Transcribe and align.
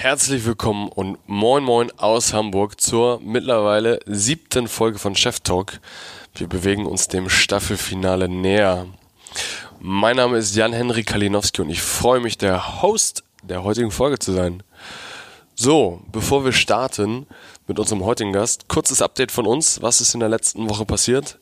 Herzlich 0.00 0.46
willkommen 0.46 0.88
und 0.88 1.18
moin 1.26 1.62
moin 1.62 1.92
aus 1.98 2.32
Hamburg 2.32 2.80
zur 2.80 3.20
mittlerweile 3.22 4.00
siebten 4.06 4.66
Folge 4.66 4.98
von 4.98 5.14
Chef 5.14 5.40
Talk. 5.40 5.78
Wir 6.34 6.46
bewegen 6.46 6.86
uns 6.86 7.08
dem 7.08 7.28
Staffelfinale 7.28 8.26
näher. 8.26 8.86
Mein 9.78 10.16
Name 10.16 10.38
ist 10.38 10.56
Jan-Henry 10.56 11.02
Kalinowski 11.02 11.60
und 11.60 11.68
ich 11.68 11.82
freue 11.82 12.20
mich, 12.20 12.38
der 12.38 12.80
Host 12.80 13.24
der 13.42 13.62
heutigen 13.62 13.90
Folge 13.90 14.18
zu 14.18 14.32
sein. 14.32 14.62
So, 15.62 16.00
bevor 16.10 16.46
wir 16.46 16.52
starten 16.52 17.26
mit 17.66 17.78
unserem 17.78 18.02
heutigen 18.02 18.32
Gast, 18.32 18.66
kurzes 18.68 19.02
Update 19.02 19.30
von 19.30 19.44
uns. 19.44 19.82
Was 19.82 20.00
ist 20.00 20.14
in 20.14 20.20
der 20.20 20.30
letzten 20.30 20.70
Woche 20.70 20.86
passiert? 20.86 21.38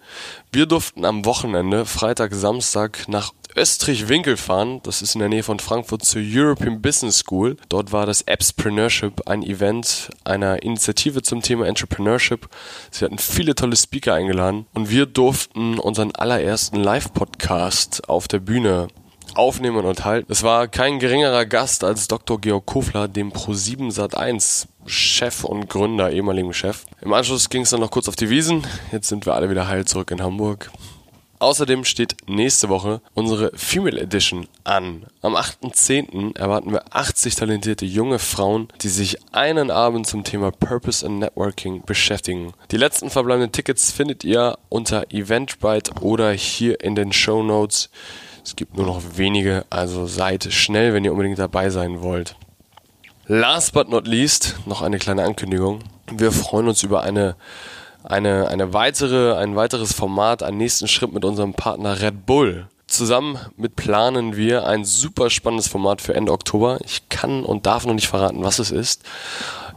Wir 0.50 0.66
durften 0.66 1.04
am 1.04 1.24
Wochenende, 1.24 1.86
Freitag, 1.86 2.34
Samstag, 2.34 3.06
nach 3.06 3.32
Österreich-Winkel 3.54 4.36
fahren. 4.36 4.80
Das 4.82 5.02
ist 5.02 5.14
in 5.14 5.20
der 5.20 5.28
Nähe 5.28 5.44
von 5.44 5.60
Frankfurt 5.60 6.04
zur 6.04 6.20
European 6.24 6.82
Business 6.82 7.18
School. 7.18 7.58
Dort 7.68 7.92
war 7.92 8.06
das 8.06 8.26
Appspreneurship, 8.26 9.28
ein 9.28 9.44
Event 9.44 10.10
einer 10.24 10.64
Initiative 10.64 11.22
zum 11.22 11.40
Thema 11.40 11.68
Entrepreneurship. 11.68 12.48
Sie 12.90 13.04
hatten 13.04 13.18
viele 13.18 13.54
tolle 13.54 13.76
Speaker 13.76 14.14
eingeladen 14.14 14.66
und 14.74 14.90
wir 14.90 15.06
durften 15.06 15.78
unseren 15.78 16.10
allerersten 16.10 16.82
Live-Podcast 16.82 18.08
auf 18.08 18.26
der 18.26 18.40
Bühne 18.40 18.88
aufnehmen 19.38 19.84
und 19.84 20.04
halten. 20.04 20.30
Es 20.30 20.42
war 20.42 20.68
kein 20.68 20.98
geringerer 20.98 21.46
Gast 21.46 21.84
als 21.84 22.08
Dr. 22.08 22.40
Georg 22.40 22.66
Kofler, 22.66 23.08
dem 23.08 23.32
Pro7 23.32 23.92
Sat1 23.92 24.66
Chef 24.86 25.44
und 25.44 25.68
Gründer, 25.68 26.10
ehemaligen 26.10 26.52
Chef. 26.52 26.84
Im 27.00 27.12
Anschluss 27.12 27.48
ging 27.48 27.62
es 27.62 27.70
dann 27.70 27.80
noch 27.80 27.90
kurz 27.90 28.08
auf 28.08 28.16
die 28.16 28.30
Wiesen. 28.30 28.66
Jetzt 28.90 29.08
sind 29.08 29.26
wir 29.26 29.34
alle 29.34 29.48
wieder 29.48 29.68
heil 29.68 29.84
zurück 29.84 30.10
in 30.10 30.22
Hamburg. 30.22 30.70
Außerdem 31.40 31.84
steht 31.84 32.16
nächste 32.26 32.68
Woche 32.68 33.00
unsere 33.14 33.52
Female 33.54 34.00
Edition 34.00 34.48
an. 34.64 35.06
Am 35.22 35.36
8.10. 35.36 36.36
erwarten 36.36 36.72
wir 36.72 36.82
80 36.90 37.36
talentierte 37.36 37.86
junge 37.86 38.18
Frauen, 38.18 38.66
die 38.82 38.88
sich 38.88 39.18
einen 39.32 39.70
Abend 39.70 40.08
zum 40.08 40.24
Thema 40.24 40.50
Purpose 40.50 41.06
and 41.06 41.20
Networking 41.20 41.84
beschäftigen. 41.86 42.54
Die 42.72 42.76
letzten 42.76 43.08
verbleibenden 43.08 43.52
Tickets 43.52 43.92
findet 43.92 44.24
ihr 44.24 44.58
unter 44.68 45.12
Eventbrite 45.12 45.92
oder 46.00 46.32
hier 46.32 46.80
in 46.82 46.96
den 46.96 47.12
Show 47.12 47.44
Notes. 47.44 47.88
Es 48.48 48.56
gibt 48.56 48.78
nur 48.78 48.86
noch 48.86 49.02
wenige, 49.16 49.66
also 49.68 50.06
seid 50.06 50.50
schnell, 50.54 50.94
wenn 50.94 51.04
ihr 51.04 51.12
unbedingt 51.12 51.38
dabei 51.38 51.68
sein 51.68 52.00
wollt. 52.00 52.34
Last 53.26 53.74
but 53.74 53.90
not 53.90 54.06
least 54.06 54.56
noch 54.64 54.80
eine 54.80 54.98
kleine 54.98 55.22
Ankündigung. 55.22 55.80
Wir 56.10 56.32
freuen 56.32 56.66
uns 56.66 56.82
über 56.82 57.02
eine 57.02 57.36
eine, 58.04 58.48
eine 58.48 58.72
weitere, 58.72 59.34
ein 59.34 59.54
weiteres 59.54 59.92
Format, 59.92 60.42
einen 60.42 60.56
nächsten 60.56 60.88
Schritt 60.88 61.12
mit 61.12 61.26
unserem 61.26 61.52
Partner 61.52 62.00
Red 62.00 62.24
Bull. 62.24 62.68
Zusammen 62.86 63.38
mit 63.58 63.76
planen 63.76 64.34
wir 64.34 64.66
ein 64.66 64.86
super 64.86 65.28
spannendes 65.28 65.68
Format 65.68 66.00
für 66.00 66.14
Ende 66.14 66.32
Oktober. 66.32 66.78
Ich 66.86 67.10
kann 67.10 67.44
und 67.44 67.66
darf 67.66 67.84
noch 67.84 67.92
nicht 67.92 68.08
verraten, 68.08 68.44
was 68.44 68.58
es 68.60 68.70
ist. 68.70 69.02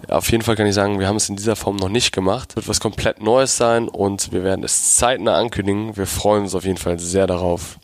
Auf 0.08 0.32
jeden 0.32 0.46
Fall 0.46 0.56
kann 0.56 0.66
ich 0.66 0.76
sagen, 0.76 0.98
wir 0.98 1.10
haben 1.10 1.18
es 1.18 1.28
in 1.28 1.36
dieser 1.36 1.58
Form 1.58 1.76
noch 1.76 1.90
nicht 1.90 2.14
gemacht. 2.14 2.56
Wird 2.56 2.70
was 2.70 2.80
komplett 2.80 3.22
Neues 3.22 3.58
sein 3.58 3.90
und 3.90 4.32
wir 4.32 4.46
werden 4.46 4.64
es 4.64 4.96
zeitnah 4.96 5.36
ankündigen. 5.36 5.98
Wir 5.98 6.08
freuen 6.08 6.44
uns 6.44 6.56
auf 6.56 6.64
jeden 6.64 6.78
Fall 6.78 7.00
sehr 7.00 7.28
darauf. 7.28 7.78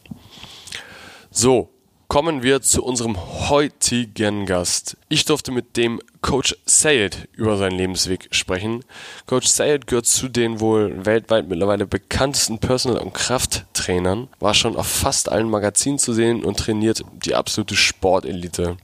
So, 1.39 1.69
kommen 2.07 2.41
wir 2.41 2.63
zu 2.63 2.83
unserem 2.83 3.15
heutigen 3.47 4.47
Gast. 4.47 4.97
Ich 5.07 5.23
durfte 5.23 5.51
mit 5.51 5.77
dem 5.77 6.01
Coach 6.21 6.57
Sayed 6.65 7.29
über 7.33 7.57
seinen 7.57 7.77
Lebensweg 7.77 8.27
sprechen. 8.31 8.83
Coach 9.27 9.45
Sayed 9.45 9.85
gehört 9.85 10.07
zu 10.07 10.29
den 10.29 10.59
wohl 10.59 11.05
weltweit 11.05 11.47
mittlerweile 11.47 11.85
bekanntesten 11.85 12.57
Personal- 12.57 13.03
und 13.03 13.13
Krafttrainern, 13.13 14.29
war 14.39 14.55
schon 14.55 14.75
auf 14.75 14.87
fast 14.87 15.29
allen 15.29 15.47
Magazinen 15.47 15.99
zu 15.99 16.11
sehen 16.11 16.43
und 16.43 16.57
trainiert 16.57 17.03
die 17.23 17.35
absolute 17.35 17.75
Sportelite. 17.75 18.77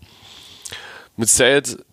Mit 1.17 1.30
Sayed 1.30 1.84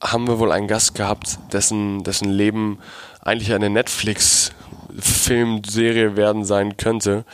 haben 0.00 0.28
wir 0.28 0.38
wohl 0.38 0.52
einen 0.52 0.68
Gast 0.68 0.94
gehabt, 0.94 1.36
dessen, 1.52 2.04
dessen 2.04 2.30
Leben 2.30 2.78
eigentlich 3.22 3.52
eine 3.52 3.70
Netflix 3.70 4.52
Filmserie 4.98 6.16
werden 6.16 6.44
sein 6.44 6.76
könnte. 6.76 7.24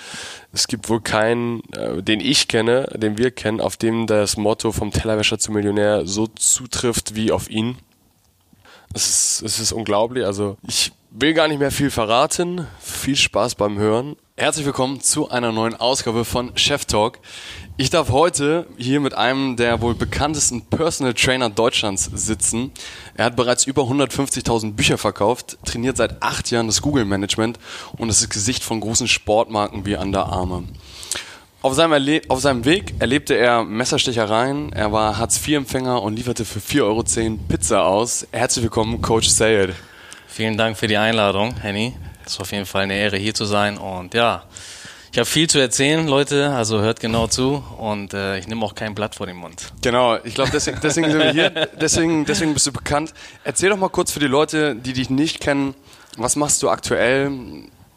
Es 0.53 0.67
gibt 0.69 0.89
wohl 0.89 1.01
keinen, 1.01 1.63
äh, 1.73 2.03
den 2.03 2.21
ich 2.21 2.49
kenne, 2.49 2.89
den 2.95 3.19
wir 3.19 3.31
kennen, 3.31 3.61
auf 3.61 3.77
dem 3.77 4.07
das 4.07 4.37
Motto 4.37 4.73
vom 4.73 4.91
Tellerwäscher 4.91 5.39
zum 5.39 5.55
Millionär 5.55 6.07
so 6.07 6.27
zutrifft 6.27 7.15
wie 7.15 7.33
auf 7.33 7.49
ihn. 7.51 7.77
Es 8.95 9.09
ist, 9.09 9.43
es 9.43 9.59
ist 9.59 9.73
unglaublich. 9.73 10.25
Also 10.25 10.57
ich 10.67 10.93
will 11.11 11.35
gar 11.35 11.49
nicht 11.49 11.59
mehr 11.59 11.71
viel 11.71 11.91
verraten. 11.91 12.67
Viel 12.81 13.17
Spaß 13.17 13.55
beim 13.55 13.79
Hören. 13.79 14.17
Herzlich 14.37 14.67
willkommen 14.67 15.01
zu 15.01 15.31
einer 15.31 15.53
neuen 15.53 15.75
Ausgabe 15.75 16.25
von 16.25 16.57
Chef 16.57 16.85
Talk. 16.85 17.21
Ich 17.79 17.89
darf 17.89 18.11
heute 18.11 18.67
hier 18.77 19.01
mit 19.01 19.15
einem 19.15 19.57
der 19.57 19.81
wohl 19.81 19.95
bekanntesten 19.95 20.61
Personal 20.61 21.15
Trainer 21.15 21.49
Deutschlands 21.49 22.11
sitzen. 22.13 22.71
Er 23.15 23.25
hat 23.25 23.35
bereits 23.35 23.65
über 23.65 23.85
150.000 23.85 24.75
Bücher 24.75 24.99
verkauft, 24.99 25.57
trainiert 25.65 25.97
seit 25.97 26.23
acht 26.23 26.51
Jahren 26.51 26.67
das 26.67 26.83
Google 26.83 27.07
Management 27.07 27.59
und 27.97 28.11
ist 28.11 28.21
das 28.21 28.29
Gesicht 28.29 28.63
von 28.63 28.81
großen 28.81 29.09
Sportmarken 29.09 29.87
wie 29.87 29.97
Under 29.97 30.27
Armour. 30.27 30.65
Auf 31.63 31.73
seinem, 31.73 31.93
Erle 31.93 32.21
auf 32.29 32.41
seinem 32.41 32.67
Weg 32.67 32.95
erlebte 32.99 33.35
er 33.35 33.65
Messerstechereien, 33.65 34.73
er 34.75 34.93
war 34.93 35.17
Hartz-IV-Empfänger 35.17 36.03
und 36.03 36.17
lieferte 36.17 36.45
für 36.45 36.59
4,10 36.59 36.83
Euro 36.83 37.39
Pizza 37.49 37.85
aus. 37.87 38.27
Herzlich 38.33 38.65
willkommen, 38.65 39.01
Coach 39.01 39.29
Sayed. 39.29 39.75
Vielen 40.27 40.59
Dank 40.59 40.77
für 40.77 40.89
die 40.89 40.99
Einladung, 40.99 41.55
Henny. 41.57 41.95
Es 42.27 42.33
ist 42.33 42.41
auf 42.41 42.53
jeden 42.53 42.67
Fall 42.67 42.83
eine 42.83 42.95
Ehre, 42.95 43.17
hier 43.17 43.35
zu 43.35 43.47
sein. 43.47 43.79
Und 43.79 44.13
ja, 44.13 44.45
ich 45.13 45.19
habe 45.19 45.27
viel 45.27 45.47
zu 45.47 45.59
erzählen, 45.59 46.09
Leute, 46.09 46.51
also 46.53 46.81
hört 46.81 46.99
genau 46.99 47.27
zu 47.27 47.63
und 47.77 48.15
äh, 48.15 48.39
ich 48.39 48.49
nehme 48.49 48.65
auch 48.65 48.75
kein 48.75 48.95
Blatt 48.95 49.15
vor 49.15 49.27
den 49.27 49.37
Mund. 49.37 49.71
Genau, 49.83 50.17
ich 50.25 50.35
glaube, 50.35 50.51
deswegen, 50.51 50.81
deswegen 50.83 51.11
sind 51.11 51.21
wir 51.21 51.33
hier, 51.33 51.51
deswegen, 51.79 52.25
deswegen 52.25 52.55
bist 52.55 52.67
du 52.67 52.73
bekannt. 52.73 53.13
Erzähl 53.45 53.69
doch 53.69 53.77
mal 53.77 53.91
kurz 53.91 54.11
für 54.11 54.21
die 54.21 54.27
Leute, 54.27 54.75
die 54.75 54.95
dich 54.95 55.11
nicht 55.11 55.41
kennen, 55.41 55.75
was 56.17 56.35
machst 56.35 56.63
du 56.63 56.71
aktuell? 56.71 57.31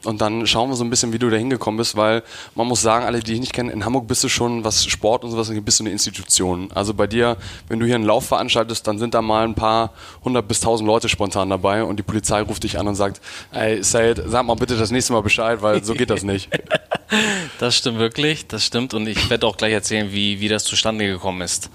Und 0.03 0.21
dann 0.21 0.45
schauen 0.45 0.69
wir 0.69 0.75
so 0.75 0.83
ein 0.83 0.89
bisschen, 0.89 1.13
wie 1.13 1.19
du 1.19 1.29
da 1.29 1.37
hingekommen 1.37 1.77
bist, 1.77 1.95
weil 1.95 2.21
man 2.53 2.67
muss 2.67 2.81
sagen, 2.81 3.05
alle, 3.05 3.19
die 3.19 3.31
dich 3.31 3.39
nicht 3.39 3.53
kennen, 3.53 3.69
in 3.69 3.85
Hamburg 3.85 4.07
bist 4.07 4.23
du 4.23 4.29
schon, 4.29 4.63
was 4.63 4.85
Sport 4.85 5.23
und 5.23 5.31
sowas 5.31 5.49
angeht, 5.49 5.65
bist 5.65 5.79
du 5.79 5.83
eine 5.83 5.91
Institution. 5.91 6.69
Also 6.75 6.93
bei 6.93 7.07
dir, 7.07 7.37
wenn 7.69 7.79
du 7.79 7.85
hier 7.85 7.95
einen 7.95 8.03
Lauf 8.03 8.25
veranstaltest, 8.25 8.85
dann 8.87 8.99
sind 8.99 9.13
da 9.13 9.21
mal 9.21 9.45
ein 9.45 9.55
paar 9.55 9.93
hundert 10.23 10.47
bis 10.47 10.59
tausend 10.59 10.85
Leute 10.85 11.09
spontan 11.09 11.49
dabei 11.49 11.83
und 11.83 11.97
die 11.97 12.03
Polizei 12.03 12.41
ruft 12.41 12.63
dich 12.63 12.77
an 12.77 12.87
und 12.87 12.95
sagt, 12.95 13.19
ey, 13.51 13.81
Said, 13.83 14.21
sag 14.27 14.45
mal 14.45 14.55
bitte 14.55 14.77
das 14.77 14.91
nächste 14.91 15.13
Mal 15.13 15.21
Bescheid, 15.21 15.61
weil 15.61 15.83
so 15.83 15.93
geht 15.93 16.09
das 16.09 16.23
nicht. 16.23 16.49
das 17.59 17.75
stimmt 17.77 17.99
wirklich, 17.99 18.47
das 18.47 18.65
stimmt 18.65 18.93
und 18.93 19.07
ich 19.07 19.29
werde 19.29 19.47
auch 19.47 19.57
gleich 19.57 19.73
erzählen, 19.73 20.11
wie, 20.11 20.39
wie 20.39 20.47
das 20.47 20.63
zustande 20.63 21.07
gekommen 21.07 21.41
ist. 21.41 21.69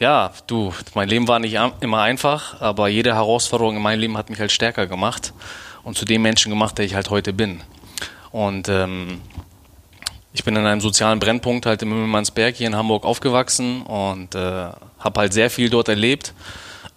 Ja, 0.00 0.32
du, 0.46 0.72
mein 0.94 1.08
Leben 1.08 1.26
war 1.26 1.40
nicht 1.40 1.58
immer 1.80 2.02
einfach, 2.02 2.60
aber 2.60 2.88
jede 2.88 3.14
Herausforderung 3.14 3.76
in 3.76 3.82
meinem 3.82 4.00
Leben 4.00 4.16
hat 4.16 4.30
mich 4.30 4.38
halt 4.38 4.52
stärker 4.52 4.86
gemacht 4.86 5.32
und 5.82 5.96
zu 5.96 6.04
dem 6.04 6.22
Menschen 6.22 6.50
gemacht, 6.50 6.78
der 6.78 6.84
ich 6.84 6.94
halt 6.94 7.10
heute 7.10 7.32
bin. 7.32 7.62
Und 8.30 8.68
ähm, 8.68 9.20
ich 10.32 10.44
bin 10.44 10.54
in 10.54 10.66
einem 10.66 10.80
sozialen 10.80 11.18
Brennpunkt 11.18 11.66
halt 11.66 11.82
im 11.82 11.88
Mümmelmannsberg 11.88 12.54
hier 12.54 12.68
in 12.68 12.76
Hamburg 12.76 13.04
aufgewachsen 13.04 13.82
und 13.82 14.34
äh, 14.34 14.38
habe 14.38 15.20
halt 15.20 15.32
sehr 15.32 15.50
viel 15.50 15.70
dort 15.70 15.88
erlebt 15.88 16.32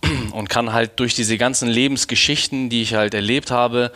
und 0.32 0.50
kann 0.50 0.74
halt 0.74 1.00
durch 1.00 1.16
diese 1.16 1.38
ganzen 1.38 1.70
Lebensgeschichten, 1.70 2.70
die 2.70 2.84
ich 2.84 2.94
halt 2.94 3.14
erlebt 3.14 3.50
habe, 3.50 3.92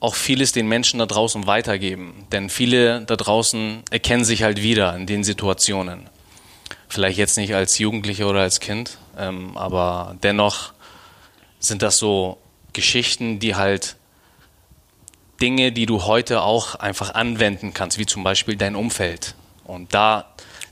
auch 0.00 0.14
vieles 0.14 0.52
den 0.52 0.68
Menschen 0.68 0.98
da 0.98 1.06
draußen 1.06 1.46
weitergeben. 1.46 2.26
Denn 2.32 2.50
viele 2.50 3.02
da 3.02 3.16
draußen 3.16 3.82
erkennen 3.90 4.24
sich 4.24 4.42
halt 4.42 4.62
wieder 4.62 4.94
in 4.94 5.06
den 5.06 5.24
Situationen. 5.24 6.08
Vielleicht 6.88 7.18
jetzt 7.18 7.36
nicht 7.36 7.54
als 7.54 7.78
Jugendlicher 7.78 8.28
oder 8.28 8.40
als 8.40 8.60
Kind, 8.60 8.98
ähm, 9.18 9.56
aber 9.56 10.16
dennoch 10.22 10.72
sind 11.58 11.82
das 11.82 11.98
so 11.98 12.38
Geschichten, 12.72 13.38
die 13.38 13.54
halt 13.54 13.96
Dinge, 15.40 15.72
die 15.72 15.86
du 15.86 16.04
heute 16.04 16.42
auch 16.42 16.76
einfach 16.76 17.14
anwenden 17.14 17.74
kannst, 17.74 17.98
wie 17.98 18.06
zum 18.06 18.22
Beispiel 18.22 18.56
dein 18.56 18.76
Umfeld. 18.76 19.34
Und 19.64 19.92
da, 19.92 20.26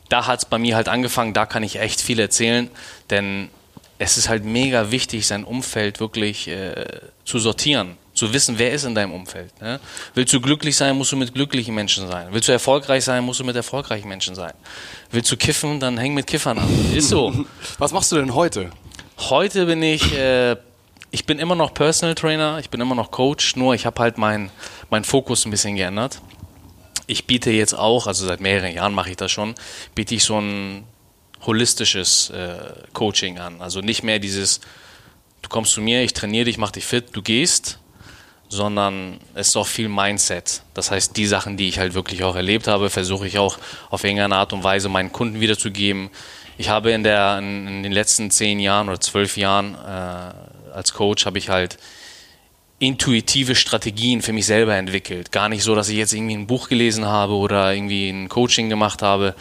da 0.09 0.27
hat 0.27 0.41
es 0.41 0.45
bei 0.45 0.59
mir 0.59 0.77
halt 0.77 0.89
angefangen, 0.89 1.35
da 1.35 1.47
kann 1.47 1.62
ich 1.62 1.81
echt 1.81 2.01
viel 2.01 2.21
erzählen, 2.21 2.71
denn 3.11 3.51
es 3.99 4.17
ist 4.17 4.29
halt 4.29 4.45
mega 4.45 4.91
wichtig, 4.91 5.26
sein 5.26 5.44
Umfeld 5.44 6.00
wirklich 6.00 6.49
äh, 6.49 6.85
zu 7.25 7.38
sortieren, 7.38 7.97
zu 8.14 8.32
wissen, 8.32 8.58
wer 8.58 8.72
ist 8.72 8.84
in 8.84 8.94
deinem 8.94 9.12
Umfeld. 9.12 9.61
Ne? 9.61 9.81
Willst 10.14 10.32
du 10.32 10.40
glücklich 10.40 10.76
sein, 10.76 10.96
musst 10.96 11.12
du 11.12 11.16
mit 11.16 11.34
glücklichen 11.34 11.75
Menschen 11.75 12.08
sein. 12.08 12.28
Willst 12.31 12.49
du 12.49 12.52
erfolgreich 12.52 13.05
sein, 13.05 13.25
musst 13.25 13.40
du 13.40 13.44
mit 13.44 13.56
erfolgreichen 13.56 14.08
Menschen 14.08 14.34
sein. 14.34 14.52
Willst 15.11 15.31
du 15.31 15.37
kiffen, 15.37 15.81
dann 15.81 15.99
häng 15.99 16.14
mit 16.14 16.26
Kiffern 16.26 16.58
an. 16.58 16.94
Ist 16.94 17.08
so. 17.08 17.32
Was 17.78 17.93
machst 17.93 18.12
du 18.12 18.16
denn 18.16 18.34
heute? 18.34 18.70
Heute 19.19 19.66
bin 19.66 19.82
ich 19.82 20.16
äh, 20.16 20.56
ich 21.14 21.26
bin 21.26 21.38
immer 21.38 21.55
noch 21.55 21.72
Personal 21.75 22.16
Trainer, 22.16 22.58
ich 22.58 22.70
bin 22.70 22.81
immer 22.81 22.96
noch 22.96 23.12
Coach, 23.12 23.55
nur 23.55 23.72
ich 23.72 23.87
habe 23.87 24.02
halt 24.02 24.19
meinen 24.19 24.50
mein 24.90 25.05
Fokus 25.05 25.44
ein 25.44 25.52
bisschen 25.52 25.76
geändert. 25.76 26.20
Ich 27.06 27.28
biete 27.28 27.52
jetzt 27.52 27.72
auch, 27.72 28.08
also 28.08 28.26
seit 28.26 28.40
mehreren 28.40 28.72
Jahren 28.75 28.94
mache 28.94 29.11
ich 29.11 29.16
das 29.16 29.31
schon, 29.31 29.55
biete 29.94 30.16
ich 30.16 30.25
so 30.25 30.40
ein 30.40 30.82
holistisches 31.46 32.31
äh, 32.31 32.56
Coaching 32.94 33.38
an. 33.38 33.62
Also 33.62 33.81
nicht 33.81 34.02
mehr 34.02 34.19
dieses, 34.19 34.61
du 35.43 35.49
kommst 35.49 35.70
zu 35.70 35.81
mir, 35.81 36.02
ich 36.02 36.14
trainiere 36.14 36.46
dich, 36.46 36.58
mache 36.58 36.72
dich 36.72 36.84
fit, 36.84 37.11
du 37.12 37.22
gehst, 37.22 37.78
sondern 38.55 39.19
es 39.35 39.49
ist 39.49 39.56
auch 39.56 39.67
viel 39.67 39.89
Mindset. 39.89 40.62
Das 40.73 40.91
heißt, 40.91 41.17
die 41.17 41.27
Sachen, 41.27 41.56
die 41.56 41.69
ich 41.69 41.79
halt 41.79 41.95
wirklich 41.95 42.23
auch 42.23 42.37
erlebt 42.37 42.67
habe, 42.69 42.89
versuche 42.89 43.27
ich 43.27 43.39
auch 43.39 43.59
auf 43.91 44.05
irgendeine 44.05 44.37
Art 44.37 44.53
und 44.53 44.65
Weise 44.65 44.89
meinen 44.89 45.12
Kunden 45.12 45.41
wiederzugeben. 45.41 46.11
ich 46.56 46.69
habe 46.69 46.93
in, 46.93 47.03
der, 47.03 47.39
in, 47.39 47.83
den 47.83 47.93
letzten 47.93 48.31
zehn 48.31 48.61
Jahren 48.61 48.89
oder 48.89 49.01
zwölf 49.01 49.37
Jahren 49.37 49.75
äh, 49.75 50.73
als 50.75 50.93
Coach 50.93 51.27
habe 51.27 51.39
ich 51.39 51.49
halt 51.49 51.79
intuitive 52.79 53.55
Strategien 53.55 54.23
für 54.23 54.33
mich 54.33 54.47
selber 54.47 54.75
entwickelt. 54.75 55.33
Gar 55.33 55.49
nicht 55.49 55.62
so, 55.62 55.75
dass 55.75 55.89
ich 55.89 55.97
jetzt 55.97 56.12
irgendwie 56.12 56.37
ein 56.37 56.47
Buch 56.47 56.69
gelesen 56.69 57.07
habe 57.07 57.35
oder 57.35 57.73
irgendwie 57.73 58.11
ein 58.11 58.29
Coaching 58.29 58.69
gemacht 58.69 59.03
habe 59.03 59.35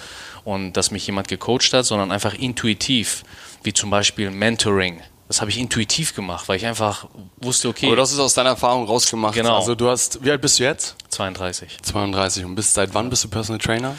und 0.43 0.73
dass 0.73 0.91
mich 0.91 1.05
jemand 1.05 1.27
gecoacht 1.27 1.73
hat, 1.73 1.85
sondern 1.85 2.11
einfach 2.11 2.33
intuitiv, 2.33 3.23
wie 3.63 3.73
zum 3.73 3.89
Beispiel 3.89 4.31
Mentoring. 4.31 5.01
Das 5.27 5.41
habe 5.41 5.49
ich 5.49 5.57
intuitiv 5.57 6.15
gemacht, 6.15 6.47
weil 6.47 6.57
ich 6.57 6.65
einfach 6.65 7.07
wusste, 7.37 7.69
okay. 7.69 7.87
Aber 7.87 7.95
das 7.95 8.11
ist 8.11 8.19
aus 8.19 8.33
deiner 8.33 8.49
Erfahrung 8.49 8.85
rausgemacht. 8.85 9.33
Genau. 9.35 9.55
Also 9.55 9.73
du 9.73 9.89
hast, 9.89 10.23
wie 10.23 10.29
alt 10.31 10.41
bist 10.41 10.59
du 10.59 10.63
jetzt? 10.63 10.95
32. 11.09 11.77
32. 11.81 12.45
Und 12.45 12.55
bist 12.55 12.73
seit 12.73 12.93
wann 12.93 13.09
bist 13.09 13.23
du 13.23 13.29
Personal 13.29 13.59
Trainer? 13.59 13.95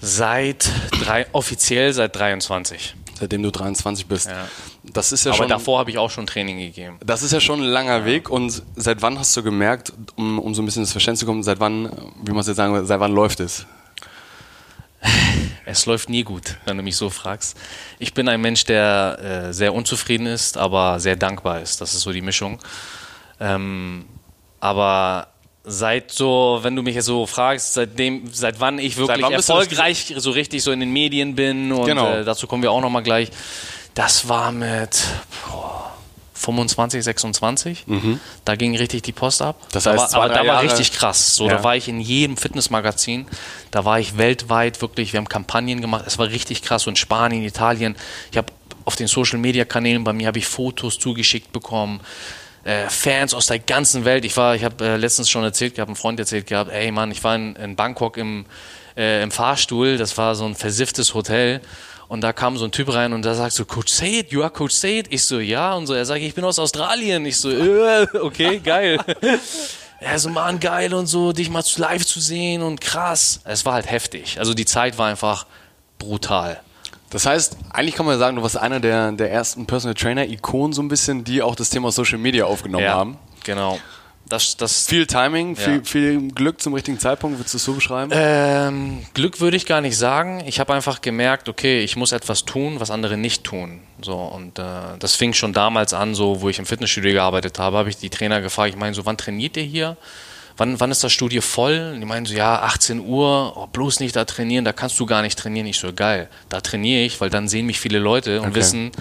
Seit 0.00 0.68
drei, 1.00 1.26
offiziell 1.32 1.92
seit 1.92 2.16
23. 2.16 2.94
Seitdem 3.18 3.42
du 3.42 3.50
23 3.50 4.06
bist. 4.06 4.26
Ja. 4.26 4.48
Das 4.82 5.12
ist 5.12 5.24
ja 5.24 5.30
Aber 5.30 5.38
schon. 5.38 5.48
davor 5.48 5.78
habe 5.78 5.90
ich 5.90 5.98
auch 5.98 6.10
schon 6.10 6.26
Training 6.26 6.58
gegeben. 6.58 6.98
Das 7.04 7.22
ist 7.22 7.32
ja 7.32 7.40
schon 7.40 7.60
ein 7.60 7.66
langer 7.66 8.04
Weg 8.04 8.28
und 8.28 8.62
seit 8.76 9.02
wann 9.02 9.18
hast 9.18 9.36
du 9.36 9.42
gemerkt, 9.42 9.92
um, 10.16 10.38
um 10.38 10.54
so 10.54 10.62
ein 10.62 10.66
bisschen 10.66 10.82
das 10.82 10.92
Verständnis 10.92 11.20
zu 11.20 11.26
kommen, 11.26 11.42
seit 11.42 11.60
wann, 11.60 11.90
wie 12.22 12.32
man 12.32 12.40
es 12.40 12.48
jetzt 12.48 12.56
sagen 12.56 12.74
will, 12.74 12.84
seit 12.84 13.00
wann 13.00 13.12
läuft 13.12 13.40
es? 13.40 13.66
Es 15.66 15.86
läuft 15.86 16.08
nie 16.10 16.22
gut, 16.24 16.56
wenn 16.66 16.76
du 16.76 16.82
mich 16.82 16.96
so 16.96 17.10
fragst. 17.10 17.56
Ich 17.98 18.12
bin 18.14 18.28
ein 18.28 18.40
Mensch, 18.40 18.64
der 18.64 19.46
äh, 19.48 19.52
sehr 19.52 19.74
unzufrieden 19.74 20.26
ist, 20.26 20.56
aber 20.58 21.00
sehr 21.00 21.16
dankbar 21.16 21.60
ist. 21.60 21.80
Das 21.80 21.94
ist 21.94 22.02
so 22.02 22.12
die 22.12 22.20
Mischung. 22.20 22.58
Ähm, 23.40 24.04
aber 24.60 25.28
seit 25.64 26.10
so, 26.12 26.58
wenn 26.62 26.76
du 26.76 26.82
mich 26.82 26.94
jetzt 26.94 27.06
so 27.06 27.26
fragst, 27.26 27.74
seitdem, 27.74 28.28
seit 28.32 28.60
wann 28.60 28.78
ich 28.78 28.96
wirklich 28.96 29.22
wann 29.22 29.32
erfolgreich 29.32 30.12
so 30.16 30.30
richtig 30.30 30.62
so 30.62 30.70
in 30.72 30.80
den 30.80 30.92
Medien 30.92 31.34
bin 31.34 31.72
und 31.72 31.86
Genau. 31.86 32.12
äh, 32.12 32.24
dazu 32.24 32.46
kommen 32.46 32.62
wir 32.62 32.70
auch 32.70 32.80
nochmal 32.82 33.02
gleich. 33.02 33.30
Das 33.94 34.28
war 34.28 34.52
mit 34.52 35.02
boah, 35.46 35.83
25, 36.44 37.02
26. 37.02 37.84
Da 38.44 38.56
ging 38.56 38.76
richtig 38.76 39.02
die 39.02 39.12
Post 39.12 39.42
ab. 39.42 39.56
Mhm. 39.60 39.66
Das 39.72 39.84
da 39.84 39.90
heißt, 39.92 40.00
war, 40.00 40.08
zwei, 40.08 40.18
aber 40.18 40.28
da 40.28 40.34
war 40.40 40.44
Jahre- 40.46 40.64
richtig 40.64 40.92
krass. 40.92 41.34
So, 41.36 41.46
Ja. 41.48 41.56
da 41.56 41.64
war 41.64 41.76
ich 41.76 41.88
in 41.88 42.00
jedem 42.00 42.36
Fitnessmagazin. 42.36 43.26
Da 43.70 43.84
war 43.84 43.98
ich 43.98 44.18
weltweit 44.18 44.80
wirklich. 44.82 45.12
Wir 45.12 45.18
haben 45.18 45.28
Kampagnen 45.28 45.80
gemacht. 45.80 46.04
Es 46.06 46.18
war 46.18 46.28
richtig 46.28 46.62
krass. 46.62 46.82
So 46.82 46.90
in 46.90 46.96
Spanien, 46.96 47.42
Italien. 47.42 47.96
Ich 48.30 48.36
habe 48.36 48.48
auf 48.84 48.96
den 48.96 49.06
Social 49.06 49.38
Media 49.38 49.64
Kanälen 49.64 50.04
bei 50.04 50.12
mir 50.12 50.26
habe 50.26 50.38
ich 50.38 50.46
Fotos 50.46 50.98
zugeschickt 50.98 51.52
bekommen. 51.52 52.00
Äh, 52.64 52.88
Fans 52.88 53.34
aus 53.34 53.46
der 53.46 53.58
ganzen 53.58 54.04
Welt. 54.04 54.24
Ich 54.24 54.36
war, 54.36 54.54
ich 54.54 54.64
habe 54.64 54.84
äh, 54.84 54.96
letztens 54.96 55.28
schon 55.30 55.44
erzählt 55.44 55.74
gehabt, 55.74 55.90
ein 55.90 55.96
Freund 55.96 56.18
erzählt 56.18 56.46
gehabt, 56.46 56.70
ey 56.70 56.90
Mann, 56.90 57.10
ich 57.10 57.22
war 57.24 57.34
in, 57.34 57.56
in 57.56 57.76
Bangkok 57.76 58.16
im, 58.16 58.46
äh, 58.96 59.22
im 59.22 59.30
Fahrstuhl. 59.30 59.98
Das 59.98 60.16
war 60.18 60.34
so 60.34 60.44
ein 60.46 60.54
versifftes 60.54 61.12
Hotel. 61.14 61.60
Und 62.14 62.20
da 62.20 62.32
kam 62.32 62.56
so 62.56 62.64
ein 62.64 62.70
Typ 62.70 62.94
rein 62.94 63.12
und 63.12 63.24
da 63.24 63.34
sagt 63.34 63.54
so, 63.54 63.64
Coach 63.64 63.92
Said, 63.92 64.30
you 64.30 64.42
are 64.42 64.50
Coach 64.50 64.72
Said? 64.72 65.06
Ich 65.10 65.24
so, 65.24 65.40
ja. 65.40 65.74
Und 65.74 65.88
so, 65.88 65.94
er 65.94 66.04
sagt, 66.04 66.20
ich 66.22 66.32
bin 66.32 66.44
aus 66.44 66.60
Australien. 66.60 67.26
Ich 67.26 67.38
so, 67.38 67.50
äh, 67.50 68.06
okay, 68.22 68.60
geil. 68.60 68.98
Er 70.00 70.18
so, 70.18 70.28
Mann, 70.28 70.60
geil 70.60 70.92
und 70.92 71.06
so, 71.06 71.32
dich 71.32 71.48
mal 71.50 71.62
zu- 71.64 71.80
live 71.80 72.04
zu 72.04 72.20
sehen 72.20 72.62
und 72.62 72.80
krass. 72.80 73.40
Es 73.44 73.64
war 73.64 73.72
halt 73.74 73.90
heftig. 73.90 74.38
Also 74.38 74.52
die 74.54 74.66
Zeit 74.66 74.96
war 74.98 75.08
einfach 75.08 75.46
brutal. 75.98 76.60
Das 77.10 77.24
heißt, 77.26 77.56
eigentlich 77.70 77.94
kann 77.94 78.04
man 78.06 78.18
sagen, 78.18 78.36
du 78.36 78.42
warst 78.42 78.56
einer 78.58 78.80
der, 78.80 79.12
der 79.12 79.30
ersten 79.32 79.66
Personal 79.66 79.94
Trainer-Ikonen 79.94 80.72
so 80.72 80.82
ein 80.82 80.88
bisschen, 80.88 81.24
die 81.24 81.40
auch 81.42 81.54
das 81.56 81.70
Thema 81.70 81.90
Social 81.90 82.18
Media 82.18 82.44
aufgenommen 82.44 82.84
haben. 82.92 83.18
genau. 83.44 83.78
Das, 84.26 84.56
das, 84.56 84.86
Viel 84.86 85.06
Timing, 85.06 85.54
viel, 85.54 85.74
Ja. 85.76 85.80
viel 85.84 86.28
Glück 86.32 86.60
zum 86.60 86.72
richtigen 86.72 86.98
Zeitpunkt, 86.98 87.38
würdest 87.38 87.52
du 87.54 87.58
es 87.58 87.64
so 87.64 87.74
beschreiben? 87.74 88.10
Ähm, 88.14 89.04
Glück 89.12 89.40
würde 89.40 89.56
ich 89.56 89.66
gar 89.66 89.82
nicht 89.82 89.98
sagen. 89.98 90.42
Ich 90.46 90.60
habe 90.60 90.72
einfach 90.72 91.02
gemerkt, 91.02 91.48
okay, 91.50 91.80
ich 91.80 91.96
muss 91.96 92.12
etwas 92.12 92.46
tun, 92.46 92.80
was 92.80 92.90
andere 92.90 93.18
nicht 93.18 93.44
tun. 93.44 93.80
So 94.00 94.14
und 94.16 94.58
äh, 94.58 94.62
das 94.98 95.14
fing 95.14 95.34
schon 95.34 95.52
damals 95.52 95.92
an, 95.92 96.14
so 96.14 96.40
wo 96.40 96.48
ich 96.48 96.58
im 96.58 96.64
Fitnessstudio 96.64 97.12
gearbeitet 97.12 97.58
habe, 97.58 97.76
habe 97.76 97.90
ich 97.90 97.98
die 97.98 98.08
Trainer 98.08 98.40
gefragt. 98.40 98.70
Ich 98.70 98.80
meine 98.80 98.94
so, 98.94 99.04
wann 99.04 99.18
trainiert 99.18 99.56
ihr 99.58 99.62
hier? 99.64 99.96
Wann, 100.56 100.78
wann 100.80 100.90
ist 100.90 101.04
das 101.04 101.12
Studio 101.12 101.42
voll? 101.42 101.90
Und 101.94 102.00
die 102.00 102.06
meinen 102.06 102.24
so, 102.26 102.32
ja, 102.34 102.60
18 102.62 103.00
Uhr, 103.00 103.52
oh, 103.56 103.66
bloß 103.66 104.00
nicht 104.00 104.14
da 104.16 104.24
trainieren, 104.24 104.64
da 104.64 104.72
kannst 104.72 104.98
du 105.00 105.04
gar 105.04 105.20
nicht 105.20 105.38
trainieren. 105.38 105.66
Ich 105.66 105.78
so, 105.78 105.92
geil, 105.92 106.28
da 106.48 106.60
trainiere 106.60 107.02
ich, 107.02 107.20
weil 107.20 107.28
dann 107.28 107.48
sehen 107.48 107.66
mich 107.66 107.78
viele 107.80 107.98
Leute 107.98 108.40
und 108.40 108.48
Okay. 108.50 108.56
wissen, 108.56 108.92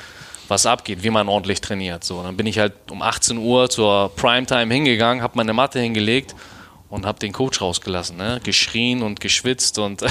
was 0.53 0.65
abgeht, 0.65 1.03
wie 1.03 1.09
man 1.09 1.27
ordentlich 1.27 1.61
trainiert. 1.61 2.03
So, 2.03 2.21
dann 2.21 2.37
bin 2.37 2.45
ich 2.45 2.59
halt 2.59 2.73
um 2.91 3.01
18 3.01 3.37
Uhr 3.37 3.69
zur 3.69 4.11
Primetime 4.15 4.73
hingegangen, 4.73 5.23
habe 5.23 5.33
meine 5.35 5.53
Matte 5.53 5.79
hingelegt 5.79 6.35
und 6.89 7.05
habe 7.05 7.17
den 7.19 7.33
Coach 7.33 7.59
rausgelassen, 7.59 8.17
ne? 8.17 8.39
geschrien 8.43 9.01
und 9.01 9.19
geschwitzt 9.19 9.79
und 9.79 10.03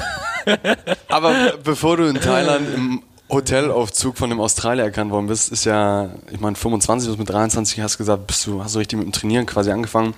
Aber 1.08 1.54
bevor 1.62 1.96
du 1.96 2.04
in 2.08 2.20
Thailand 2.20 2.66
im 2.74 3.02
Hotelaufzug 3.30 4.18
von 4.18 4.28
dem 4.28 4.40
Australier 4.40 4.84
erkannt 4.84 5.10
worden 5.12 5.28
bist, 5.28 5.52
ist 5.52 5.64
ja, 5.64 6.10
ich 6.30 6.40
meine, 6.40 6.56
25 6.56 7.08
bis 7.08 7.18
mit 7.18 7.30
23 7.30 7.80
hast 7.80 7.94
du 7.94 7.98
gesagt, 7.98 8.26
bist 8.26 8.46
du, 8.46 8.62
hast 8.62 8.74
du 8.74 8.80
richtig 8.80 8.98
mit 8.98 9.06
dem 9.06 9.12
Trainieren 9.12 9.46
quasi 9.46 9.70
angefangen. 9.70 10.14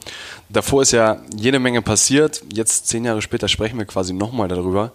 Davor 0.49 0.83
ist 0.83 0.93
ja 0.93 1.19
jede 1.37 1.59
Menge 1.59 1.83
passiert. 1.83 2.43
Jetzt, 2.53 2.89
zehn 2.89 3.05
Jahre 3.05 3.23
später, 3.23 3.47
sprechen 3.47 3.79
wir 3.79 3.85
quasi 3.85 4.15
nochmal 4.15 4.49
darüber. 4.49 4.93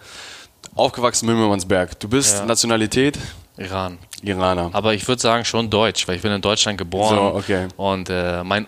Aufgewachsen 0.76 1.30
in 1.30 1.36
Mümmermannsberg. 1.36 2.00
Du 2.00 2.10
bist 2.10 2.40
Ja. 2.40 2.46
Nationalität 2.46 3.18
Iran. 3.60 3.98
Iraner. 4.22 4.70
Aber 4.74 4.94
ich 4.94 5.08
würde 5.08 5.22
sagen 5.22 5.46
schon 5.46 5.70
Deutsch, 5.70 6.08
weil 6.08 6.16
ich 6.16 6.22
bin 6.22 6.32
in 6.32 6.42
Deutschland 6.42 6.78
geboren. 6.78 7.16
So, 7.16 7.38
okay. 7.38 7.68
Und 7.78 8.10
äh, 8.10 8.44
mein, 8.44 8.68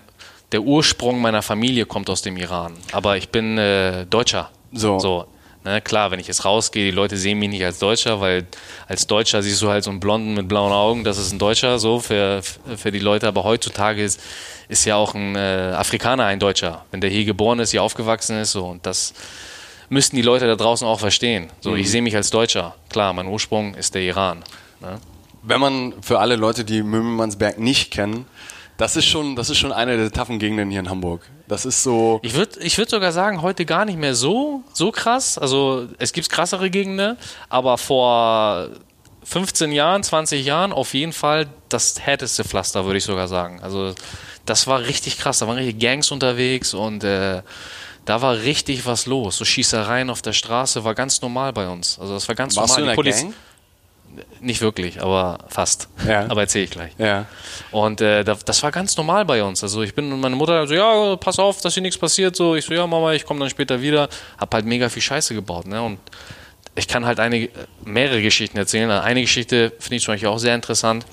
der 0.51 0.61
Ursprung 0.61 1.21
meiner 1.21 1.41
Familie 1.41 1.85
kommt 1.85 2.09
aus 2.09 2.21
dem 2.21 2.38
Iran. 2.38 2.73
Aber 2.91 3.17
ich 3.17 3.29
bin 3.29 3.57
äh, 3.57 4.05
Deutscher. 4.05 4.49
So. 4.73 4.99
so 4.99 5.25
ne, 5.63 5.81
klar, 5.81 6.11
wenn 6.11 6.19
ich 6.19 6.27
jetzt 6.27 6.45
rausgehe, 6.45 6.85
die 6.85 6.91
Leute 6.95 7.17
sehen 7.17 7.39
mich 7.39 7.49
nicht 7.49 7.63
als 7.65 7.79
Deutscher, 7.79 8.21
weil 8.21 8.47
als 8.88 9.07
Deutscher 9.07 9.41
siehst 9.43 9.61
du 9.61 9.69
halt 9.69 9.83
so 9.83 9.89
einen 9.91 9.99
Blonden 9.99 10.33
mit 10.33 10.47
blauen 10.47 10.71
Augen, 10.71 11.03
das 11.03 11.17
ist 11.17 11.33
ein 11.33 11.39
Deutscher, 11.39 11.79
so 11.79 11.99
für, 11.99 12.41
für 12.77 12.91
die 12.91 12.99
Leute. 12.99 13.27
Aber 13.27 13.44
heutzutage 13.44 14.03
ist, 14.03 14.21
ist 14.69 14.85
ja 14.85 14.95
auch 14.95 15.13
ein 15.15 15.35
äh, 15.35 15.73
Afrikaner 15.75 16.25
ein 16.25 16.39
Deutscher. 16.39 16.85
Wenn 16.91 17.01
der 17.01 17.09
hier 17.09 17.25
geboren 17.25 17.59
ist, 17.59 17.71
hier 17.71 17.83
aufgewachsen 17.83 18.37
ist, 18.39 18.53
so 18.53 18.65
und 18.65 18.85
das 18.85 19.13
müssten 19.89 20.15
die 20.15 20.21
Leute 20.21 20.47
da 20.47 20.55
draußen 20.55 20.87
auch 20.87 20.99
verstehen. 21.01 21.49
So, 21.59 21.71
Mhm. 21.71 21.77
ich 21.77 21.91
sehe 21.91 22.01
mich 22.01 22.15
als 22.15 22.29
Deutscher. 22.29 22.75
Klar, 22.89 23.11
mein 23.11 23.27
Ursprung 23.27 23.73
ist 23.75 23.94
der 23.94 24.01
Iran. 24.03 24.41
Ne? 24.81 25.00
Wenn 25.44 25.60
man 25.60 25.94
für 26.01 26.19
alle 26.19 26.36
Leute, 26.36 26.66
die 26.66 26.83
Mümmermannsberg 26.83 27.60
nicht 27.60 27.92
kennen, 27.92 28.25
das 28.78 28.95
ist 28.95 29.06
schon, 29.06 29.36
das 29.36 29.50
ist 29.50 29.57
schon 29.57 29.72
eine 29.72 29.95
der 29.95 30.12
taffen 30.12 30.39
Gegenden 30.39 30.69
hier 30.72 30.80
in 30.80 30.89
Hamburg. 30.89 31.22
Das 31.48 31.66
ist 31.66 31.83
so, 31.83 32.19
Ich 32.24 32.33
würde 32.33 32.60
ich 32.62 32.78
würd 32.78 32.89
sogar 32.89 33.12
sagen, 33.12 33.42
heute 33.42 33.66
gar 33.66 33.86
nicht 33.86 33.98
mehr 33.98 34.16
so, 34.16 34.63
so 34.74 34.92
krass. 34.92 35.38
Also 35.38 35.88
es 36.00 36.13
gibt 36.13 36.30
krassere 36.30 36.69
Gegenden, 36.69 37.18
aber 37.50 37.78
vor 37.78 38.69
15 39.24 39.72
Jahren, 39.72 40.01
20 40.01 40.44
Jahren 40.45 40.74
auf 40.74 40.94
jeden 40.94 41.13
Fall 41.13 41.48
das 41.69 42.00
härteste 42.00 42.44
Pflaster, 42.44 42.86
würde 42.86 42.98
ich 42.98 43.04
sogar 43.04 43.28
sagen. 43.28 43.60
Also 43.62 43.94
das 44.45 44.66
war 44.68 44.81
richtig 44.81 45.19
krass. 45.19 45.40
Da 45.40 45.47
waren 45.47 45.57
richtig 45.57 45.80
Gangs 45.80 46.09
unterwegs 46.11 46.73
und 46.73 47.04
äh, 47.04 47.42
da 48.06 48.21
war 48.21 48.38
richtig 48.38 48.85
was 48.85 49.06
los. 49.06 49.38
So 49.38 49.45
Schießereien 49.45 50.09
auf 50.09 50.21
der 50.21 50.33
Straße 50.33 50.83
war 50.83 50.95
ganz 50.95 51.21
normal 51.21 51.54
bei 51.54 51.68
uns. 51.68 52.00
Also 52.00 52.14
das 52.16 52.28
war 52.28 52.35
ganz 52.35 52.56
warst 52.57 52.78
du 52.78 52.81
in 52.81 52.88
normal. 52.88 53.04
der 53.04 53.14
Gang? 53.14 53.33
Nicht 54.39 54.61
wirklich, 54.61 55.01
aber 55.01 55.39
fast. 55.47 55.87
Ja. 56.07 56.25
Aber 56.30 56.41
erzähle 56.41 56.65
ich 56.65 56.71
gleich. 56.71 56.91
Ja. 56.97 57.25
Und 57.71 58.01
äh, 58.01 58.23
da, 58.23 58.35
das 58.45 58.63
war 58.63 58.71
ganz 58.71 58.97
normal 58.97 59.25
bei 59.25 59.44
uns. 59.44 59.63
Also 59.63 59.83
ich 59.83 59.94
bin 59.94 60.11
und 60.11 60.19
meine 60.19 60.35
Mutter 60.35 60.65
so, 60.68 60.73
ja, 60.73 61.15
pass 61.15 61.39
auf, 61.39 61.61
dass 61.61 61.75
hier 61.75 61.83
nichts 61.83 61.97
passiert. 61.97 62.35
So, 62.35 62.56
ich 62.56 62.65
so, 62.65 62.73
ja, 62.73 62.87
Mama, 62.87 63.13
ich 63.13 63.25
komme 63.25 63.39
dann 63.39 63.49
später 63.49 63.81
wieder. 63.81 64.09
Hab 64.37 64.53
halt 64.53 64.65
mega 64.65 64.89
viel 64.89 65.01
Scheiße 65.01 65.35
gebaut. 65.35 65.68
Ne? 65.68 65.81
Und 65.81 65.99
ich 66.75 66.87
kann 66.87 67.06
halt 67.06 67.19
einige, 67.19 67.49
mehrere 67.85 68.21
Geschichten 68.21 68.57
erzählen. 68.57 68.89
Eine 68.89 69.21
Geschichte 69.21 69.71
finde 69.80 69.97
ich 69.97 70.03
zum 70.03 70.13
Beispiel 70.13 70.30
auch 70.30 70.39
sehr 70.39 70.56
interessant 70.56 71.06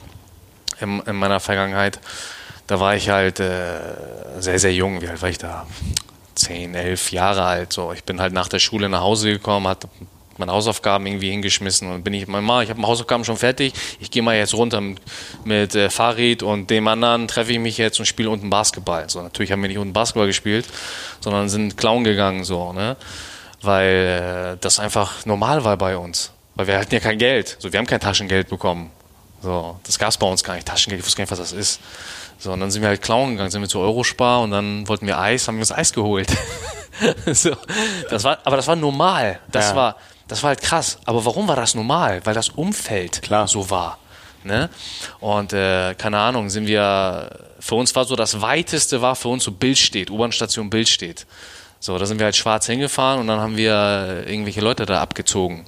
in, 0.80 1.00
in 1.00 1.16
meiner 1.16 1.40
Vergangenheit. 1.40 2.00
Da 2.66 2.80
war 2.80 2.96
ich 2.96 3.08
halt 3.10 3.40
äh, 3.40 3.78
sehr, 4.38 4.58
sehr 4.58 4.72
jung. 4.72 5.00
Wie 5.00 5.08
alt 5.08 5.20
war 5.20 5.28
ich 5.28 5.38
da? 5.38 5.66
Zehn, 6.34 6.74
elf 6.74 7.12
Jahre 7.12 7.44
alt. 7.44 7.72
So, 7.72 7.92
ich 7.92 8.04
bin 8.04 8.20
halt 8.20 8.32
nach 8.32 8.48
der 8.48 8.58
Schule 8.58 8.88
nach 8.88 9.00
Hause 9.00 9.32
gekommen, 9.32 9.66
hatte 9.66 9.88
meine 10.38 10.52
Hausaufgaben 10.52 11.06
irgendwie 11.06 11.30
hingeschmissen 11.30 11.90
und 11.90 12.02
bin 12.04 12.14
ich, 12.14 12.26
Mama, 12.26 12.62
ich 12.62 12.70
habe 12.70 12.80
meine 12.80 12.88
Hausaufgaben 12.90 13.24
schon 13.24 13.36
fertig, 13.36 13.72
ich 14.00 14.10
gehe 14.10 14.22
mal 14.22 14.36
jetzt 14.36 14.54
runter 14.54 14.80
mit, 14.80 15.00
mit 15.44 15.74
äh, 15.74 15.90
Farid 15.90 16.42
und 16.42 16.70
dem 16.70 16.88
anderen 16.88 17.28
treffe 17.28 17.52
ich 17.52 17.58
mich 17.58 17.78
jetzt 17.78 17.98
und 18.00 18.06
spiele 18.06 18.30
unten 18.30 18.50
Basketball. 18.50 19.08
So, 19.08 19.22
natürlich 19.22 19.52
haben 19.52 19.62
wir 19.62 19.68
nicht 19.68 19.78
unten 19.78 19.92
Basketball 19.92 20.26
gespielt, 20.26 20.66
sondern 21.20 21.48
sind 21.48 21.76
klauen 21.76 22.04
gegangen, 22.04 22.44
so, 22.44 22.72
ne? 22.72 22.96
Weil 23.62 24.54
äh, 24.54 24.58
das 24.60 24.78
einfach 24.78 25.26
normal 25.26 25.64
war 25.64 25.76
bei 25.76 25.96
uns. 25.96 26.32
Weil 26.54 26.66
wir 26.68 26.78
hatten 26.78 26.94
ja 26.94 27.00
kein 27.00 27.18
Geld. 27.18 27.56
So, 27.58 27.72
wir 27.72 27.78
haben 27.78 27.86
kein 27.86 28.00
Taschengeld 28.00 28.48
bekommen. 28.48 28.90
So, 29.42 29.78
das 29.84 29.98
gab 29.98 30.08
es 30.10 30.16
bei 30.16 30.26
uns 30.26 30.42
gar 30.44 30.54
nicht. 30.54 30.66
Taschengeld, 30.66 31.00
ich 31.00 31.06
wusste 31.06 31.18
gar 31.18 31.22
nicht, 31.24 31.30
was 31.32 31.38
das 31.38 31.52
ist. 31.52 31.80
So, 32.38 32.52
und 32.52 32.60
dann 32.60 32.70
sind 32.70 32.82
wir 32.82 32.88
halt 32.88 33.02
klauen 33.02 33.32
gegangen, 33.32 33.50
sind 33.50 33.60
wir 33.60 33.68
zu 33.68 33.80
Eurospar 33.80 34.42
und 34.42 34.52
dann 34.52 34.86
wollten 34.86 35.06
wir 35.08 35.18
Eis, 35.18 35.48
haben 35.48 35.56
wir 35.56 35.62
uns 35.62 35.72
Eis 35.72 35.92
geholt. 35.92 36.28
so, 37.32 37.56
das 38.10 38.22
war, 38.24 38.38
aber 38.44 38.56
das 38.56 38.66
war 38.68 38.76
normal. 38.76 39.40
Das 39.50 39.70
Ja. 39.70 39.76
war, 39.76 39.96
das 40.28 40.42
war 40.42 40.48
halt 40.48 40.62
krass. 40.62 40.98
Aber 41.04 41.24
warum 41.24 41.48
war 41.48 41.56
das 41.56 41.74
normal? 41.74 42.20
Weil 42.24 42.34
das 42.34 42.50
Umfeld 42.50 43.22
Klar. 43.22 43.48
so 43.48 43.68
war. 43.70 43.98
Ne? 44.44 44.70
Und 45.20 45.52
äh, 45.52 45.94
keine 45.94 46.18
Ahnung, 46.18 46.48
sind 46.48 46.66
wir, 46.68 47.30
für 47.58 47.74
uns 47.74 47.94
war 47.96 48.04
so 48.04 48.14
das 48.14 48.40
weiteste 48.40 49.02
war 49.02 49.16
für 49.16 49.28
uns 49.28 49.44
so 49.44 49.50
Bildstedt, 49.52 50.10
U-Bahn-Station 50.10 50.70
Bildstedt. 50.70 51.26
So, 51.80 51.98
da 51.98 52.06
sind 52.06 52.18
wir 52.18 52.24
halt 52.24 52.36
schwarz 52.36 52.66
hingefahren 52.66 53.20
und 53.20 53.26
dann 53.26 53.40
haben 53.40 53.56
wir 53.56 54.24
irgendwelche 54.26 54.60
Leute 54.60 54.86
da 54.86 55.00
abgezogen. 55.00 55.64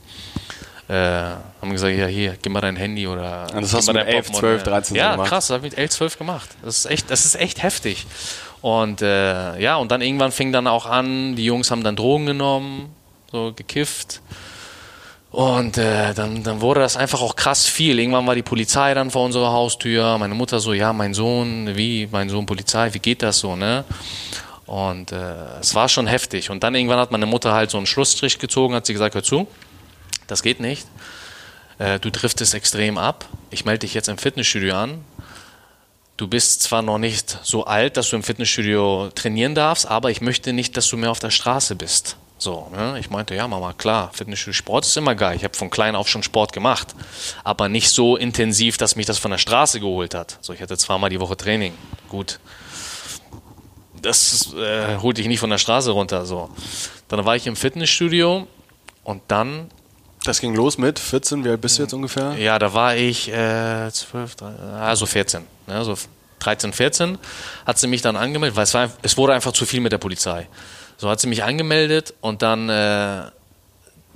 äh, 0.88 0.94
haben 0.94 1.70
gesagt, 1.70 1.96
ja 1.96 2.06
hier, 2.06 2.36
gib 2.42 2.52
mal 2.52 2.60
dein 2.60 2.74
Handy 2.76 3.06
oder 3.06 3.46
Und 3.54 3.62
das 3.62 3.74
hast 3.74 3.86
du 3.88 3.92
mit 3.92 4.02
dein 4.02 4.08
11, 4.08 4.26
Portemonnaie. 4.32 4.56
12, 4.58 4.62
13 4.64 4.94
so 4.96 4.98
Ja, 5.00 5.12
gemacht? 5.12 5.28
krass, 5.28 5.46
das 5.48 5.54
habe 5.56 5.66
ich 5.66 5.72
mit 5.72 5.78
11, 5.78 5.90
12 5.90 6.18
gemacht. 6.18 6.48
Das 6.64 6.78
ist 6.78 6.86
echt, 6.86 7.10
das 7.10 7.24
ist 7.24 7.36
echt 7.36 7.62
heftig. 7.62 8.06
Und 8.60 9.02
äh, 9.02 9.58
ja, 9.60 9.76
und 9.76 9.90
dann 9.92 10.00
irgendwann 10.02 10.32
fing 10.32 10.52
dann 10.52 10.66
auch 10.66 10.86
an, 10.86 11.36
die 11.36 11.44
Jungs 11.44 11.70
haben 11.70 11.84
dann 11.84 11.94
Drogen 11.96 12.26
genommen, 12.26 12.92
so 13.30 13.52
gekifft. 13.54 14.20
Und 15.30 15.78
äh, 15.78 16.12
dann, 16.12 16.42
dann 16.42 16.60
wurde 16.60 16.80
das 16.80 16.96
einfach 16.96 17.20
auch 17.20 17.36
krass 17.36 17.66
viel. 17.66 17.98
Irgendwann 18.00 18.26
war 18.26 18.34
die 18.34 18.42
Polizei 18.42 18.94
dann 18.94 19.10
vor 19.10 19.24
unserer 19.24 19.52
Haustür. 19.52 20.18
Meine 20.18 20.34
Mutter 20.34 20.58
so, 20.58 20.72
ja, 20.72 20.92
mein 20.92 21.14
Sohn, 21.14 21.76
wie, 21.76 22.08
mein 22.10 22.28
Sohn 22.28 22.46
Polizei, 22.46 22.92
wie 22.94 22.98
geht 22.98 23.22
das 23.22 23.38
so, 23.38 23.54
ne? 23.54 23.84
Und 24.66 25.12
äh, 25.12 25.58
es 25.60 25.74
war 25.74 25.88
schon 25.88 26.06
heftig. 26.06 26.50
Und 26.50 26.64
dann 26.64 26.74
irgendwann 26.74 26.98
hat 26.98 27.12
meine 27.12 27.26
Mutter 27.26 27.52
halt 27.52 27.70
so 27.70 27.76
einen 27.76 27.86
Schlussstrich 27.86 28.38
gezogen, 28.38 28.74
hat 28.74 28.86
sie 28.86 28.92
gesagt, 28.92 29.14
hör 29.14 29.22
zu, 29.22 29.46
das 30.26 30.42
geht 30.42 30.60
nicht. 30.60 30.86
Äh, 31.78 32.00
du 32.00 32.10
driftest 32.10 32.54
extrem 32.54 32.98
ab. 32.98 33.24
Ich 33.50 33.64
melde 33.64 33.80
dich 33.80 33.94
jetzt 33.94 34.08
im 34.08 34.18
Fitnessstudio 34.18 34.74
an. 34.74 35.04
Du 36.16 36.28
bist 36.28 36.62
zwar 36.62 36.82
noch 36.82 36.98
nicht 36.98 37.38
so 37.42 37.64
alt, 37.64 37.96
dass 37.96 38.10
du 38.10 38.16
im 38.16 38.22
Fitnessstudio 38.22 39.10
trainieren 39.14 39.54
darfst, 39.54 39.86
aber 39.86 40.10
ich 40.10 40.20
möchte 40.20 40.52
nicht, 40.52 40.76
dass 40.76 40.88
du 40.88 40.96
mehr 40.96 41.10
auf 41.10 41.18
der 41.18 41.30
Straße 41.30 41.76
bist. 41.76 42.16
So, 42.40 42.68
ne? 42.72 42.98
Ich 42.98 43.10
meinte, 43.10 43.34
ja, 43.34 43.46
Mama, 43.46 43.74
klar, 43.74 44.10
Fitnessstudio 44.14 44.54
Sport 44.54 44.86
ist 44.86 44.96
immer 44.96 45.14
geil. 45.14 45.36
Ich 45.36 45.44
habe 45.44 45.54
von 45.54 45.68
klein 45.68 45.94
auf 45.94 46.08
schon 46.08 46.22
Sport 46.22 46.54
gemacht, 46.54 46.94
aber 47.44 47.68
nicht 47.68 47.90
so 47.90 48.16
intensiv, 48.16 48.78
dass 48.78 48.96
mich 48.96 49.04
das 49.04 49.18
von 49.18 49.30
der 49.30 49.36
Straße 49.38 49.78
geholt 49.78 50.14
hat. 50.14 50.38
So, 50.40 50.54
ich 50.54 50.62
hatte 50.62 50.78
zweimal 50.78 51.10
die 51.10 51.20
Woche 51.20 51.36
Training. 51.36 51.74
Gut. 52.08 52.40
Das 54.00 54.54
äh, 54.54 54.96
holte 55.02 55.20
ich 55.20 55.28
nicht 55.28 55.40
von 55.40 55.50
der 55.50 55.58
Straße 55.58 55.90
runter. 55.90 56.24
So. 56.24 56.48
Dann 57.08 57.24
war 57.26 57.36
ich 57.36 57.46
im 57.46 57.56
Fitnessstudio 57.56 58.46
und 59.04 59.22
dann 59.28 59.68
Das 60.24 60.40
ging 60.40 60.54
los 60.54 60.78
mit 60.78 60.98
14, 60.98 61.44
wie 61.44 61.50
alt 61.50 61.60
bist 61.60 61.78
du 61.78 61.82
jetzt 61.82 61.92
ungefähr? 61.92 62.34
ja, 62.38 62.58
da 62.58 62.72
war 62.72 62.96
ich 62.96 63.30
äh, 63.30 63.90
12, 63.92 64.34
13, 64.36 64.64
also 64.70 65.04
14. 65.04 65.42
Ne, 65.66 65.84
so 65.84 65.94
13, 66.38 66.72
14 66.72 67.18
hat 67.66 67.78
sie 67.78 67.86
mich 67.86 68.00
dann 68.00 68.16
angemeldet, 68.16 68.56
weil 68.56 68.64
es, 68.64 68.72
war, 68.72 68.90
es 69.02 69.18
wurde 69.18 69.34
einfach 69.34 69.52
zu 69.52 69.66
viel 69.66 69.80
mit 69.80 69.92
der 69.92 69.98
Polizei. 69.98 70.48
So 71.00 71.08
hat 71.08 71.18
sie 71.18 71.28
mich 71.28 71.42
angemeldet 71.44 72.12
und 72.20 72.42
dann 72.42 72.68
äh, 72.68 73.22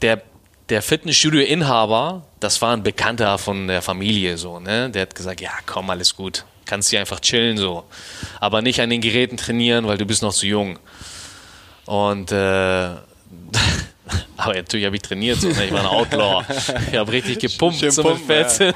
der, 0.02 0.20
der 0.68 0.82
Fitnessstudio-Inhaber, 0.82 2.26
das 2.40 2.60
war 2.60 2.76
ein 2.76 2.82
Bekannter 2.82 3.38
von 3.38 3.68
der 3.68 3.80
Familie, 3.80 4.36
so, 4.36 4.60
ne? 4.60 4.90
Der 4.90 5.00
hat 5.00 5.14
gesagt, 5.14 5.40
ja, 5.40 5.52
komm, 5.64 5.88
alles 5.88 6.14
gut. 6.14 6.44
Kannst 6.66 6.90
hier 6.90 7.00
einfach 7.00 7.20
chillen 7.20 7.56
so. 7.56 7.84
Aber 8.38 8.60
nicht 8.60 8.82
an 8.82 8.90
den 8.90 9.00
Geräten 9.00 9.38
trainieren, 9.38 9.86
weil 9.86 9.96
du 9.96 10.04
bist 10.04 10.20
noch 10.20 10.34
zu 10.34 10.46
jung. 10.46 10.78
Und 11.86 12.30
äh, 12.32 12.90
aber 14.36 14.54
natürlich 14.54 14.84
habe 14.86 14.96
ich 14.96 15.02
trainiert, 15.02 15.40
so, 15.40 15.48
ne? 15.48 15.64
ich 15.64 15.72
war 15.72 15.80
ein 15.80 15.86
Outlaw. 15.86 16.44
Ich 16.90 16.98
habe 16.98 17.10
richtig 17.12 17.38
gepumpt 17.38 17.78
Schön 17.78 17.88
mit 17.88 18.04
pumpen, 18.04 18.28
ja. 18.28 18.48
14. 18.48 18.74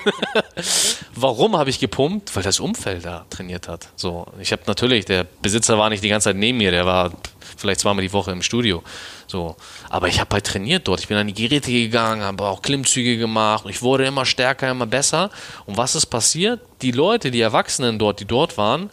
Warum 1.15 1.57
habe 1.57 1.71
ich 1.71 1.79
gepumpt? 1.79 2.35
Weil 2.35 2.43
das 2.43 2.61
Umfeld 2.61 3.05
da 3.05 3.27
trainiert 3.29 3.69
hat. 3.69 3.89
So, 3.97 4.27
ich 4.41 4.53
habe 4.53 4.63
natürlich, 4.67 5.05
der 5.05 5.27
Besitzer 5.43 5.77
war 5.79 5.91
nicht 5.91 6.03
die 6.03 6.09
ganze 6.09 6.31
Zeit 6.31 6.37
neben 6.37 6.59
mir, 6.59 6.71
der 6.71 6.87
war 6.87 7.13
vielleicht 7.57 7.81
zweimal 7.81 8.03
die 8.03 8.13
Woche 8.13 8.31
im 8.31 8.43
Studio. 8.43 8.83
So, 9.27 9.57
aber 9.91 10.09
ich 10.09 10.21
habe 10.21 10.33
halt 10.33 10.47
trainiert 10.47 10.89
dort. 10.89 11.01
Ich 11.01 11.09
bin 11.09 11.17
an 11.17 11.27
die 11.27 11.35
Geräte 11.35 11.71
gegangen, 11.71 12.23
habe 12.23 12.45
auch 12.45 12.63
Klimmzüge 12.63 13.19
gemacht. 13.19 13.65
Ich 13.69 13.83
wurde 13.83 14.07
immer 14.07 14.25
stärker, 14.25 14.71
immer 14.71 14.87
besser. 14.87 15.31
Und 15.67 15.77
was 15.77 15.95
ist 15.95 16.07
passiert? 16.07 16.61
Die 16.81 16.93
Leute, 16.93 17.31
die 17.31 17.41
Erwachsenen 17.41 17.99
dort, 17.99 18.21
die 18.21 18.25
dort 18.25 18.57
waren, 18.57 18.91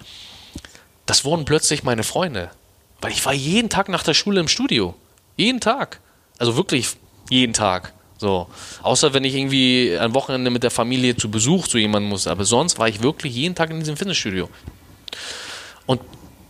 das 1.05 1.23
wurden 1.23 1.45
plötzlich 1.45 1.83
meine 1.83 2.03
Freunde. 2.03 2.49
Weil 2.99 3.11
ich 3.11 3.25
war 3.25 3.33
jeden 3.33 3.69
Tag 3.69 3.87
nach 3.87 4.03
der 4.03 4.13
Schule 4.13 4.39
im 4.39 4.47
Studio. 4.47 4.95
Jeden 5.37 5.59
Tag. 5.59 6.01
Also 6.37 6.55
wirklich 6.55 6.89
jeden 7.29 7.53
Tag. 7.53 7.93
So. 8.17 8.47
Außer 8.81 9.13
wenn 9.13 9.23
ich 9.23 9.35
irgendwie 9.35 9.97
am 9.99 10.13
Wochenende 10.13 10.49
mit 10.49 10.63
der 10.63 10.71
Familie 10.71 11.15
zu 11.15 11.29
Besuch 11.29 11.67
zu 11.67 11.77
jemandem 11.77 12.09
muss. 12.09 12.27
Aber 12.27 12.45
sonst 12.45 12.79
war 12.79 12.87
ich 12.87 13.01
wirklich 13.01 13.35
jeden 13.35 13.55
Tag 13.55 13.69
in 13.69 13.79
diesem 13.79 13.97
Fitnessstudio. 13.97 14.49
Und 15.85 16.01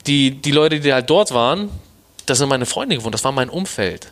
die, 0.07 0.31
die 0.31 0.51
Leute, 0.51 0.79
die 0.79 0.93
halt 0.93 1.09
dort 1.09 1.33
waren, 1.33 1.69
das 2.25 2.37
sind 2.37 2.49
meine 2.49 2.65
Freunde 2.65 2.95
geworden, 2.95 3.11
das 3.11 3.23
war 3.23 3.31
mein 3.31 3.49
Umfeld. 3.49 4.11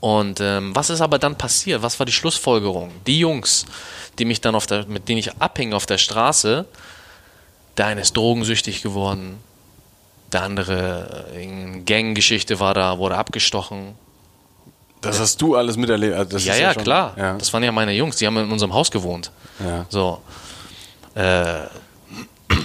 Und 0.00 0.40
ähm, 0.40 0.74
was 0.74 0.90
ist 0.90 1.00
aber 1.00 1.18
dann 1.18 1.36
passiert? 1.36 1.82
Was 1.82 1.98
war 1.98 2.06
die 2.06 2.12
Schlussfolgerung? 2.12 2.90
Die 3.06 3.18
Jungs, 3.18 3.66
die 4.18 4.24
mich 4.24 4.40
dann 4.40 4.54
auf 4.54 4.66
der, 4.66 4.86
mit 4.86 5.08
denen 5.08 5.18
ich 5.18 5.36
abhing 5.36 5.72
auf 5.72 5.86
der 5.86 5.98
Straße, 5.98 6.64
der 7.76 7.86
eine 7.86 8.00
ist 8.00 8.16
drogensüchtig 8.16 8.82
geworden, 8.82 9.38
der 10.32 10.42
andere, 10.42 11.28
äh, 11.34 11.42
eine 11.42 11.82
Ganggeschichte 11.82 12.60
war 12.60 12.74
da, 12.74 12.98
wurde 12.98 13.16
abgestochen. 13.16 13.94
Das 15.00 15.18
hast 15.18 15.40
du 15.40 15.56
alles 15.56 15.76
miterlebt. 15.76 16.14
Also 16.14 16.30
das 16.32 16.44
ja, 16.44 16.52
ist 16.54 16.60
ja, 16.60 16.74
schon- 16.74 16.82
klar. 16.84 17.14
Ja. 17.16 17.36
Das 17.38 17.52
waren 17.52 17.62
ja 17.62 17.72
meine 17.72 17.92
Jungs, 17.92 18.16
die 18.16 18.26
haben 18.26 18.36
in 18.36 18.50
unserem 18.50 18.74
Haus 18.74 18.90
gewohnt. 18.90 19.30
Ja. 19.58 19.86
So. 19.88 20.20
Äh, 21.14 21.60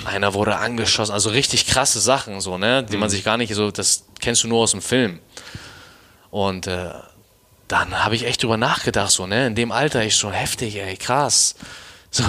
einer 0.06 0.34
wurde 0.34 0.58
angeschossen, 0.58 1.14
also 1.14 1.30
richtig 1.30 1.68
krasse 1.68 2.00
Sachen, 2.00 2.42
so, 2.42 2.58
ne, 2.58 2.84
die 2.84 2.94
Mhm. 2.96 3.00
man 3.02 3.10
sich 3.10 3.24
gar 3.24 3.38
nicht 3.38 3.54
so, 3.54 3.72
das 3.72 4.04
kennst 4.20 4.44
du 4.44 4.48
nur 4.48 4.60
aus 4.64 4.72
dem 4.72 4.82
Film. 4.82 5.20
Und 6.32 6.68
äh, 6.68 6.90
dann 7.68 8.04
habe 8.04 8.16
ich 8.16 8.26
echt 8.26 8.44
drüber 8.44 8.58
nachgedacht, 8.58 9.12
so, 9.12 9.26
ne, 9.28 9.48
in 9.48 9.56
dem 9.56 9.72
Alter 9.72 10.04
ist 10.06 10.18
schon 10.18 10.34
heftig, 10.34 10.76
ey, 10.78 10.96
krass. 10.98 11.56
So, 12.12 12.24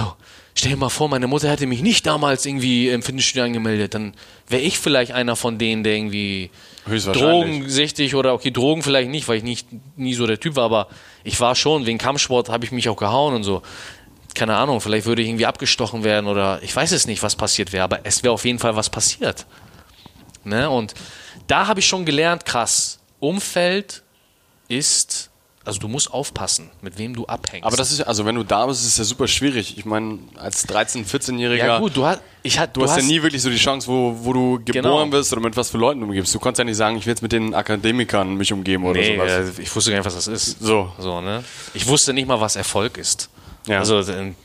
stell 0.55 0.71
dir 0.71 0.77
mal 0.77 0.89
vor, 0.89 1.09
meine 1.09 1.27
Mutter 1.27 1.49
hätte 1.49 1.67
mich 1.67 1.81
nicht 1.81 2.05
damals 2.05 2.45
irgendwie 2.45 2.89
im 2.89 3.01
Fitnessstudio 3.03 3.43
angemeldet, 3.45 3.93
dann 3.93 4.13
wäre 4.47 4.61
ich 4.61 4.79
vielleicht 4.79 5.11
einer 5.11 5.35
von 5.35 5.57
denen, 5.57 5.83
der 5.83 5.95
irgendwie. 5.95 6.49
Drogensüchtig 6.87 8.15
oder 8.15 8.33
okay, 8.33 8.51
Drogen 8.51 8.83
vielleicht 8.83 9.09
nicht, 9.09 9.27
weil 9.27 9.37
ich 9.37 9.43
nicht 9.43 9.67
nie 9.95 10.13
so 10.13 10.27
der 10.27 10.39
Typ 10.39 10.55
war, 10.55 10.65
aber 10.65 10.87
ich 11.23 11.39
war 11.39 11.55
schon, 11.55 11.85
wegen 11.85 11.97
Kampfsport 11.97 12.49
habe 12.49 12.65
ich 12.65 12.71
mich 12.71 12.89
auch 12.89 12.97
gehauen 12.97 13.33
und 13.35 13.43
so. 13.43 13.61
Keine 14.33 14.55
Ahnung, 14.55 14.81
vielleicht 14.81 15.05
würde 15.05 15.21
ich 15.21 15.27
irgendwie 15.27 15.45
abgestochen 15.45 16.03
werden 16.03 16.27
oder 16.27 16.61
ich 16.61 16.75
weiß 16.75 16.91
es 16.91 17.07
nicht, 17.07 17.23
was 17.23 17.35
passiert 17.35 17.73
wäre, 17.73 17.83
aber 17.83 17.99
es 18.03 18.23
wäre 18.23 18.33
auf 18.33 18.45
jeden 18.45 18.59
Fall 18.59 18.75
was 18.75 18.89
passiert. 18.89 19.45
Ne? 20.43 20.69
Und 20.69 20.93
da 21.47 21.67
habe 21.67 21.79
ich 21.79 21.87
schon 21.87 22.05
gelernt, 22.05 22.45
krass, 22.45 22.99
Umfeld 23.19 24.03
ist, 24.67 25.31
also 25.67 25.79
du 25.79 25.87
musst 25.87 26.11
aufpassen, 26.11 26.69
mit 26.81 26.97
wem 26.97 27.13
du 27.15 27.25
abhängst. 27.25 27.65
Aber 27.65 27.75
das 27.77 27.91
ist, 27.91 28.01
also 28.01 28.25
wenn 28.25 28.35
du 28.35 28.43
da 28.43 28.65
bist, 28.65 28.81
ist 28.81 28.87
es 28.87 28.97
ja 28.97 29.03
super 29.03 29.27
schwierig. 29.27 29.77
Ich 29.77 29.85
meine, 29.85 30.19
als 30.37 30.67
13-, 30.67 31.05
14-Jähriger, 31.05 31.55
ja 31.57 31.79
gut, 31.79 31.95
du 31.95 32.05
hast, 32.05 32.21
ich 32.43 32.57
hat, 32.57 32.75
du, 32.75 32.83
hast, 32.83 32.97
ja 32.97 33.03
nie 33.03 33.21
wirklich 33.21 33.41
so 33.41 33.49
die 33.49 33.57
Chance, 33.57 33.87
wo, 33.87 34.15
wo 34.21 34.33
du 34.33 34.59
geboren 34.63 34.73
Genau. 34.73 35.05
bist 35.07 35.31
oder 35.33 35.41
mit 35.41 35.55
was 35.57 35.69
für 35.69 35.77
Leuten 35.77 35.99
du 35.99 36.05
umgibst. 36.07 36.33
Du 36.33 36.39
kannst 36.39 36.57
ja 36.59 36.63
nicht 36.65 36.77
sagen, 36.77 36.97
ich 36.97 37.05
will 37.05 37.11
jetzt 37.11 37.21
mit 37.21 37.31
den 37.33 37.53
Akademikern 37.53 38.35
mich 38.35 38.51
umgeben 38.53 38.85
oder 38.85 38.99
Nee, 38.99 39.17
sowas. 39.17 39.57
äh, 39.59 39.61
ich 39.61 39.75
wusste 39.75 39.91
gar 39.91 39.97
nicht, 39.97 40.05
was 40.05 40.15
das 40.15 40.27
ist. 40.27 40.59
So. 40.59 40.91
So, 40.97 41.21
ne? 41.21 41.43
Ich 41.73 41.85
wusste 41.87 42.13
nicht 42.13 42.27
mal, 42.27 42.39
was 42.41 42.55
Erfolg 42.55 42.97
ist. 42.97 43.29
Ja. 43.67 43.79
Also 43.79 43.99
in, 43.99 44.35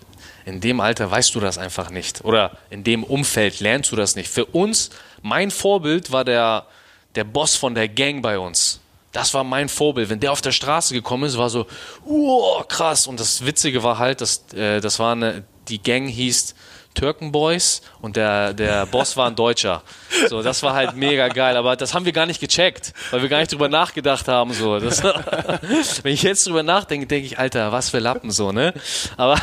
in 0.45 0.61
dem 0.61 0.81
Alter 0.81 1.11
weißt 1.11 1.35
du 1.35 1.41
das 1.41 1.57
einfach 1.57 1.91
nicht. 1.91 2.25
Oder 2.25 2.51
in 2.71 2.83
dem 2.85 3.05
Umfeld 3.05 3.61
lernst 3.61 3.93
du 3.93 3.97
das 3.97 4.17
nicht. 4.17 4.29
Für 4.29 4.45
uns, 4.47 4.91
mein 5.23 5.51
Vorbild 5.53 6.11
war 6.11 6.25
der, 6.25 6.67
der 7.15 7.25
Boss 7.25 7.55
von 7.55 7.75
der 7.77 7.89
Gang 7.89 8.23
bei 8.23 8.39
uns. 8.39 8.81
Das 9.13 9.35
war 9.35 9.45
mein 9.45 9.69
Vorbild. 9.69 10.09
Wenn 10.09 10.21
der 10.21 10.33
auf 10.33 10.41
der 10.41 10.53
Straße 10.53 10.95
gekommen 10.95 11.25
ist, 11.25 11.37
war 11.37 11.51
so, 11.51 11.67
oh, 12.07 12.63
krass. 12.67 13.07
Und 13.07 13.21
das 13.21 13.45
Witzige 13.45 13.83
war 13.83 13.99
halt, 13.99 14.21
dass, 14.23 14.45
äh, 14.55 14.81
das 14.81 14.99
war 14.99 15.13
eine, 15.13 15.45
die 15.69 15.83
Gang 15.83 16.09
hieß 16.09 16.55
Türkenboys 16.95 17.83
und 18.01 18.17
der, 18.17 18.53
der 18.53 18.87
Boss 18.87 19.17
war 19.17 19.27
ein 19.27 19.37
Deutscher. 19.37 19.83
So, 20.29 20.43
das 20.43 20.63
war 20.63 20.75
halt 20.75 20.97
mega 20.97 21.29
geil. 21.29 21.57
Aber 21.57 21.77
das 21.77 21.95
haben 21.95 22.05
wir 22.05 22.13
gar 22.13 22.27
nicht 22.27 22.41
gecheckt, 22.41 22.93
weil 23.11 23.23
wir 23.23 23.29
gar 23.29 23.39
nicht 23.39 23.53
drüber 23.53 23.69
nachgedacht 23.69 24.29
haben. 24.29 24.53
So. 24.53 24.79
Das, 24.79 25.03
wenn 26.03 26.13
ich 26.13 26.23
jetzt 26.23 26.47
drüber 26.47 26.63
nachdenke, 26.63 27.07
denke 27.07 27.27
ich, 27.27 27.39
Alter, 27.39 27.73
was 27.73 27.91
für 27.91 27.99
Lappen 27.99 28.31
so, 28.31 28.53
ne? 28.53 28.75
Aber 29.17 29.41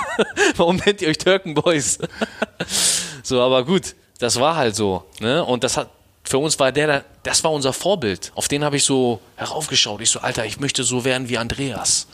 warum 0.56 0.76
nennt 0.76 1.02
ihr 1.02 1.08
euch 1.08 1.18
Türkenboys? 1.18 1.98
so, 3.22 3.40
aber 3.40 3.64
gut, 3.64 3.94
das 4.18 4.38
war 4.38 4.56
halt 4.56 4.76
so, 4.76 5.04
ne? 5.20 5.44
Und 5.44 5.64
das 5.64 5.76
hat 5.76 5.90
für 6.30 6.38
uns 6.38 6.60
war 6.60 6.70
der, 6.70 7.04
das 7.24 7.42
war 7.42 7.50
unser 7.50 7.72
Vorbild. 7.72 8.30
Auf 8.36 8.46
den 8.46 8.62
habe 8.62 8.76
ich 8.76 8.84
so 8.84 9.20
heraufgeschaut. 9.34 10.00
Ich 10.00 10.10
so, 10.10 10.20
Alter, 10.20 10.46
ich 10.46 10.60
möchte 10.60 10.84
so 10.84 11.04
werden 11.04 11.28
wie 11.28 11.36
Andreas. 11.38 12.06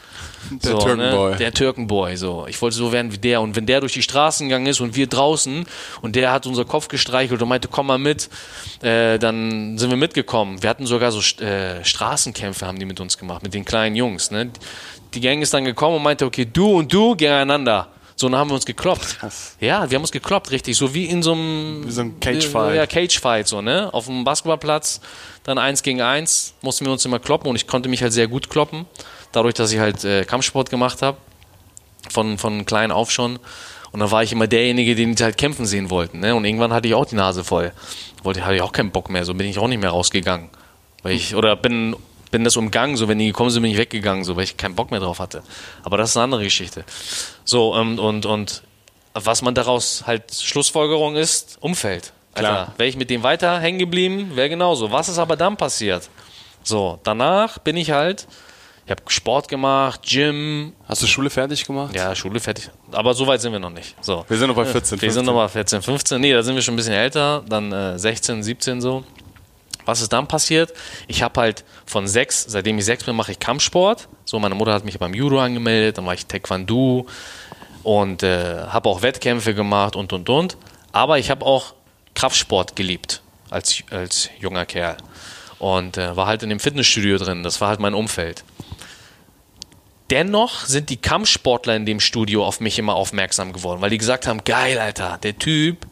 Der 0.51 0.71
so, 0.73 0.79
Türkenboy. 0.79 1.33
Ne? 1.33 1.37
Der 1.37 1.53
Türkenboy, 1.53 2.17
so. 2.17 2.47
Ich 2.49 2.63
wollte 2.63 2.77
so 2.77 2.93
werden 2.93 3.13
wie 3.13 3.19
der. 3.19 3.43
Und 3.43 3.57
wenn 3.57 3.67
der 3.67 3.81
durch 3.81 3.93
die 3.93 4.01
Straßen 4.01 4.49
gegangen 4.49 4.69
ist 4.69 4.81
und 4.81 4.97
wir 4.97 5.07
draußen 5.07 5.67
und 6.01 6.17
der 6.17 6.33
hat 6.33 6.47
unser 6.47 6.65
Kopf 6.65 6.89
gestreichelt 6.89 7.43
und 7.43 7.49
meinte, 7.51 7.69
komm 7.69 7.89
mal 7.89 7.99
mit, 7.99 8.31
äh, 8.81 9.19
dann 9.19 9.77
sind 9.77 9.91
wir 9.91 9.99
mitgekommen. 9.99 10.63
Wir 10.63 10.71
hatten 10.71 10.87
sogar 10.87 11.13
so 11.13 11.21
äh, 11.45 11.85
Straßenkämpfe, 11.85 12.67
haben 12.67 12.79
die 12.79 12.87
mit 12.87 13.01
uns 13.01 13.19
gemacht, 13.19 13.43
mit 13.43 13.53
den 13.53 13.67
kleinen 13.67 13.97
Jungs. 13.97 14.31
Ne? 14.31 14.51
Die 15.13 15.21
Gang 15.21 15.43
ist 15.43 15.53
dann 15.53 15.67
gekommen 15.67 15.97
und 15.97 16.03
meinte, 16.03 16.25
okay, 16.25 16.47
du 16.51 16.79
und 16.79 16.91
du 16.91 17.17
gegeneinander. 17.17 17.89
So, 18.19 18.29
dann 18.29 18.39
haben 18.39 18.51
wir 18.51 18.55
uns 18.55 18.65
gekloppt. 18.65 19.19
Krass. 19.21 19.57
Ja, 19.61 19.89
wir 19.91 19.97
haben 19.97 20.03
uns 20.03 20.11
gekloppt, 20.11 20.51
richtig. 20.51 20.77
So 20.77 20.95
wie 20.95 21.05
in 21.05 21.23
so 21.23 21.33
einem. 21.33 21.85
Wie 21.87 21.91
so 21.91 22.01
ein 22.01 22.19
Cage-Fight. 22.19 22.75
Ja, 22.75 22.87
Cage-Fight, 22.87 23.47
so, 23.47 23.61
ne? 23.61 23.93
Auf 23.93 24.07
dem 24.07 24.25
Basketballplatz, 24.25 25.01
dann 25.45 25.59
eins 25.59 25.83
gegen 25.83 26.01
eins, 26.01 26.55
mussten 26.63 26.87
wir 26.87 26.93
uns 26.93 27.05
immer 27.05 27.19
kloppen 27.19 27.51
und 27.51 27.57
ich 27.57 27.67
konnte 27.67 27.89
mich 27.89 28.03
halt 28.03 28.15
sehr 28.15 28.27
gut 28.27 28.49
kloppen. 28.49 28.87
Dadurch, 29.33 29.55
dass 29.55 29.71
ich 29.71 29.79
halt 29.79 30.03
äh, 30.05 30.25
Kampfsport 30.25 30.71
gemacht 30.71 31.03
habe. 31.03 31.19
Von, 32.09 32.39
von 32.39 32.65
klein 32.65 32.93
auf 32.93 33.11
schon. 33.11 33.41
Und 33.91 34.01
dann 34.01 34.11
war 34.13 34.23
ich 34.23 34.31
immer 34.31 34.47
derjenige, 34.47 34.95
den 34.95 35.15
die 35.15 35.25
halt 35.25 35.37
kämpfen 35.37 35.67
sehen 35.67 35.91
wollten, 35.91 36.21
ne? 36.21 36.35
Und 36.35 36.45
irgendwann 36.45 36.73
hatte 36.73 36.87
ich 36.87 36.95
auch 36.95 37.07
die 37.07 37.17
Nase 37.17 37.43
voll. 37.43 37.73
Wollte, 38.23 38.45
hatte 38.45 38.55
ich 38.55 38.63
auch 38.63 38.73
keinen 38.73 38.93
Bock 38.93 39.11
mehr, 39.11 39.25
so 39.25 39.35
bin 39.35 39.47
ich 39.49 39.59
auch 39.59 39.69
nicht 39.69 39.81
mehr 39.81 39.91
rausgegangen. 39.91 40.49
Weil 41.03 41.15
ich, 41.15 41.35
oder 41.35 41.57
bin, 41.57 41.97
bin 42.37 42.45
das 42.45 42.57
umgangen, 42.59 42.97
so 42.99 43.09
wenn 43.09 43.19
die 43.19 43.29
gekommen 43.29 43.49
sind, 43.49 43.63
bin 43.63 43.73
ich 43.73 43.79
weggegangen, 43.79 44.25
so 44.25 44.37
weil 44.37 44.45
ich 44.45 44.59
keinen 44.59 44.75
Bock 44.75 44.91
mehr 44.91 45.01
drauf 45.01 45.21
hatte. 45.21 45.43
Aber 45.85 45.97
das 45.97 46.11
ist 46.11 46.17
eine 46.19 46.25
andere 46.25 46.45
Geschichte. 46.45 46.85
So, 47.45 47.75
ähm, 47.75 47.99
und, 47.99 48.27
und 48.27 48.63
was 49.15 49.41
man 49.41 49.55
daraus 49.55 50.05
halt 50.07 50.35
Schlussfolgerung 50.35 51.17
ist, 51.17 51.57
Umfeld. 51.61 52.13
Klar. 52.35 52.75
wäre 52.77 52.87
ich 52.91 52.97
mit 52.99 53.09
dem 53.09 53.23
weiter 53.23 53.59
hängen 53.59 53.79
geblieben, 53.79 54.33
wäre 54.35 54.51
genauso. 54.51 54.93
Was 54.93 55.09
ist 55.09 55.17
aber 55.19 55.37
dann 55.37 55.57
passiert? 55.57 56.11
So, 56.63 56.99
danach 57.05 57.57
bin 57.57 57.79
ich 57.79 57.93
halt, 57.93 58.27
ich 58.85 58.91
habe 58.91 59.01
Sport 59.07 59.49
gemacht, 59.49 60.03
Gym, 60.03 60.75
Hast 60.87 61.01
du 61.03 61.07
Schule 61.07 61.31
fertig 61.31 61.65
gemacht? 61.67 61.97
ja, 61.97 62.15
Schule 62.15 62.39
fertig. 62.39 62.69
Aber 62.93 63.15
so 63.15 63.27
weit 63.27 63.41
sind 63.41 63.53
wir 63.53 63.59
noch 63.59 63.71
nicht. 63.71 63.97
So. 64.03 64.27
Wir 64.29 64.37
sind 64.37 64.49
noch 64.49 64.57
bei 64.57 64.65
14, 64.67 65.01
Wir 65.01 65.11
sind 65.11 65.25
15. 65.25 65.25
noch 65.25 65.33
mal 65.35 65.49
14, 65.49 65.81
15. 65.81 66.21
Nee, 66.21 66.35
da 66.35 66.43
sind 66.43 66.55
wir 66.55 66.61
schon 66.61 66.75
ein 66.75 66.77
bisschen 66.77 66.93
älter, 66.93 67.43
dann 67.49 67.73
äh, 67.73 67.99
16, 67.99 68.43
17 68.43 68.83
so. 68.83 69.03
Was 69.87 70.03
ist 70.03 70.13
dann 70.13 70.29
passiert? 70.29 70.75
Ich 71.09 71.23
habe 71.23 71.41
halt 71.41 71.65
von 71.87 72.07
sechs, 72.07 72.45
seitdem 72.47 72.79
ich 72.79 72.85
sechs 72.85 73.05
bin, 73.05 73.17
mache 73.17 73.33
ich 73.33 73.39
Kampfsport. 73.39 74.09
So, 74.25 74.39
meine 74.39 74.55
Mutter 74.55 74.75
hat 74.75 74.85
mich 74.85 74.99
beim 74.99 75.15
Judo 75.15 75.41
angemeldet, 75.41 75.97
dann 75.97 76.05
war 76.05 76.15
ich 76.15 76.27
Taekwondo 76.27 77.07
und 77.83 78.23
äh, 78.23 78.65
habe 78.67 78.89
auch 78.89 79.03
Wettkämpfe 79.03 79.55
gemacht 79.55 79.97
und 79.97 80.13
und 80.13 80.29
und. 80.29 80.57
Aber 80.93 81.19
ich 81.19 81.31
habe 81.31 81.47
auch 81.47 81.75
Kraftsport 82.15 82.77
geliebt 82.77 83.23
als, 83.49 83.83
als 83.91 84.29
junger 84.41 84.67
Kerl 84.67 84.97
und 85.59 85.97
äh, 85.97 86.17
war 86.17 86.27
halt 86.27 86.43
in 86.43 86.51
dem 86.51 86.61
Fitnessstudio 86.61 87.19
drin. 87.19 87.43
Das 87.43 87.61
war 87.61 87.69
halt 87.69 87.81
mein 87.81 87.95
Umfeld. 87.95 88.45
Dennoch 90.11 90.65
sind 90.67 90.91
die 90.91 90.99
Kampfsportler 90.99 91.75
in 91.75 91.85
dem 91.85 91.99
Studio 91.99 92.45
auf 92.45 92.61
mich 92.61 92.79
immer 92.79 92.95
aufmerksam 92.95 93.53
geworden, 93.53 93.81
weil 93.81 93.91
die 93.91 93.99
gesagt 93.99 94.27
haben, 94.27 94.45
geil, 94.45 94.79
Alter, 94.79 95.19
der 95.23 95.39
Typ 95.39 95.87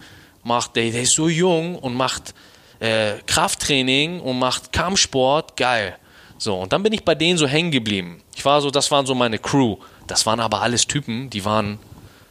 macht, 0.45 0.77
der, 0.77 0.91
der 0.91 1.03
ist 1.03 1.15
so 1.15 1.29
jung 1.29 1.77
und 1.77 1.95
macht 1.95 2.35
äh, 2.81 3.15
Krafttraining 3.27 4.21
und 4.21 4.39
macht 4.39 4.73
Kampfsport, 4.73 5.57
geil. 5.57 5.97
So, 6.39 6.57
und 6.57 6.73
dann 6.73 6.83
bin 6.83 6.93
ich 6.93 7.05
bei 7.05 7.15
denen 7.15 7.39
so 7.39 7.47
hängen 7.47 7.71
geblieben. 7.71 8.23
Ich 8.35 8.45
war 8.45 8.61
so, 8.61 8.71
das 8.71 8.91
waren 8.91 9.07
so 9.07 9.15
meine 9.15 9.39
Crew. 9.39 9.77
Das 10.07 10.27
waren 10.27 10.41
aber 10.41 10.61
alles 10.61 10.87
Typen, 10.87 11.31
die 11.31 11.45
waren 11.45 11.79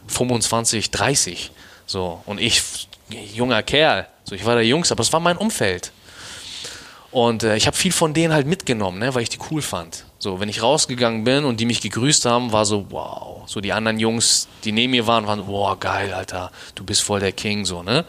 25, 0.08 0.90
30. 0.90 1.50
So, 1.86 2.20
und 2.26 2.40
ich, 2.40 2.62
junger 3.34 3.62
Kerl, 3.62 4.06
so, 4.24 4.34
ich 4.34 4.44
war 4.44 4.54
der 4.54 4.66
Jüngste, 4.66 4.94
aber 4.94 5.02
es 5.02 5.12
war 5.12 5.20
mein 5.20 5.36
Umfeld. 5.36 5.92
Und 7.10 7.44
äh, 7.44 7.56
ich 7.56 7.68
habe 7.68 7.76
viel 7.76 7.92
von 7.92 8.12
denen 8.12 8.32
halt 8.32 8.46
mitgenommen, 8.46 8.98
ne, 8.98 9.14
weil 9.14 9.22
ich 9.22 9.28
die 9.28 9.38
cool 9.50 9.62
fand. 9.62 10.04
So, 10.18 10.40
wenn 10.40 10.48
ich 10.48 10.62
rausgegangen 10.62 11.22
bin 11.22 11.44
und 11.44 11.60
die 11.60 11.64
mich 11.64 11.80
gegrüßt 11.80 12.24
haben, 12.24 12.50
war 12.50 12.64
so, 12.64 12.86
wow. 12.90 13.42
So 13.46 13.60
die 13.60 13.72
anderen 13.72 14.00
Jungs, 14.00 14.48
die 14.64 14.72
neben 14.72 14.90
mir 14.90 15.06
waren, 15.06 15.26
waren, 15.26 15.46
wow, 15.46 15.78
geil, 15.78 16.12
Alter, 16.12 16.50
du 16.74 16.82
bist 16.82 17.02
voll 17.02 17.20
der 17.20 17.32
King, 17.32 17.64
so, 17.64 17.82
ne? 17.82 18.04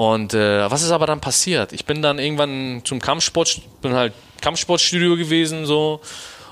Und 0.00 0.32
äh, 0.32 0.70
was 0.70 0.80
ist 0.82 0.92
aber 0.92 1.04
dann 1.06 1.20
passiert? 1.20 1.74
Ich 1.74 1.84
bin 1.84 2.00
dann 2.00 2.18
irgendwann 2.18 2.80
zum 2.86 3.00
Kampfsport, 3.02 3.60
bin 3.82 3.92
halt 3.92 4.14
Kampfsportstudio 4.40 5.14
gewesen, 5.14 5.66
so. 5.66 6.00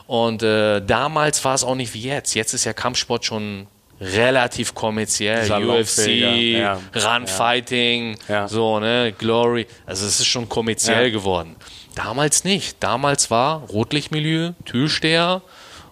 Und 0.06 0.42
äh, 0.42 0.82
damals 0.82 1.42
war 1.46 1.54
es 1.54 1.64
auch 1.64 1.74
nicht 1.74 1.94
wie 1.94 2.02
jetzt. 2.02 2.34
Jetzt 2.34 2.52
ist 2.52 2.66
ja 2.66 2.74
Kampfsport 2.74 3.24
schon 3.24 3.66
relativ 4.02 4.74
kommerziell. 4.74 5.44
UFC, 5.44 5.48
Salonfähiger, 5.48 6.58
ja. 6.58 6.80
Runfighting, 7.14 8.18
Ja. 8.28 8.48
so, 8.48 8.80
ne, 8.80 9.14
Glory. 9.16 9.66
Also 9.86 10.04
es 10.04 10.20
ist 10.20 10.26
schon 10.26 10.46
kommerziell 10.50 11.10
geworden. 11.10 11.56
Damals 11.94 12.44
nicht. 12.44 12.76
Damals 12.80 13.30
war 13.30 13.62
Rotlichtmilieu, 13.70 14.52
Türsteher 14.66 15.40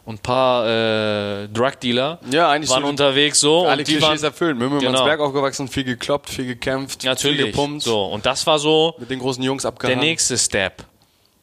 und 0.07 0.15
ein 0.15 0.19
paar 0.21 0.67
äh, 0.67 1.49
Drugdealer 1.49 2.19
Ja, 2.31 2.49
waren 2.49 2.63
so 2.65 2.75
unterwegs 2.77 3.41
so. 3.41 3.67
Alle 3.67 3.81
und 3.81 3.89
die 3.89 3.97
Klischees 3.97 4.23
waren, 4.23 4.31
erfüllt. 4.31 4.57
Mit 4.57 4.81
Genau. 4.81 5.05
Berg 5.05 5.21
aufgewachsen, 5.21 5.69
viel 5.69 5.85
gekloppt, 5.85 6.31
viel 6.31 6.47
gekämpft, 6.47 7.03
viel 7.03 7.11
natürlich. 7.11 7.47
gepumpt, 7.47 7.83
So, 7.83 8.05
und 8.07 8.25
das 8.25 8.47
war 8.47 8.59
so 8.59 8.95
mit 8.99 9.11
den 9.11 9.19
großen 9.19 9.43
Jungs 9.43 9.63
der 9.65 9.69
abgehangen. 9.71 9.99
nächste 10.01 10.39
Step. 10.39 10.85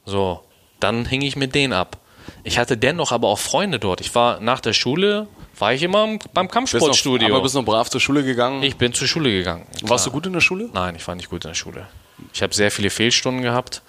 So, 0.05 0.41
dann 0.79 1.05
hing 1.05 1.21
ich 1.21 1.35
mit 1.35 1.53
denen 1.53 1.73
ab. 1.73 1.97
Ich 2.43 2.57
hatte 2.57 2.75
dennoch 2.77 3.11
aber 3.11 3.27
auch 3.27 3.39
Freunde 3.39 3.79
dort. 3.79 4.01
Ich 4.01 4.13
war 4.15 4.39
nach 4.39 4.59
der 4.61 4.73
Schule, 4.73 5.27
war 5.59 5.73
ich 5.73 5.83
immer 5.83 6.05
beim 6.05 6.17
Bist 6.17 6.33
noch, 6.35 6.47
Kampfsportstudio. 6.51 7.27
aber 7.29 7.41
bist 7.43 7.55
noch 7.55 7.63
brav 7.63 7.89
zur 7.89 8.01
Schule 8.01 8.23
gegangen. 8.23 8.63
ich 8.63 8.75
bin 8.77 8.93
zur 8.93 9.07
Schule 9.07 9.29
gegangen. 9.29 9.65
Warst 9.83 10.05
du 10.07 10.11
gut 10.11 10.25
in 10.25 10.33
der 10.33 10.41
Schule? 10.41 10.69
Nein, 10.73 10.95
ich 10.95 11.07
war 11.07 11.15
nicht 11.15 11.29
gut 11.29 11.43
in 11.45 11.49
der 11.51 11.55
Schule. 11.55 11.87
Ich 12.33 12.41
habe 12.41 12.53
sehr 12.53 12.71
viele 12.71 12.89
Fehlstunden 12.89 13.41
gehabt. 13.43 13.81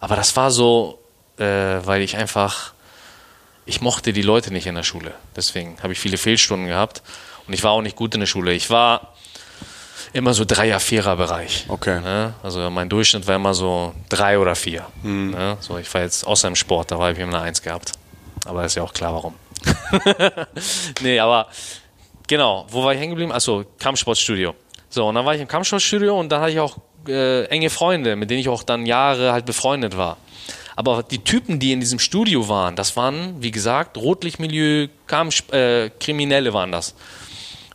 Aber 0.00 0.14
das 0.14 0.36
war 0.36 0.50
so, 0.50 0.98
äh, 1.38 1.44
weil 1.44 2.02
ich 2.02 2.16
einfach, 2.16 2.74
ich 3.66 3.80
mochte 3.80 4.12
die 4.12 4.22
Leute 4.22 4.52
nicht 4.52 4.66
in 4.66 4.76
der 4.76 4.84
Schule. 4.84 5.12
Deswegen 5.34 5.76
habe 5.82 5.92
ich 5.92 5.98
viele 5.98 6.16
Fehlstunden 6.16 6.68
gehabt. 6.68 7.02
Und 7.46 7.52
ich 7.52 7.62
war 7.62 7.72
auch 7.72 7.82
nicht 7.82 7.96
gut 7.96 8.14
in 8.14 8.20
der 8.20 8.26
Schule. 8.26 8.52
Ich 8.52 8.70
war 8.70 9.12
immer 10.12 10.34
so 10.34 10.44
Dreier-, 10.44 10.80
Vierer-Bereich. 10.80 11.66
Okay. 11.68 12.00
Ne? 12.00 12.34
Also 12.42 12.70
mein 12.70 12.88
Durchschnitt 12.88 13.26
war 13.26 13.36
immer 13.36 13.54
so 13.54 13.94
drei 14.08 14.38
oder 14.38 14.54
vier. 14.54 14.86
Ne? 15.02 15.56
So, 15.60 15.78
ich 15.78 15.92
war 15.92 16.02
jetzt 16.02 16.26
außer 16.26 16.48
im 16.48 16.56
Sport, 16.56 16.90
da 16.90 16.98
habe 16.98 17.12
ich 17.12 17.18
immer 17.18 17.36
eine 17.36 17.42
Eins 17.42 17.60
gehabt. 17.60 17.92
Aber 18.46 18.64
ist 18.64 18.76
ja 18.76 18.82
auch 18.82 18.92
klar, 18.92 19.12
warum. 19.12 19.34
nee, 21.02 21.18
aber 21.18 21.48
genau, 22.28 22.66
wo 22.70 22.84
war 22.84 22.94
ich 22.94 23.00
hängen 23.00 23.10
geblieben? 23.10 23.32
Achso, 23.32 23.64
Kampfsportstudio. 23.78 24.54
So, 24.88 25.08
und 25.08 25.16
dann 25.16 25.26
war 25.26 25.34
ich 25.34 25.40
im 25.40 25.48
Kampfsportstudio 25.48 26.18
und 26.18 26.30
dann 26.30 26.40
hatte 26.40 26.52
ich 26.52 26.60
auch 26.60 26.78
äh, 27.08 27.44
enge 27.46 27.70
Freunde, 27.70 28.14
mit 28.16 28.30
denen 28.30 28.40
ich 28.40 28.48
auch 28.48 28.62
dann 28.62 28.86
Jahre 28.86 29.32
halt 29.32 29.44
befreundet 29.44 29.96
war. 29.96 30.16
Aber 30.76 31.02
die 31.02 31.24
Typen, 31.24 31.58
die 31.58 31.72
in 31.72 31.80
diesem 31.80 31.98
Studio 31.98 32.48
waren, 32.48 32.76
das 32.76 32.96
waren, 32.96 33.42
wie 33.42 33.50
gesagt, 33.50 33.96
Rotlichtmilieu, 33.96 34.88
Kampf, 35.06 35.50
äh, 35.50 35.90
Kriminelle 35.98 36.52
waren 36.52 36.70
das. 36.70 36.94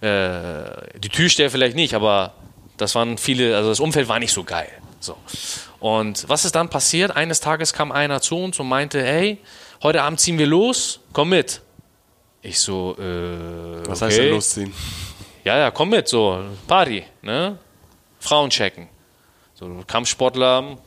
Äh, 0.01 0.99
die 0.99 1.09
Türsteher 1.09 1.49
vielleicht 1.49 1.75
nicht, 1.75 1.95
aber 1.95 2.33
das 2.77 2.93
waren 2.93 3.17
viele, 3.17 3.55
also 3.57 3.69
das 3.69 3.79
Umfeld 3.79 4.07
war 4.07 4.19
nicht 4.19 4.31
so 4.31 4.43
geil. 4.43 4.69
So. 4.99 5.17
Und 5.79 6.29
was 6.29 6.45
ist 6.45 6.53
dann 6.53 6.69
passiert? 6.69 7.15
Eines 7.15 7.39
Tages 7.39 7.73
kam 7.73 7.91
einer 7.91 8.21
zu 8.21 8.37
uns 8.37 8.59
und 8.59 8.69
meinte, 8.69 9.03
hey, 9.03 9.39
heute 9.81 10.03
Abend 10.03 10.19
ziehen 10.19 10.37
wir 10.37 10.45
los, 10.45 10.99
komm 11.11 11.29
mit. 11.29 11.61
Ich 12.43 12.59
so, 12.59 12.95
äh, 12.99 13.87
Was 13.87 14.01
okay. 14.01 14.05
heißt 14.05 14.17
denn 14.19 14.29
losziehen? 14.29 14.73
Ja, 15.43 15.57
ja, 15.57 15.71
komm 15.71 15.89
mit, 15.89 16.07
so, 16.07 16.39
Party, 16.67 17.03
ne? 17.23 17.57
Frauen 18.19 18.51
checken. 18.51 18.87
So, 19.55 19.83
Kampfsportler, 19.87 20.77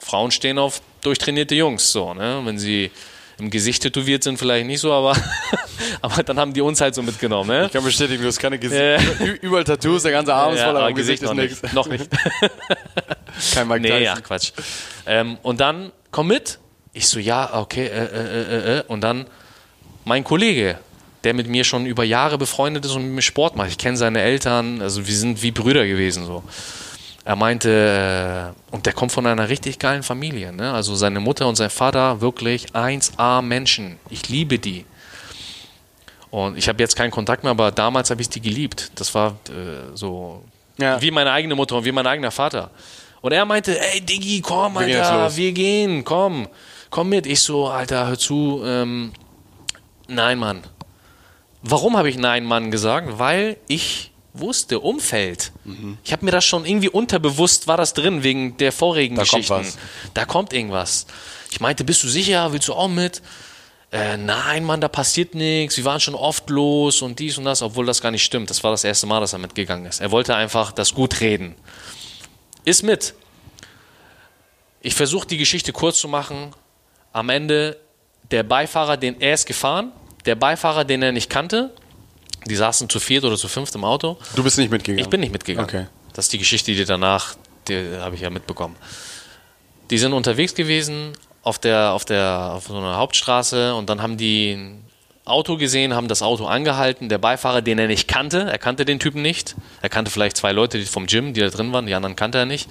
Frauen 0.00 0.30
stehen 0.30 0.58
auf 0.58 0.80
durchtrainierte 1.02 1.54
Jungs, 1.54 1.92
so, 1.92 2.14
ne? 2.14 2.40
Wenn 2.44 2.58
sie 2.58 2.90
im 3.38 3.50
Gesicht 3.50 3.82
tätowiert 3.82 4.24
sind, 4.24 4.36
vielleicht 4.38 4.66
nicht 4.66 4.80
so, 4.80 4.92
aber, 4.92 5.16
aber 6.02 6.22
dann 6.22 6.38
haben 6.38 6.52
die 6.52 6.60
uns 6.60 6.80
halt 6.80 6.94
so 6.94 7.02
mitgenommen, 7.02 7.48
ne? 7.48 7.66
Ich 7.66 7.72
kann 7.72 7.84
bestätigen, 7.84 8.20
du 8.20 8.28
hast 8.28 8.38
keine 8.38 8.58
Gesicht. 8.58 8.80
Äh. 8.80 9.24
Überall 9.42 9.64
Tattoos, 9.64 10.02
der 10.02 10.12
ganze 10.12 10.34
Arm 10.34 10.54
ist 10.54 10.60
voll, 10.60 10.70
aber 10.70 10.80
aber 10.80 10.90
im 10.90 10.96
Gesicht 10.96 11.22
ist 11.22 11.28
noch 11.28 11.34
nichts. 11.34 11.62
nicht. 11.62 11.74
Noch 11.74 11.86
nicht. 11.86 12.08
Kein 13.54 13.68
Mike 13.68 13.80
Nee, 13.80 14.08
ach 14.08 14.22
Quatsch. 14.22 14.52
Ähm, 15.06 15.38
und 15.42 15.60
dann, 15.60 15.92
komm 16.10 16.28
mit. 16.28 16.58
Ich 16.92 17.06
so, 17.06 17.20
ja, 17.20 17.54
okay, 17.54 17.86
äh, 17.86 18.04
äh, 18.04 18.76
äh, 18.76 18.78
äh. 18.78 18.82
Und 18.88 19.02
dann 19.02 19.26
mein 20.04 20.24
Kollege, 20.24 20.78
der 21.22 21.34
mit 21.34 21.46
mir 21.46 21.62
schon 21.62 21.86
über 21.86 22.02
Jahre 22.02 22.38
befreundet 22.38 22.84
ist 22.84 22.92
und 22.92 23.04
mit 23.04 23.12
mir 23.12 23.22
Sport 23.22 23.54
macht. 23.54 23.68
Ich 23.68 23.78
kenne 23.78 23.96
seine 23.96 24.20
Eltern, 24.20 24.82
also 24.82 25.06
wir 25.06 25.14
sind 25.14 25.42
wie 25.42 25.52
Brüder 25.52 25.86
gewesen 25.86 26.26
so. 26.26 26.42
Er 27.28 27.36
meinte, 27.36 28.54
äh, 28.70 28.74
und 28.74 28.86
der 28.86 28.94
kommt 28.94 29.12
von 29.12 29.26
einer 29.26 29.50
richtig 29.50 29.78
geilen 29.78 30.02
Familie, 30.02 30.50
ne? 30.50 30.72
Also 30.72 30.94
seine 30.94 31.20
Mutter 31.20 31.46
und 31.46 31.56
sein 31.56 31.68
Vater 31.68 32.22
wirklich 32.22 32.68
1A 32.72 33.42
Menschen. 33.42 33.98
Ich 34.08 34.30
liebe 34.30 34.58
die. 34.58 34.86
Und 36.30 36.56
ich 36.56 36.70
habe 36.70 36.82
jetzt 36.82 36.96
keinen 36.96 37.10
Kontakt 37.10 37.42
mehr, 37.42 37.50
aber 37.50 37.70
damals 37.70 38.08
habe 38.08 38.22
ich 38.22 38.30
die 38.30 38.40
geliebt. 38.40 38.92
Das 38.94 39.14
war 39.14 39.32
äh, 39.50 39.94
so 39.94 40.42
Ja. 40.78 41.02
wie 41.02 41.10
meine 41.10 41.30
eigene 41.30 41.54
Mutter 41.54 41.76
und 41.76 41.84
wie 41.84 41.92
mein 41.92 42.06
eigener 42.06 42.30
Vater. 42.30 42.70
Und 43.20 43.32
er 43.32 43.44
meinte, 43.44 43.78
ey 43.78 44.00
Diggi, 44.00 44.40
komm, 44.40 44.78
Alter, 44.78 45.36
wir 45.36 45.52
gehen, 45.52 46.04
komm, 46.06 46.48
komm 46.88 47.10
mit. 47.10 47.26
Ich 47.26 47.42
so, 47.42 47.66
Alter, 47.68 48.06
hör 48.06 48.18
zu, 48.18 48.62
ähm, 48.64 49.12
nein, 50.06 50.38
Mann. 50.38 50.62
Warum 51.60 51.94
habe 51.94 52.08
ich 52.08 52.16
nein, 52.16 52.46
Mann 52.46 52.70
gesagt? 52.70 53.18
Weil 53.18 53.58
ich 53.66 54.12
wusste, 54.40 54.80
Umfeld. 54.80 55.52
Mhm. 55.64 55.98
Ich 56.04 56.12
habe 56.12 56.24
mir 56.24 56.30
das 56.30 56.44
schon 56.44 56.64
irgendwie 56.64 56.88
unterbewusst, 56.88 57.66
war 57.66 57.76
das 57.76 57.94
drin, 57.94 58.22
wegen 58.22 58.56
der 58.56 58.72
vorigen 58.72 59.16
Da 59.16 59.22
kommt 59.22 59.30
Geschichten. 59.32 59.54
was. 59.54 59.78
Da 60.14 60.24
kommt 60.24 60.52
irgendwas. 60.52 61.06
Ich 61.50 61.60
meinte, 61.60 61.84
bist 61.84 62.02
du 62.02 62.08
sicher? 62.08 62.52
Willst 62.52 62.68
du 62.68 62.74
auch 62.74 62.88
mit? 62.88 63.22
Äh, 63.90 64.18
nein, 64.18 64.64
Mann, 64.64 64.80
da 64.80 64.88
passiert 64.88 65.34
nichts. 65.34 65.76
Wir 65.78 65.84
waren 65.84 66.00
schon 66.00 66.14
oft 66.14 66.50
los 66.50 67.00
und 67.00 67.18
dies 67.18 67.38
und 67.38 67.44
das, 67.44 67.62
obwohl 67.62 67.86
das 67.86 68.02
gar 68.02 68.10
nicht 68.10 68.22
stimmt. 68.24 68.50
Das 68.50 68.62
war 68.62 68.70
das 68.70 68.84
erste 68.84 69.06
Mal, 69.06 69.20
dass 69.20 69.32
er 69.32 69.38
mitgegangen 69.38 69.86
ist. 69.86 70.00
Er 70.00 70.10
wollte 70.10 70.34
einfach 70.36 70.72
das 70.72 70.92
gut 70.94 71.20
reden. 71.20 71.54
Ist 72.64 72.82
mit. 72.82 73.14
Ich 74.82 74.94
versuche 74.94 75.26
die 75.26 75.38
Geschichte 75.38 75.72
kurz 75.72 75.98
zu 75.98 76.08
machen. 76.08 76.52
Am 77.12 77.30
Ende 77.30 77.78
der 78.30 78.42
Beifahrer, 78.42 78.98
den 78.98 79.20
er 79.20 79.34
ist 79.34 79.46
gefahren, 79.46 79.92
der 80.26 80.34
Beifahrer, 80.34 80.84
den 80.84 81.02
er 81.02 81.12
nicht 81.12 81.30
kannte, 81.30 81.72
die 82.46 82.56
saßen 82.56 82.88
zu 82.88 83.00
viert 83.00 83.24
oder 83.24 83.36
zu 83.36 83.48
fünft 83.48 83.74
im 83.74 83.84
Auto. 83.84 84.16
Du 84.34 84.42
bist 84.42 84.58
nicht 84.58 84.70
mitgegangen. 84.70 85.04
Ich 85.04 85.10
bin 85.10 85.20
nicht 85.20 85.32
mitgegangen. 85.32 85.68
Okay. 85.68 85.86
Das 86.12 86.26
ist 86.26 86.32
die 86.32 86.38
Geschichte, 86.38 86.72
die 86.72 86.84
danach, 86.84 87.36
die 87.68 87.96
habe 87.98 88.14
ich 88.14 88.20
ja 88.20 88.30
mitbekommen. 88.30 88.76
Die 89.90 89.98
sind 89.98 90.12
unterwegs 90.12 90.54
gewesen 90.54 91.12
auf 91.42 91.58
der, 91.58 91.92
auf 91.92 92.04
der, 92.04 92.52
auf 92.54 92.66
so 92.66 92.76
einer 92.76 92.96
Hauptstraße 92.96 93.74
und 93.74 93.88
dann 93.88 94.02
haben 94.02 94.16
die 94.16 94.52
ein 94.52 94.84
Auto 95.24 95.56
gesehen, 95.56 95.94
haben 95.94 96.08
das 96.08 96.22
Auto 96.22 96.46
angehalten. 96.46 97.08
Der 97.08 97.18
Beifahrer, 97.18 97.62
den 97.62 97.78
er 97.78 97.86
nicht 97.86 98.08
kannte, 98.08 98.48
er 98.50 98.58
kannte 98.58 98.84
den 98.84 98.98
Typen 98.98 99.22
nicht. 99.22 99.54
Er 99.82 99.88
kannte 99.88 100.10
vielleicht 100.10 100.36
zwei 100.36 100.52
Leute 100.52 100.78
die 100.78 100.84
vom 100.84 101.06
Gym, 101.06 101.34
die 101.34 101.40
da 101.40 101.48
drin 101.48 101.72
waren, 101.72 101.86
die 101.86 101.94
anderen 101.94 102.16
kannte 102.16 102.38
er 102.38 102.46
nicht. 102.46 102.68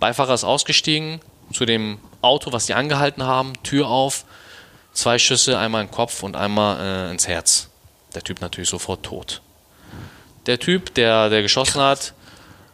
Beifahrer 0.00 0.34
ist 0.34 0.44
ausgestiegen, 0.44 1.20
zu 1.52 1.64
dem 1.66 1.98
Auto, 2.20 2.52
was 2.52 2.66
die 2.66 2.74
angehalten 2.74 3.22
haben, 3.22 3.52
Tür 3.62 3.88
auf, 3.88 4.24
zwei 4.92 5.18
Schüsse, 5.18 5.58
einmal 5.58 5.82
in 5.82 5.88
den 5.88 5.94
Kopf 5.94 6.22
und 6.22 6.36
einmal 6.36 7.08
äh, 7.08 7.10
ins 7.10 7.28
Herz. 7.28 7.68
Der 8.14 8.22
Typ 8.22 8.40
natürlich 8.40 8.70
sofort 8.70 9.02
tot. 9.02 9.42
Der 10.46 10.58
Typ, 10.58 10.94
der, 10.94 11.30
der 11.30 11.42
geschossen 11.42 11.80
hat, 11.80 12.14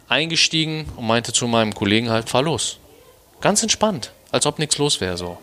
eingestiegen 0.08 0.86
und 0.96 1.06
meinte 1.06 1.32
zu 1.32 1.46
meinem 1.46 1.74
Kollegen 1.74 2.10
halt, 2.10 2.28
fahr 2.28 2.42
los. 2.42 2.78
Ganz 3.40 3.62
entspannt, 3.62 4.12
als 4.32 4.44
ob 4.44 4.58
nichts 4.58 4.76
los 4.78 5.00
wäre 5.00 5.16
so. 5.16 5.38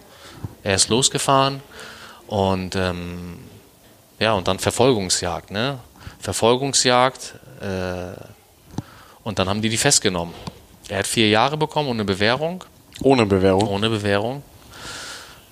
Er 0.64 0.76
ist 0.76 0.90
losgefahren 0.90 1.62
und 2.28 2.76
ähm, 2.76 3.40
ja, 4.20 4.34
und 4.34 4.48
dann 4.48 4.60
Verfolgungsjagd, 4.60 5.52
ne? 5.52 5.80
Verfolgungsjagd 6.20 7.36
äh, 7.62 8.20
und 9.24 9.40
dann 9.40 9.50
haben 9.50 9.62
die 9.62 9.70
die 9.70 9.78
festgenommen. 9.78 10.34
Er 10.90 11.00
hat 11.00 11.08
vier 11.08 11.30
Jahre 11.30 11.58
bekommen 11.58 11.90
ohne 11.90 12.06
Bewährung. 12.06 12.64
Ohne 13.02 13.26
Bewährung? 13.26 13.68
Ohne 13.68 13.90
Bewährung. 13.90 14.44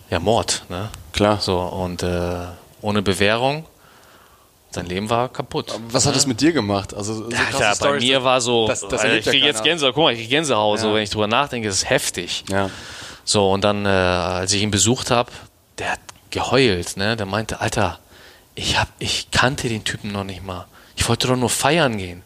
Ja, 0.10 0.20
Mord, 0.20 0.64
ne? 0.70 0.90
Klar. 1.14 1.40
So, 1.40 1.60
und 1.60 2.04
äh, 2.04 2.46
ohne 2.82 3.02
Bewährung. 3.02 3.66
Sein 4.76 4.86
Leben 4.88 5.10
war 5.10 5.30
kaputt. 5.30 5.74
Was 5.90 6.06
hat 6.06 6.16
das 6.16 6.28
mit 6.28 6.40
dir 6.42 6.52
gemacht? 6.54 6.94
Also, 6.94 7.14
so 7.14 7.30
Ja, 7.32 7.74
bei 7.80 7.94
mir 8.00 8.24
war 8.24 8.40
so, 8.42 8.68
das- 8.68 8.82
das 8.82 8.92
Alter, 8.94 9.04
erlebt 9.06 9.20
ich 9.22 9.26
ja 9.26 9.32
kriege 9.32 9.46
jetzt 9.48 9.56
keiner. 9.58 9.70
Gänsehaut, 9.70 9.94
guck 9.96 10.04
mal, 10.04 10.12
ich 10.14 10.20
kriege 10.20 10.30
Gänsehaut, 10.30 10.80
so, 10.80 10.88
Ja. 10.90 10.94
wenn 10.96 11.02
ich 11.04 11.10
drüber 11.10 11.28
nachdenke, 11.28 11.68
ist 11.68 11.90
heftig. 11.90 12.44
Ja. 12.50 12.70
So, 13.24 13.52
und 13.52 13.64
dann, 13.64 13.86
äh, 13.86 13.90
als 13.90 14.54
ich 14.54 14.62
ihn 14.62 14.72
besucht 14.72 15.10
habe, 15.12 15.32
der 15.80 15.94
hat 15.94 16.00
geheult, 16.30 16.98
ne? 16.98 17.16
Der 17.18 17.26
meinte, 17.26 17.60
Alter, 17.62 18.00
ich, 18.54 18.78
hab, 18.80 18.88
ich 19.00 19.32
kannte 19.32 19.68
den 19.70 19.84
Typen 19.84 20.12
noch 20.12 20.24
nicht 20.24 20.44
mal. 20.44 20.66
Ich 20.96 21.08
wollte 21.10 21.28
doch 21.28 21.36
nur 21.36 21.50
feiern 21.50 21.98
gehen. 21.98 22.22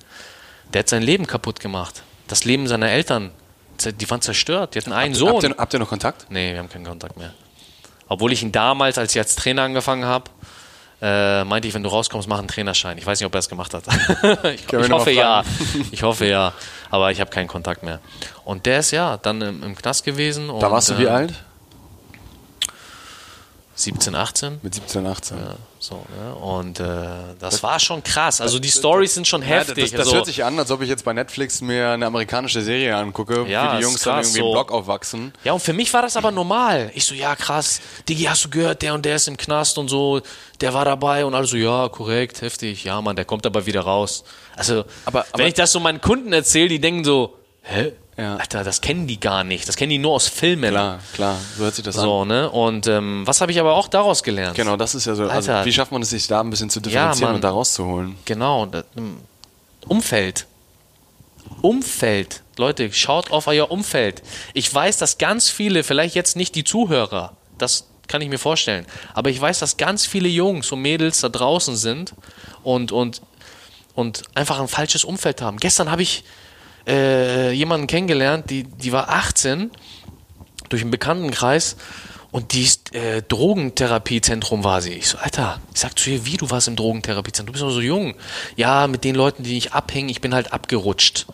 Der 0.74 0.80
hat 0.80 0.90
sein 0.90 1.02
Leben 1.02 1.26
kaputt 1.28 1.60
gemacht. 1.60 2.04
Das 2.28 2.46
Leben 2.46 2.68
seiner 2.68 2.90
Eltern, 2.90 3.32
die 3.84 4.10
waren 4.10 4.22
zerstört. 4.22 4.76
Die 4.76 4.80
hatten 4.80 4.92
einen 4.94 5.16
Sohn. 5.16 5.34
Habt 5.34 5.44
ihr, 5.44 5.56
habt 5.58 5.74
ihr 5.74 5.80
noch 5.80 5.90
Kontakt? 5.90 6.28
Nee, 6.30 6.52
wir 6.54 6.60
haben 6.60 6.70
keinen 6.70 6.86
Kontakt 6.86 7.18
mehr. 7.18 7.34
Obwohl 8.08 8.34
ich 8.34 8.42
ihn 8.44 8.52
damals, 8.52 8.98
als 8.98 9.14
ich 9.16 9.20
als 9.20 9.36
Trainer 9.36 9.62
angefangen 9.64 10.06
habe, 10.06 10.30
äh, 11.02 11.44
meinte 11.46 11.68
ich, 11.68 11.74
wenn 11.74 11.84
du 11.84 11.90
rauskommst, 11.90 12.28
mach 12.28 12.40
einen 12.40 12.48
Trainerschein. 12.48 12.98
Ich 12.98 13.06
weiß 13.06 13.20
nicht, 13.20 13.26
ob 13.26 13.34
er 13.34 13.40
es 13.40 13.50
gemacht 13.50 13.74
hat. 13.74 13.84
ich, 14.54 14.72
ich 14.72 14.88
noch 14.88 15.00
hoffe 15.00 15.12
ja. 15.12 15.44
Ich 15.92 16.04
hoffe 16.04 16.26
ja. 16.26 16.54
Aber 16.90 17.12
ich 17.12 17.22
habe 17.22 17.30
keinen 17.30 17.48
Kontakt 17.48 17.84
mehr. 17.84 18.00
Und 18.44 18.66
der 18.66 18.80
ist 18.80 18.92
ja 18.92 19.18
dann 19.18 19.42
im, 19.42 19.64
im 19.64 19.76
Knast 19.76 20.04
gewesen. 20.04 20.50
Und, 20.50 20.62
Da 20.62 20.72
warst 20.72 20.90
du 20.90 20.98
wie 20.98 21.06
äh, 21.06 21.10
alt? 21.10 21.34
17, 23.76 24.14
18. 24.14 24.60
Mit 24.62 24.76
17, 24.76 25.06
18. 25.08 25.38
Ja, 25.38 25.56
so, 25.82 26.06
ne? 26.16 26.36
Und 26.36 26.80
äh, 26.82 26.86
das, 27.40 27.64
war 27.64 27.80
schon 27.80 28.04
krass. 28.04 28.42
Also 28.42 28.60
die 28.60 28.70
Stories 28.70 29.14
sind 29.14 29.28
schon 29.28 29.42
Ja, 29.42 29.48
heftig. 29.48 29.86
das, 29.86 29.92
das 29.92 30.00
also, 30.02 30.16
hört 30.18 30.26
sich 30.26 30.44
an, 30.44 30.60
als 30.60 30.70
ob 30.72 30.82
ich 30.82 30.90
jetzt 30.90 31.06
bei 31.06 31.14
Netflix 31.14 31.62
mir 31.62 31.92
eine 31.92 32.06
amerikanische 32.06 32.62
Serie 32.62 32.96
angucke, 32.98 33.46
Ja, 33.48 33.74
wie 33.74 33.78
die 33.78 33.84
Jungs 33.84 34.02
dann 34.02 34.16
krass, 34.16 34.28
irgendwie 34.36 34.48
im. 34.48 34.52
Block 34.52 34.72
aufwachsen. 34.74 35.34
Ja, 35.44 35.54
und 35.54 35.62
für 35.62 35.72
mich 35.74 35.94
war 35.94 36.02
das 36.02 36.18
aber 36.18 36.32
normal. 36.32 36.92
Ich 36.96 37.06
so, 37.06 37.16
ja, 37.16 37.36
krass, 37.36 37.80
Digi, 38.10 38.24
hast 38.26 38.44
du 38.46 38.50
gehört, 38.50 38.82
der 38.82 38.94
und 38.94 39.06
der 39.06 39.16
ist 39.16 39.28
im 39.30 39.38
Knast 39.38 39.78
und 39.78 39.88
so, 39.88 40.22
der 40.60 40.74
war 40.74 40.84
dabei 40.86 41.24
und 41.26 41.34
alle 41.34 41.48
so, 41.48 41.56
ja, 41.56 41.88
korrekt, 41.90 42.42
heftig, 42.42 42.84
ja, 42.84 43.02
Mann, 43.02 43.16
der 43.16 43.24
kommt 43.26 43.46
aber 43.46 43.66
wieder 43.66 43.82
raus. 43.82 44.26
Also, 44.58 44.84
Aber- 45.06 45.22
aber- 45.22 45.28
wenn 45.36 45.48
ich 45.48 45.54
das 45.54 45.72
so 45.72 45.80
meinen 45.80 46.02
Kunden 46.02 46.34
erzähle, 46.34 46.68
die 46.68 46.80
denken 46.82 47.04
so, 47.06 47.36
hä? 47.64 47.94
Ja. 48.20 48.36
Alter, 48.36 48.64
das 48.64 48.82
kennen 48.82 49.08
die 49.08 49.20
gar 49.20 49.44
nicht. 49.44 49.68
Das 49.68 49.78
kennen 49.78 49.92
die 49.92 49.98
nur 49.98 50.14
aus 50.14 50.28
Filmen. 50.28 50.72
Klar, 50.72 51.00
klar, 51.14 51.38
so 51.58 51.64
hört 51.64 51.76
sich 51.76 51.86
das 51.86 51.98
an. 51.98 52.04
So, 52.04 52.26
ne? 52.26 52.50
Und 52.50 52.86
ähm, 52.88 53.26
was 53.26 53.40
habe 53.40 53.52
ich 53.52 53.60
aber 53.60 53.74
auch 53.76 53.88
daraus 53.88 54.24
gelernt? 54.24 54.56
Genau, 54.56 54.76
das 54.76 54.94
ist 54.94 55.06
ja 55.06 55.16
so. 55.16 55.24
Also, 55.24 55.52
Alter. 55.52 55.66
wie 55.66 55.72
schafft 55.72 55.92
man 55.92 56.02
es, 56.02 56.10
sich 56.10 56.28
da 56.28 56.42
ein 56.42 56.50
bisschen 56.50 56.70
zu 56.70 56.82
differenzieren 56.82 57.30
Mann. 57.30 57.36
und 57.36 57.44
da 57.44 57.52
rauszuholen? 57.52 58.16
Genau, 58.26 58.68
ähm, 58.98 59.18
Umfeld. 59.88 60.48
Umfeld. 61.62 62.44
Leute, 62.58 62.92
schaut 62.92 63.32
auf 63.32 63.48
euer 63.48 63.72
Umfeld. 63.72 64.22
Ich 64.54 64.74
weiß, 64.74 64.98
dass 64.98 65.18
ganz 65.18 65.50
viele, 65.50 65.84
vielleicht 65.84 66.16
jetzt 66.16 66.36
nicht 66.36 66.56
die 66.56 66.66
Zuhörer, 66.66 67.34
das 67.58 67.86
kann 68.08 68.22
ich 68.22 68.30
mir 68.30 68.40
vorstellen, 68.40 68.86
aber 69.14 69.30
ich 69.30 69.40
weiß, 69.40 69.60
dass 69.60 69.78
ganz 69.78 70.06
viele 70.06 70.28
Jungs 70.28 70.72
und 70.72 70.82
Mädels 70.82 71.22
da 71.22 71.30
draußen 71.30 71.76
sind 71.76 72.14
und, 72.64 72.92
und, 72.92 73.22
und 73.94 74.24
einfach 74.36 74.60
ein 74.60 74.68
falsches 74.68 75.06
Umfeld 75.06 75.42
haben. 75.42 75.58
Gestern 75.58 75.90
habe 75.90 76.02
ich 76.02 76.24
äh, 76.90 77.52
jemanden 77.52 77.88
kennengelernt, 77.88 78.50
die, 78.50 78.64
die 78.64 78.92
war 78.92 79.10
18 79.10 79.72
durch 80.70 80.82
einen 80.82 80.92
Bekanntenkreis 80.92 81.78
und 82.32 82.54
die 82.54 82.64
ist, 82.64 82.94
äh, 82.94 83.22
Drogentherapiezentrum 83.22 84.64
war 84.64 84.82
sie. 84.82 84.94
Ich 84.94 85.08
so, 85.08 85.18
Alter, 85.18 85.60
ich 85.74 85.80
sag 85.80 85.98
zu 85.98 86.10
ihr, 86.10 86.26
wie, 86.26 86.38
du 86.38 86.50
warst 86.50 86.68
im 86.68 86.76
Drogentherapiezentrum? 86.76 87.48
Du 87.48 87.52
bist 87.54 87.64
noch 87.64 87.72
so 87.72 87.82
jung. 87.82 88.16
Ja, 88.56 88.88
mit 88.88 89.04
den 89.04 89.16
Leuten, 89.16 89.44
die 89.44 89.54
nicht 89.54 89.74
abhängen, 89.74 90.10
ich 90.10 90.22
bin 90.22 90.34
halt 90.34 90.54
abgerutscht. 90.54 91.26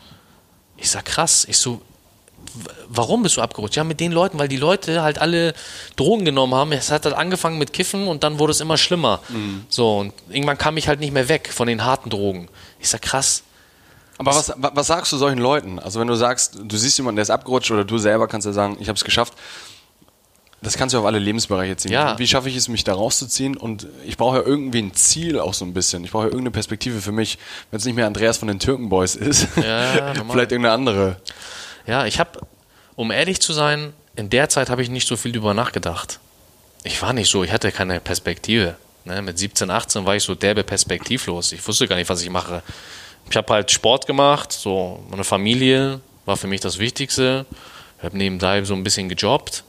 Ich 0.77 0.89
sag, 0.89 1.05
krass. 1.05 1.45
Ich 1.49 1.57
so, 1.57 1.81
warum 2.87 3.23
bist 3.23 3.35
du 3.35 3.41
abgerutscht? 3.41 3.75
Ja, 3.75 3.83
mit 3.83 3.99
den 3.99 4.11
Leuten, 4.13 4.39
weil 4.39 4.47
die 4.47 4.57
Leute 4.57 5.01
halt 5.01 5.19
alle 5.19 5.53
Drogen 5.97 6.23
genommen 6.23 6.53
haben. 6.55 6.71
Es 6.71 6.91
hat 6.91 7.05
halt 7.05 7.15
angefangen 7.15 7.57
mit 7.57 7.73
Kiffen 7.73 8.07
und 8.07 8.23
dann 8.23 8.39
wurde 8.39 8.51
es 8.51 8.61
immer 8.61 8.77
schlimmer. 8.77 9.19
So, 9.67 9.99
und 9.99 10.13
irgendwann 10.29 10.57
kam 10.57 10.77
ich 10.77 10.87
halt 10.87 11.01
nicht 11.01 11.13
mehr 11.13 11.27
weg 11.27 11.49
von 11.51 11.67
den 11.67 11.83
harten 11.83 12.09
Drogen. 12.09 12.47
Ich 12.79 12.89
sag, 12.89 13.01
krass. 13.01 13.43
Aber 14.17 14.31
was, 14.35 14.49
wa- 14.49 14.71
was 14.73 14.87
sagst 14.87 15.11
du 15.11 15.17
solchen 15.17 15.39
Leuten? 15.39 15.79
Also 15.79 15.99
wenn 15.99 16.07
du 16.07 16.15
sagst, 16.15 16.57
du 16.63 16.77
siehst 16.77 16.97
jemanden, 16.97 17.17
der 17.17 17.23
ist 17.23 17.29
abgerutscht 17.29 17.71
oder 17.71 17.83
du 17.83 17.97
selber 17.97 18.27
kannst 18.27 18.45
ja 18.47 18.53
sagen, 18.53 18.77
ich 18.79 18.87
habe 18.87 18.95
es 18.97 19.03
geschafft. 19.03 19.33
Das 20.61 20.77
kannst 20.77 20.95
du 20.95 20.99
auf 20.99 21.05
alle 21.05 21.19
Lebensbereiche 21.19 21.77
ziehen. 21.77 21.91
Ja. 21.91 22.17
Wie 22.17 22.25
schaffe 22.25 22.49
ich 22.49 22.55
es, 22.55 22.67
mich 22.69 22.83
da 22.83 22.93
rauszuziehen? 22.93 23.55
Und 23.55 23.85
ich 24.05 24.17
brauche 24.17 24.37
ja 24.37 24.43
irgendwie 24.43 24.81
ein 24.81 24.93
Ziel 24.95 25.37
auch 25.39 25.53
so 25.53 25.63
ein 25.63 25.73
bisschen. 25.73 26.03
Ich 26.05 26.11
brauche 26.11 26.23
ja 26.23 26.27
irgendeine 26.29 26.51
Perspektive 26.51 27.01
für 27.01 27.11
mich. 27.11 27.37
Wenn 27.69 27.77
es 27.77 27.85
nicht 27.85 27.93
mehr 27.95 28.07
Andreas 28.07 28.37
von 28.37 28.47
den 28.47 28.59
Türkenboys 28.59 29.15
ist, 29.15 29.47
Ja, 29.57 30.13
vielleicht 30.31 30.51
irgendeine 30.51 30.71
andere. 30.71 31.17
Ja, 31.85 32.05
ich 32.05 32.19
habe, 32.19 32.39
um 32.95 33.11
ehrlich 33.11 33.41
zu 33.41 33.53
sein, 33.53 33.93
in 34.15 34.29
der 34.31 34.49
Zeit 34.49 34.69
habe 34.71 34.81
ich 34.81 34.89
nicht 34.89 35.07
so 35.07 35.17
viel 35.17 35.33
drüber 35.33 35.53
nachgedacht. 35.53 36.19
Ich 36.83 36.99
war 37.01 37.13
nicht 37.13 37.29
so, 37.29 37.43
ich 37.43 37.51
hatte 37.51 37.71
keine 37.71 37.99
Perspektive. 37.99 38.75
Ne? 39.03 39.21
Mit 39.21 39.37
17, 39.37 39.69
18 39.69 40.05
war 40.05 40.15
ich 40.15 40.23
so 40.23 40.33
derbe 40.33 40.63
perspektivlos. 40.63 41.51
Ich 41.51 41.67
wusste 41.67 41.87
gar 41.87 41.97
nicht, 41.97 42.09
was 42.09 42.21
ich 42.23 42.29
mache. 42.31 42.63
Ich 43.29 43.35
habe 43.35 43.53
halt 43.53 43.71
Sport 43.71 44.07
gemacht, 44.07 44.51
so 44.51 45.03
meine 45.09 45.23
Familie 45.23 45.99
war 46.25 46.37
für 46.37 46.47
mich 46.47 46.61
das 46.61 46.79
Wichtigste. 46.79 47.45
Ich 47.97 48.03
habe 48.03 48.17
nebenbei 48.17 48.63
so 48.63 48.73
ein 48.73 48.83
bisschen 48.83 49.09
gejobbt. 49.09 49.63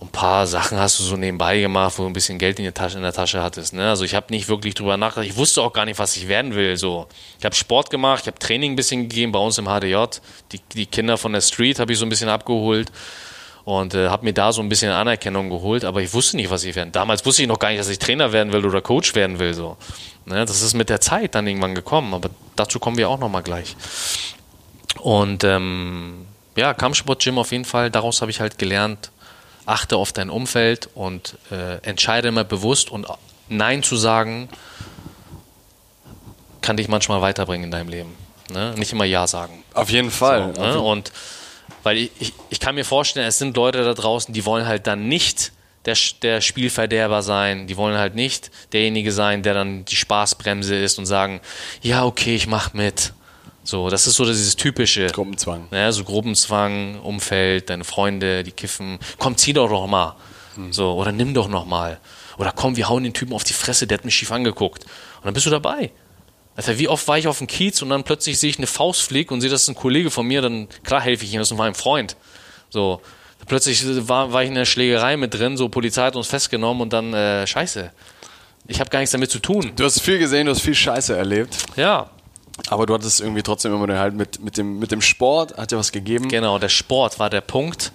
Ein 0.00 0.08
paar 0.08 0.48
Sachen 0.48 0.78
hast 0.78 0.98
du 0.98 1.04
so 1.04 1.16
nebenbei 1.16 1.60
gemacht, 1.60 1.94
wo 1.96 2.02
du 2.02 2.08
ein 2.08 2.12
bisschen 2.12 2.38
Geld 2.38 2.58
in 2.58 2.64
der 2.64 2.74
Tasche, 2.74 2.96
in 2.96 3.04
der 3.04 3.12
Tasche 3.12 3.40
hattest. 3.40 3.72
Ne? 3.72 3.88
Also 3.88 4.04
ich 4.04 4.16
habe 4.16 4.26
nicht 4.30 4.48
wirklich 4.48 4.74
drüber 4.74 4.96
nachgedacht. 4.96 5.30
Ich 5.30 5.36
wusste 5.36 5.62
auch 5.62 5.72
gar 5.72 5.84
nicht, 5.84 5.98
was 6.00 6.16
ich 6.16 6.26
werden 6.26 6.56
will. 6.56 6.76
So. 6.76 7.06
Ich 7.38 7.44
habe 7.44 7.54
Sport 7.54 7.88
gemacht, 7.90 8.22
ich 8.22 8.26
habe 8.26 8.38
Training 8.38 8.72
ein 8.72 8.76
bisschen 8.76 9.08
gegeben 9.08 9.30
bei 9.30 9.38
uns 9.38 9.58
im 9.58 9.66
HDJ. 9.66 9.96
Die, 10.50 10.60
die 10.74 10.86
Kinder 10.86 11.18
von 11.18 11.32
der 11.32 11.40
Street 11.40 11.78
habe 11.78 11.92
ich 11.92 11.98
so 11.98 12.04
ein 12.04 12.08
bisschen 12.08 12.28
abgeholt 12.28 12.90
und 13.64 13.94
äh, 13.94 14.08
habe 14.08 14.24
mir 14.24 14.32
da 14.32 14.52
so 14.52 14.60
ein 14.60 14.68
bisschen 14.68 14.90
Anerkennung 14.90 15.50
geholt, 15.50 15.84
aber 15.84 16.02
ich 16.02 16.12
wusste 16.12 16.36
nicht, 16.36 16.50
was 16.50 16.64
ich 16.64 16.74
werden. 16.74 16.90
Damals 16.90 17.24
wusste 17.24 17.42
ich 17.42 17.48
noch 17.48 17.58
gar 17.58 17.68
nicht, 17.70 17.78
dass 17.78 17.88
ich 17.88 17.98
Trainer 17.98 18.32
werden 18.32 18.52
will 18.52 18.66
oder 18.66 18.80
Coach 18.80 19.14
werden 19.14 19.38
will. 19.38 19.54
So. 19.54 19.76
Ne? 20.26 20.44
Das 20.44 20.62
ist 20.62 20.74
mit 20.74 20.88
der 20.88 21.00
Zeit 21.00 21.34
dann 21.34 21.46
irgendwann 21.46 21.74
gekommen, 21.74 22.14
aber 22.14 22.30
dazu 22.56 22.78
kommen 22.78 22.96
wir 22.96 23.08
auch 23.08 23.18
nochmal 23.18 23.42
gleich. 23.42 23.76
Und 25.00 25.44
ähm, 25.44 26.26
ja, 26.56 26.74
Kampfsport-Gym 26.74 27.38
auf 27.38 27.52
jeden 27.52 27.64
Fall, 27.64 27.90
daraus 27.90 28.20
habe 28.20 28.30
ich 28.30 28.40
halt 28.40 28.58
gelernt, 28.58 29.10
achte 29.66 29.96
auf 29.96 30.12
dein 30.12 30.30
Umfeld 30.30 30.88
und 30.94 31.36
äh, 31.50 31.78
entscheide 31.82 32.28
immer 32.28 32.44
bewusst 32.44 32.90
und 32.90 33.06
Nein 33.48 33.82
zu 33.82 33.96
sagen, 33.96 34.48
kann 36.60 36.76
dich 36.76 36.88
manchmal 36.88 37.20
weiterbringen 37.20 37.64
in 37.64 37.70
deinem 37.70 37.88
Leben. 37.88 38.14
Ne? 38.50 38.74
Nicht 38.76 38.92
immer 38.92 39.04
Ja 39.04 39.26
sagen. 39.26 39.64
Auf 39.74 39.90
jeden 39.90 40.10
Fall. 40.10 40.54
So, 40.54 40.62
ne? 40.62 40.80
Und 40.80 41.12
weil 41.82 41.96
ich, 41.96 42.10
ich, 42.18 42.32
ich 42.50 42.60
kann 42.60 42.74
mir 42.74 42.84
vorstellen, 42.84 43.26
es 43.26 43.38
sind 43.38 43.56
Leute 43.56 43.84
da 43.84 43.94
draußen, 43.94 44.32
die 44.32 44.44
wollen 44.44 44.66
halt 44.66 44.86
dann 44.86 45.08
nicht 45.08 45.52
der, 45.84 45.96
der 46.22 46.40
Spielverderber 46.40 47.22
sein, 47.22 47.66
die 47.66 47.76
wollen 47.76 47.96
halt 47.96 48.14
nicht 48.14 48.50
derjenige 48.72 49.12
sein, 49.12 49.42
der 49.42 49.54
dann 49.54 49.84
die 49.84 49.96
Spaßbremse 49.96 50.76
ist 50.76 50.98
und 50.98 51.06
sagen, 51.06 51.40
ja, 51.82 52.04
okay, 52.04 52.34
ich 52.34 52.46
mach 52.46 52.72
mit. 52.72 53.12
So, 53.64 53.90
das 53.90 54.06
ist 54.06 54.16
so 54.16 54.24
dieses 54.24 54.56
typische. 54.56 55.06
Gruppenzwang. 55.06 55.68
Ne, 55.70 55.92
so 55.92 56.04
Gruppenzwang, 56.04 57.00
Umfeld, 57.00 57.70
deine 57.70 57.84
Freunde, 57.84 58.42
die 58.42 58.52
kiffen. 58.52 58.98
Komm, 59.18 59.36
zieh 59.36 59.52
doch 59.52 59.70
noch 59.70 59.86
mal. 59.86 60.16
So, 60.70 60.92
oder 60.94 61.12
nimm 61.12 61.32
doch 61.32 61.48
noch 61.48 61.64
mal. 61.64 61.98
Oder 62.38 62.52
komm, 62.52 62.76
wir 62.76 62.88
hauen 62.88 63.04
den 63.04 63.14
Typen 63.14 63.32
auf 63.34 63.44
die 63.44 63.52
Fresse, 63.52 63.86
der 63.86 63.98
hat 63.98 64.04
mich 64.04 64.14
schief 64.14 64.32
angeguckt. 64.32 64.84
Und 64.84 65.26
dann 65.26 65.34
bist 65.34 65.46
du 65.46 65.50
dabei. 65.50 65.90
Alter, 66.56 66.78
wie 66.78 66.88
oft 66.88 67.06
war 67.08 67.16
ich 67.16 67.28
auf 67.28 67.38
dem 67.38 67.46
Kiez 67.46 67.80
und 67.80 67.88
dann 67.88 68.04
plötzlich 68.04 68.38
sehe 68.38 68.50
ich 68.50 68.58
eine 68.58 68.66
Faustflick 68.66 69.30
und 69.30 69.40
sehe, 69.40 69.48
das 69.48 69.62
ist 69.62 69.68
ein 69.68 69.74
Kollege 69.74 70.10
von 70.10 70.26
mir, 70.26 70.42
dann 70.42 70.68
klar 70.82 71.00
helfe 71.00 71.24
ich 71.24 71.32
ihm, 71.32 71.38
das 71.38 71.50
ist 71.50 71.56
mein 71.56 71.74
Freund. 71.74 72.16
So, 72.68 73.00
plötzlich 73.46 73.84
war, 74.08 74.32
war 74.32 74.42
ich 74.42 74.48
in 74.48 74.54
der 74.54 74.64
Schlägerei 74.64 75.16
mit 75.16 75.34
drin, 75.34 75.56
so 75.56 75.68
Polizei 75.68 76.02
hat 76.02 76.16
uns 76.16 76.28
festgenommen 76.28 76.82
und 76.82 76.92
dann, 76.92 77.12
äh, 77.14 77.46
scheiße. 77.46 77.90
Ich 78.68 78.80
habe 78.80 78.90
gar 78.90 79.00
nichts 79.00 79.12
damit 79.12 79.30
zu 79.30 79.40
tun. 79.40 79.72
Du 79.76 79.84
hast 79.84 80.00
viel 80.00 80.18
gesehen, 80.18 80.46
du 80.46 80.52
hast 80.52 80.60
viel 80.60 80.74
Scheiße 80.74 81.16
erlebt, 81.16 81.56
Ja, 81.76 82.10
aber 82.68 82.86
du 82.86 82.94
hattest 82.94 83.20
irgendwie 83.20 83.42
trotzdem 83.42 83.74
immer 83.74 83.86
den 83.86 83.98
halt 83.98 84.14
mit, 84.14 84.42
mit, 84.42 84.56
dem, 84.56 84.78
mit 84.78 84.92
dem 84.92 85.00
Sport, 85.00 85.56
hat 85.56 85.72
dir 85.72 85.78
was 85.78 85.92
gegeben. 85.92 86.28
Genau, 86.28 86.58
der 86.58 86.68
Sport 86.68 87.18
war 87.18 87.30
der 87.30 87.40
Punkt, 87.40 87.92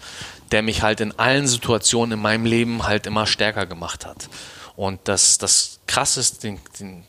der 0.52 0.62
mich 0.62 0.82
halt 0.82 1.00
in 1.00 1.18
allen 1.18 1.48
Situationen 1.48 2.14
in 2.14 2.20
meinem 2.20 2.46
Leben 2.46 2.84
halt 2.84 3.06
immer 3.06 3.28
stärker 3.28 3.66
gemacht 3.66 4.06
hat. 4.06 4.30
Und 4.76 5.00
das, 5.06 5.38
das 5.38 5.80
krasseste, 5.88 6.40
den, 6.48 6.60
den, 6.80 7.04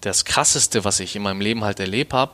das 0.00 0.24
krasseste, 0.24 0.84
was 0.84 1.00
ich 1.00 1.14
in 1.14 1.22
meinem 1.22 1.40
Leben 1.40 1.64
halt 1.64 1.80
erlebt 1.80 2.12
habe, 2.12 2.32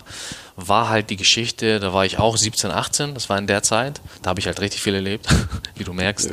war 0.56 0.88
halt 0.88 1.10
die 1.10 1.16
Geschichte, 1.16 1.80
da 1.80 1.92
war 1.92 2.04
ich 2.04 2.18
auch 2.18 2.36
17, 2.36 2.70
18, 2.70 3.14
das 3.14 3.28
war 3.28 3.38
in 3.38 3.46
der 3.46 3.62
Zeit, 3.62 4.00
da 4.22 4.30
habe 4.30 4.40
ich 4.40 4.46
halt 4.46 4.60
richtig 4.60 4.82
viel 4.82 4.94
erlebt, 4.94 5.26
wie 5.74 5.84
du 5.84 5.92
merkst. 5.92 6.30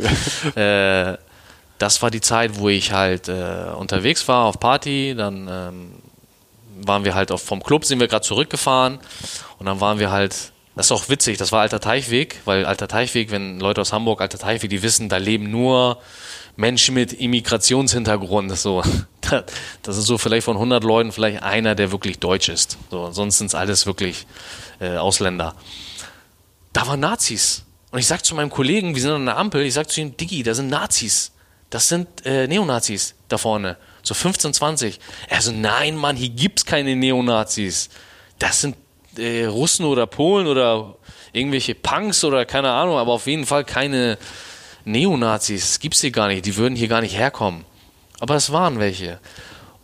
äh, 0.56 1.18
das 1.80 2.02
war 2.02 2.12
die 2.12 2.22
Zeit, 2.22 2.58
wo 2.60 2.70
ich 2.70 2.94
halt 2.94 3.28
äh, 3.28 3.66
unterwegs 3.78 4.28
war 4.28 4.46
auf 4.46 4.60
Party, 4.60 5.16
dann 5.18 5.48
ähm, 5.52 5.92
waren 6.82 7.04
wir 7.04 7.16
halt 7.16 7.32
auf, 7.32 7.42
vom 7.42 7.62
Club, 7.64 7.84
sind 7.84 8.00
wir 8.00 8.08
gerade 8.08 8.26
zurückgefahren 8.26 9.00
und 9.60 9.66
dann 9.66 9.82
waren 9.82 10.00
wir 10.00 10.12
halt 10.12 10.53
das 10.76 10.88
ist 10.88 10.92
auch 10.92 11.10
witzig, 11.10 11.38
das 11.38 11.52
war 11.52 11.62
Alter 11.62 11.80
Teichweg, 11.80 12.42
weil 12.46 12.66
Alter 12.66 12.88
Teichweg, 12.88 13.32
wenn 13.32 13.60
Leute 13.60 13.82
aus 13.82 13.94
Hamburg 13.94 14.22
Alter 14.22 14.40
Teichweg, 14.40 14.70
die 14.70 14.82
wissen, 14.82 15.08
da 15.08 15.18
leben 15.18 15.52
nur 15.52 16.00
Menschen 16.56 16.96
mit 16.96 17.14
Immigrationshintergrund. 17.14 18.58
So. 18.58 18.84
Das 19.82 19.98
ist 19.98 20.06
so 20.06 20.18
vielleicht 20.18 20.44
von 20.44 20.58
100 20.58 20.84
Leuten 20.84 21.12
vielleicht 21.12 21.42
einer, 21.42 21.74
der 21.74 21.92
wirklich 21.92 22.20
deutsch 22.20 22.50
ist. 22.50 22.78
So, 22.92 23.12
sonst 23.12 23.40
sind 23.40 23.48
es 23.48 23.56
alles 23.56 23.86
wirklich 23.86 24.28
äh, 24.80 24.98
Ausländer. 24.98 25.56
Da 26.74 26.86
waren 26.86 27.00
Nazis. 27.00 27.64
Und 27.90 28.00
ich 28.00 28.06
sag 28.06 28.24
zu 28.24 28.36
meinem 28.36 28.50
Kollegen, 28.50 28.94
wir 28.94 29.02
sind 29.02 29.12
an 29.12 29.26
der 29.26 29.38
Ampel, 29.38 29.64
ich 29.64 29.74
sag 29.74 29.90
zu 29.90 30.02
ihm, 30.02 30.16
Diggi, 30.18 30.44
da 30.44 30.54
sind 30.54 30.68
Nazis. 30.68 31.32
Das 31.70 31.88
sind 31.88 32.26
äh, 32.26 32.48
Neonazis 32.48 33.16
da 33.30 33.40
vorne. 33.40 33.78
So 34.04 34.14
15, 34.14 34.54
20. 34.54 35.00
Er 35.30 35.42
so, 35.42 35.52
nein, 35.52 35.96
Mann, 35.96 36.16
hier 36.16 36.30
gibt's 36.30 36.66
keine 36.66 36.96
Neonazis. 36.96 37.90
Das 38.38 38.62
sind 38.62 38.76
äh, 39.18 39.46
Russen 39.46 39.86
oder 39.86 40.06
Polen 40.08 40.48
oder 40.48 40.96
irgendwelche 41.32 41.76
Punks 41.76 42.24
oder 42.24 42.46
keine 42.46 42.72
Ahnung, 42.72 42.98
aber 42.98 43.12
auf 43.14 43.28
jeden 43.28 43.46
Fall 43.46 43.64
keine 43.64 44.18
Neonazis. 44.86 45.62
Das 45.62 45.80
gibt's 45.80 46.02
hier 46.02 46.12
gar 46.12 46.28
nicht. 46.28 46.46
Die 46.46 46.56
würden 46.58 46.76
hier 46.76 46.88
gar 46.88 47.02
nicht 47.02 47.18
herkommen. 47.18 47.66
Aber 48.20 48.36
es 48.36 48.52
waren 48.52 48.80
welche. 48.80 49.20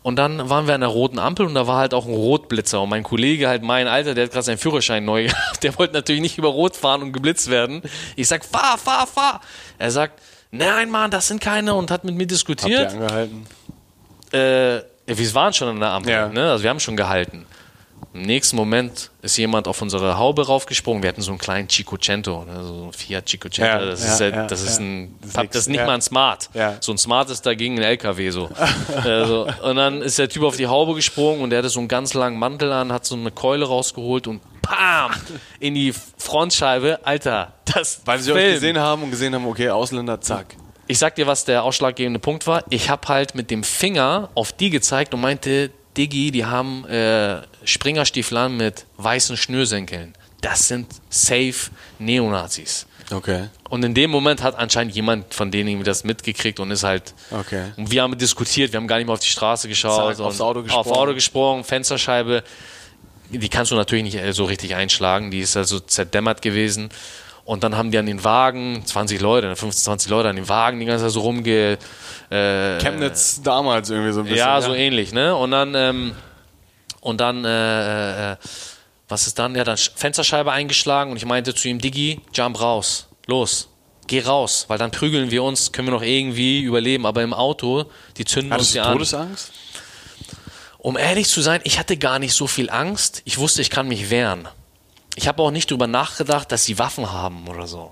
Und 0.01 0.15
dann 0.15 0.49
waren 0.49 0.65
wir 0.67 0.75
an 0.75 0.81
der 0.81 0.89
roten 0.89 1.19
Ampel 1.19 1.45
und 1.45 1.55
da 1.55 1.67
war 1.67 1.77
halt 1.77 1.93
auch 1.93 2.05
ein 2.05 2.13
Rotblitzer. 2.13 2.81
Und 2.81 2.89
mein 2.89 3.03
Kollege, 3.03 3.47
halt 3.49 3.63
mein 3.63 3.87
Alter, 3.87 4.13
der 4.15 4.25
hat 4.25 4.31
gerade 4.31 4.43
seinen 4.45 4.57
Führerschein 4.57 5.03
neu 5.03 5.25
gehabt, 5.25 5.63
der 5.63 5.77
wollte 5.77 5.93
natürlich 5.93 6.21
nicht 6.21 6.37
über 6.37 6.47
Rot 6.49 6.75
fahren 6.75 7.01
und 7.01 7.11
geblitzt 7.13 7.49
werden. 7.49 7.81
Ich 8.15 8.27
sag, 8.27 8.45
fahr, 8.45 8.77
fahr, 8.77 9.05
fahr. 9.07 9.41
Er 9.77 9.91
sagt, 9.91 10.21
nein, 10.51 10.89
Mann, 10.89 11.11
das 11.11 11.27
sind 11.27 11.41
keine 11.41 11.73
und 11.75 11.91
hat 11.91 12.05
mit 12.05 12.15
mir 12.15 12.27
diskutiert. 12.27 12.79
Habt 12.91 12.93
ihr 12.93 13.01
angehalten? 13.01 13.45
Äh, 14.31 14.83
wir 15.05 15.33
waren 15.33 15.53
schon 15.53 15.67
an 15.69 15.79
der 15.79 15.89
Ampel, 15.89 16.11
Ja. 16.11 16.29
ne? 16.29 16.51
also 16.51 16.63
wir 16.63 16.69
haben 16.69 16.79
schon 16.79 16.95
gehalten. 16.95 17.45
Im 18.11 18.23
nächsten 18.23 18.55
Moment 18.55 19.11
ist 19.21 19.37
jemand 19.37 19.67
auf 19.67 19.81
unsere 19.83 20.17
Haube 20.17 20.47
raufgesprungen. 20.47 21.03
Wir 21.03 21.09
hatten 21.09 21.21
so 21.21 21.31
einen 21.31 21.37
kleinen 21.37 21.69
Cinquecento, 21.69 22.43
ne? 22.43 22.63
so 22.63 22.85
ein 22.87 22.93
Fiat 22.93 23.29
Cinquecento. 23.29 23.69
Ja, 23.69 23.85
das, 23.85 24.03
ja, 24.03 24.13
ist, 24.13 24.19
ja, 24.19 24.47
das 24.47 24.61
ist 24.63 24.79
ein, 24.79 25.15
Das 25.21 25.55
ist 25.55 25.69
nicht 25.69 25.85
mal 25.85 25.93
ein 25.93 26.01
Smart. 26.01 26.49
So 26.79 26.91
ein 26.91 26.97
Smart 26.97 27.29
ist 27.29 27.45
dagegen 27.45 27.77
ein 27.77 27.83
LKW 27.83 28.31
so. 28.31 28.49
also, 28.95 29.47
und 29.61 29.75
dann 29.75 30.01
ist 30.01 30.17
der 30.17 30.27
Typ 30.27 30.43
auf 30.43 30.57
die 30.57 30.65
Haube 30.65 30.95
gesprungen 30.95 31.41
und 31.41 31.51
der 31.51 31.59
hatte 31.59 31.69
so 31.69 31.79
einen 31.79 31.87
ganz 31.87 32.15
langen 32.15 32.39
Mantel 32.39 32.71
an, 32.71 32.91
hat 32.91 33.05
so 33.05 33.15
eine 33.15 33.29
Keule 33.29 33.65
rausgeholt 33.65 34.25
und 34.25 34.41
PAM! 34.63 35.11
in 35.59 35.75
die 35.75 35.93
Frontscheibe. 36.17 36.99
Alter, 37.03 37.53
das 37.65 38.01
Weil 38.05 38.19
sie 38.19 38.31
euch 38.31 38.39
Film. 38.39 38.53
gesehen 38.53 38.79
haben 38.79 39.03
und 39.03 39.11
gesehen 39.11 39.35
haben, 39.35 39.45
okay, 39.45 39.69
Ausländer, 39.69 40.19
zack. 40.19 40.55
Ich 40.87 40.97
sag 40.97 41.13
dir, 41.13 41.27
was 41.27 41.45
der 41.45 41.63
ausschlaggebende 41.63 42.19
Punkt 42.19 42.47
war. 42.47 42.63
Ich 42.71 42.89
habe 42.89 43.07
halt 43.07 43.35
mit 43.35 43.51
dem 43.51 43.63
Finger 43.63 44.29
auf 44.33 44.51
die 44.51 44.71
gezeigt 44.71 45.13
und 45.13 45.21
meinte, 45.21 45.69
Diggi, 45.95 46.31
die 46.31 46.45
haben 46.45 46.85
äh, 46.87 47.41
Springerstiefel 47.69 48.37
an 48.37 48.57
mit 48.57 48.85
weißen 48.97 49.37
Schnürsenkeln. 49.37 50.13
Das 50.41 50.67
sind 50.67 50.87
safe 51.09 51.71
Neonazis. 51.99 52.85
Okay. 53.11 53.49
Und 53.69 53.83
in 53.83 53.93
dem 53.93 54.11
Moment 54.11 54.43
hat 54.43 54.55
anscheinend 54.57 54.95
jemand 54.95 55.33
von 55.33 55.51
denen 55.51 55.69
irgendwie 55.69 55.85
das 55.85 56.03
mitgekriegt 56.03 56.59
und 56.59 56.71
ist 56.71 56.83
halt. 56.83 57.13
Okay. 57.31 57.71
Und 57.77 57.91
wir 57.91 58.03
haben 58.03 58.17
diskutiert, 58.17 58.71
wir 58.71 58.77
haben 58.77 58.87
gar 58.87 58.97
nicht 58.97 59.07
mehr 59.07 59.13
auf 59.13 59.19
die 59.19 59.27
Straße 59.27 59.67
geschaut. 59.67 60.17
Zack, 60.17 60.25
aufs 60.25 60.41
Auto 60.41 60.63
gesprungen. 60.63 60.87
Auf 60.87 60.95
Auto 60.95 61.13
gesprungen, 61.13 61.63
Fensterscheibe. 61.63 62.43
Die 63.31 63.49
kannst 63.49 63.71
du 63.71 63.75
natürlich 63.75 64.03
nicht 64.03 64.15
äh, 64.15 64.33
so 64.33 64.45
richtig 64.45 64.75
einschlagen, 64.75 65.29
die 65.29 65.39
ist 65.39 65.55
also 65.55 65.79
zerdämmert 65.79 66.41
gewesen. 66.41 66.89
Und 67.45 67.63
dann 67.63 67.75
haben 67.75 67.89
die 67.89 67.97
an 67.97 68.05
den 68.05 68.23
Wagen, 68.23 68.83
20 68.85 69.21
Leute, 69.21 69.55
15, 69.55 69.83
20 69.83 70.11
Leute 70.11 70.29
an 70.29 70.35
den 70.35 70.47
Wagen 70.47 70.79
die 70.79 70.85
ganze 70.85 71.05
Zeit 71.05 71.13
so 71.13 71.21
rumge. 71.21 71.79
Äh, 72.29 72.77
Chemnitz 72.77 73.41
damals 73.41 73.89
irgendwie 73.89 74.11
so 74.11 74.19
ein 74.19 74.25
bisschen. 74.25 74.37
ja, 74.37 74.61
so 74.61 74.75
ähnlich, 74.75 75.13
ne? 75.13 75.35
Und 75.35 75.49
dann, 75.51 75.73
ähm, 75.73 76.15
und 77.01 77.19
dann, 77.21 77.45
äh, 77.45 78.33
äh, 78.33 78.37
was 79.07 79.27
ist 79.27 79.39
dann? 79.39 79.55
Ja, 79.55 79.63
dann 79.63 79.77
Sch- 79.77 79.91
Fensterscheibe 79.95 80.51
eingeschlagen 80.51 81.11
und 81.11 81.17
ich 81.17 81.25
meinte 81.25 81.53
zu 81.55 81.67
ihm, 81.67 81.79
Diggi, 81.79 82.21
jump 82.33 82.59
raus, 82.61 83.07
los, 83.25 83.69
geh 84.07 84.21
raus, 84.21 84.65
weil 84.67 84.77
dann 84.77 84.91
prügeln 84.91 85.31
wir 85.31 85.43
uns, 85.43 85.71
können 85.71 85.87
wir 85.87 85.93
noch 85.93 86.01
irgendwie 86.03 86.61
überleben, 86.61 87.05
aber 87.05 87.23
im 87.23 87.33
Auto, 87.33 87.85
die 88.17 88.25
zünden 88.25 88.53
Hattest 88.53 88.71
uns 88.71 88.75
ja 88.75 88.83
an. 88.83 88.93
Todesangst? 88.93 89.51
Um 90.77 90.97
ehrlich 90.97 91.27
zu 91.27 91.41
sein, 91.41 91.59
ich 91.65 91.77
hatte 91.77 91.97
gar 91.97 92.19
nicht 92.19 92.33
so 92.33 92.47
viel 92.47 92.69
Angst. 92.69 93.21
Ich 93.25 93.37
wusste, 93.37 93.61
ich 93.61 93.69
kann 93.69 93.87
mich 93.89 94.09
wehren. 94.09 94.47
Ich 95.15 95.27
habe 95.27 95.41
auch 95.43 95.51
nicht 95.51 95.69
drüber 95.69 95.87
nachgedacht, 95.87 96.51
dass 96.53 96.63
sie 96.63 96.79
Waffen 96.79 97.11
haben 97.11 97.47
oder 97.49 97.67
so. 97.67 97.91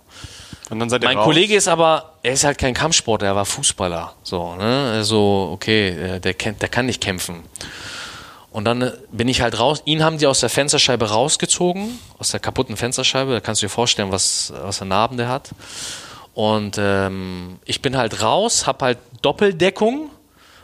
Und 0.70 0.80
dann 0.80 0.90
seid 0.90 1.04
ihr 1.04 1.08
Mein 1.10 1.18
raus. 1.18 1.26
Kollege 1.26 1.56
ist 1.56 1.68
aber, 1.68 2.14
er 2.24 2.32
ist 2.34 2.46
halt 2.46 2.58
kein 2.58 2.74
Kampfsportler, 2.74 3.28
er 3.30 3.36
war 3.36 3.46
Fußballer. 3.46 4.14
So, 4.24 4.56
ne? 4.56 4.92
Also, 4.96 5.50
okay, 5.54 5.90
äh, 5.90 6.20
der, 6.22 6.34
kennt, 6.36 6.62
der 6.62 6.70
kann 6.70 6.86
nicht 6.86 7.02
kämpfen. 7.02 7.44
Und 8.58 8.66
dann 8.66 8.82
äh, 8.82 8.92
bin 9.12 9.28
ich 9.28 9.42
halt 9.42 9.60
raus. 9.60 9.84
Ihn 9.86 10.04
haben 10.04 10.18
die 10.18 10.26
aus 10.26 10.40
der 10.40 10.50
Fensterscheibe 10.50 11.12
rausgezogen, 11.12 12.00
aus 12.18 12.32
der 12.32 12.40
kaputten 12.40 12.76
Fensterscheibe. 12.76 13.32
Da 13.32 13.40
kannst 13.40 13.62
du 13.62 13.68
dir 13.68 13.70
vorstellen, 13.70 14.12
was, 14.12 14.52
was 14.64 14.80
für 14.80 14.86
Narben 14.86 15.16
der 15.18 15.30
hat. 15.30 15.52
Und 16.34 16.78
ähm, 16.80 17.60
ich 17.66 17.84
bin 17.84 17.96
halt 17.96 18.24
raus, 18.24 18.66
hab 18.66 18.82
halt 18.82 18.98
Doppeldeckung 19.22 20.10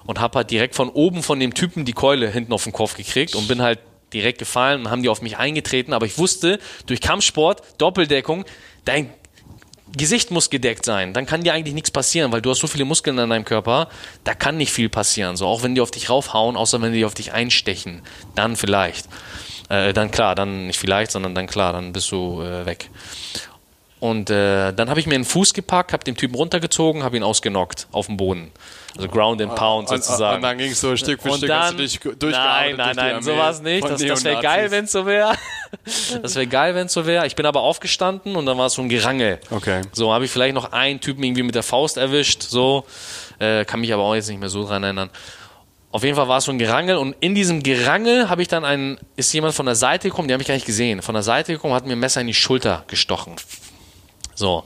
und 0.08 0.20
hab 0.20 0.36
halt 0.36 0.50
direkt 0.50 0.74
von 0.74 0.90
oben 0.90 1.22
von 1.22 1.40
dem 1.40 1.54
Typen 1.54 1.86
die 1.86 1.94
Keule 1.94 2.28
hinten 2.32 2.52
auf 2.52 2.64
den 2.64 2.74
Kopf 2.74 2.98
gekriegt 2.98 3.36
und 3.36 3.48
bin 3.48 3.62
halt 3.62 3.78
direkt 4.12 4.40
gefallen 4.40 4.82
und 4.82 4.90
haben 4.90 5.04
die 5.04 5.10
auf 5.10 5.22
mich 5.22 5.38
eingetreten. 5.38 5.94
Aber 5.94 6.08
ich 6.08 6.18
wusste, 6.18 6.58
durch 6.88 7.00
Kampfsport, 7.00 7.62
Doppeldeckung, 7.78 8.44
dein 8.86 9.14
Gesicht 9.96 10.32
muss 10.32 10.50
gedeckt 10.50 10.86
sein. 10.86 11.14
Dann 11.14 11.26
kann 11.26 11.44
dir 11.44 11.54
eigentlich 11.54 11.76
nichts 11.76 11.92
passieren, 11.92 12.32
weil 12.32 12.42
du 12.42 12.50
hast 12.50 12.60
so 12.60 12.68
viele 12.68 12.86
Muskeln 12.86 13.18
an 13.20 13.30
deinem 13.30 13.46
Körper, 13.46 13.90
da 14.24 14.34
kann 14.34 14.58
nicht 14.58 14.72
viel 14.72 14.90
passieren. 14.90 15.38
So, 15.38 15.48
auch 15.48 15.64
wenn 15.64 15.76
die 15.76 15.82
auf 15.82 15.92
dich 15.92 16.10
raufhauen, 16.10 16.56
außer 16.56 16.82
wenn 16.82 16.94
die 16.94 17.06
auf 17.06 17.14
dich 17.14 17.32
einstechen. 17.34 18.02
Dann 18.36 18.56
vielleicht. 18.56 19.08
Äh, 19.70 19.94
dann 19.94 20.12
klar, 20.12 20.36
dann 20.36 20.68
nicht 20.68 20.80
vielleicht, 20.80 21.12
sondern 21.12 21.36
dann 21.36 21.48
klar, 21.48 21.74
dann 21.74 21.94
bist 21.94 22.12
du 22.12 22.42
äh, 22.42 22.66
weg. 22.66 22.90
Und 24.04 24.30
äh, 24.30 24.74
dann 24.74 24.90
habe 24.90 25.00
ich 25.00 25.08
mir 25.08 25.16
einen 25.16 25.24
Fuß 25.24 25.54
gepackt, 25.54 25.94
habe 25.94 26.04
den 26.04 26.18
Typen 26.18 26.36
runtergezogen, 26.36 27.04
habe 27.04 27.16
ihn 27.16 27.24
ausgenockt 27.24 27.88
auf 27.94 28.08
dem 28.08 28.18
Boden. 28.18 28.52
Also 28.98 29.08
Ground 29.08 29.42
and 29.42 29.56
Pound 29.56 29.90
Und, 29.90 30.04
sozusagen. 30.04 30.36
und 30.36 30.42
dann 30.42 30.58
ging 30.58 30.72
es 30.72 30.82
so 30.82 30.94
Stück 30.98 31.22
für 31.22 31.30
Und 31.32 31.38
Stück, 31.38 31.48
dann, 31.48 31.62
hast 31.62 31.74
du 31.76 31.78
dich 31.78 32.00
nein, 32.04 32.76
nein, 32.76 32.96
nein, 32.98 33.16
Armee 33.16 33.24
sowas 33.24 33.62
nicht. 33.62 33.80
von 33.80 33.92
Das, 33.92 34.02
das 34.06 34.26
wäre 34.26 34.42
geil, 34.42 34.72
wenn 34.72 34.84
es 34.84 34.92
so 34.92 35.06
wäre. 35.06 35.36
Das 36.22 36.36
wäre 36.36 36.48
geil, 36.48 36.76
wenn 36.76 36.88
es 36.88 36.94
so 36.94 37.06
wäre. 37.06 37.26
Ich 37.28 37.38
bin 37.38 37.46
aber 37.46 37.62
aufgestanden 37.62 38.36
und 38.36 38.46
dann 38.46 38.58
war 38.58 38.66
es 38.66 38.74
so 38.74 38.82
ein 38.82 38.90
Gerangel. 38.90 39.40
Okay. 39.50 39.80
So 39.94 40.12
habe 40.12 40.26
ich 40.26 40.32
vielleicht 40.32 40.54
noch 40.54 40.74
einen 40.74 41.00
Typen 41.00 41.24
irgendwie 41.24 41.44
mit 41.44 41.56
der 41.56 41.64
Faust 41.64 41.96
erwischt. 41.96 42.44
So 42.44 42.84
äh, 43.40 43.64
kann 43.64 43.80
mich 43.80 43.94
aber 43.94 44.04
auch 44.04 44.16
jetzt 44.16 44.28
nicht 44.28 44.42
mehr 44.42 44.50
so 44.50 44.68
dran 44.68 44.84
erinnern. 44.84 45.12
Auf 45.94 46.04
jeden 46.04 46.18
Fall 46.18 46.28
war 46.28 46.40
es 46.40 46.44
so 46.44 46.52
ein 46.52 46.60
Gerangel 46.60 46.98
und 46.98 47.16
in 47.22 47.36
diesem 47.36 47.64
Gerangel 47.64 48.30
habe 48.30 48.42
ich 48.42 48.50
dann 48.50 48.66
einen, 48.66 49.00
ist 49.16 49.32
jemand 49.32 49.54
von 49.54 49.66
der 49.66 49.76
Seite 49.76 50.10
gekommen, 50.10 50.28
die 50.28 50.34
habe 50.34 50.42
ich 50.42 50.48
gar 50.48 50.56
nicht 50.56 50.66
gesehen. 50.66 51.02
Von 51.02 51.14
der 51.14 51.24
Seite 51.24 51.54
gekommen, 51.54 51.74
hat 51.74 51.86
mir 51.86 51.94
ein 51.94 52.00
Messer 52.00 52.20
in 52.20 52.28
die 52.28 52.34
Schulter 52.34 52.84
gestochen. 52.88 53.38
So. 54.36 54.64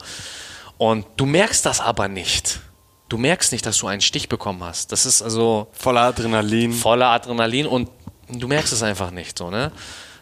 Und 0.76 1.06
du 1.16 1.26
merkst 1.26 1.64
das 1.66 1.80
aber 1.80 2.08
nicht. 2.08 2.60
Du 3.08 3.16
merkst 3.18 3.52
nicht, 3.52 3.64
dass 3.64 3.78
du 3.78 3.86
einen 3.86 4.00
Stich 4.00 4.28
bekommen 4.28 4.62
hast. 4.62 4.92
Das 4.92 5.06
ist 5.06 5.22
also 5.22 5.68
Voller 5.72 6.02
Adrenalin. 6.02 6.72
voller 6.72 7.08
Adrenalin 7.08 7.66
und 7.66 7.90
du 8.28 8.46
merkst 8.48 8.72
es 8.72 8.82
einfach 8.82 9.10
nicht 9.10 9.38
so, 9.38 9.50
ne? 9.50 9.72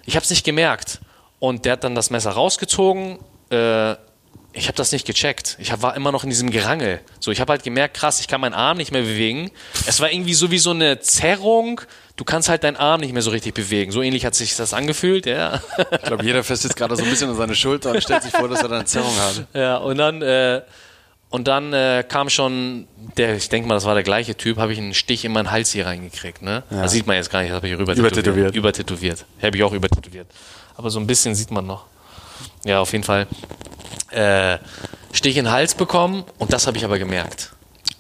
Ich 0.05 0.15
habe 0.15 0.23
es 0.23 0.31
nicht 0.31 0.45
gemerkt 0.45 1.01
und 1.41 1.65
der 1.65 1.73
hat 1.73 1.85
dann 1.85 1.95
das 1.97 2.11
Messer 2.11 2.31
rausgezogen. 2.31 3.19
Äh, 3.51 3.97
ich 4.57 4.69
habe 4.69 4.77
das 4.77 4.90
nicht 4.90 5.07
gecheckt. 5.07 5.57
Ich 5.61 5.71
hab, 5.71 5.83
war 5.83 5.95
immer 5.97 6.12
noch 6.12 6.25
in 6.25 6.31
diesem 6.31 6.51
Gerangel. 6.51 7.01
So, 7.21 7.31
ich 7.31 7.40
habe 7.40 7.53
halt 7.53 7.62
gemerkt, 7.62 7.95
krass, 7.95 8.21
ich 8.21 8.27
kann 8.27 8.40
meinen 8.40 8.55
Arm 8.55 8.79
nicht 8.79 8.90
mehr 8.90 9.03
bewegen. 9.03 9.51
Es 9.87 10.01
war 10.01 10.11
irgendwie 10.11 10.33
so 10.33 10.51
wie 10.51 10.59
so 10.59 10.71
eine 10.71 10.99
Zerrung. 11.01 11.83
Du 12.16 12.25
kannst 12.25 12.49
halt 12.49 12.64
deinen 12.64 12.77
Arm 12.77 13.01
nicht 13.01 13.12
mehr 13.12 13.21
so 13.21 13.31
richtig 13.31 13.53
bewegen. 13.53 13.92
So 13.92 14.01
ähnlich 14.01 14.25
hat 14.25 14.35
sich 14.35 14.57
das 14.57 14.73
angefühlt, 14.73 15.27
ja. 15.27 15.61
Ich 15.92 16.03
glaube, 16.03 16.25
jeder 16.25 16.42
fässt 16.42 16.64
jetzt 16.64 16.77
gerade 16.77 16.97
so 16.97 17.05
ein 17.05 17.11
bisschen 17.11 17.29
an 17.29 17.37
seine 17.37 17.55
Schulter 17.55 17.90
und 17.90 18.03
stellt 18.03 18.23
sich 18.23 18.33
vor, 18.33 18.49
dass 18.49 18.62
er 18.62 18.69
da 18.69 18.77
eine 18.77 18.85
Zerrung 18.87 19.14
hat. 19.16 19.47
Ja, 19.53 19.77
und 19.77 19.99
dann, 19.99 20.23
äh, 20.23 20.62
und 21.29 21.47
dann 21.49 21.75
äh, 21.75 22.03
kam 22.09 22.31
schon, 22.31 22.88
der, 23.19 23.37
ich 23.37 23.51
denke 23.51 23.69
mal, 23.69 23.75
das 23.75 23.85
war 23.85 23.92
der 23.92 24.05
gleiche 24.05 24.37
Typ, 24.37 24.57
habe 24.57 24.73
ich 24.73 24.79
einen 24.79 24.95
Stich 24.95 25.27
in 25.27 25.33
meinen 25.33 25.51
Hals 25.51 25.71
hier 25.73 25.85
reingekriegt. 25.85 26.40
Ne? 26.40 26.62
Das 26.71 26.92
sieht 26.92 27.07
man 27.07 27.16
jetzt 27.16 27.29
gar 27.31 27.40
nicht, 27.40 27.51
das 27.51 27.57
habe 27.57 27.69
ich 27.69 27.77
rüber 27.77 27.95
Übertätowiert. 27.95 28.55
Übertätowiert. 28.55 29.27
Habe 29.42 29.57
ich 29.57 29.62
auch 29.62 29.73
übertätowiert. 29.73 30.29
Aber 30.77 30.88
so 30.88 30.99
ein 30.99 31.07
bisschen 31.07 31.35
sieht 31.35 31.51
man 31.51 31.66
noch. 31.66 31.85
Ja, 32.64 32.81
auf 32.81 32.92
jeden 32.92 33.05
Fall. 33.05 33.27
Äh, 34.11 34.59
Stich 35.12 35.37
in 35.37 35.45
den 35.47 35.53
Hals 35.53 35.75
bekommen 35.75 36.25
und 36.38 36.53
das 36.53 36.66
habe 36.66 36.77
ich 36.77 36.85
aber 36.85 36.99
gemerkt. 36.99 37.53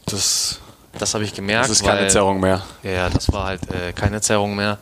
Das, 0.06 0.60
Das 0.98 1.14
habe 1.14 1.24
ich 1.24 1.32
gemerkt. 1.34 1.64
das 1.64 1.70
ist 1.80 1.84
keine 1.84 2.02
weil- 2.02 2.10
Zerrung 2.10 2.40
mehr. 2.40 2.62
Ja, 2.82 3.08
das 3.10 3.32
war 3.32 3.46
halt 3.46 3.62
äh, 3.72 3.92
keine 3.92 4.20
Zerrung 4.20 4.54
mehr. 4.54 4.78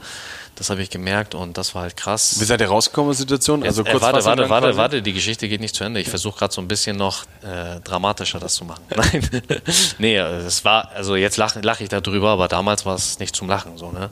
Das 0.57 0.71
habe 0.71 0.83
ich 0.83 0.91
gemerkt 0.91 1.35
und 1.35 1.59
das 1.59 1.75
war 1.75 1.83
halt 1.83 1.97
krass. 1.97 2.37
Wie 2.39 2.45
seid 2.45 2.61
ihr 2.61 2.69
rausgekommen 2.69 3.11
aus 3.11 3.17
der 3.17 3.23
Situation? 3.23 3.65
Also 3.65 3.83
Äh, 3.83 3.91
kurz 3.91 4.03
warte, 4.03 4.25
warte, 4.25 4.49
warte, 4.49 4.67
quasi? 4.69 4.79
warte, 4.79 5.03
die 5.03 5.13
Geschichte 5.13 5.49
geht 5.49 5.61
nicht 5.61 5.75
zu 5.75 5.83
Ende. 5.83 5.99
Ich 6.01 6.09
versuche 6.09 6.39
gerade 6.39 6.53
so 6.55 6.61
ein 6.61 6.69
bisschen 6.69 6.97
noch 6.97 7.25
äh, 7.43 7.81
dramatischer 7.83 8.39
das 8.39 8.55
zu 8.55 8.65
machen. 8.65 8.83
Nein. 8.97 9.31
nee, 9.99 10.17
es 10.17 10.65
war, 10.65 10.91
also 10.93 11.17
jetzt 11.17 11.37
lache 11.39 11.61
lach 11.61 11.81
ich 11.81 11.89
darüber, 11.89 12.31
aber 12.31 12.47
damals 12.49 12.87
war 12.87 12.95
es 12.95 13.19
nicht 13.19 13.35
zum 13.35 13.49
Lachen 13.49 13.77
so, 13.79 13.91
ne? 13.91 14.11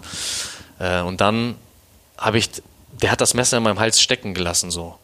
Äh, 0.81 1.03
und 1.03 1.21
dann 1.21 1.55
habe 2.19 2.39
ich, 2.39 2.51
der 3.01 3.13
hat 3.13 3.21
das 3.21 3.35
Messer 3.35 3.59
in 3.59 3.63
meinem 3.63 3.79
Hals 3.79 4.01
stecken 4.01 4.35
gelassen, 4.35 4.71
so. 4.73 4.99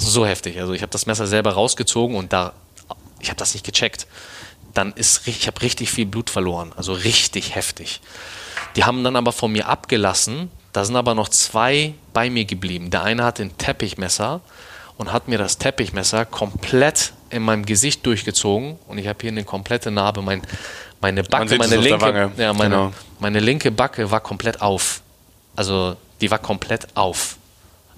So 0.00 0.26
heftig. 0.26 0.58
Also 0.60 0.72
ich 0.72 0.82
habe 0.82 0.90
das 0.90 1.06
Messer 1.06 1.26
selber 1.26 1.52
rausgezogen 1.52 2.16
und 2.16 2.32
da, 2.32 2.52
ich 3.20 3.28
habe 3.28 3.38
das 3.38 3.54
nicht 3.54 3.66
gecheckt. 3.66 4.06
Dann 4.72 4.92
ist, 4.92 5.26
ich 5.26 5.46
habe 5.46 5.60
richtig 5.62 5.90
viel 5.90 6.06
Blut 6.06 6.30
verloren, 6.30 6.72
also 6.76 6.92
richtig 6.92 7.54
heftig. 7.54 8.00
Die 8.76 8.84
haben 8.84 9.04
dann 9.04 9.16
aber 9.16 9.32
von 9.32 9.52
mir 9.52 9.68
abgelassen. 9.68 10.50
Da 10.72 10.84
sind 10.84 10.96
aber 10.96 11.14
noch 11.14 11.28
zwei 11.28 11.94
bei 12.12 12.30
mir 12.30 12.44
geblieben. 12.44 12.90
Der 12.90 13.02
eine 13.02 13.24
hat 13.24 13.40
ein 13.40 13.56
Teppichmesser 13.58 14.40
und 14.96 15.12
hat 15.12 15.28
mir 15.28 15.38
das 15.38 15.58
Teppichmesser 15.58 16.24
komplett 16.24 17.12
in 17.30 17.42
meinem 17.42 17.66
Gesicht 17.66 18.06
durchgezogen 18.06 18.78
und 18.86 18.98
ich 18.98 19.06
habe 19.06 19.18
hier 19.20 19.30
eine 19.30 19.44
komplette 19.44 19.90
Narbe. 19.90 20.22
Mein, 20.22 20.42
meine 21.00 21.22
Backe, 21.24 21.56
meine 21.56 21.76
linke, 21.76 22.30
ja, 22.36 22.52
meine, 22.52 22.74
genau. 22.74 22.92
meine 23.18 23.40
linke 23.40 23.70
Backe 23.70 24.10
war 24.10 24.20
komplett 24.20 24.60
auf. 24.60 25.02
Also 25.56 25.96
die 26.20 26.30
war 26.30 26.38
komplett 26.38 26.88
auf. 26.96 27.36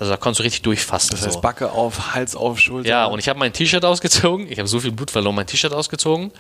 Also 0.03 0.11
da 0.11 0.17
konntest 0.17 0.41
du 0.41 0.43
richtig 0.43 0.63
durchfassen. 0.63 1.11
Das 1.13 1.23
heißt 1.23 1.35
so. 1.35 1.41
Backe 1.41 1.71
auf, 1.71 2.13
Hals 2.13 2.35
auf, 2.35 2.59
Schulter. 2.59 2.89
Ja, 2.89 3.05
und 3.05 3.21
ich 3.21 3.29
habe 3.29 3.39
mein 3.39 3.53
T-Shirt 3.53 3.85
ausgezogen. 3.85 4.51
Ich 4.51 4.59
habe 4.59 4.67
so 4.67 4.81
viel 4.81 4.91
Blut 4.91 5.13
verloren, 5.13 5.37
mein 5.37 5.47
T-Shirt 5.47 5.73
ausgezogen. 5.73 6.33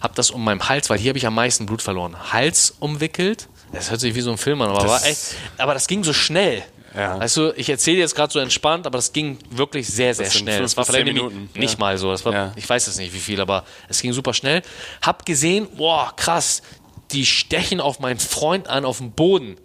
Habe 0.00 0.14
das 0.14 0.30
um 0.30 0.42
meinem 0.42 0.66
Hals, 0.66 0.88
weil 0.88 0.98
hier 0.98 1.10
habe 1.10 1.18
ich 1.18 1.26
am 1.26 1.34
meisten 1.34 1.66
Blut 1.66 1.82
verloren. 1.82 2.16
Hals 2.32 2.74
umwickelt. 2.80 3.46
Das 3.72 3.90
hört 3.90 4.00
sich 4.00 4.14
wie 4.14 4.22
so 4.22 4.30
ein 4.30 4.38
Film 4.38 4.62
an, 4.62 4.70
aber, 4.70 4.84
das, 4.84 5.04
echt, 5.04 5.34
aber 5.58 5.74
das 5.74 5.86
ging 5.86 6.02
so 6.02 6.14
schnell. 6.14 6.62
Ja. 6.96 7.20
Weißt 7.20 7.36
du, 7.36 7.52
ich 7.56 7.68
erzähle 7.68 7.98
jetzt 7.98 8.14
gerade 8.14 8.32
so 8.32 8.38
entspannt, 8.38 8.86
aber 8.86 8.96
das 8.96 9.12
ging 9.12 9.36
wirklich 9.50 9.86
sehr, 9.86 10.14
sehr 10.14 10.30
schnell. 10.30 10.62
Das 10.62 10.78
war 10.78 10.86
vielleicht 10.86 11.04
Minuten. 11.04 11.50
nicht 11.52 11.74
ja. 11.74 11.78
mal 11.78 11.98
so. 11.98 12.10
Das 12.10 12.24
war, 12.24 12.32
ja. 12.32 12.52
Ich 12.56 12.66
weiß 12.66 12.86
jetzt 12.86 12.96
nicht, 12.96 13.12
wie 13.12 13.18
viel, 13.18 13.38
aber 13.38 13.64
es 13.90 14.00
ging 14.00 14.14
super 14.14 14.32
schnell. 14.32 14.62
Hab 15.02 15.26
gesehen, 15.26 15.68
boah, 15.76 16.10
krass, 16.16 16.62
die 17.10 17.26
stechen 17.26 17.82
auf 17.82 18.00
meinen 18.00 18.18
Freund 18.18 18.66
an 18.66 18.86
auf 18.86 18.96
dem 18.96 19.12
Boden. 19.12 19.58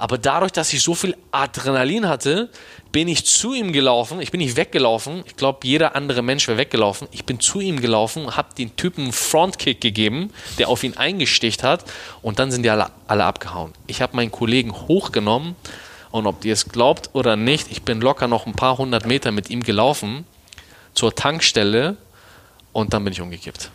Aber 0.00 0.16
dadurch, 0.16 0.50
dass 0.50 0.72
ich 0.72 0.82
so 0.82 0.94
viel 0.94 1.14
Adrenalin 1.30 2.08
hatte, 2.08 2.48
bin 2.92 3.08
ich 3.08 3.24
zu 3.26 3.54
ihm 3.54 3.72
gelaufen. 3.72 4.20
Ich 4.20 4.30
bin 4.30 4.40
nicht 4.40 4.56
weggelaufen. 4.56 5.22
Ich 5.26 5.36
glaube, 5.36 5.60
jeder 5.64 5.94
andere 5.96 6.22
Mensch 6.22 6.48
wäre 6.48 6.58
weggelaufen. 6.58 7.08
Ich 7.12 7.24
bin 7.24 7.40
zu 7.40 7.60
ihm 7.60 7.80
gelaufen, 7.80 8.36
habe 8.36 8.54
den 8.56 8.74
Typen 8.76 9.04
einen 9.04 9.12
Frontkick 9.12 9.80
gegeben, 9.80 10.32
der 10.58 10.68
auf 10.68 10.82
ihn 10.82 10.96
eingesticht 10.96 11.62
hat. 11.62 11.84
Und 12.22 12.38
dann 12.38 12.50
sind 12.50 12.62
die 12.62 12.70
alle, 12.70 12.90
alle 13.06 13.24
abgehauen. 13.24 13.72
Ich 13.86 14.02
habe 14.02 14.16
meinen 14.16 14.30
Kollegen 14.30 14.72
hochgenommen. 14.72 15.56
Und 16.10 16.26
ob 16.26 16.44
ihr 16.44 16.52
es 16.52 16.68
glaubt 16.68 17.10
oder 17.12 17.36
nicht, 17.36 17.70
ich 17.70 17.82
bin 17.82 18.00
locker 18.00 18.26
noch 18.26 18.46
ein 18.46 18.54
paar 18.54 18.78
hundert 18.78 19.06
Meter 19.06 19.30
mit 19.30 19.48
ihm 19.48 19.62
gelaufen 19.62 20.26
zur 20.92 21.14
Tankstelle 21.14 21.96
und 22.72 22.92
dann 22.92 23.04
bin 23.04 23.12
ich 23.12 23.20
umgekippt. 23.20 23.70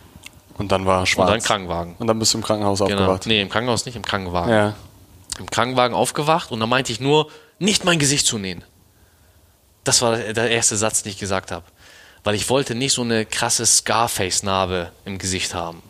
Und 0.57 0.73
dann 0.73 0.85
war 0.85 1.05
schwarz. 1.05 1.29
Und 1.29 1.33
dann 1.33 1.41
Krankenwagen. 1.43 1.95
Und 1.97 2.07
dann 2.07 2.19
bist 2.19 2.33
du 2.33 2.39
im 2.39 2.43
Krankenhaus 2.43 2.79
genau. 2.79 2.91
aufgewacht. 2.91 3.25
Nee, 3.25 3.41
im 3.41 3.49
Krankenhaus 3.49 3.85
nicht, 3.85 3.95
im 3.95 4.01
Krankenwagen. 4.01 4.51
Ja 4.51 4.73
im 5.39 5.49
Krankenwagen 5.49 5.95
aufgewacht 5.95 6.51
und 6.51 6.59
da 6.59 6.67
meinte 6.67 6.91
ich 6.91 6.99
nur, 6.99 7.29
nicht 7.59 7.85
mein 7.85 7.99
Gesicht 7.99 8.25
zu 8.25 8.37
nähen. 8.37 8.63
Das 9.85 10.01
war 10.01 10.17
der 10.17 10.49
erste 10.49 10.75
Satz, 10.75 11.03
den 11.03 11.11
ich 11.11 11.17
gesagt 11.17 11.51
habe. 11.51 11.65
Weil 12.25 12.35
ich 12.35 12.49
wollte 12.49 12.75
nicht 12.75 12.91
so 12.91 13.03
eine 13.03 13.25
krasse 13.25 13.65
Scarface-Narbe 13.65 14.91
im 15.05 15.17
Gesicht 15.17 15.53
haben. 15.53 15.81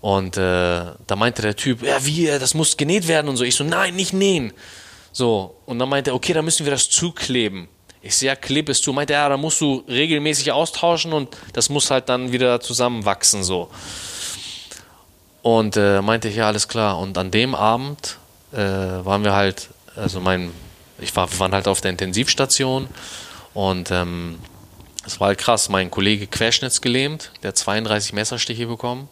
Und 0.00 0.38
äh, 0.38 0.84
da 1.06 1.16
meinte 1.16 1.42
der 1.42 1.56
Typ, 1.56 1.82
ja, 1.82 2.04
wie, 2.06 2.28
äh, 2.28 2.38
das 2.38 2.54
muss 2.54 2.76
genäht 2.76 3.06
werden 3.06 3.28
und 3.28 3.36
so. 3.36 3.44
Ich 3.44 3.56
so, 3.56 3.64
nein, 3.64 3.94
nicht 3.96 4.14
nähen. 4.14 4.52
So, 5.12 5.56
und 5.66 5.78
dann 5.78 5.88
meinte 5.88 6.10
er, 6.10 6.14
okay, 6.14 6.32
dann 6.32 6.44
müssen 6.44 6.64
wir 6.64 6.70
das 6.70 6.88
zukleben. 6.88 7.68
Ich 8.00 8.16
sehe, 8.16 8.28
ja, 8.28 8.36
klebe 8.36 8.72
es 8.72 8.80
zu. 8.80 8.92
Meinte 8.92 9.12
er, 9.12 9.22
ja, 9.22 9.28
da 9.28 9.36
musst 9.36 9.60
du 9.60 9.84
regelmäßig 9.88 10.52
austauschen 10.52 11.12
und 11.12 11.36
das 11.52 11.68
muss 11.68 11.90
halt 11.90 12.08
dann 12.08 12.32
wieder 12.32 12.60
zusammenwachsen, 12.60 13.42
so. 13.42 13.68
Und 15.42 15.76
äh, 15.76 16.00
meinte 16.00 16.28
ich, 16.28 16.36
ja, 16.36 16.46
alles 16.46 16.68
klar. 16.68 16.98
Und 16.98 17.18
an 17.18 17.30
dem 17.30 17.54
Abend 17.54 18.18
äh, 18.52 18.56
waren 18.58 19.24
wir 19.24 19.34
halt, 19.34 19.68
also 19.96 20.20
mein, 20.20 20.50
ich 21.00 21.14
war, 21.16 21.30
wir 21.30 21.38
waren 21.38 21.52
halt 21.52 21.68
auf 21.68 21.80
der 21.80 21.90
Intensivstation 21.90 22.88
und 23.54 23.90
ähm, 23.90 24.38
es 25.06 25.18
war 25.20 25.28
halt 25.28 25.38
krass. 25.38 25.68
Mein 25.68 25.90
Kollege 25.90 26.26
querschnittsgelähmt, 26.26 27.32
der 27.42 27.48
hat 27.48 27.58
32 27.58 28.12
Messerstiche 28.12 28.66
bekommen. 28.66 29.08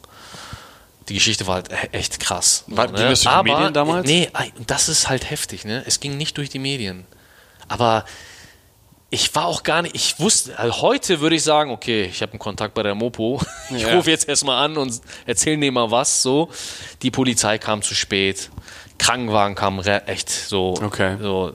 Die 1.08 1.14
Geschichte 1.14 1.46
war 1.46 1.56
halt 1.56 1.70
e-, 1.72 1.96
echt 1.96 2.20
krass. 2.20 2.64
War, 2.66 2.88
ne? 2.88 3.06
durch 3.06 3.20
die 3.22 3.28
Aber, 3.28 3.54
Medien 3.54 3.72
damals? 3.72 4.06
Nee, 4.06 4.30
das 4.66 4.88
ist 4.88 5.08
halt 5.08 5.30
heftig. 5.30 5.64
Ne? 5.64 5.82
Es 5.86 6.00
ging 6.00 6.16
nicht 6.16 6.36
durch 6.36 6.50
die 6.50 6.58
Medien. 6.58 7.06
Aber 7.68 8.04
ich 9.10 9.34
war 9.34 9.46
auch 9.46 9.62
gar 9.62 9.82
nicht, 9.82 9.94
ich 9.94 10.20
wusste, 10.20 10.58
also 10.58 10.82
heute 10.82 11.20
würde 11.20 11.36
ich 11.36 11.42
sagen, 11.42 11.70
okay, 11.70 12.04
ich 12.04 12.20
habe 12.20 12.32
einen 12.32 12.38
Kontakt 12.38 12.74
bei 12.74 12.82
der 12.82 12.94
Mopo. 12.94 13.40
Ich 13.70 13.82
ja. 13.82 13.94
rufe 13.94 14.10
jetzt 14.10 14.26
erstmal 14.26 14.64
an 14.64 14.78
und 14.78 14.98
erzähle 15.26 15.58
dir 15.58 15.70
mal 15.70 15.90
was. 15.90 16.22
So, 16.22 16.48
die 17.02 17.10
Polizei 17.10 17.58
kam 17.58 17.82
zu 17.82 17.94
spät. 17.94 18.48
Krankenwagen 18.96 19.54
kamen 19.54 19.84
echt 19.84 20.30
so, 20.30 20.74
okay. 20.82 21.18
so, 21.20 21.52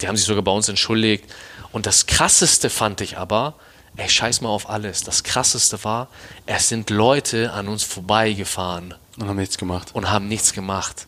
die 0.00 0.08
haben 0.08 0.16
sich 0.16 0.26
sogar 0.26 0.42
bei 0.42 0.52
uns 0.52 0.68
entschuldigt. 0.68 1.24
Und 1.72 1.86
das 1.86 2.06
Krasseste 2.06 2.70
fand 2.70 3.00
ich 3.00 3.18
aber, 3.18 3.54
ey, 3.96 4.08
scheiß 4.08 4.40
mal 4.40 4.48
auf 4.48 4.68
alles. 4.68 5.02
Das 5.02 5.22
Krasseste 5.22 5.82
war, 5.84 6.08
es 6.46 6.68
sind 6.68 6.90
Leute 6.90 7.52
an 7.52 7.68
uns 7.68 7.84
vorbeigefahren. 7.84 8.94
Und 9.18 9.28
haben 9.28 9.36
nichts 9.36 9.58
gemacht. 9.58 9.90
Und 9.92 10.10
haben 10.10 10.28
nichts 10.28 10.52
gemacht. 10.52 11.06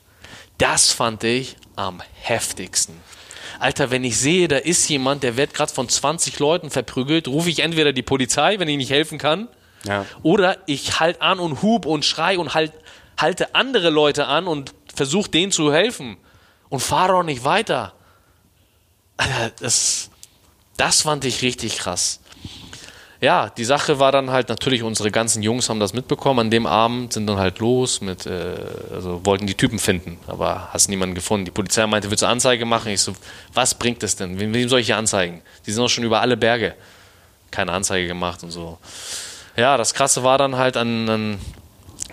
Das 0.59 0.93
fand 0.93 1.25
ich 1.25 1.57
am 1.77 2.03
heftigsten. 2.21 2.95
Alter, 3.59 3.91
wenn 3.91 4.05
ich 4.05 4.19
sehe, 4.19 4.49
da 4.49 4.57
ist 4.57 4.89
jemand, 4.89 5.23
der 5.23 5.37
wird 5.37 5.55
gerade 5.55 5.73
von 5.73 5.89
20 5.89 6.39
Leuten 6.39 6.71
verprügelt, 6.71 7.29
rufe 7.29 7.51
ich 7.51 7.61
entweder 7.61 7.93
die 7.93 8.03
Polizei, 8.03 8.59
wenn 8.59 8.69
ich 8.69 8.77
nicht 8.77 8.91
helfen 8.91 9.19
kann, 9.19 9.49
ja. 9.85 10.05
oder 10.23 10.59
ich 10.67 11.01
halt 11.01 11.23
an 11.23 11.39
und 11.39 11.63
hub 11.63 11.87
und 11.87 12.05
schrei 12.05 12.39
und 12.39 12.55
halt, 12.55 12.73
halte 13.19 13.55
andere 13.55 13.91
Leute 13.91 14.27
an 14.27 14.47
und 14.47 14.75
versuch 14.95 15.29
denen 15.29 15.53
zu 15.53 15.73
helfen 15.73 16.17
und 16.69 16.81
fahre 16.81 17.15
auch 17.15 17.23
nicht 17.23 17.45
weiter. 17.45 17.95
Das, 19.61 20.11
das 20.77 21.03
fand 21.03 21.25
ich 21.25 21.43
richtig 21.43 21.79
krass. 21.79 22.21
Ja, 23.21 23.51
die 23.51 23.65
Sache 23.65 24.01
war 24.01 24.11
dann 24.11 24.31
halt 24.31 24.49
natürlich, 24.49 24.83
unsere 24.83 25.13
ganzen 25.13 25.45
Jungs 25.45 25.69
haben 25.69 25.79
das 25.79 25.93
mitbekommen. 25.93 26.41
An 26.41 26.51
dem 26.51 26.67
Abend 26.67 27.13
sind 27.13 27.29
dann 27.29 27.39
halt 27.39 27.61
los 27.61 28.01
mit, 28.01 28.27
äh, 28.27 28.57
also 28.93 29.25
wollten 29.25 29.47
die 29.47 29.55
Typen 29.55 29.79
finden, 29.79 30.19
aber 30.27 30.71
hast 30.73 30.89
niemanden 30.89 31.15
gefunden. 31.15 31.45
Die 31.45 31.53
Polizei 31.53 31.87
meinte, 31.87 32.11
willst 32.11 32.25
du 32.25 32.27
Anzeige 32.27 32.65
machen? 32.65 32.91
Ich 32.91 33.01
so, 33.01 33.15
was 33.55 33.75
bringt 33.75 34.03
das 34.03 34.17
denn? 34.17 34.41
Wem, 34.41 34.53
wem 34.53 34.69
soll 34.69 34.81
ich 34.81 34.87
hier 34.87 34.97
anzeigen? 34.97 35.41
Die 35.67 35.71
sind 35.71 35.85
auch 35.85 35.89
schon 35.89 36.03
über 36.03 36.21
alle 36.21 36.37
Berge. 36.37 36.75
Keine 37.53 37.71
Anzeige 37.71 38.09
gemacht 38.09 38.43
und 38.43 38.51
so. 38.51 38.79
Ja, 39.57 39.77
das 39.77 39.95
Krasse 39.95 40.25
war 40.25 40.37
dann 40.37 40.57
halt 40.57 40.77
an, 40.77 41.09
an 41.09 41.39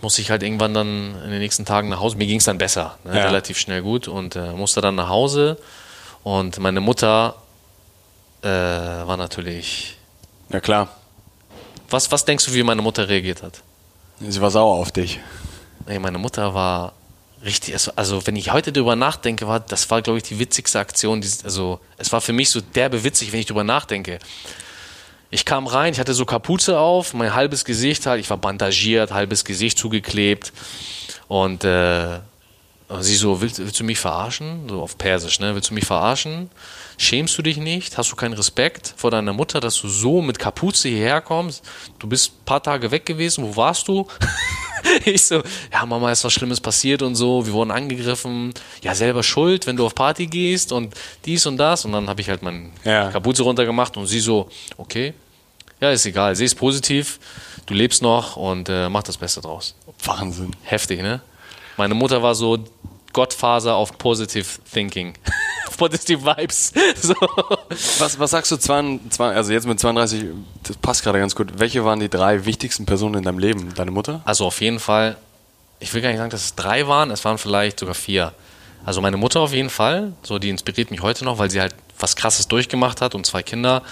musste 0.01 0.21
ich 0.21 0.29
halt 0.29 0.43
irgendwann 0.43 0.75
dann 0.75 1.15
in 1.25 1.31
den 1.31 1.39
nächsten 1.39 1.65
Tagen 1.65 1.89
nach 1.89 1.99
Hause. 1.99 2.17
Mir 2.17 2.27
ging 2.27 2.37
es 2.37 2.45
dann 2.45 2.59
besser, 2.59 2.97
ne? 3.03 3.17
ja. 3.17 3.25
relativ 3.25 3.57
schnell 3.57 3.81
gut 3.81 4.07
und 4.07 4.35
äh, 4.35 4.53
musste 4.53 4.81
dann 4.81 4.95
nach 4.95 5.09
Hause. 5.09 5.57
Und 6.23 6.59
meine 6.59 6.81
Mutter 6.81 7.35
äh, 8.41 8.47
war 8.47 9.17
natürlich. 9.17 9.97
Ja, 10.49 10.59
klar. 10.59 10.89
Was, 11.89 12.11
was 12.11 12.25
denkst 12.25 12.45
du, 12.45 12.53
wie 12.53 12.63
meine 12.63 12.81
Mutter 12.81 13.07
reagiert 13.07 13.41
hat? 13.41 13.61
Sie 14.19 14.41
war 14.41 14.51
sauer 14.51 14.75
auf 14.75 14.91
dich. 14.91 15.19
Nee, 15.87 15.99
meine 15.99 16.17
Mutter 16.17 16.53
war 16.53 16.93
richtig, 17.43 17.73
also, 17.73 17.91
also 17.95 18.27
wenn 18.27 18.35
ich 18.35 18.51
heute 18.51 18.71
darüber 18.71 18.95
nachdenke, 18.95 19.47
war, 19.47 19.59
das 19.59 19.89
war, 19.89 20.01
glaube 20.01 20.17
ich, 20.17 20.23
die 20.23 20.39
witzigste 20.39 20.79
Aktion. 20.79 21.21
Die, 21.21 21.29
also 21.43 21.79
es 21.97 22.11
war 22.11 22.21
für 22.21 22.33
mich 22.33 22.49
so 22.49 22.61
derbe 22.61 23.03
witzig, 23.03 23.31
wenn 23.31 23.39
ich 23.39 23.45
darüber 23.45 23.63
nachdenke. 23.63 24.19
Ich 25.31 25.45
kam 25.45 25.67
rein, 25.67 25.93
ich 25.93 25.99
hatte 25.99 26.13
so 26.13 26.25
Kapuze 26.25 26.79
auf, 26.79 27.13
mein 27.13 27.33
halbes 27.33 27.63
Gesicht 27.63 28.05
halt, 28.07 28.19
ich 28.19 28.29
war 28.29 28.37
bandagiert, 28.37 29.11
halbes 29.11 29.45
Gesicht 29.45 29.77
zugeklebt 29.77 30.51
und 31.27 31.63
äh, 31.63 32.19
sie 33.01 33.15
so, 33.15 33.39
willst, 33.39 33.59
willst, 33.59 33.79
du 33.79 33.83
mich 33.83 33.99
verarschen? 33.99 34.67
So 34.67 34.81
auf 34.81 34.97
Persisch, 34.97 35.39
ne? 35.39 35.53
Willst 35.53 35.69
du 35.69 35.73
mich 35.73 35.85
verarschen? 35.85 36.49
Schämst 36.97 37.37
du 37.37 37.41
dich 37.41 37.57
nicht? 37.57 37.97
Hast 37.97 38.11
du 38.11 38.15
keinen 38.15 38.33
Respekt 38.33 38.93
vor 38.97 39.11
deiner 39.11 39.31
Mutter, 39.31 39.59
dass 39.59 39.79
du 39.79 39.87
so 39.87 40.21
mit 40.21 40.39
Kapuze 40.39 40.89
hierher 40.89 41.21
kommst? 41.21 41.63
Du 41.99 42.07
bist 42.07 42.31
ein 42.31 42.45
paar 42.45 42.63
Tage 42.63 42.89
weg 42.89 43.05
gewesen, 43.05 43.43
wo 43.43 43.55
warst 43.55 43.87
du? 43.87 44.07
ich 45.05 45.23
so, 45.23 45.43
ja, 45.71 45.85
Mama, 45.85 46.11
ist 46.11 46.23
was 46.23 46.33
Schlimmes 46.33 46.59
passiert 46.59 47.01
und 47.03 47.15
so, 47.15 47.45
wir 47.45 47.53
wurden 47.53 47.71
angegriffen, 47.71 48.53
ja, 48.81 48.95
selber 48.95 49.21
schuld, 49.21 49.67
wenn 49.67 49.77
du 49.77 49.85
auf 49.85 49.93
Party 49.93 50.25
gehst 50.25 50.71
und 50.71 50.95
dies 51.25 51.45
und 51.45 51.57
das. 51.57 51.85
Und 51.85 51.91
dann 51.91 52.09
habe 52.09 52.21
ich 52.21 52.29
halt 52.29 52.41
meine 52.41 52.71
ja. 52.83 53.11
Kapuze 53.11 53.43
runtergemacht 53.43 53.97
und 53.97 54.07
sie 54.07 54.19
so, 54.19 54.49
okay, 54.77 55.13
ja, 55.79 55.91
ist 55.91 56.05
egal, 56.05 56.35
sie 56.35 56.45
ist 56.45 56.55
positiv, 56.55 57.19
du 57.65 57.73
lebst 57.73 58.01
noch 58.01 58.35
und 58.35 58.67
äh, 58.67 58.89
mach 58.89 59.03
das 59.03 59.17
Beste 59.17 59.41
draus. 59.41 59.75
Wahnsinn. 60.03 60.55
Heftig, 60.63 61.01
ne? 61.01 61.21
Meine 61.79 61.93
Mutter 61.93 62.21
war 62.21 62.35
so 62.35 62.59
Gottfaser 63.13 63.73
auf 63.73 63.97
Positive 63.97 64.45
Thinking. 64.69 65.13
Positive 65.77 66.21
Vibes. 66.25 66.73
So. 67.01 67.15
Was, 67.99 68.19
was 68.19 68.31
sagst 68.31 68.51
du, 68.51 68.73
also 69.23 69.53
jetzt 69.53 69.65
mit 69.65 69.79
32, 69.79 70.25
das 70.63 70.75
passt 70.75 71.03
gerade 71.03 71.19
ganz 71.19 71.35
gut. 71.35 71.57
Welche 71.57 71.85
waren 71.85 72.01
die 72.01 72.09
drei 72.09 72.43
wichtigsten 72.45 72.85
Personen 72.85 73.15
in 73.15 73.23
deinem 73.23 73.39
Leben? 73.39 73.73
Deine 73.75 73.91
Mutter? 73.91 74.21
Also 74.25 74.45
auf 74.45 74.59
jeden 74.59 74.79
Fall, 74.79 75.15
ich 75.79 75.93
will 75.93 76.01
gar 76.01 76.09
nicht 76.09 76.17
sagen, 76.17 76.31
dass 76.31 76.43
es 76.43 76.55
drei 76.55 76.85
waren, 76.89 77.11
es 77.11 77.23
waren 77.23 77.37
vielleicht 77.37 77.79
sogar 77.79 77.95
vier. 77.95 78.33
Also 78.83 78.99
meine 78.99 79.15
Mutter 79.15 79.39
auf 79.39 79.53
jeden 79.53 79.69
Fall, 79.69 80.11
so 80.21 80.37
die 80.37 80.49
inspiriert 80.49 80.91
mich 80.91 81.01
heute 81.01 81.23
noch, 81.23 81.37
weil 81.37 81.49
sie 81.49 81.61
halt 81.61 81.75
was 81.97 82.17
Krasses 82.17 82.49
durchgemacht 82.49 82.99
hat 82.99 83.15
und 83.15 83.25
zwei 83.25 83.41
Kinder 83.41 83.83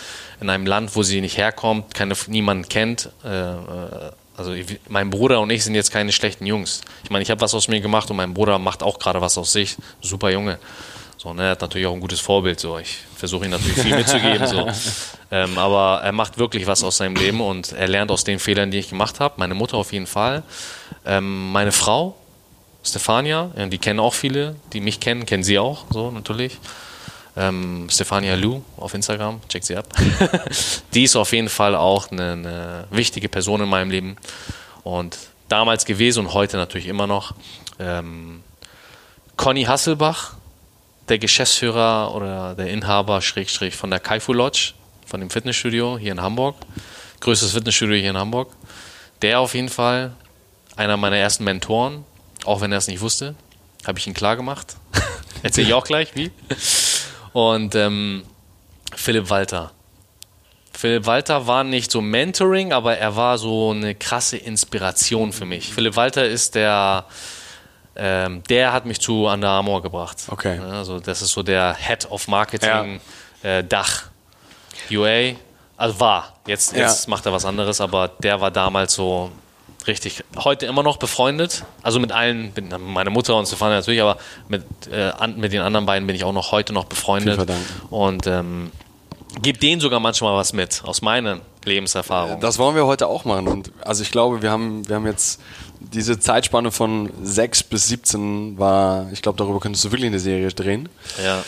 in 0.42 0.50
einem 0.50 0.66
Land, 0.66 0.94
wo 0.98 1.04
sie 1.04 1.22
nicht 1.22 1.38
herkommt, 1.38 1.94
keine, 1.94 2.16
niemanden 2.28 2.68
kennt. 2.68 3.12
Äh, 3.24 3.30
äh 3.30 4.12
also 4.38 4.54
ich, 4.54 4.80
mein 4.88 5.10
Bruder 5.10 5.42
und 5.42 5.50
ich 5.50 5.64
sind 5.64 5.76
jetzt 5.76 5.92
keine 5.92 6.12
schlechten 6.12 6.46
Jungs. 6.46 6.82
Ich 7.04 7.10
meine, 7.10 7.24
ich 7.24 7.32
habe 7.32 7.42
was 7.42 7.54
aus 7.54 7.68
mir 7.68 7.82
gemacht 7.82 8.10
und 8.12 8.18
mein 8.18 8.34
Bruder 8.34 8.60
macht 8.60 8.84
auch 8.84 9.00
gerade 9.00 9.20
was 9.20 9.38
aus 9.38 9.52
sich. 9.52 9.76
Super 10.02 10.30
Junge. 10.30 10.60
So, 11.18 11.34
ne? 11.34 11.44
Er 11.44 11.50
hat 11.52 11.62
natürlich 11.62 11.88
auch 11.88 11.94
ein 11.94 12.00
gutes 12.00 12.20
Vorbild. 12.20 12.60
So. 12.60 12.78
Ich 12.78 13.00
versuche 13.16 13.46
ihm 13.46 13.52
natürlich 13.52 13.80
viel 13.80 13.96
mitzugeben. 13.96 14.48
so. 14.48 14.68
Ähm, 15.30 15.58
aber 15.58 16.00
er 16.06 16.14
macht 16.14 16.38
wirklich 16.38 16.68
was 16.68 16.86
aus 16.86 16.96
seinem 16.96 17.18
Leben 17.18 17.42
und 17.42 17.74
er 17.74 17.90
lernt 17.90 18.12
aus 18.12 18.24
den 18.24 18.40
Fehlern, 18.40 18.72
die 18.72 18.78
ich 18.78 18.88
gemacht 18.88 19.20
habe. 19.20 19.34
Meine 19.36 19.56
Mutter 19.56 19.76
auf 19.76 19.92
jeden 19.92 20.08
Fall. 20.08 20.42
Ähm, 21.06 21.52
meine 21.52 21.74
Frau, 21.74 22.16
Stefania, 22.82 23.52
die 23.70 23.78
kennen 23.78 24.00
auch 24.00 24.14
viele, 24.14 24.56
die 24.72 24.80
mich 24.80 25.02
kennen, 25.02 25.26
kennen 25.26 25.44
sie 25.44 25.60
auch, 25.60 25.84
so 25.90 26.12
natürlich. 26.12 26.58
Ähm, 27.38 27.88
Stefania 27.92 28.36
Lou 28.36 28.64
auf 28.78 28.96
Instagram, 28.96 29.40
check 29.48 29.64
sie 29.64 29.76
ab. 29.76 29.88
die 30.94 31.04
ist 31.04 31.16
auf 31.16 31.32
jeden 31.34 31.50
Fall 31.50 31.76
auch 31.76 32.12
eine, 32.12 32.32
eine, 32.32 32.88
wichtige 32.90 33.30
Person 33.30 33.62
in 33.62 33.70
meinem 33.70 33.92
Leben 33.92 34.18
und 34.84 35.18
damals 35.48 35.86
gewesen 35.86 36.26
und 36.26 36.34
heute 36.34 36.58
natürlich 36.58 36.88
immer 36.88 37.06
noch. 37.06 37.36
Ähm, 37.80 38.42
Conny 39.36 39.66
Hasselbach, 39.66 40.34
der 41.10 41.20
Geschäftsführer 41.20 42.16
oder 42.16 42.56
der 42.56 42.68
Inhaber 42.70 43.22
Schrägstrich 43.22 43.76
von 43.76 43.92
der 43.92 44.00
Kaifu 44.00 44.34
Lodge, 44.34 44.74
von 45.06 45.20
dem 45.20 45.30
Fitnessstudio 45.30 46.00
hier 46.00 46.14
in 46.14 46.22
Hamburg, 46.22 46.56
größtes 47.20 47.52
Fitnessstudio 47.52 47.98
hier 47.98 48.10
in 48.10 48.18
Hamburg. 48.18 48.52
Der 49.22 49.40
auf 49.40 49.54
jeden 49.54 49.70
Fall 49.70 50.14
einer 50.76 50.98
meiner 50.98 51.18
ersten 51.18 51.44
Mentoren, 51.44 52.04
auch 52.46 52.62
wenn 52.62 52.72
er 52.72 52.80
es 52.80 52.88
nicht 52.88 53.02
wusste, 53.02 53.36
habe 53.86 54.00
ich 54.00 54.08
ihn 54.08 54.16
klar 54.16 54.36
gemacht. 54.36 54.76
Erzähle 55.44 55.68
ich 55.68 55.74
auch 55.74 55.86
gleich, 55.86 56.16
wie. 56.16 56.32
Und 57.38 57.76
ähm, 57.76 58.24
Philipp 58.96 59.30
Walter. 59.30 59.72
Philipp 60.74 61.06
Walter 61.06 61.46
war 61.46 61.64
nicht 61.64 61.92
so 61.92 62.02
Mentoring, 62.02 62.74
aber 62.74 62.98
er 62.98 63.16
war 63.16 63.38
so 63.38 63.70
eine 63.70 63.94
krasse 63.94 64.38
Inspiration 64.38 65.32
für 65.32 65.46
mich. 65.46 65.72
Philipp 65.72 65.96
Walter 65.96 66.26
ist 66.26 66.56
der, 66.56 67.06
ähm, 67.96 68.42
der 68.50 68.74
hat 68.74 68.88
mich 68.88 69.00
zu 69.00 69.28
Under 69.28 69.50
Armour 69.50 69.84
gebracht. 69.84 70.18
Okay. 70.30 70.58
Also 70.58 71.00
das 71.00 71.22
ist 71.22 71.30
so 71.30 71.44
der 71.44 71.76
Head 71.76 72.10
of 72.10 72.28
Marketing 72.28 73.02
ja. 73.44 73.60
äh, 73.60 73.64
Dach 73.64 74.06
UA. 74.90 75.34
Also 75.78 76.00
war. 76.00 76.34
Jetzt, 76.48 76.76
jetzt 76.76 77.06
ja. 77.06 77.10
macht 77.12 77.28
er 77.28 77.34
was 77.34 77.46
anderes, 77.46 77.80
aber 77.80 78.08
der 78.08 78.42
war 78.42 78.50
damals 78.50 78.96
so 78.96 79.32
Richtig. 79.88 80.24
Heute 80.38 80.66
immer 80.66 80.84
noch 80.84 80.98
befreundet. 80.98 81.64
Also 81.82 82.00
mit 82.00 82.12
allen, 82.12 82.52
mit 82.56 82.78
meiner 82.80 83.10
Mutter 83.10 83.36
und 83.38 83.48
Stefan 83.48 83.72
natürlich, 83.72 84.02
aber 84.02 84.18
mit, 84.50 84.64
äh, 84.92 85.12
an, 85.18 85.38
mit 85.38 85.54
den 85.54 85.62
anderen 85.62 85.86
beiden 85.86 86.06
bin 86.08 86.16
ich 86.16 86.26
auch 86.26 86.34
noch 86.34 86.52
heute 86.52 86.74
noch 86.74 86.86
befreundet. 86.86 87.50
Und 87.90 88.28
ähm, 88.28 88.72
gebe 89.42 89.58
denen 89.58 89.80
sogar 89.80 90.00
manchmal 90.02 90.36
was 90.36 90.52
mit 90.52 90.84
aus 90.84 91.02
meinen 91.02 91.42
Lebenserfahrungen. 91.64 92.42
Das 92.42 92.60
wollen 92.60 92.76
wir 92.76 92.86
heute 92.86 93.08
auch 93.08 93.24
machen. 93.24 93.48
Und 93.48 93.72
also 93.82 94.04
ich 94.04 94.12
glaube, 94.12 94.42
wir 94.42 94.52
haben, 94.52 94.88
wir 94.90 94.98
haben 94.98 95.06
jetzt 95.06 95.40
diese 95.80 96.20
Zeitspanne 96.20 96.72
von 96.72 97.12
6 97.24 97.64
bis 97.64 97.88
17 97.88 98.58
war, 98.58 99.10
ich 99.12 99.22
glaube, 99.22 99.38
darüber 99.38 99.60
könntest 99.60 99.86
du 99.86 99.92
wirklich 99.92 100.08
eine 100.08 100.20
Serie 100.20 100.50
drehen. 100.50 100.90
Ja. 101.24 101.44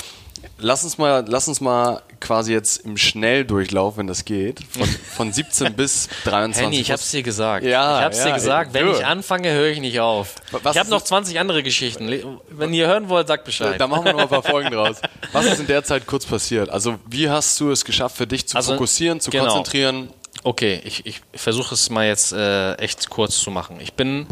Lass 0.58 0.84
uns 0.84 0.98
mal, 0.98 1.26
lass 1.28 1.48
uns 1.48 1.62
mal 1.62 2.02
quasi 2.20 2.54
jetzt 2.54 2.86
im 2.86 2.98
Schnelldurchlauf, 2.98 3.98
wenn 3.98 4.08
das 4.08 4.26
geht, 4.26 4.60
von, 4.70 4.88
von 4.88 5.34
17 5.34 5.74
bis 5.74 6.10
23. 6.26 6.64
Henny, 6.64 6.80
ich 6.80 6.92
hab's 6.92 7.12
dir 7.12 7.24
gesagt. 7.24 7.66
Ja, 7.66 8.00
ich 8.00 8.06
hab's 8.06 8.18
ja, 8.20 8.26
dir 8.26 8.34
gesagt. 8.34 8.74
Wenn 8.74 8.90
ich 8.90 9.06
anfange, 9.06 9.52
höre 9.52 9.70
ich 9.70 9.80
nicht 9.80 10.00
auf. 10.00 10.36
Was 10.52 10.76
ich 10.76 10.80
habe 10.80 10.90
noch 10.90 11.02
20 11.02 11.40
andere 11.40 11.64
Geschichten. 11.64 12.40
Wenn 12.50 12.74
ihr 12.74 12.88
hören 12.88 13.10
wollt, 13.10 13.28
sagt 13.28 13.46
Bescheid. 13.46 13.80
Da 13.80 13.88
machen 13.88 14.06
wir 14.06 14.14
noch 14.14 14.22
ein 14.22 14.30
paar 14.30 14.44
Folgen 14.44 14.72
draus. 14.72 14.98
Was 15.32 15.46
ist 15.46 15.60
in 15.60 15.68
der 15.68 15.84
Zeit 15.84 16.08
kurz 16.08 16.26
passiert? 16.26 16.70
Also, 16.70 16.96
wie 17.06 17.30
hast 17.30 17.60
du 17.60 17.72
es 17.72 17.86
geschafft, 17.86 18.18
für 18.18 18.28
dich 18.28 18.48
zu 18.48 18.58
also, 18.58 18.74
fokussieren, 18.74 19.20
zu 19.20 19.30
genau. 19.30 19.46
konzentrieren? 19.46 20.10
Okay, 20.44 20.82
ich, 20.86 21.06
ich 21.06 21.22
versuche 21.34 21.76
es 21.76 21.90
mal 21.90 22.08
jetzt 22.08 22.32
äh, 22.32 22.74
echt 22.76 23.10
kurz 23.10 23.40
zu 23.40 23.52
machen. 23.52 23.80
Ich 23.82 23.94
bin 23.94 24.26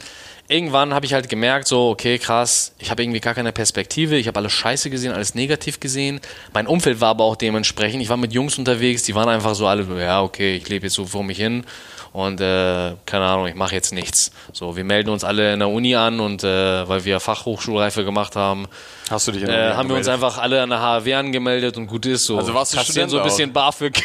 irgendwann 0.47 0.93
habe 0.93 1.05
ich 1.05 1.13
halt 1.13 1.29
gemerkt, 1.29 1.67
so, 1.67 1.89
okay, 1.89 2.17
krass, 2.17 2.73
ich 2.79 2.89
habe 2.89 3.03
irgendwie 3.03 3.19
gar 3.19 3.33
keine 3.33 3.51
Perspektive, 3.51 4.17
ich 4.17 4.27
habe 4.27 4.39
alles 4.39 4.53
scheiße 4.53 4.89
gesehen, 4.89 5.11
alles 5.11 5.35
negativ 5.35 5.79
gesehen. 5.79 6.21
Mein 6.53 6.67
Umfeld 6.67 7.01
war 7.01 7.09
aber 7.09 7.25
auch 7.25 7.35
dementsprechend. 7.35 8.01
Ich 8.01 8.09
war 8.09 8.17
mit 8.17 8.33
Jungs 8.33 8.57
unterwegs, 8.57 9.03
die 9.03 9.15
waren 9.15 9.29
einfach 9.29 9.55
so 9.55 9.67
alle, 9.67 9.85
ja, 10.01 10.21
okay, 10.21 10.55
ich 10.55 10.67
lebe 10.69 10.85
jetzt 10.85 10.95
so 10.95 11.05
vor 11.05 11.23
mich 11.23 11.37
hin 11.37 11.65
und 12.13 12.39
äh, 12.41 12.93
keine 13.05 13.25
Ahnung, 13.25 13.47
ich 13.47 13.55
mache 13.55 13.75
jetzt 13.75 13.93
nichts. 13.93 14.31
So, 14.53 14.75
wir 14.75 14.83
melden 14.83 15.09
uns 15.09 15.23
alle 15.23 15.53
in 15.53 15.59
der 15.59 15.69
Uni 15.69 15.95
an 15.95 16.19
und 16.19 16.43
äh, 16.43 16.87
weil 16.87 17.05
wir 17.05 17.19
Fachhochschulreife 17.19 18.03
gemacht 18.03 18.35
haben, 18.35 18.67
Hast 19.09 19.27
du 19.27 19.31
dich 19.31 19.43
in 19.43 19.49
der 19.49 19.71
äh, 19.71 19.73
haben 19.75 19.89
wir 19.89 19.95
uns 19.95 20.07
einfach 20.07 20.37
alle 20.37 20.61
an 20.61 20.69
der 20.69 20.81
HW 20.81 21.13
angemeldet 21.13 21.77
und 21.77 21.87
gut 21.87 22.05
ist 22.05 22.25
so. 22.25 22.37
Also 22.37 22.53
warst 22.53 22.73
du 22.73 22.79
Student 22.79 23.11
so 23.11 23.19
ein 23.19 23.23
bisschen 23.23 23.53
BAföG. 23.53 24.01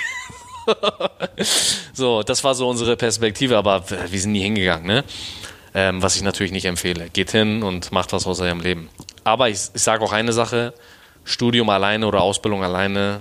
so, 1.93 2.23
das 2.23 2.43
war 2.45 2.55
so 2.55 2.69
unsere 2.69 2.97
Perspektive, 2.97 3.57
aber 3.57 3.83
wir 3.89 4.21
sind 4.21 4.33
nie 4.33 4.43
hingegangen, 4.43 4.87
ne? 4.87 5.05
Ähm, 5.75 6.03
was 6.03 6.17
ich 6.17 6.23
natürlich 6.23 6.53
nicht 6.53 6.67
empfehle. 6.67 7.09
Geht 7.13 7.31
hin 7.31 7.63
und 7.63 7.93
macht 7.93 8.13
was 8.13 8.27
aus 8.27 8.41
eurem 8.41 8.61
Leben. 8.61 8.89
Aber 9.25 9.49
ich, 9.49 9.61
ich 9.75 9.83
sage 9.83 10.05
auch 10.05 10.13
eine 10.13 10.33
Sache, 10.33 10.75
Studium 11.25 11.71
alleine 11.71 12.07
oder 12.07 12.21
Ausbildung 12.21 12.65
alleine 12.65 13.21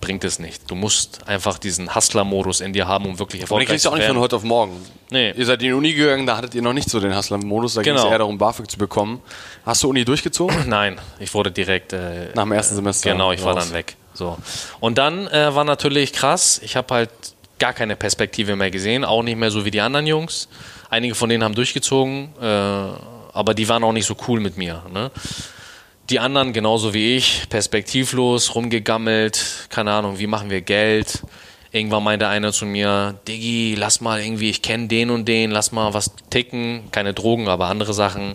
bringt 0.00 0.24
es 0.24 0.38
nicht. 0.38 0.70
Du 0.70 0.74
musst 0.74 1.28
einfach 1.28 1.58
diesen 1.58 1.94
Hustler-Modus 1.94 2.60
in 2.60 2.72
dir 2.72 2.88
haben, 2.88 3.06
um 3.06 3.18
wirklich 3.18 3.42
erfolgreich 3.42 3.42
zu 3.42 3.50
werden. 3.50 3.54
Aber 3.54 3.60
den 3.60 3.68
kriegst 3.68 3.84
du 3.84 3.90
auch 3.90 3.96
nicht 3.96 4.06
von 4.06 4.18
heute 4.18 4.36
auf 4.36 4.42
morgen. 4.42 4.72
Nee. 5.10 5.32
Ihr 5.32 5.44
seid 5.44 5.60
in 5.62 5.68
die 5.68 5.72
Uni 5.74 5.92
gegangen, 5.92 6.26
da 6.26 6.36
hattet 6.36 6.54
ihr 6.54 6.62
noch 6.62 6.72
nicht 6.72 6.88
so 6.88 7.00
den 7.00 7.14
Hustler-Modus, 7.14 7.74
da 7.74 7.82
genau. 7.82 7.96
ging 7.96 8.06
es 8.06 8.12
eher 8.12 8.18
darum, 8.18 8.38
BAföG 8.38 8.70
zu 8.70 8.78
bekommen. 8.78 9.20
Hast 9.66 9.82
du 9.82 9.90
Uni 9.90 10.04
durchgezogen? 10.04 10.56
Nein, 10.68 10.98
ich 11.18 11.32
wurde 11.34 11.50
direkt... 11.50 11.92
Äh, 11.92 12.28
Nach 12.34 12.44
dem 12.44 12.52
ersten 12.52 12.76
Semester? 12.76 13.10
Genau, 13.12 13.32
ich 13.32 13.40
raus. 13.40 13.46
war 13.46 13.54
dann 13.56 13.72
weg. 13.72 13.96
So. 14.14 14.38
Und 14.80 14.98
dann 14.98 15.28
äh, 15.28 15.54
war 15.54 15.64
natürlich 15.64 16.12
krass, 16.12 16.60
ich 16.64 16.76
habe 16.76 16.94
halt 16.94 17.10
gar 17.58 17.72
keine 17.72 17.94
Perspektive 17.94 18.56
mehr 18.56 18.70
gesehen, 18.70 19.04
auch 19.04 19.22
nicht 19.22 19.36
mehr 19.36 19.50
so 19.50 19.64
wie 19.64 19.70
die 19.70 19.80
anderen 19.80 20.06
Jungs. 20.06 20.48
Einige 20.90 21.14
von 21.14 21.28
denen 21.28 21.44
haben 21.44 21.54
durchgezogen, 21.54 22.30
äh, 22.40 22.44
aber 22.44 23.54
die 23.54 23.68
waren 23.68 23.84
auch 23.84 23.92
nicht 23.92 24.06
so 24.06 24.16
cool 24.26 24.40
mit 24.40 24.56
mir. 24.56 24.82
Ne? 24.92 25.12
Die 26.10 26.18
anderen, 26.18 26.52
genauso 26.52 26.92
wie 26.92 27.16
ich, 27.16 27.48
perspektivlos, 27.48 28.56
rumgegammelt, 28.56 29.68
keine 29.70 29.92
Ahnung, 29.92 30.18
wie 30.18 30.26
machen 30.26 30.50
wir 30.50 30.60
Geld. 30.60 31.22
Irgendwann 31.70 32.02
meinte 32.02 32.26
einer 32.26 32.52
zu 32.52 32.66
mir, 32.66 33.20
Diggi, 33.28 33.76
lass 33.78 34.00
mal 34.00 34.20
irgendwie, 34.20 34.50
ich 34.50 34.62
kenne 34.62 34.88
den 34.88 35.10
und 35.10 35.28
den, 35.28 35.52
lass 35.52 35.70
mal 35.70 35.94
was 35.94 36.10
ticken. 36.28 36.90
Keine 36.90 37.14
Drogen, 37.14 37.46
aber 37.46 37.66
andere 37.66 37.94
Sachen. 37.94 38.34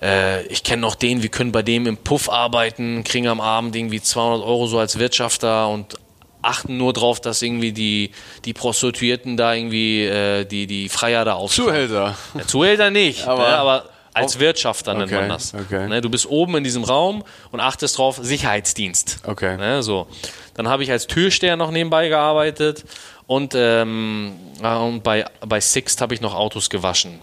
Äh, 0.00 0.46
ich 0.46 0.62
kenne 0.62 0.80
noch 0.80 0.94
den, 0.94 1.22
wir 1.22 1.28
können 1.28 1.52
bei 1.52 1.62
dem 1.62 1.86
im 1.86 1.98
Puff 1.98 2.30
arbeiten, 2.30 3.04
kriegen 3.04 3.28
am 3.28 3.42
Abend 3.42 3.76
irgendwie 3.76 4.00
200 4.00 4.46
Euro 4.46 4.66
so 4.66 4.78
als 4.78 4.98
Wirtschafter 4.98 5.68
und 5.68 5.98
achten 6.46 6.76
nur 6.76 6.92
drauf, 6.92 7.20
dass 7.20 7.42
irgendwie 7.42 7.72
die, 7.72 8.12
die 8.44 8.52
Prostituierten 8.52 9.36
da 9.36 9.54
irgendwie 9.54 10.04
äh, 10.04 10.44
die, 10.44 10.66
die 10.66 10.88
Freier 10.88 11.24
da 11.24 11.34
aufstellen. 11.34 11.68
Zuhälter. 11.68 12.16
Ja, 12.34 12.46
Zuhälter 12.46 12.90
nicht, 12.90 13.26
aber, 13.26 13.48
ne, 13.48 13.56
aber 13.56 13.84
als 14.14 14.38
Wirtschafter 14.38 14.94
nennt 14.94 15.12
okay, 15.12 15.20
man 15.20 15.28
das. 15.28 15.52
Okay. 15.54 15.88
Ne, 15.88 16.00
du 16.00 16.08
bist 16.08 16.26
oben 16.26 16.56
in 16.56 16.64
diesem 16.64 16.84
Raum 16.84 17.22
und 17.50 17.60
achtest 17.60 17.98
drauf, 17.98 18.18
Sicherheitsdienst. 18.22 19.20
Okay. 19.24 19.56
Ne, 19.56 19.82
so. 19.82 20.06
Dann 20.54 20.68
habe 20.68 20.82
ich 20.82 20.90
als 20.90 21.06
Türsteher 21.06 21.56
noch 21.56 21.70
nebenbei 21.70 22.08
gearbeitet 22.08 22.84
und, 23.26 23.54
ähm, 23.54 24.32
und 24.62 25.02
bei, 25.02 25.26
bei 25.40 25.60
Sixt 25.60 26.00
habe 26.00 26.14
ich 26.14 26.20
noch 26.20 26.34
Autos 26.34 26.70
gewaschen. 26.70 27.20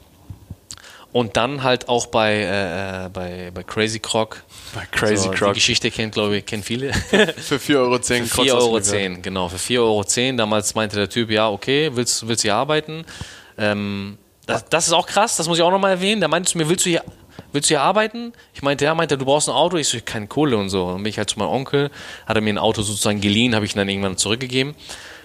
Und 1.14 1.38
dann 1.38 1.62
halt 1.64 1.88
auch 1.90 2.08
bei, 2.08 2.34
äh, 2.34 3.06
äh 3.06 3.10
bei, 3.10 3.52
bei 3.54 3.64
Crazy 3.64 4.00
Croc. 4.00 4.44
Bei 4.74 4.86
Crazy 4.92 5.26
so, 5.26 5.32
Croc. 5.32 5.54
Die 5.54 5.60
Geschichte 5.60 5.92
kennt, 5.92 6.16
glaube 6.16 6.38
ich, 6.38 6.46
kennen 6.46 6.64
viele. 6.64 6.92
für 7.38 7.58
4,10 7.58 7.76
Euro. 7.78 8.00
Für 8.00 8.42
4,10 8.42 8.54
Euro, 8.54 8.80
10, 8.82 9.22
genau. 9.22 9.48
Für 9.48 9.58
4,10 9.58 9.80
Euro. 9.80 10.38
Damals 10.38 10.74
meinte 10.74 10.96
der 10.98 11.10
Typ, 11.10 11.30
ja, 11.30 11.50
okay, 11.50 11.92
willst, 11.94 12.28
willst 12.28 12.44
du 12.44 12.48
hier 12.48 12.56
arbeiten? 12.56 13.06
Ähm, 13.60 14.18
das, 14.48 14.66
das, 14.66 14.88
ist 14.88 14.94
auch 14.94 15.06
krass, 15.06 15.38
das 15.38 15.48
muss 15.48 15.60
ich 15.60 15.64
auch 15.64 15.72
nochmal 15.72 15.92
erwähnen. 15.92 16.20
Der 16.20 16.30
meinte 16.30 16.52
zu 16.52 16.58
mir, 16.58 16.68
willst 16.68 16.86
du 16.86 16.90
hier, 16.90 17.04
willst 17.52 17.70
du 17.70 17.76
hier 17.76 17.82
arbeiten? 17.82 18.34
Ich 18.56 18.64
meinte, 18.64 18.86
ja, 18.86 18.96
meinte, 18.96 19.16
du 19.16 19.26
brauchst 19.26 19.48
ein 19.48 19.56
Auto. 19.56 19.78
Ich 19.78 19.88
so, 19.88 20.00
keine 20.04 20.26
Kohle 20.26 20.58
und 20.58 20.70
so. 20.70 20.88
Dann 20.94 21.04
bin 21.04 21.12
ich 21.12 21.20
halt 21.20 21.30
zu 21.30 21.38
meinem 21.38 21.50
Onkel, 21.50 21.92
hat 22.26 22.36
er 22.36 22.42
mir 22.42 22.54
ein 22.54 22.58
Auto 22.58 22.82
sozusagen 22.82 23.22
geliehen, 23.22 23.54
habe 23.54 23.66
ich 23.66 23.76
ihn 23.76 23.78
dann 23.78 23.90
irgendwann 23.90 24.18
zurückgegeben. 24.18 24.74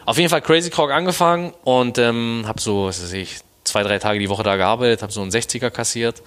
Auf 0.04 0.18
jeden 0.18 0.28
Fall 0.30 0.42
Crazy 0.42 0.70
Croc 0.70 0.90
angefangen 0.90 1.52
und 1.64 1.98
ähm, 1.98 2.44
habe 2.46 2.60
so, 2.60 2.86
was 2.86 3.02
weiß 3.02 3.12
ich, 3.12 3.38
zwei, 3.68 3.82
drei 3.82 3.98
Tage 3.98 4.18
die 4.18 4.28
Woche 4.28 4.42
da 4.42 4.56
gearbeitet, 4.56 5.02
habe 5.02 5.12
so 5.12 5.22
einen 5.22 5.30
60er 5.30 5.70
kassiert 5.70 6.22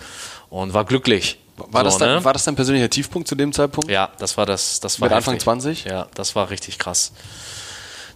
und 0.49 0.73
war 0.73 0.85
glücklich. 0.85 1.37
War, 1.57 1.81
so, 1.81 1.85
das 1.85 1.97
dein, 1.97 2.15
ne? 2.15 2.23
war 2.23 2.33
das 2.33 2.43
dein 2.45 2.55
persönlicher 2.55 2.89
Tiefpunkt 2.89 3.27
zu 3.27 3.35
dem 3.35 3.53
Zeitpunkt? 3.53 3.89
Ja, 3.89 4.09
das 4.17 4.37
war 4.37 4.45
das. 4.45 4.79
das 4.79 4.99
war 4.99 5.09
Mit 5.09 5.17
Anfang 5.17 5.39
20? 5.39 5.85
Ja, 5.85 6.07
das 6.13 6.35
war 6.35 6.49
richtig 6.49 6.79
krass. 6.79 7.11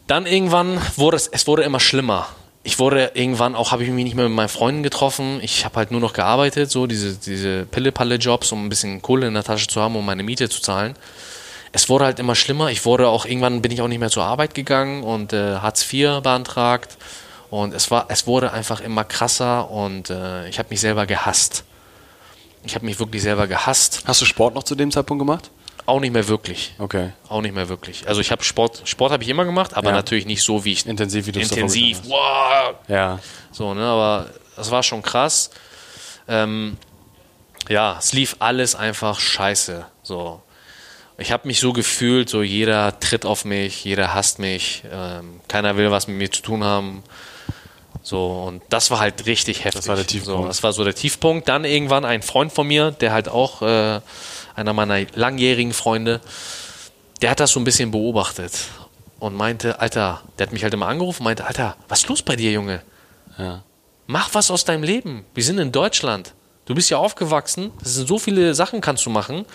Dann 0.08 0.26
irgendwann 0.26 0.80
wurde 0.96 1.18
es, 1.18 1.28
es 1.28 1.48
wurde 1.48 1.64
immer 1.64 1.80
schlimmer. 1.80 2.28
Ich 2.64 2.80
wurde 2.80 3.12
irgendwann 3.14 3.56
auch, 3.56 3.72
habe 3.72 3.84
ich 3.84 3.90
mich 3.90 4.04
nicht 4.04 4.16
mehr 4.16 4.28
mit 4.28 4.36
meinen 4.36 4.50
Freunden 4.50 4.82
getroffen. 4.82 5.40
Ich 5.42 5.66
habe 5.66 5.76
halt 5.76 5.92
nur 5.92 6.02
noch 6.02 6.14
gearbeitet, 6.14 6.72
so 6.72 6.88
diese, 6.88 7.16
diese 7.16 7.66
Pille-Palle-Jobs, 7.66 8.52
um 8.52 8.66
ein 8.66 8.70
bisschen 8.70 9.02
Kohle 9.02 9.28
in 9.28 9.36
der 9.36 9.44
Tasche 9.44 9.68
zu 9.68 9.82
haben, 9.82 9.96
um 9.96 10.06
meine 10.06 10.24
Miete 10.24 10.50
zu 10.50 10.62
zahlen. 10.62 10.96
Es 11.74 11.90
wurde 11.90 12.06
halt 12.06 12.20
immer 12.20 12.34
schlimmer. 12.34 12.72
Ich 12.72 12.86
wurde 12.86 13.08
auch, 13.08 13.26
irgendwann 13.26 13.62
bin 13.62 13.72
ich 13.72 13.82
auch 13.82 13.88
nicht 13.88 14.00
mehr 14.00 14.10
zur 14.10 14.24
Arbeit 14.24 14.56
gegangen 14.56 15.04
und 15.04 15.34
äh, 15.34 15.58
Hartz 15.58 15.92
IV 15.94 16.22
beantragt 16.22 16.98
und 17.56 17.74
es, 17.74 17.90
war, 17.90 18.08
es 18.10 18.28
wurde 18.28 18.52
einfach 18.52 18.82
immer 18.82 19.06
krasser 19.06 19.70
und 19.70 20.10
äh, 20.10 20.50
ich 20.50 20.60
habe 20.60 20.68
mich 20.72 20.82
selber 20.82 21.06
gehasst. 21.06 21.64
Ich 22.66 22.76
habe 22.76 22.86
mich 22.86 23.00
wirklich 23.00 23.22
selber 23.22 23.48
gehasst. 23.48 24.04
Hast 24.06 24.22
du 24.22 24.26
Sport 24.26 24.56
noch 24.56 24.64
zu 24.64 24.76
dem 24.76 24.92
Zeitpunkt 24.92 25.22
gemacht? 25.22 25.52
Auch 25.86 26.02
nicht 26.02 26.12
mehr 26.12 26.28
wirklich. 26.28 26.74
Okay. 26.80 27.14
Auch 27.30 27.42
nicht 27.42 27.56
mehr 27.56 27.70
wirklich. 27.70 28.08
Also 28.10 28.20
ich 28.20 28.32
habe 28.32 28.44
Sport, 28.44 28.82
Sport 28.84 29.14
habe 29.14 29.24
ich 29.24 29.30
immer 29.30 29.46
gemacht, 29.46 29.78
aber 29.78 29.92
ja. 29.92 29.96
natürlich 29.96 30.26
nicht 30.26 30.44
so 30.44 30.66
wie 30.66 30.74
ich 30.74 30.86
intensiv 30.86 31.28
wie 31.28 31.32
du 31.32 31.40
intensiv. 31.40 32.02
Wow. 32.06 32.76
Ja. 32.90 33.20
So 33.52 33.74
ne, 33.74 33.84
aber 33.84 34.32
das 34.58 34.70
war 34.70 34.84
schon 34.84 35.02
krass. 35.02 35.50
Ähm, 36.28 36.76
ja, 37.70 37.96
es 38.00 38.12
lief 38.12 38.36
alles 38.40 38.76
einfach 38.76 39.18
scheiße. 39.18 39.86
So 40.04 40.42
Ich 41.18 41.32
habe 41.32 41.48
mich 41.48 41.62
so 41.62 41.72
gefühlt, 41.72 42.28
so 42.28 42.42
jeder 42.42 43.00
tritt 43.00 43.26
auf 43.26 43.46
mich, 43.46 43.86
jeder 43.86 44.14
hasst 44.14 44.40
mich, 44.40 44.84
ähm, 44.92 45.40
keiner 45.48 45.78
will 45.78 45.90
was 45.90 46.08
mit 46.08 46.18
mir 46.18 46.30
zu 46.30 46.42
tun 46.42 46.66
haben. 46.66 47.02
So, 48.06 48.44
und 48.48 48.62
das 48.70 48.92
war 48.92 49.00
halt 49.00 49.26
richtig 49.26 49.66
heftig. 49.66 49.80
Das 49.80 49.88
war 49.88 49.96
der 49.96 50.06
Tiefpunkt. 50.06 50.44
So, 50.44 50.48
das 50.48 50.62
war 50.62 50.74
so 50.74 50.84
der 50.84 50.94
Tiefpunkt. 50.94 51.50
Dann 51.50 51.66
irgendwann 51.66 52.06
ein 52.06 52.22
Freund 52.22 52.54
von 52.54 52.68
mir, 52.68 52.92
der 52.92 53.12
halt 53.12 53.28
auch 53.28 53.64
äh, 53.64 54.00
einer 54.56 54.74
meiner 54.74 55.08
langjährigen 55.16 55.74
Freunde, 55.74 56.22
der 57.24 57.32
hat 57.32 57.40
das 57.40 57.50
so 57.50 57.60
ein 57.60 57.64
bisschen 57.64 57.90
beobachtet 57.90 58.52
und 59.18 59.34
meinte, 59.34 59.80
Alter, 59.80 60.22
der 60.38 60.46
hat 60.46 60.54
mich 60.54 60.62
halt 60.62 60.72
immer 60.76 60.88
angerufen, 60.88 61.24
meinte, 61.24 61.48
Alter, 61.48 61.78
was 61.88 62.02
ist 62.02 62.10
los 62.10 62.22
bei 62.22 62.36
dir, 62.36 62.52
Junge? 62.52 62.84
Ja. 63.40 63.64
Mach 64.06 64.32
was 64.34 64.52
aus 64.52 64.66
deinem 64.66 64.84
Leben. 64.84 65.26
Wir 65.34 65.44
sind 65.44 65.58
in 65.58 65.72
Deutschland. 65.72 66.36
Du 66.66 66.76
bist 66.76 66.92
ja 66.92 67.00
aufgewachsen. 67.00 67.72
Das 67.80 67.96
sind 67.96 68.08
so 68.08 68.20
viele 68.20 68.54
Sachen 68.54 68.82
kannst 68.82 69.04
du 69.08 69.10
machen. 69.10 69.48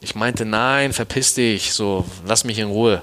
Ich 0.00 0.16
meinte, 0.16 0.44
nein, 0.44 0.92
verpiss 0.92 1.34
dich. 1.34 1.72
So, 1.72 2.04
lass 2.26 2.42
mich 2.42 2.58
in 2.58 2.66
Ruhe. 2.66 3.02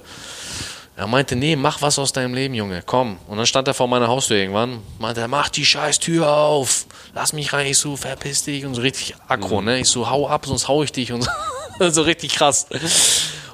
Er 0.98 1.08
meinte, 1.08 1.36
nee, 1.36 1.58
mach 1.58 1.82
was 1.82 2.00
aus 2.00 2.14
deinem 2.14 2.34
Leben, 2.34 2.54
Junge. 2.54 2.82
Komm. 2.86 3.18
Und 3.28 3.38
dann 3.38 3.46
stand 3.46 3.68
er 3.68 3.74
vor 3.74 3.88
meiner 3.88 4.08
Haustür 4.08 4.38
irgendwann. 4.38 4.80
Meinte, 4.98 5.20
er, 5.20 5.28
mach 5.28 5.50
die 5.50 5.66
scheiß 5.66 6.00
Tür 6.00 6.32
auf. 6.32 6.86
Lass 7.14 7.34
mich 7.34 7.52
rein. 7.52 7.68
Ich 7.68 7.78
so, 7.78 7.98
verpiss 7.98 8.44
dich. 8.44 8.66
Und 8.66 8.76
so 8.76 8.82
richtig 8.82 9.16
aggro, 9.28 9.62
ne? 9.62 9.80
Ich 9.80 9.90
so, 9.90 10.10
hau 10.10 10.30
ab, 10.30 10.46
sonst 10.46 10.70
hau 10.70 10.84
ich 10.84 10.94
dich. 10.94 11.12
Und 11.12 11.24
so, 11.24 11.30
so 11.90 12.02
richtig 12.04 12.36
krass. 12.36 12.68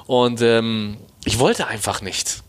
Und 0.06 0.40
ähm, 0.40 0.98
ich 1.24 1.40
wollte 1.40 1.66
einfach 1.66 2.00
nicht. 2.00 2.42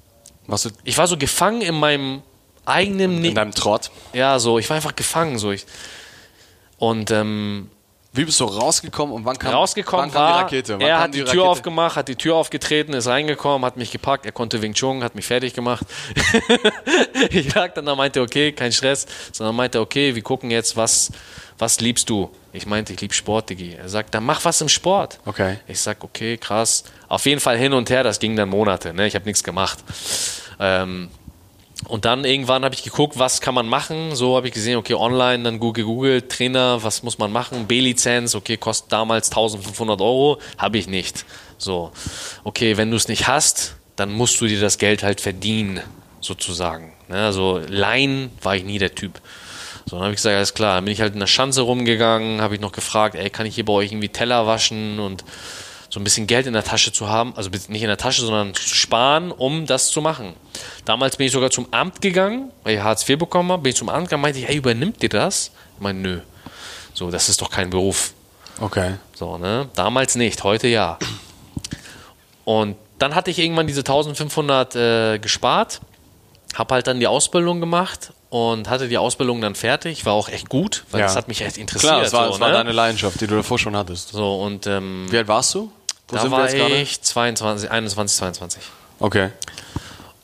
Warst 0.45 0.65
du 0.65 0.69
Ich 0.83 0.97
war 0.97 1.07
so 1.07 1.17
gefangen 1.17 1.61
in 1.61 1.75
meinem 1.75 2.21
eigenen... 2.65 3.15
in 3.15 3.21
Ne 3.21 3.33
deinem 3.33 3.53
Trott? 3.53 3.89
ja, 4.13 4.37
so, 4.37 4.59
ich 4.59 4.69
war 4.69 4.75
einfach 4.75 4.95
gefangen. 4.95 5.39
So. 5.39 5.51
Ich, 5.51 5.65
und 6.77 7.09
ähm, 7.09 7.71
Wie 8.16 8.26
bist 8.26 8.39
du 8.39 8.45
rausgekommen 8.45 9.16
und 9.16 9.26
wann 9.26 9.39
kam, 9.39 9.53
rausgekommen 9.55 10.05
wann 10.05 10.11
kam 10.11 10.22
war, 10.22 10.38
die 10.38 10.55
Rakete? 10.55 10.74
Wann 10.76 10.82
er 10.82 10.99
hat 10.99 11.16
die, 11.16 11.20
Tür 11.20 11.28
Rakete? 11.30 11.43
aufgemacht, 11.43 11.95
hat 11.95 12.07
die 12.07 12.16
Tür 12.16 12.36
aufgetreten, 12.36 12.93
ist 12.93 13.07
reingekommen, 13.07 13.66
hat 13.66 13.76
mich 13.76 13.91
gepackt, 13.91 14.28
er 14.28 14.32
konnte 14.32 14.61
Wing 14.61 14.74
Chun, 14.74 15.03
hat 15.03 15.16
mich 15.16 15.26
fertig 15.26 15.55
gemacht. 15.55 15.84
ich 17.32 17.55
lag 17.55 17.74
dann, 17.74 17.88
er 17.88 17.95
meinte, 17.95 18.22
okay, 18.22 18.51
kein 18.51 18.72
Stress, 18.72 19.07
sondern 19.32 19.55
meinte, 19.55 19.80
okay, 19.80 20.14
wir 20.14 20.22
gucken 20.22 20.51
jetzt, 20.51 20.78
was, 20.78 21.11
was 21.57 21.82
liebst 21.82 22.07
du? 22.07 22.30
Ich 22.51 22.68
meinte, 22.68 22.93
ich 22.93 23.01
liebe 23.01 23.16
Sport, 23.16 23.49
Digi. 23.49 23.74
Er 23.74 23.89
sagt, 23.89 24.14
dann 24.14 24.24
mach 24.24 24.45
was 24.45 24.61
im 24.61 24.70
Sport. 24.70 25.20
Okay. 25.26 25.57
Ich 25.68 25.82
sag, 25.82 26.03
okay, 26.03 26.38
krass. 26.38 26.84
Auf 27.07 27.26
jeden 27.26 27.41
Fall 27.41 27.57
hin 27.57 27.74
und 27.74 27.89
her, 27.89 28.03
das 28.03 28.20
ging 28.20 28.36
dann 28.36 28.49
Monate, 28.49 28.93
ne? 28.93 29.07
ich 29.07 29.16
habe 29.16 29.26
nichts 29.26 29.43
gemacht. 29.43 29.80
Ähm, 30.59 31.09
und 31.88 32.05
dann 32.05 32.25
irgendwann 32.25 32.63
habe 32.63 32.75
ich 32.75 32.84
geguckt, 32.84 33.19
was 33.19 33.41
kann 33.41 33.53
man 33.53 33.67
machen. 33.67 34.15
So 34.15 34.36
habe 34.36 34.47
ich 34.47 34.53
gesehen, 34.53 34.77
okay, 34.77 34.93
online, 34.93 35.43
dann 35.43 35.59
Google, 35.59 35.86
Google, 35.86 36.21
Trainer, 36.21 36.84
was 36.84 37.03
muss 37.03 37.17
man 37.17 37.31
machen? 37.31 37.67
B-Lizenz, 37.67 38.36
okay, 38.36 38.57
kostet 38.57 38.91
damals 38.91 39.29
1500 39.29 40.01
Euro, 40.01 40.39
habe 40.57 40.77
ich 40.77 40.88
nicht. 40.88 41.25
So, 41.57 41.91
okay, 42.43 42.77
wenn 42.77 42.91
du 42.91 42.97
es 42.97 43.07
nicht 43.07 43.27
hast, 43.27 43.75
dann 43.95 44.11
musst 44.11 44.39
du 44.41 44.47
dir 44.47 44.59
das 44.59 44.77
Geld 44.77 45.03
halt 45.03 45.21
verdienen, 45.21 45.81
sozusagen. 46.19 46.93
Ne? 47.09 47.23
Also 47.25 47.61
leihen 47.67 48.31
war 48.41 48.55
ich 48.55 48.63
nie 48.63 48.79
der 48.79 48.95
Typ. 48.95 49.21
So, 49.86 49.97
dann 49.97 50.05
habe 50.05 50.11
ich 50.11 50.17
gesagt, 50.17 50.36
alles 50.36 50.53
klar. 50.53 50.75
Dann 50.75 50.86
bin 50.86 50.93
ich 50.93 51.01
halt 51.01 51.13
in 51.13 51.19
der 51.19 51.27
Schanze 51.27 51.61
rumgegangen, 51.61 52.41
habe 52.41 52.55
ich 52.55 52.61
noch 52.61 52.71
gefragt, 52.71 53.15
ey, 53.15 53.29
kann 53.29 53.45
ich 53.45 53.55
hier 53.55 53.65
bei 53.65 53.73
euch 53.73 53.91
irgendwie 53.91 54.09
Teller 54.09 54.47
waschen 54.47 54.99
und 54.99 55.23
so 55.93 55.99
ein 55.99 56.03
bisschen 56.03 56.25
Geld 56.25 56.47
in 56.47 56.53
der 56.53 56.63
Tasche 56.63 56.91
zu 56.91 57.07
haben, 57.07 57.33
also 57.35 57.51
nicht 57.51 57.83
in 57.83 57.87
der 57.87 57.97
Tasche, 57.99 58.23
sondern 58.23 58.55
zu 58.55 58.63
sparen, 58.67 59.31
um 59.31 59.67
das 59.67 59.89
zu 59.91 60.01
machen. 60.01 60.33
Damals 60.85 61.17
bin 61.17 61.27
ich 61.27 61.31
sogar 61.31 61.51
zum 61.51 61.67
Amt 61.69 62.01
gegangen, 62.01 62.51
weil 62.63 62.77
ich 62.77 62.81
Hartz 62.81 63.07
IV 63.07 63.19
bekommen 63.19 63.51
habe, 63.51 63.61
bin 63.61 63.69
ich 63.69 63.75
zum 63.75 63.89
Amt 63.89 64.05
gegangen, 64.07 64.23
meinte 64.23 64.39
ich, 64.39 64.47
hey, 64.47 64.55
übernimmt 64.55 65.03
ihr 65.03 65.09
das? 65.09 65.51
Ich 65.75 65.81
meine, 65.81 65.99
nö. 65.99 66.19
So, 66.95 67.11
das 67.11 67.29
ist 67.29 67.39
doch 67.43 67.51
kein 67.51 67.69
Beruf. 67.69 68.13
Okay. 68.59 68.95
So, 69.13 69.37
ne? 69.37 69.69
Damals 69.75 70.15
nicht, 70.15 70.43
heute 70.43 70.67
ja. 70.67 70.97
Und 72.43 72.75
dann 72.97 73.13
hatte 73.13 73.29
ich 73.29 73.37
irgendwann 73.37 73.67
diese 73.67 73.81
1500 73.81 74.75
äh, 74.75 75.19
gespart, 75.19 75.79
habe 76.55 76.73
halt 76.73 76.87
dann 76.87 76.99
die 76.99 77.05
Ausbildung 77.07 77.59
gemacht 77.59 78.13
und 78.31 78.67
hatte 78.67 78.87
die 78.87 78.97
Ausbildung 78.97 79.41
dann 79.41 79.53
fertig, 79.53 80.07
war 80.07 80.13
auch 80.13 80.27
echt 80.27 80.49
gut, 80.49 80.85
weil 80.89 81.01
Ja. 81.01 81.05
das 81.05 81.15
hat 81.15 81.27
mich 81.27 81.41
echt 81.41 81.59
interessiert. 81.59 81.91
Klar, 81.91 82.01
das 82.01 82.13
war, 82.13 82.25
so, 82.25 82.31
das 82.31 82.39
war 82.39 82.47
ne? 82.47 82.53
deine 82.55 82.71
Leidenschaft, 82.71 83.21
die 83.21 83.27
du 83.27 83.35
davor 83.35 83.59
schon 83.59 83.75
hattest. 83.77 84.09
so 84.09 84.41
und 84.41 84.65
ähm, 84.65 85.05
Wie 85.11 85.17
alt 85.19 85.27
warst 85.27 85.53
du? 85.53 85.71
Wo 86.07 86.15
da 86.15 86.31
war 86.31 86.53
ich 86.53 87.01
22, 87.01 87.71
21, 87.71 88.17
22. 88.17 88.63
Okay. 88.99 89.29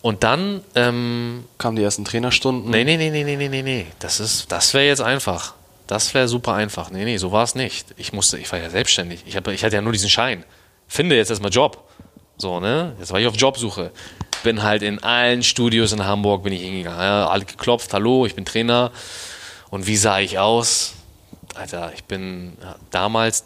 Und 0.02 0.24
dann 0.24 0.64
ähm, 0.76 1.46
kamen 1.58 1.76
die 1.76 1.84
ersten 1.84 2.06
Trainerstunden. 2.06 2.72
Nee, 2.72 2.84
nee, 2.84 2.98
nee, 2.98 3.10
nee, 3.10 3.24
nee, 3.24 3.50
nee, 3.50 3.62
nee. 3.62 3.88
Das 4.00 4.46
das 4.48 4.74
wäre 4.74 4.86
jetzt 4.86 5.02
einfach. 5.02 5.54
Das 5.88 6.14
wäre 6.14 6.28
super 6.28 6.54
einfach. 6.54 6.92
Nee, 6.92 7.04
nee, 7.04 7.18
so 7.18 7.32
war 7.32 7.44
es 7.44 7.56
nicht. 7.56 7.88
Ich 7.98 8.14
musste, 8.14 8.38
ich 8.38 8.52
war 8.52 8.60
ja 8.60 8.70
selbstständig. 8.70 9.24
Ich, 9.26 9.36
hab, 9.36 9.48
ich 9.48 9.64
hatte 9.64 9.76
ja 9.76 9.82
nur 9.82 9.92
diesen 9.92 10.10
Schein. 10.10 10.46
Finde 10.88 11.16
jetzt 11.16 11.30
erstmal 11.30 11.52
Job. 11.52 11.84
So, 12.38 12.60
ne? 12.60 12.96
Jetzt 13.00 13.12
war 13.12 13.20
ich 13.20 13.28
auf 13.28 13.36
Jobsuche. 13.36 13.92
Bin 14.44 14.64
halt 14.64 14.82
in 14.84 15.04
allen 15.04 15.44
Studios 15.44 15.92
in 15.92 16.06
Hamburg 16.06 16.44
bin 16.44 16.54
ich 16.54 16.62
hingegangen. 16.62 17.02
Ja, 17.02 17.28
alle 17.28 17.44
geklopft, 17.44 17.94
hallo, 17.94 18.26
ich 18.26 18.36
bin 18.36 18.46
Trainer. 18.46 18.92
Und 19.70 19.88
wie 19.88 19.98
sah 19.98 20.20
ich 20.20 20.40
aus? 20.40 20.94
Alter, 21.56 21.92
ich 21.94 22.06
bin 22.06 22.54
damals 22.92 23.44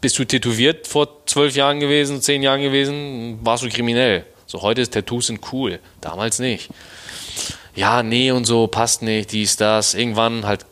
bist 0.00 0.18
du 0.18 0.24
tätowiert 0.24 0.86
vor 0.86 1.26
zwölf 1.26 1.56
Jahren 1.56 1.80
gewesen, 1.80 2.20
zehn 2.22 2.42
Jahren 2.42 2.62
gewesen, 2.62 3.38
warst 3.42 3.64
du 3.64 3.68
kriminell. 3.68 4.24
So, 4.46 4.62
heute 4.62 4.80
ist 4.80 4.94
Tattoos 4.94 5.26
sind 5.26 5.40
cool. 5.52 5.78
Damals 6.00 6.38
nicht 6.38 6.70
ja, 7.78 8.02
nee 8.02 8.32
und 8.32 8.44
so, 8.44 8.66
passt 8.66 9.02
nicht, 9.02 9.30
dies, 9.30 9.56
das. 9.56 9.94
Irgendwann 9.94 10.44
halt 10.44 10.66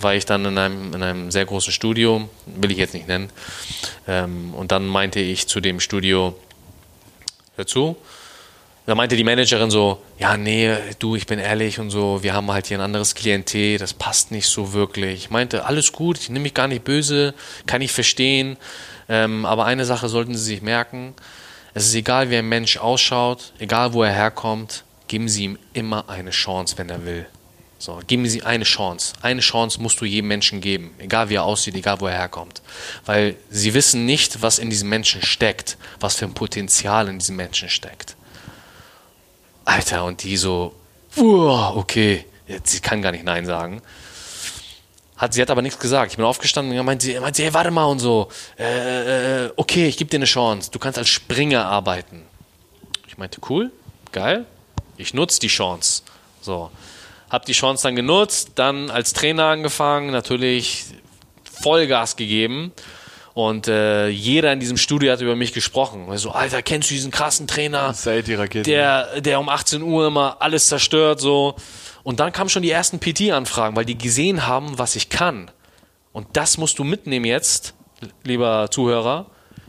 war 0.00 0.14
ich 0.14 0.24
dann 0.24 0.46
in 0.46 0.56
einem, 0.56 0.94
in 0.94 1.02
einem 1.02 1.30
sehr 1.30 1.44
großen 1.44 1.74
Studio, 1.74 2.26
will 2.46 2.70
ich 2.70 2.78
jetzt 2.78 2.94
nicht 2.94 3.06
nennen. 3.06 3.28
Ähm, 4.06 4.54
und 4.54 4.72
dann 4.72 4.86
meinte 4.86 5.20
ich 5.20 5.46
zu 5.46 5.60
dem 5.60 5.78
Studio, 5.78 6.34
hör 7.56 7.66
zu. 7.66 7.96
Da 8.88 8.94
meinte 8.94 9.16
die 9.16 9.24
Managerin 9.24 9.70
so, 9.70 10.02
ja, 10.18 10.38
nee, 10.38 10.74
du, 10.98 11.14
ich 11.14 11.26
bin 11.26 11.38
ehrlich 11.38 11.78
und 11.78 11.90
so, 11.90 12.22
wir 12.22 12.32
haben 12.32 12.50
halt 12.50 12.68
hier 12.68 12.78
ein 12.78 12.82
anderes 12.82 13.14
Klientel, 13.14 13.76
das 13.76 13.92
passt 13.92 14.30
nicht 14.30 14.48
so 14.48 14.72
wirklich. 14.72 15.24
Ich 15.24 15.30
meinte, 15.30 15.66
alles 15.66 15.92
gut, 15.92 16.18
ich 16.18 16.30
nehme 16.30 16.44
mich 16.44 16.54
gar 16.54 16.68
nicht 16.68 16.84
böse, 16.84 17.34
kann 17.66 17.82
ich 17.82 17.92
verstehen. 17.92 18.56
Ähm, 19.10 19.44
aber 19.44 19.66
eine 19.66 19.84
Sache 19.84 20.08
sollten 20.08 20.34
Sie 20.34 20.42
sich 20.42 20.62
merken, 20.62 21.12
es 21.74 21.84
ist 21.84 21.94
egal, 21.96 22.30
wie 22.30 22.38
ein 22.38 22.48
Mensch 22.48 22.78
ausschaut, 22.78 23.52
egal 23.58 23.92
wo 23.92 24.02
er 24.02 24.10
herkommt, 24.10 24.84
geben 25.06 25.28
Sie 25.28 25.44
ihm 25.44 25.58
immer 25.74 26.08
eine 26.08 26.30
Chance, 26.30 26.78
wenn 26.78 26.88
er 26.88 27.04
will. 27.04 27.26
So, 27.78 28.00
geben 28.06 28.26
Sie 28.26 28.42
eine 28.42 28.64
Chance. 28.64 29.12
Eine 29.20 29.42
Chance 29.42 29.82
musst 29.82 30.00
du 30.00 30.06
jedem 30.06 30.28
Menschen 30.28 30.62
geben, 30.62 30.94
egal 30.96 31.28
wie 31.28 31.34
er 31.34 31.44
aussieht, 31.44 31.74
egal 31.74 32.00
wo 32.00 32.06
er 32.06 32.16
herkommt. 32.16 32.62
Weil 33.04 33.36
sie 33.50 33.74
wissen 33.74 34.06
nicht, 34.06 34.40
was 34.40 34.58
in 34.58 34.70
diesem 34.70 34.88
Menschen 34.88 35.20
steckt, 35.20 35.76
was 36.00 36.16
für 36.16 36.24
ein 36.24 36.32
Potenzial 36.32 37.06
in 37.08 37.18
diesem 37.18 37.36
Menschen 37.36 37.68
steckt. 37.68 38.16
Alter, 39.68 40.04
und 40.04 40.22
die 40.22 40.38
so, 40.38 40.74
uah, 41.16 41.76
okay, 41.76 42.24
sie 42.64 42.80
kann 42.80 43.02
gar 43.02 43.12
nicht 43.12 43.24
Nein 43.24 43.44
sagen. 43.44 43.82
Hat, 45.18 45.34
sie 45.34 45.42
hat 45.42 45.50
aber 45.50 45.60
nichts 45.60 45.78
gesagt. 45.78 46.12
Ich 46.12 46.16
bin 46.16 46.24
aufgestanden 46.24 46.78
und 46.78 46.86
meinte 46.86 47.20
meinte 47.20 47.36
sie, 47.36 47.44
hey, 47.44 47.52
warte 47.52 47.70
mal 47.70 47.84
und 47.84 47.98
so. 47.98 48.30
Äh, 48.58 49.44
äh, 49.44 49.52
okay, 49.56 49.86
ich 49.86 49.98
gebe 49.98 50.08
dir 50.08 50.16
eine 50.16 50.24
Chance. 50.24 50.70
Du 50.70 50.78
kannst 50.78 50.96
als 50.96 51.10
Springer 51.10 51.66
arbeiten. 51.66 52.22
Ich 53.08 53.18
meinte, 53.18 53.42
cool, 53.50 53.70
geil. 54.10 54.46
Ich 54.96 55.12
nutze 55.12 55.38
die 55.38 55.48
Chance. 55.48 56.02
So. 56.40 56.70
Hab 57.28 57.44
die 57.44 57.52
Chance 57.52 57.82
dann 57.82 57.94
genutzt, 57.94 58.52
dann 58.54 58.90
als 58.90 59.12
Trainer 59.12 59.46
angefangen, 59.46 60.12
natürlich 60.12 60.86
Vollgas 61.44 62.16
gegeben. 62.16 62.72
Und 63.38 63.68
äh, 63.68 64.08
jeder 64.08 64.52
in 64.52 64.58
diesem 64.58 64.76
Studio 64.76 65.12
hat 65.12 65.20
über 65.20 65.36
mich 65.36 65.52
gesprochen. 65.52 66.06
Also, 66.10 66.32
Alter, 66.32 66.60
kennst 66.60 66.90
du 66.90 66.94
diesen 66.94 67.12
krassen 67.12 67.46
Trainer? 67.46 67.94
Die 68.04 68.34
Rakete. 68.34 68.64
der, 68.64 69.20
der 69.20 69.38
um 69.38 69.48
18 69.48 69.80
Uhr 69.80 70.08
immer 70.08 70.38
alles 70.40 70.66
zerstört, 70.66 71.20
so. 71.20 71.54
Und 72.02 72.18
dann 72.18 72.32
kamen 72.32 72.50
schon 72.50 72.62
die 72.64 72.70
ersten 72.72 72.98
PT-Anfragen, 72.98 73.76
weil 73.76 73.84
die 73.84 73.96
gesehen 73.96 74.48
haben, 74.48 74.76
was 74.80 74.96
ich 74.96 75.08
kann. 75.08 75.52
Und 76.10 76.26
das 76.32 76.58
musst 76.58 76.80
du 76.80 76.82
mitnehmen 76.82 77.26
jetzt, 77.26 77.74
lieber 78.24 78.72
Zuhörer. 78.72 79.26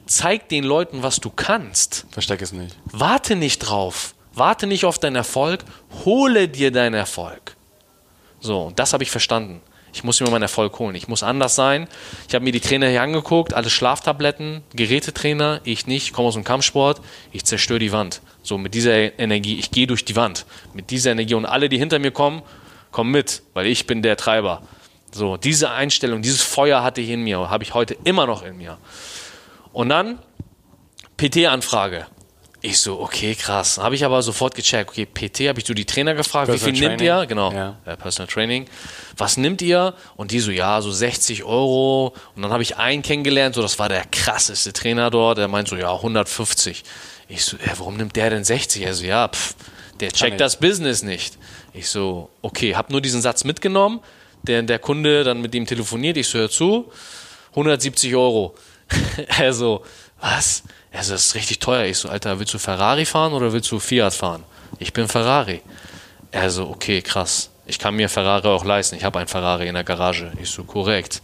Zeig 0.07 0.49
den 0.49 0.63
Leuten, 0.63 1.03
was 1.03 1.19
du 1.19 1.29
kannst. 1.29 2.07
Versteck 2.09 2.41
es 2.41 2.51
nicht. 2.51 2.75
Warte 2.85 3.35
nicht 3.35 3.59
drauf. 3.59 4.15
Warte 4.33 4.65
nicht 4.65 4.83
auf 4.83 4.97
deinen 4.97 5.17
Erfolg. 5.17 5.63
Hole 6.05 6.47
dir 6.47 6.71
deinen 6.71 6.95
Erfolg. 6.95 7.55
So, 8.39 8.63
und 8.63 8.79
das 8.79 8.93
habe 8.93 9.03
ich 9.03 9.11
verstanden. 9.11 9.61
Ich 9.93 10.03
muss 10.03 10.19
mir 10.19 10.29
meinen 10.29 10.43
Erfolg 10.43 10.77
holen. 10.79 10.95
Ich 10.95 11.07
muss 11.07 11.23
anders 11.23 11.55
sein. 11.55 11.87
Ich 12.27 12.35
habe 12.35 12.43
mir 12.43 12.51
die 12.51 12.59
Trainer 12.59 12.87
hier 12.87 13.01
angeguckt, 13.01 13.53
alle 13.53 13.69
Schlaftabletten, 13.69 14.63
Gerätetrainer, 14.75 15.61
ich 15.63 15.87
nicht, 15.87 16.05
ich 16.05 16.13
komme 16.13 16.27
aus 16.27 16.35
dem 16.35 16.43
Kampfsport, 16.43 17.01
ich 17.31 17.45
zerstöre 17.45 17.79
die 17.79 17.91
Wand. 17.91 18.21
So 18.43 18.57
mit 18.57 18.73
dieser 18.73 19.19
Energie, 19.19 19.57
ich 19.59 19.71
gehe 19.71 19.87
durch 19.87 20.05
die 20.05 20.15
Wand. 20.15 20.45
Mit 20.73 20.91
dieser 20.91 21.11
Energie 21.11 21.33
und 21.33 21.45
alle, 21.45 21.69
die 21.69 21.77
hinter 21.77 21.99
mir 21.99 22.11
kommen, 22.11 22.41
kommen 22.91 23.11
mit, 23.11 23.43
weil 23.53 23.65
ich 23.65 23.87
bin 23.87 24.01
der 24.01 24.17
Treiber. 24.17 24.63
So, 25.11 25.37
diese 25.37 25.71
Einstellung, 25.71 26.21
dieses 26.21 26.41
Feuer 26.41 26.83
hatte 26.83 27.01
ich 27.01 27.09
in 27.09 27.23
mir, 27.23 27.49
habe 27.49 27.63
ich 27.63 27.73
heute 27.73 27.97
immer 28.03 28.27
noch 28.27 28.43
in 28.43 28.57
mir. 28.57 28.77
Und 29.73 29.89
dann 29.89 30.19
PT-Anfrage. 31.17 32.05
Ich 32.61 32.79
so, 32.79 32.99
okay, 32.99 33.35
krass. 33.35 33.77
Habe 33.77 33.95
ich 33.95 34.03
aber 34.03 34.21
sofort 34.21 34.53
gecheckt. 34.53 34.89
Okay, 34.89 35.05
PT, 35.05 35.47
habe 35.47 35.59
ich 35.59 35.65
so 35.65 35.73
die 35.73 35.85
Trainer 35.85 36.13
gefragt, 36.13 36.47
Personal 36.47 36.73
wie 36.73 36.77
viel 36.77 36.87
nimmt 36.89 36.99
Training. 36.99 37.21
ihr? 37.21 37.25
Genau, 37.25 37.51
Ja. 37.53 37.77
äh, 37.85 37.95
Personal 37.95 38.27
Training. 38.27 38.65
Was 39.15 39.37
nimmt 39.37 39.61
ihr? 39.61 39.93
Und 40.17 40.31
die 40.31 40.39
so, 40.41 40.51
ja, 40.51 40.81
so 40.81 40.91
60 40.91 41.45
Euro. 41.45 42.13
Und 42.35 42.41
dann 42.41 42.51
habe 42.51 42.61
ich 42.63 42.75
einen 42.75 43.01
kennengelernt, 43.01 43.55
so, 43.55 43.61
das 43.61 43.79
war 43.79 43.87
der 43.87 44.03
krasseste 44.11 44.73
Trainer 44.73 45.09
dort. 45.09 45.37
Der 45.37 45.47
meint 45.47 45.69
so, 45.69 45.77
ja, 45.77 45.93
150. 45.93 46.83
Ich 47.29 47.45
so, 47.45 47.55
ja, 47.65 47.71
warum 47.77 47.95
nimmt 47.95 48.15
der 48.17 48.29
denn 48.29 48.43
60? 48.43 48.81
Er 48.83 48.93
so, 48.93 49.05
ja, 49.05 49.29
pff, 49.29 49.55
der 50.01 50.11
checkt 50.11 50.41
das 50.41 50.57
Business 50.59 51.01
nicht. 51.01 51.37
Ich 51.73 51.87
so, 51.87 52.29
okay, 52.41 52.75
hab 52.75 52.89
nur 52.89 52.99
diesen 52.99 53.21
Satz 53.21 53.45
mitgenommen. 53.45 54.01
Der, 54.43 54.61
der 54.63 54.79
Kunde 54.79 55.23
dann 55.23 55.39
mit 55.41 55.55
ihm 55.55 55.65
telefoniert. 55.65 56.17
Ich 56.17 56.27
so, 56.27 56.39
hör 56.39 56.49
zu, 56.49 56.91
170 57.51 58.15
Euro. 58.15 58.55
er 59.37 59.53
so, 59.53 59.83
was? 60.19 60.63
Er 60.91 61.03
so, 61.03 61.13
das 61.13 61.27
ist 61.27 61.35
richtig 61.35 61.59
teuer. 61.59 61.85
Ich 61.85 61.97
so, 61.97 62.09
Alter, 62.09 62.39
willst 62.39 62.53
du 62.53 62.59
Ferrari 62.59 63.05
fahren 63.05 63.33
oder 63.33 63.53
willst 63.53 63.71
du 63.71 63.79
Fiat 63.79 64.13
fahren? 64.13 64.43
Ich 64.79 64.93
bin 64.93 65.07
Ferrari. 65.07 65.61
Er 66.31 66.49
so, 66.49 66.67
okay, 66.67 67.01
krass. 67.01 67.49
Ich 67.65 67.77
kann 67.77 67.95
mir 67.95 68.09
Ferrari 68.09 68.47
auch 68.47 68.65
leisten. 68.65 68.95
Ich 68.95 69.03
habe 69.03 69.19
ein 69.19 69.27
Ferrari 69.27 69.67
in 69.67 69.75
der 69.75 69.83
Garage. 69.83 70.31
Ich 70.41 70.49
so, 70.49 70.63
korrekt. 70.63 71.21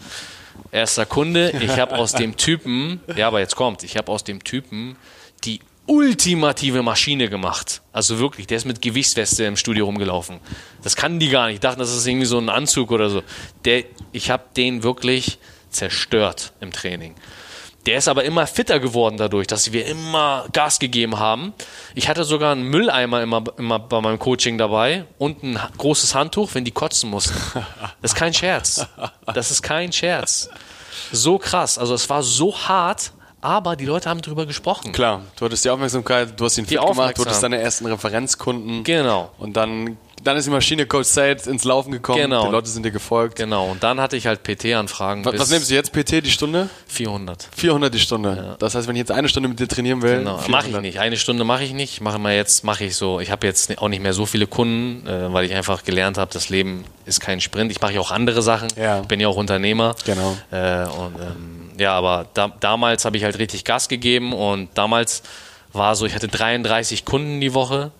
Erster 0.71 1.05
Kunde, 1.05 1.51
ich 1.59 1.79
habe 1.79 1.95
aus 1.95 2.13
dem 2.13 2.37
Typen, 2.37 3.01
ja, 3.15 3.27
aber 3.27 3.39
jetzt 3.39 3.55
kommt, 3.55 3.83
ich 3.83 3.97
habe 3.97 4.11
aus 4.11 4.23
dem 4.23 4.43
Typen 4.43 4.95
die 5.43 5.59
ultimative 5.85 6.81
Maschine 6.81 7.29
gemacht. 7.29 7.81
Also 7.93 8.19
wirklich, 8.19 8.47
der 8.47 8.57
ist 8.57 8.65
mit 8.65 8.81
Gewichtsweste 8.81 9.45
im 9.45 9.57
Studio 9.57 9.85
rumgelaufen. 9.85 10.39
Das 10.83 10.95
kann 10.95 11.19
die 11.19 11.29
gar 11.29 11.47
nicht. 11.47 11.55
Ich 11.55 11.59
dachte, 11.61 11.79
das 11.79 11.95
ist 11.95 12.05
irgendwie 12.07 12.25
so 12.25 12.37
ein 12.39 12.49
Anzug 12.49 12.91
oder 12.91 13.09
so. 13.09 13.21
Der, 13.65 13.83
ich 14.11 14.29
habe 14.29 14.43
den 14.55 14.83
wirklich 14.83 15.37
zerstört 15.69 16.53
im 16.61 16.71
Training. 16.71 17.15
Der 17.85 17.97
ist 17.99 18.07
aber 18.07 18.23
immer 18.23 18.47
fitter 18.47 18.79
geworden 18.79 19.17
dadurch, 19.17 19.47
dass 19.47 19.71
wir 19.71 19.85
immer 19.85 20.45
Gas 20.53 20.79
gegeben 20.79 21.19
haben. 21.19 21.53
Ich 21.93 22.09
hatte 22.09 22.23
sogar 22.23 22.51
einen 22.51 22.63
Mülleimer 22.63 23.21
immer, 23.21 23.43
immer 23.57 23.77
bei 23.77 24.01
meinem 24.01 24.17
Coaching 24.17 24.57
dabei 24.57 25.05
und 25.19 25.43
ein 25.43 25.59
großes 25.77 26.15
Handtuch, 26.15 26.49
wenn 26.53 26.65
die 26.65 26.71
kotzen 26.71 27.09
mussten. 27.09 27.35
Das 28.01 28.11
ist 28.11 28.15
kein 28.15 28.33
Scherz. 28.33 28.87
Das 29.33 29.51
ist 29.51 29.61
kein 29.61 29.91
Scherz. 29.91 30.49
So 31.11 31.37
krass. 31.37 31.77
Also 31.77 31.93
es 31.93 32.09
war 32.09 32.23
so 32.23 32.57
hart, 32.57 33.11
aber 33.41 33.75
die 33.75 33.85
Leute 33.85 34.09
haben 34.09 34.21
drüber 34.21 34.47
gesprochen. 34.47 34.91
Klar, 34.91 35.21
du 35.37 35.45
hattest 35.45 35.63
die 35.65 35.69
Aufmerksamkeit, 35.69 36.39
du 36.39 36.45
hast 36.45 36.57
ihn 36.57 36.65
fit 36.65 36.79
gemacht, 36.79 37.17
du 37.17 37.21
hattest 37.21 37.43
deine 37.43 37.59
ersten 37.59 37.85
Referenzkunden. 37.85 38.83
Genau. 38.83 39.31
Und 39.37 39.55
dann, 39.55 39.97
dann 40.25 40.37
ist 40.37 40.45
die 40.45 40.51
Maschine 40.51 40.85
Coach 40.85 41.07
Sales 41.07 41.47
ins 41.47 41.63
Laufen 41.63 41.91
gekommen. 41.91 42.19
Genau. 42.19 42.45
Die 42.47 42.51
Leute 42.51 42.67
sind 42.69 42.83
dir 42.83 42.91
gefolgt. 42.91 43.37
Genau. 43.37 43.67
Und 43.71 43.83
dann 43.83 44.01
hatte 44.01 44.17
ich 44.17 44.27
halt 44.27 44.43
PT-Anfragen 44.43 45.23
Was, 45.23 45.37
was 45.39 45.49
nimmst 45.51 45.69
du 45.69 45.75
jetzt, 45.75 45.91
PT, 45.93 46.25
die 46.25 46.31
Stunde? 46.31 46.69
400. 46.87 47.47
400 47.55 47.93
die 47.93 47.99
Stunde. 47.99 48.55
Das 48.59 48.75
heißt, 48.75 48.87
wenn 48.87 48.95
ich 48.95 49.01
jetzt 49.01 49.11
eine 49.11 49.29
Stunde 49.29 49.49
mit 49.49 49.59
dir 49.59 49.67
trainieren 49.67 50.01
will, 50.01 50.17
Genau, 50.19 50.37
400. 50.37 50.49
mache 50.49 50.69
ich 50.69 50.81
nicht. 50.81 50.99
Eine 50.99 51.17
Stunde 51.17 51.43
mache 51.43 51.63
ich 51.63 51.73
nicht. 51.73 52.01
Mache 52.01 52.17
mal 52.19 52.33
jetzt, 52.33 52.63
mache 52.63 52.83
ich 52.85 52.95
so. 52.95 53.19
Ich 53.19 53.31
habe 53.31 53.45
jetzt 53.45 53.77
auch 53.77 53.87
nicht 53.87 54.01
mehr 54.01 54.13
so 54.13 54.25
viele 54.25 54.47
Kunden, 54.47 55.07
äh, 55.07 55.31
weil 55.31 55.45
ich 55.45 55.53
einfach 55.53 55.83
gelernt 55.83 56.17
habe, 56.17 56.31
das 56.33 56.49
Leben 56.49 56.83
ist 57.05 57.19
kein 57.19 57.39
Sprint. 57.39 57.71
Ich 57.71 57.79
mache 57.81 57.93
ja 57.93 58.01
auch 58.01 58.11
andere 58.11 58.41
Sachen. 58.41 58.67
Ja. 58.75 59.01
Bin 59.01 59.19
ja 59.19 59.27
auch 59.27 59.37
Unternehmer. 59.37 59.95
Genau. 60.05 60.35
Äh, 60.51 60.85
und 60.85 61.15
ähm, 61.19 61.69
ja, 61.77 61.93
aber 61.93 62.25
da, 62.33 62.51
damals 62.59 63.05
habe 63.05 63.17
ich 63.17 63.23
halt 63.23 63.37
richtig 63.37 63.63
Gas 63.63 63.87
gegeben 63.89 64.33
und 64.33 64.69
damals 64.75 65.21
war 65.73 65.95
so, 65.95 66.05
ich 66.05 66.15
hatte 66.15 66.27
33 66.29 67.05
Kunden 67.05 67.41
die 67.41 67.53
Woche 67.53 67.91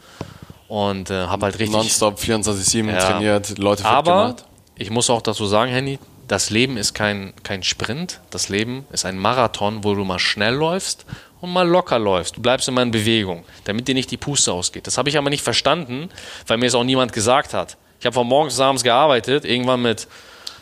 und 0.68 1.10
äh, 1.10 1.28
habe 1.28 1.46
halt 1.46 1.60
richtig. 1.60 1.72
Nonstop 1.76 2.20
24-7 2.20 2.92
Ja. 2.92 2.98
trainiert, 3.00 3.58
Leute 3.58 3.84
fit 3.84 3.92
Aber 3.92 4.12
gemacht. 4.28 4.46
ich 4.76 4.90
muss 4.90 5.10
auch 5.10 5.22
dazu 5.22 5.46
sagen, 5.46 5.72
Henny, 5.72 6.00
das 6.28 6.50
Leben 6.50 6.78
ist 6.78 6.94
kein, 6.94 7.34
kein 7.44 7.62
Sprint. 7.64 8.20
Das 8.32 8.50
Leben 8.50 8.86
ist 8.92 9.06
ein 9.06 9.18
Marathon, 9.20 9.84
wo 9.84 9.94
du 9.94 10.04
mal 10.04 10.18
schnell 10.20 10.56
läufst 10.56 11.06
und 11.40 11.54
mal 11.54 11.68
locker 11.68 12.00
läufst. 12.00 12.38
Du 12.38 12.42
bleibst 12.42 12.68
immer 12.68 12.82
in 12.82 12.90
Bewegung, 12.92 13.44
damit 13.66 13.88
dir 13.88 13.94
nicht 13.94 14.10
die 14.10 14.18
Puste 14.18 14.52
ausgeht. 14.52 14.88
Das 14.88 14.98
habe 14.98 15.10
ich 15.10 15.18
aber 15.20 15.30
nicht 15.30 15.44
verstanden, 15.44 16.10
weil 16.48 16.58
mir 16.58 16.66
es 16.66 16.74
auch 16.76 16.84
niemand 16.84 17.14
gesagt 17.14 17.54
hat. 17.54 17.78
Ich 18.00 18.06
habe 18.08 18.14
von 18.16 18.26
morgens 18.28 18.54
bis 18.56 18.60
abends 18.62 18.84
gearbeitet, 18.84 19.46
irgendwann 19.46 19.84
mit 19.84 20.08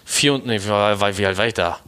vier 0.03 0.33
und, 0.33 0.45
nee, 0.45 0.59
wie, 0.61 0.69
alt 1.25 1.37
war 1.37 1.47
ich 1.47 1.53
da? 1.53 1.79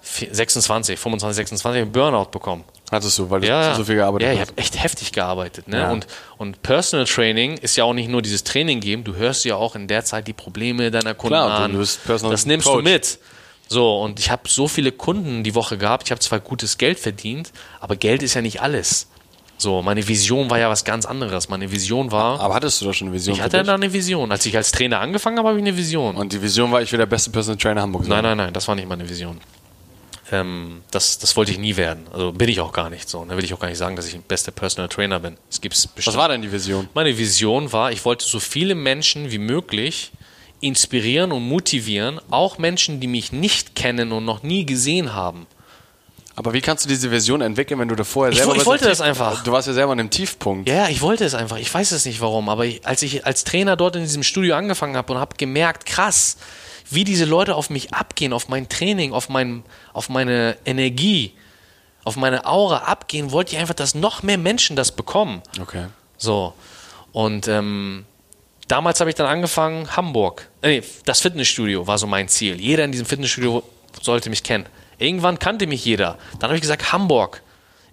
Vier- 0.00 0.32
26, 0.32 0.96
25, 0.98 1.36
26, 1.36 1.82
einen 1.82 1.92
Burnout 1.92 2.26
bekommen. 2.30 2.62
Hattest 2.90 3.18
du, 3.18 3.28
weil 3.28 3.40
du 3.40 3.46
Ja, 3.48 3.74
so 3.74 3.84
viel 3.84 3.96
gearbeitet 3.96 4.28
ja, 4.28 4.32
ich 4.34 4.40
hast. 4.40 4.50
habe 4.50 4.60
echt 4.60 4.82
heftig 4.82 5.12
gearbeitet. 5.12 5.68
Ne? 5.68 5.78
Ja. 5.78 5.90
Und, 5.90 6.06
und 6.38 6.62
Personal 6.62 7.04
Training 7.06 7.58
ist 7.58 7.76
ja 7.76 7.84
auch 7.84 7.92
nicht 7.92 8.08
nur 8.08 8.22
dieses 8.22 8.44
Training 8.44 8.80
geben, 8.80 9.04
du 9.04 9.14
hörst 9.14 9.44
ja 9.44 9.56
auch 9.56 9.74
in 9.74 9.88
der 9.88 10.04
Zeit 10.04 10.26
die 10.26 10.32
Probleme 10.32 10.90
deiner 10.90 11.14
Kunden 11.14 11.34
Klar, 11.36 11.58
du 11.58 11.64
an. 11.64 11.76
bist 11.78 12.04
Personal 12.04 12.32
das 12.32 12.46
nimmst 12.46 12.66
Coach. 12.66 12.84
du 12.84 12.90
mit. 12.90 13.18
So, 13.68 14.00
und 14.00 14.18
ich 14.18 14.30
habe 14.30 14.48
so 14.48 14.66
viele 14.68 14.92
Kunden 14.92 15.44
die 15.44 15.54
Woche 15.54 15.76
gehabt. 15.76 16.04
Ich 16.06 16.10
habe 16.10 16.20
zwar 16.20 16.40
gutes 16.40 16.78
Geld 16.78 16.98
verdient, 16.98 17.52
aber 17.80 17.96
Geld 17.96 18.22
ist 18.22 18.32
ja 18.32 18.40
nicht 18.40 18.62
alles. 18.62 19.08
So, 19.60 19.82
meine 19.82 20.06
Vision 20.06 20.48
war 20.48 20.58
ja 20.58 20.70
was 20.70 20.84
ganz 20.84 21.04
anderes. 21.04 21.48
Meine 21.50 21.70
Vision 21.70 22.12
war, 22.12 22.40
Aber 22.40 22.54
hattest 22.54 22.80
du 22.80 22.86
da 22.86 22.92
schon 22.94 23.08
eine 23.08 23.16
Vision 23.16 23.34
ich 23.34 23.42
hatte 23.42 23.62
da 23.64 23.74
eine 23.74 23.92
Vision. 23.92 24.30
Als 24.30 24.46
ich 24.46 24.56
als 24.56 24.70
Trainer 24.70 25.00
angefangen 25.00 25.36
habe, 25.36 25.48
habe 25.48 25.58
ich 25.58 25.64
eine 25.64 25.76
Vision. 25.76 26.14
Und 26.16 26.32
die 26.32 26.40
Vision 26.40 26.70
war, 26.70 26.80
ich 26.80 26.92
will 26.92 26.98
der 26.98 27.06
beste 27.06 27.30
Personal 27.30 27.58
Trainer 27.58 27.82
Hamburg 27.82 28.04
sein. 28.04 28.10
Nein, 28.10 28.22
nein, 28.24 28.36
nein, 28.38 28.52
das 28.54 28.68
war 28.68 28.76
nicht 28.76 28.88
meine 28.88 29.06
Vision. 29.08 29.38
Ähm, 30.30 30.82
das, 30.90 31.18
das 31.18 31.36
wollte 31.36 31.52
ich 31.52 31.58
nie 31.58 31.76
werden. 31.76 32.06
Also 32.12 32.32
bin 32.32 32.48
ich 32.48 32.60
auch 32.60 32.72
gar 32.72 32.90
nicht 32.90 33.08
so. 33.08 33.24
Da 33.24 33.36
will 33.36 33.44
ich 33.44 33.54
auch 33.54 33.60
gar 33.60 33.68
nicht 33.68 33.78
sagen, 33.78 33.96
dass 33.96 34.06
ich 34.06 34.14
ein 34.14 34.22
bester 34.22 34.52
Personal 34.52 34.88
Trainer 34.88 35.20
bin. 35.20 35.36
Es 35.50 35.60
gibt's 35.60 35.86
bestimmt. 35.86 36.14
Was 36.14 36.20
war 36.20 36.28
denn 36.28 36.42
die 36.42 36.52
Vision? 36.52 36.88
Meine 36.94 37.16
Vision 37.16 37.72
war, 37.72 37.92
ich 37.92 38.04
wollte 38.04 38.24
so 38.24 38.40
viele 38.40 38.74
Menschen 38.74 39.30
wie 39.30 39.38
möglich 39.38 40.12
inspirieren 40.60 41.32
und 41.32 41.46
motivieren, 41.46 42.20
auch 42.30 42.58
Menschen, 42.58 43.00
die 43.00 43.06
mich 43.06 43.32
nicht 43.32 43.74
kennen 43.74 44.12
und 44.12 44.24
noch 44.24 44.42
nie 44.42 44.66
gesehen 44.66 45.14
haben. 45.14 45.46
Aber 46.38 46.52
wie 46.52 46.60
kannst 46.60 46.84
du 46.84 46.88
diese 46.88 47.10
Vision 47.10 47.40
entwickeln, 47.40 47.80
wenn 47.80 47.88
du 47.88 47.96
da 47.96 48.04
vorher 48.04 48.30
Ich 48.30 48.38
selber 48.38 48.54
ich 48.54 48.60
so 48.60 48.66
wollte 48.66 48.84
das 48.84 49.00
einfach. 49.00 49.42
Du 49.42 49.50
warst 49.50 49.66
ja 49.66 49.74
selber 49.74 49.90
an 49.90 49.98
einem 49.98 50.10
Tiefpunkt. 50.10 50.68
Ja, 50.68 50.74
ja, 50.76 50.88
ich 50.88 51.00
wollte 51.00 51.24
es 51.24 51.34
einfach. 51.34 51.56
Ich 51.56 51.74
weiß 51.74 51.90
es 51.90 52.04
nicht 52.04 52.20
warum, 52.20 52.48
aber 52.48 52.64
ich, 52.64 52.86
als 52.86 53.02
ich 53.02 53.26
als 53.26 53.42
Trainer 53.42 53.74
dort 53.74 53.96
in 53.96 54.02
diesem 54.02 54.22
Studio 54.22 54.54
angefangen 54.54 54.96
habe 54.96 55.12
und 55.12 55.18
habe 55.18 55.34
gemerkt, 55.36 55.84
krass, 55.84 56.36
wie 56.90 57.02
diese 57.02 57.24
Leute 57.24 57.56
auf 57.56 57.70
mich 57.70 57.92
abgehen, 57.92 58.32
auf 58.32 58.48
mein 58.48 58.68
Training, 58.68 59.12
auf, 59.12 59.28
mein, 59.28 59.64
auf 59.92 60.08
meine 60.10 60.56
Energie, 60.64 61.34
auf 62.04 62.14
meine 62.14 62.46
Aura 62.46 62.84
abgehen, 62.84 63.32
wollte 63.32 63.56
ich 63.56 63.58
einfach, 63.58 63.74
dass 63.74 63.96
noch 63.96 64.22
mehr 64.22 64.38
Menschen 64.38 64.76
das 64.76 64.92
bekommen. 64.92 65.42
Okay. 65.60 65.86
So. 66.18 66.54
Und 67.10 67.48
ähm, 67.48 68.04
damals 68.68 69.00
habe 69.00 69.10
ich 69.10 69.16
dann 69.16 69.26
angefangen, 69.26 69.96
Hamburg. 69.96 70.48
Äh, 70.62 70.68
Nee, 70.68 70.82
das 71.04 71.20
Fitnessstudio 71.20 71.88
war 71.88 71.98
so 71.98 72.06
mein 72.06 72.28
Ziel. 72.28 72.60
Jeder 72.60 72.84
in 72.84 72.92
diesem 72.92 73.06
Fitnessstudio 73.06 73.64
sollte 74.00 74.30
mich 74.30 74.44
kennen. 74.44 74.66
Irgendwann 74.98 75.38
kannte 75.38 75.66
mich 75.66 75.84
jeder. 75.84 76.18
Dann 76.38 76.48
habe 76.48 76.56
ich 76.56 76.60
gesagt, 76.60 76.92
Hamburg. 76.92 77.42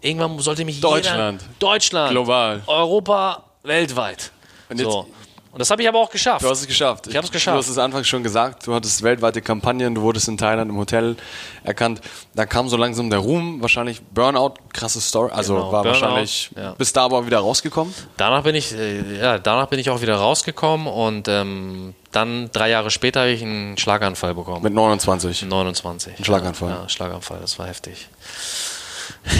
Irgendwann 0.01 0.38
sollte 0.39 0.66
mich 0.66 0.82
Deutschland. 0.82 1.41
jeder. 1.41 1.53
Deutschland. 1.60 2.12
Global. 2.12 2.62
Europa, 2.68 3.43
weltweit. 3.64 4.32
Und 4.70 4.80
jetzt- 4.80 4.91
so. 4.91 5.08
Und 5.56 5.60
das 5.60 5.70
habe 5.70 5.82
ich 5.82 5.88
aber 5.88 5.99
auch 5.99 6.10
geschafft. 6.10 6.43
Du 6.43 6.49
hast 6.49 6.60
es 6.60 6.68
geschafft. 6.68 7.08
Ich 7.08 7.16
hab's 7.16 7.32
geschafft. 7.32 7.56
Du 7.56 7.60
hast 7.60 7.70
es 7.70 7.78
anfangs 7.78 8.10
schon 8.10 8.24
gesagt, 8.24 8.68
du 8.68 8.74
hattest 8.76 9.01
weltweite 9.03 9.41
Kampagnen, 9.41 9.95
du 9.95 10.01
wurdest 10.01 10.28
in 10.28 10.38
Thailand 10.38 10.70
im 10.70 10.76
Hotel 10.76 11.16
erkannt. 11.64 12.01
Da 12.34 12.45
kam 12.45 12.68
so 12.68 12.76
langsam 12.76 13.10
der 13.10 13.20
Ruhm, 13.20 13.62
wahrscheinlich 13.62 14.01
Burnout, 14.01 14.56
krasse 14.74 14.99
Story. 14.99 15.32
Also 15.32 15.53
Genau, 15.56 15.72
war 15.72 15.84
Burnout, 15.84 16.01
wahrscheinlich, 16.01 16.51
ja. 16.58 16.74
bist 16.74 16.97
da 16.97 17.06
aber 17.06 17.26
wieder 17.26 17.39
rausgekommen. 17.39 17.93
Danach 18.18 18.43
bin 18.43 18.53
ich, 18.53 18.74
äh, 18.74 19.18
ja, 19.18 19.39
danach 19.39 19.68
bin 19.68 19.80
ich 19.80 19.89
auch 19.89 20.01
wieder 20.01 20.18
rausgekommen 20.18 20.88
und 20.88 21.30
ähm, 21.30 21.93
dann 22.12 22.51
drei 22.51 22.70
Jahre 22.70 22.91
später 22.91 23.22
habe 23.22 23.32
ich 23.32 23.41
einen 23.41 23.78
Schlaganfall 23.78 24.36
bekommen. 24.36 24.62
Mit 24.62 24.74
29. 24.74 25.43
29. 25.45 26.20
Ein 26.20 26.26
Schlaganfall. 26.26 26.70
Ja, 26.70 26.89
Schlaganfall, 26.89 27.39
das 27.39 27.58
war 27.58 27.68
heftig. 27.68 28.10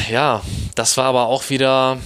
Ja, 0.10 0.42
das 0.76 0.96
war 0.96 1.08
aber 1.08 1.26
auch 1.26 1.50
wieder 1.50 1.98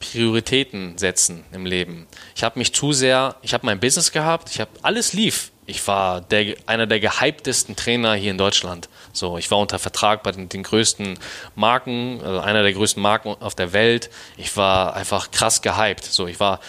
Prioritäten 0.00 0.98
setzen 0.98 1.44
im 1.52 1.64
Leben. 1.64 2.08
Ich 2.36 2.44
habe 2.44 2.58
mich 2.58 2.74
zu 2.74 2.92
sehr, 2.92 3.36
ich 3.40 3.54
habe 3.54 3.64
mein 3.64 3.80
Business 3.80 4.12
gehabt, 4.12 4.50
ich 4.50 4.60
habe 4.60 4.70
alles 4.82 5.14
lief. 5.14 5.52
Ich 5.64 5.88
war 5.88 6.20
der, 6.20 6.54
einer 6.66 6.86
der 6.86 7.00
gehyptesten 7.00 7.76
Trainer 7.76 8.12
hier 8.12 8.30
in 8.30 8.36
Deutschland. 8.36 8.90
So, 9.14 9.38
ich 9.38 9.50
war 9.50 9.58
unter 9.58 9.78
Vertrag 9.78 10.22
bei 10.22 10.32
den, 10.32 10.50
den 10.50 10.62
größten 10.62 11.18
Marken, 11.54 12.20
also 12.22 12.40
einer 12.40 12.62
der 12.62 12.74
größten 12.74 13.02
Marken 13.02 13.34
auf 13.40 13.54
der 13.54 13.72
Welt. 13.72 14.10
Ich 14.36 14.54
war 14.54 14.94
einfach 14.94 15.30
krass 15.30 15.62
gehypt. 15.62 16.04
So, 16.04 16.26
ich 16.26 16.38
war 16.38 16.60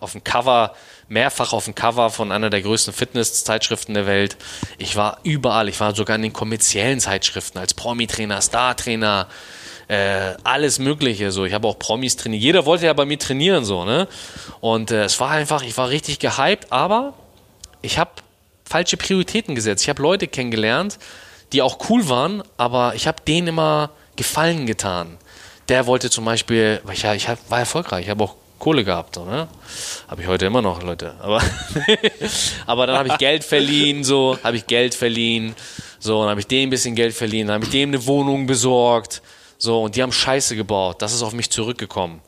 auf 0.00 0.12
dem 0.12 0.24
Cover, 0.24 0.74
mehrfach 1.08 1.52
auf 1.52 1.66
dem 1.66 1.74
Cover 1.74 2.08
von 2.08 2.32
einer 2.32 2.48
der 2.48 2.62
größten 2.62 2.94
Fitness-Zeitschriften 2.94 3.92
der 3.92 4.06
Welt. 4.06 4.38
Ich 4.78 4.96
war 4.96 5.18
überall. 5.24 5.68
Ich 5.68 5.78
war 5.78 5.94
sogar 5.94 6.16
in 6.16 6.22
den 6.22 6.32
kommerziellen 6.32 7.00
Zeitschriften 7.00 7.58
als 7.58 7.74
Promi-Trainer, 7.74 8.40
Star-Trainer, 8.40 9.28
äh, 9.92 10.36
alles 10.42 10.78
Mögliche. 10.78 11.30
So, 11.32 11.44
ich 11.44 11.52
habe 11.52 11.68
auch 11.68 11.78
Promis 11.78 12.16
trainiert. 12.16 12.42
Jeder 12.42 12.64
wollte 12.64 12.86
ja 12.86 12.94
bei 12.94 13.04
mir 13.04 13.18
trainieren, 13.18 13.66
so, 13.66 13.84
ne? 13.84 14.08
Und 14.60 14.90
äh, 14.90 15.04
es 15.04 15.20
war 15.20 15.30
einfach, 15.30 15.62
ich 15.62 15.76
war 15.76 15.90
richtig 15.90 16.18
gehypt, 16.18 16.72
aber 16.72 17.12
ich 17.82 17.98
habe 17.98 18.10
falsche 18.64 18.96
Prioritäten 18.96 19.54
gesetzt. 19.54 19.82
Ich 19.82 19.90
habe 19.90 20.00
Leute 20.00 20.28
kennengelernt, 20.28 20.98
die 21.52 21.60
auch 21.60 21.90
cool 21.90 22.08
waren, 22.08 22.42
aber 22.56 22.94
ich 22.94 23.06
habe 23.06 23.18
denen 23.26 23.48
immer 23.48 23.90
Gefallen 24.16 24.64
getan. 24.64 25.18
Der 25.68 25.86
wollte 25.86 26.08
zum 26.08 26.24
Beispiel, 26.24 26.80
ich, 26.90 27.04
ich 27.04 27.28
hab, 27.28 27.38
war 27.50 27.58
erfolgreich, 27.58 28.04
ich 28.04 28.10
habe 28.10 28.24
auch 28.24 28.36
Kohle 28.58 28.84
gehabt, 28.84 29.16
so, 29.16 29.26
ne? 29.26 29.48
Habe 30.08 30.22
ich 30.22 30.28
heute 30.28 30.46
immer 30.46 30.62
noch, 30.62 30.82
Leute. 30.82 31.14
Aber, 31.20 31.42
aber 32.66 32.86
dann 32.86 32.96
habe 32.96 33.08
ich 33.08 33.18
Geld 33.18 33.44
verliehen, 33.44 34.04
so, 34.04 34.38
habe 34.42 34.56
ich 34.56 34.66
Geld 34.66 34.94
verliehen, 34.94 35.54
so, 35.98 36.20
dann 36.20 36.30
habe 36.30 36.40
ich 36.40 36.46
dem 36.46 36.68
ein 36.68 36.70
bisschen 36.70 36.94
Geld 36.94 37.14
verliehen, 37.14 37.48
dann 37.48 37.54
habe 37.56 37.64
ich 37.64 37.70
dem 37.70 37.90
eine 37.90 38.06
Wohnung 38.06 38.46
besorgt, 38.46 39.20
so, 39.62 39.80
und 39.84 39.94
die 39.94 40.02
haben 40.02 40.10
Scheiße 40.10 40.56
gebaut. 40.56 41.00
Das 41.02 41.14
ist 41.14 41.22
auf 41.22 41.32
mich 41.34 41.48
zurückgekommen. 41.48 42.20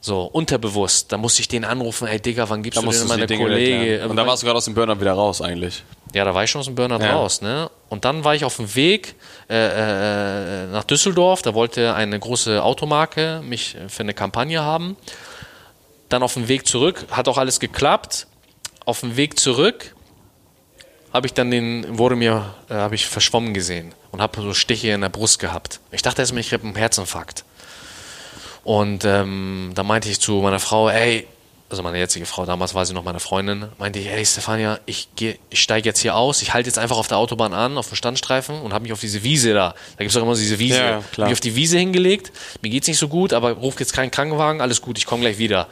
So, 0.00 0.22
unterbewusst. 0.22 1.12
Da 1.12 1.18
musste 1.18 1.42
ich 1.42 1.48
den 1.48 1.66
anrufen, 1.66 2.08
ey 2.08 2.18
Digga, 2.18 2.48
wann 2.48 2.62
gibst 2.62 2.78
Da 2.78 2.82
du 2.82 2.90
denn 2.90 3.08
meine 3.08 3.26
Dinge 3.26 3.44
Kollege? 3.44 4.08
Und 4.08 4.16
da 4.16 4.26
warst 4.26 4.42
du 4.42 4.46
gerade 4.46 4.56
aus 4.56 4.64
dem 4.64 4.72
Burnout 4.72 4.98
wieder 4.98 5.12
raus 5.12 5.42
eigentlich. 5.42 5.84
Ja, 6.14 6.24
da 6.24 6.32
war 6.32 6.44
ich 6.44 6.50
schon 6.50 6.60
aus 6.60 6.64
dem 6.64 6.74
Burnout 6.74 7.02
Ja. 7.02 7.16
raus, 7.16 7.42
ne? 7.42 7.70
Und 7.90 8.06
dann 8.06 8.24
war 8.24 8.34
ich 8.34 8.46
auf 8.46 8.56
dem 8.56 8.74
Weg 8.74 9.16
äh, 9.50 10.64
äh, 10.64 10.66
nach 10.68 10.84
Düsseldorf, 10.84 11.42
da 11.42 11.52
wollte 11.52 11.94
eine 11.94 12.18
große 12.18 12.62
Automarke 12.62 13.42
mich 13.44 13.76
für 13.88 14.00
eine 14.00 14.14
Kampagne 14.14 14.62
haben. 14.62 14.96
Dann 16.08 16.22
auf 16.22 16.32
dem 16.34 16.48
Weg 16.48 16.66
zurück, 16.66 17.04
hat 17.10 17.28
auch 17.28 17.36
alles 17.36 17.60
geklappt. 17.60 18.28
Auf 18.86 19.00
dem 19.00 19.16
Weg 19.16 19.38
zurück 19.38 19.95
habe 21.16 21.26
ich 21.26 21.34
dann 21.34 21.50
den, 21.50 21.98
wurde 21.98 22.14
mir, 22.16 22.54
äh, 22.70 22.74
habe 22.74 22.94
ich 22.94 23.06
verschwommen 23.06 23.52
gesehen 23.54 23.92
und 24.12 24.20
habe 24.22 24.40
so 24.40 24.54
Stiche 24.54 24.88
in 24.90 25.00
der 25.00 25.08
Brust 25.08 25.38
gehabt. 25.40 25.80
Ich 25.90 26.02
dachte 26.02 26.22
erstmal, 26.22 26.40
ich 26.40 26.52
habe 26.52 26.64
einen 26.64 26.76
Herzinfarkt. 26.76 27.44
Und 28.64 29.04
ähm, 29.04 29.72
da 29.74 29.82
meinte 29.82 30.08
ich 30.08 30.20
zu 30.20 30.32
meiner 30.40 30.58
Frau, 30.58 30.88
ey, 30.88 31.26
also 31.68 31.82
meine 31.82 31.98
jetzige 31.98 32.26
Frau, 32.26 32.44
damals 32.46 32.74
war 32.74 32.84
sie 32.86 32.94
noch 32.94 33.02
meine 33.04 33.18
Freundin, 33.20 33.66
meinte 33.78 33.98
ich, 33.98 34.06
ey 34.08 34.24
Stefania, 34.24 34.78
ich, 34.86 35.08
geh- 35.16 35.36
ich 35.50 35.60
steige 35.60 35.88
jetzt 35.88 36.00
hier 36.00 36.14
aus, 36.14 36.42
ich 36.42 36.52
halte 36.54 36.68
jetzt 36.68 36.78
einfach 36.78 36.96
auf 36.96 37.08
der 37.08 37.16
Autobahn 37.18 37.52
an, 37.54 37.76
auf 37.78 37.88
dem 37.88 37.96
Standstreifen 37.96 38.60
und 38.60 38.72
habe 38.72 38.82
mich 38.84 38.92
auf 38.92 39.00
diese 39.00 39.22
Wiese 39.24 39.52
da, 39.52 39.70
da 39.70 39.98
gibt 39.98 40.08
es 40.10 40.14
doch 40.14 40.22
immer 40.22 40.34
diese 40.36 40.58
Wiese, 40.60 40.78
Ja, 40.90 41.02
mich 41.26 41.32
auf 41.32 41.40
die 41.40 41.56
Wiese 41.56 41.78
hingelegt, 41.78 42.32
mir 42.62 42.70
geht's 42.70 42.86
nicht 42.86 42.98
so 42.98 43.08
gut, 43.08 43.32
aber 43.32 43.50
ruft 43.52 43.80
jetzt 43.80 43.92
keinen 43.92 44.10
Krankenwagen, 44.12 44.60
alles 44.60 44.80
gut, 44.80 44.96
ich 44.98 45.06
komme 45.06 45.22
gleich 45.22 45.38
wieder. 45.38 45.66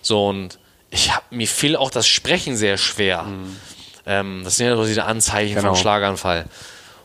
So 0.00 0.26
und 0.28 0.58
ich 0.90 1.12
hab, 1.14 1.30
mir 1.32 1.48
fiel 1.48 1.74
auch 1.74 1.90
das 1.90 2.06
Sprechen 2.06 2.56
sehr 2.56 2.76
schwer. 2.78 3.26
Ähm, 4.06 4.42
das 4.44 4.56
sind 4.56 4.66
ja 4.66 4.76
so 4.76 4.84
diese 4.86 5.04
Anzeichen 5.04 5.54
Genau. 5.56 5.68
vom 5.68 5.76
Schlaganfall. 5.76 6.46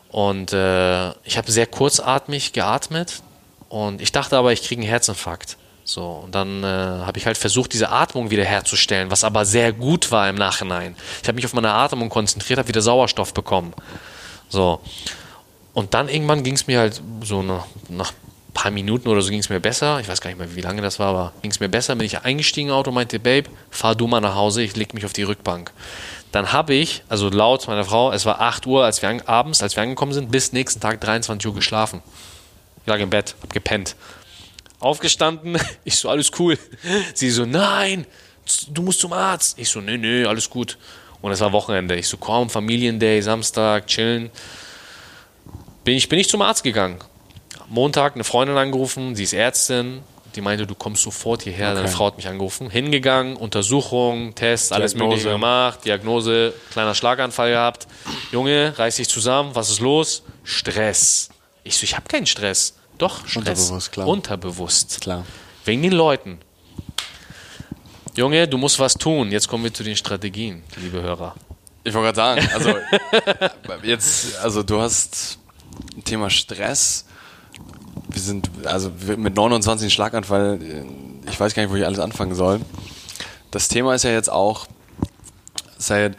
Und 0.10 0.54
äh, 0.54 1.10
ich 1.24 1.38
habe 1.38 1.52
sehr 1.52 1.68
kurzatmig 1.68 2.54
geatmet 2.54 3.22
und 3.70 4.02
ich 4.02 4.12
dachte 4.12 4.38
aber, 4.38 4.52
ich 4.52 4.62
kriege 4.64 4.82
einen 4.82 4.89
Herzinfarkt. 4.89 5.58
So, 5.84 6.22
und 6.26 6.36
dann 6.36 6.64
äh, 6.64 6.68
habe 6.68 7.18
ich 7.18 7.26
halt 7.26 7.38
versucht, 7.38 7.74
diese 7.74 7.89
Atmung 7.89 8.30
wiederherzustellen, 8.30 9.10
was 9.10 9.24
aber 9.24 9.45
sehr 9.45 9.74
gut 9.74 10.12
war 10.12 10.30
im 10.30 10.36
Nachhinein. 10.36 10.95
Ich 11.22 11.28
habe 11.28 11.36
mich 11.36 11.45
auf 11.45 11.54
meine 11.54 11.72
Atmung 11.74 12.10
konzentriert, 12.10 12.60
habe 12.60 12.68
wieder 12.70 12.82
Sauerstoff 12.82 13.34
bekommen. 13.34 13.74
So. 14.49 14.80
Und 15.74 15.93
dann 15.93 16.08
irgendwann 16.10 16.43
ging 16.43 16.54
es 16.56 16.68
mir 16.68 16.80
halt 16.80 17.02
so 17.24 17.41
nach, 17.41 17.66
nach 17.89 18.12
ein 18.12 18.54
paar 18.54 18.72
Minuten 18.72 19.08
oder 19.08 19.22
so 19.22 19.30
ging 19.30 19.39
es 19.39 19.49
mir 19.49 19.60
besser. 19.62 19.99
Ich 20.02 20.08
weiß 20.08 20.22
gar 20.22 20.30
nicht 20.30 20.39
mehr, 20.39 20.56
wie 20.56 20.62
lange 20.62 20.82
das 20.82 20.99
war, 20.99 21.08
aber 21.08 21.34
ging 21.41 21.52
es 21.52 21.60
mir 21.62 21.70
besser. 21.70 21.95
Bin 21.95 22.06
ich 22.06 22.20
eingestiegen 22.22 22.70
im 22.70 22.76
Auto, 22.76 22.91
meinte, 22.91 23.20
Babe, 23.20 23.49
fahr 23.70 23.95
du 23.95 24.08
mal 24.08 24.20
nach 24.22 24.36
Hause, 24.36 24.62
ich 24.62 24.76
leg 24.76 24.93
mich 24.93 25.06
auf 25.06 25.14
die 25.14 25.24
Rückbank. 25.24 25.72
Dann 26.32 26.54
habe 26.54 26.74
ich, 26.74 27.04
also 27.10 27.30
laut 27.30 27.68
meiner 27.68 27.84
Frau, 27.84 28.12
es 28.12 28.26
war 28.26 28.40
8 28.40 28.66
Uhr 28.66 28.86
als 28.86 29.02
wir 29.02 29.10
an, 29.10 29.22
abends, 29.22 29.62
als 29.62 29.76
wir 29.76 29.84
angekommen 29.84 30.14
sind, 30.14 30.32
bis 30.32 30.54
nächsten 30.54 30.80
Tag 30.80 31.02
23 31.02 31.48
Uhr 31.48 31.56
geschlafen. 31.56 32.02
Ich 32.82 32.88
lag 32.88 33.00
im 33.00 33.10
Bett, 33.10 33.36
hab 33.42 33.52
gepennt. 33.52 33.96
Aufgestanden, 34.80 35.60
ich 35.84 35.98
so, 35.98 36.10
alles 36.10 36.32
cool. 36.40 36.58
Sie 37.14 37.30
so, 37.30 37.46
nein, 37.46 38.06
du 38.70 38.82
musst 38.82 39.02
zum 39.02 39.14
Arzt. 39.14 39.60
Ich 39.60 39.70
so, 39.70 39.82
nee, 39.82 39.98
nee, 39.98 40.26
alles 40.26 40.50
gut. 40.50 40.78
Und 41.22 41.32
es 41.32 41.42
war 41.42 41.52
Wochenende. 41.52 41.96
Ich 41.96 42.08
so, 42.08 42.18
komm, 42.18 42.50
Familienday, 42.50 43.22
Samstag, 43.22 43.88
chillen. 43.88 44.32
Bin 45.84 45.96
ich 45.96 46.10
bin 46.10 46.20
ich 46.20 46.30
zum 46.30 46.42
Arzt 46.42 46.64
gegangen. 46.64 47.00
Montag 47.70 48.16
eine 48.16 48.24
Freundin 48.24 48.58
angerufen, 48.58 49.16
sie 49.16 49.24
ist 49.24 49.34
Ärztin. 49.34 50.02
Die 50.36 50.42
meinte, 50.42 50.66
du 50.66 50.76
kommst 50.76 51.04
sofort 51.04 51.44
hierher. 51.44 51.74
Deine 51.74 51.88
Okay. 51.88 51.96
Frau 51.96 52.06
hat 52.08 52.18
mich 52.18 52.28
angerufen. 52.28 52.70
Hingegangen, 52.70 53.36
Untersuchung, 53.36 54.34
Tests, 54.36 54.72
alles 54.72 54.92
Diagnose. 54.94 55.10
Mögliche 55.10 55.30
gemacht. 55.32 55.80
Diagnose, 55.86 56.54
kleiner 56.72 56.96
Schlaganfall 56.96 57.52
gehabt. 57.52 57.88
Junge, 58.32 58.74
reiß 58.78 58.96
dich 58.96 59.10
zusammen. 59.10 59.52
Was 59.56 59.70
ist 59.70 59.80
los? 59.82 60.24
Stress. 60.44 61.30
Ich 61.64 61.78
so, 61.78 61.84
ich 61.84 61.96
habe 61.96 62.08
keinen 62.08 62.26
Stress. 62.26 62.76
Doch, 62.98 63.28
Stress. 63.28 63.38
Unterbewusst, 63.60 63.92
klar. 63.92 64.08
Unterbewusst. 64.08 65.02
Klar. 65.02 65.26
Wegen 65.66 65.82
den 65.82 65.92
Leuten. 65.94 66.40
Junge, 68.16 68.48
du 68.48 68.58
musst 68.58 68.80
was 68.80 68.94
tun. 68.94 69.32
Jetzt 69.32 69.48
kommen 69.48 69.64
wir 69.64 69.74
zu 69.74 69.84
den 69.84 69.96
Strategien, 69.96 70.64
liebe 70.78 71.02
Hörer. 71.02 71.36
Ich 71.84 71.94
wollte 71.94 72.14
gerade 72.14 72.40
sagen, 72.42 72.50
also 72.54 72.76
jetzt, 73.84 74.38
also 74.40 74.64
du 74.64 74.80
hast 74.80 75.40
Thema 76.04 76.30
Stress. 76.30 77.06
Wir 78.10 78.22
sind, 78.22 78.50
also 78.66 78.92
mit 79.18 79.36
29 79.36 79.88
ein 79.88 79.92
Schlaganfall, 79.92 80.60
äh, 80.62 81.30
ich 81.30 81.39
weiß 81.39 81.54
gar 81.54 81.64
nicht, 81.64 81.72
wo 81.72 81.76
ich 81.76 81.86
alles 81.86 82.00
anfangen 82.00 82.36
soll. 82.36 82.62
Das 83.52 83.68
Thema 83.68 83.94
ist 83.96 84.04
ja 84.04 84.12
jetzt 84.12 84.32
auch, 84.32 84.68
Sayed, 85.78 86.16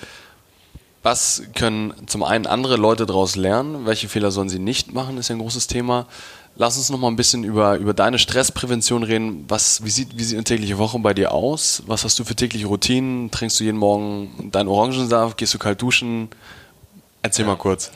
was 1.02 1.42
können 1.54 1.94
zum 2.06 2.22
einen 2.22 2.46
andere 2.46 2.76
Leute 2.76 3.06
daraus 3.06 3.34
lernen? 3.34 3.86
Welche 3.86 4.08
Fehler 4.08 4.30
sollen 4.30 4.48
sie 4.48 4.60
nicht 4.60 4.94
machen, 4.94 5.18
ist 5.18 5.28
ja 5.28 5.34
ein 5.34 5.40
großes 5.40 5.66
Thema. 5.66 6.06
Lass 6.54 6.76
uns 6.76 6.90
noch 6.90 6.98
mal 6.98 7.08
ein 7.08 7.16
bisschen 7.16 7.44
über, 7.44 7.76
über 7.78 7.94
deine 7.94 8.18
Stressprävention 8.18 9.02
reden. 9.02 9.46
Was, 9.48 9.82
wie, 9.84 9.90
sieht, 9.90 10.16
wie 10.18 10.22
sieht 10.22 10.36
eine 10.36 10.44
tägliche 10.44 10.78
Woche 10.78 10.98
bei 10.98 11.14
dir 11.14 11.32
aus? 11.32 11.82
Was 11.86 12.04
hast 12.04 12.18
du 12.18 12.24
für 12.24 12.36
tägliche 12.36 12.66
Routinen? 12.66 13.30
Trinkst 13.30 13.58
du 13.58 13.64
jeden 13.64 13.78
Morgen 13.78 14.50
deinen 14.52 14.68
Orangensaft? 14.68 15.38
Gehst 15.38 15.54
du 15.54 15.58
kalt 15.58 15.80
duschen? 15.80 16.28
Erzähl 17.22 17.44
mal 17.44 17.56
kurz. 17.56 17.92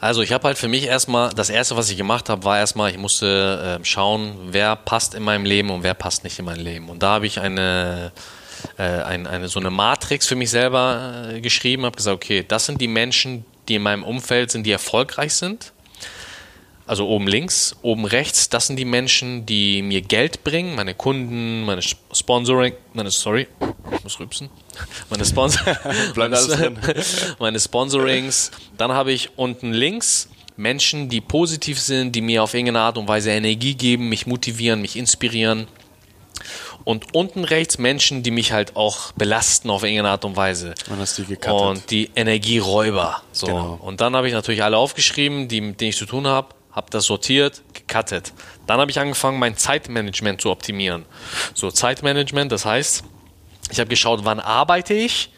Also 0.00 0.22
ich 0.22 0.32
habe 0.32 0.48
halt 0.48 0.58
für 0.58 0.68
mich 0.68 0.84
erstmal, 0.84 1.30
das 1.30 1.50
Erste, 1.50 1.76
was 1.76 1.90
ich 1.90 1.96
gemacht 1.96 2.28
habe, 2.28 2.44
war 2.44 2.58
erstmal, 2.58 2.90
ich 2.90 2.98
musste 2.98 3.78
äh, 3.80 3.84
schauen, 3.84 4.36
wer 4.50 4.74
passt 4.76 5.14
in 5.14 5.22
meinem 5.22 5.44
Leben 5.44 5.70
und 5.70 5.82
wer 5.82 5.94
passt 5.94 6.24
nicht 6.24 6.38
in 6.38 6.46
mein 6.46 6.60
Leben. 6.60 6.88
Und 6.88 7.02
da 7.02 7.10
habe 7.12 7.26
ich 7.26 7.40
eine, 7.40 8.10
äh, 8.78 8.82
ein, 8.82 9.26
eine, 9.26 9.48
so 9.48 9.60
eine 9.60 9.70
Matrix 9.70 10.26
für 10.26 10.36
mich 10.36 10.50
selber 10.50 11.28
äh, 11.30 11.40
geschrieben, 11.40 11.84
habe 11.84 11.96
gesagt, 11.96 12.14
okay, 12.14 12.44
das 12.46 12.66
sind 12.66 12.80
die 12.80 12.88
Menschen, 12.88 13.44
die 13.68 13.76
in 13.76 13.82
meinem 13.82 14.02
Umfeld 14.02 14.50
sind, 14.50 14.64
die 14.64 14.72
erfolgreich 14.72 15.34
sind. 15.34 15.72
Also 16.86 17.08
oben 17.08 17.26
links, 17.26 17.74
oben 17.80 18.04
rechts, 18.04 18.50
das 18.50 18.66
sind 18.66 18.76
die 18.76 18.84
Menschen, 18.84 19.46
die 19.46 19.80
mir 19.80 20.02
Geld 20.02 20.44
bringen, 20.44 20.74
meine 20.74 20.94
Kunden, 20.94 21.64
meine 21.64 21.80
Sponsoring, 21.80 22.74
meine, 22.92 23.10
sorry, 23.10 23.48
ich 23.96 24.04
muss 24.04 24.20
rübsen, 24.20 24.50
meine 25.10 25.24
Sponsor, 25.24 25.62
meine 27.38 27.58
Sponsorings. 27.58 28.50
Dann 28.76 28.92
habe 28.92 29.12
ich 29.12 29.30
unten 29.36 29.72
links 29.72 30.28
Menschen, 30.56 31.08
die 31.08 31.20
positiv 31.20 31.80
sind, 31.80 32.14
die 32.14 32.20
mir 32.20 32.42
auf 32.42 32.52
irgendeine 32.52 32.80
Art 32.80 32.98
und 32.98 33.08
Weise 33.08 33.30
Energie 33.30 33.74
geben, 33.74 34.08
mich 34.10 34.26
motivieren, 34.26 34.82
mich 34.82 34.96
inspirieren. 34.96 35.66
Und 36.84 37.14
unten 37.14 37.44
rechts 37.44 37.78
Menschen, 37.78 38.22
die 38.22 38.30
mich 38.30 38.52
halt 38.52 38.76
auch 38.76 39.12
belasten 39.12 39.70
auf 39.70 39.84
irgendeine 39.84 40.10
Art 40.10 40.24
und 40.26 40.36
Weise. 40.36 40.74
Wann 40.88 40.98
hast 40.98 41.16
die 41.16 41.24
gecuttet? 41.24 41.66
Und 41.66 41.90
die 41.90 42.10
Energieräuber. 42.14 43.22
So. 43.32 43.46
Genau. 43.46 43.78
Und 43.80 44.02
dann 44.02 44.14
habe 44.14 44.28
ich 44.28 44.34
natürlich 44.34 44.62
alle 44.62 44.76
aufgeschrieben, 44.76 45.48
die, 45.48 45.62
mit 45.62 45.80
denen 45.80 45.90
ich 45.90 45.96
zu 45.96 46.04
tun 46.04 46.26
habe, 46.26 46.48
habe 46.74 46.90
das 46.90 47.04
sortiert, 47.04 47.62
gecuttet. 47.72 48.32
Dann 48.66 48.80
habe 48.80 48.90
ich 48.90 48.98
angefangen, 48.98 49.38
mein 49.38 49.56
Zeitmanagement 49.56 50.40
zu 50.40 50.50
optimieren. 50.50 51.06
So, 51.54 51.70
Zeitmanagement, 51.70 52.50
das 52.50 52.66
heißt, 52.66 53.04
ich 53.70 53.78
habe 53.78 53.88
geschaut, 53.88 54.24
wann 54.24 54.40
arbeite 54.40 54.92
ich, 54.92 55.30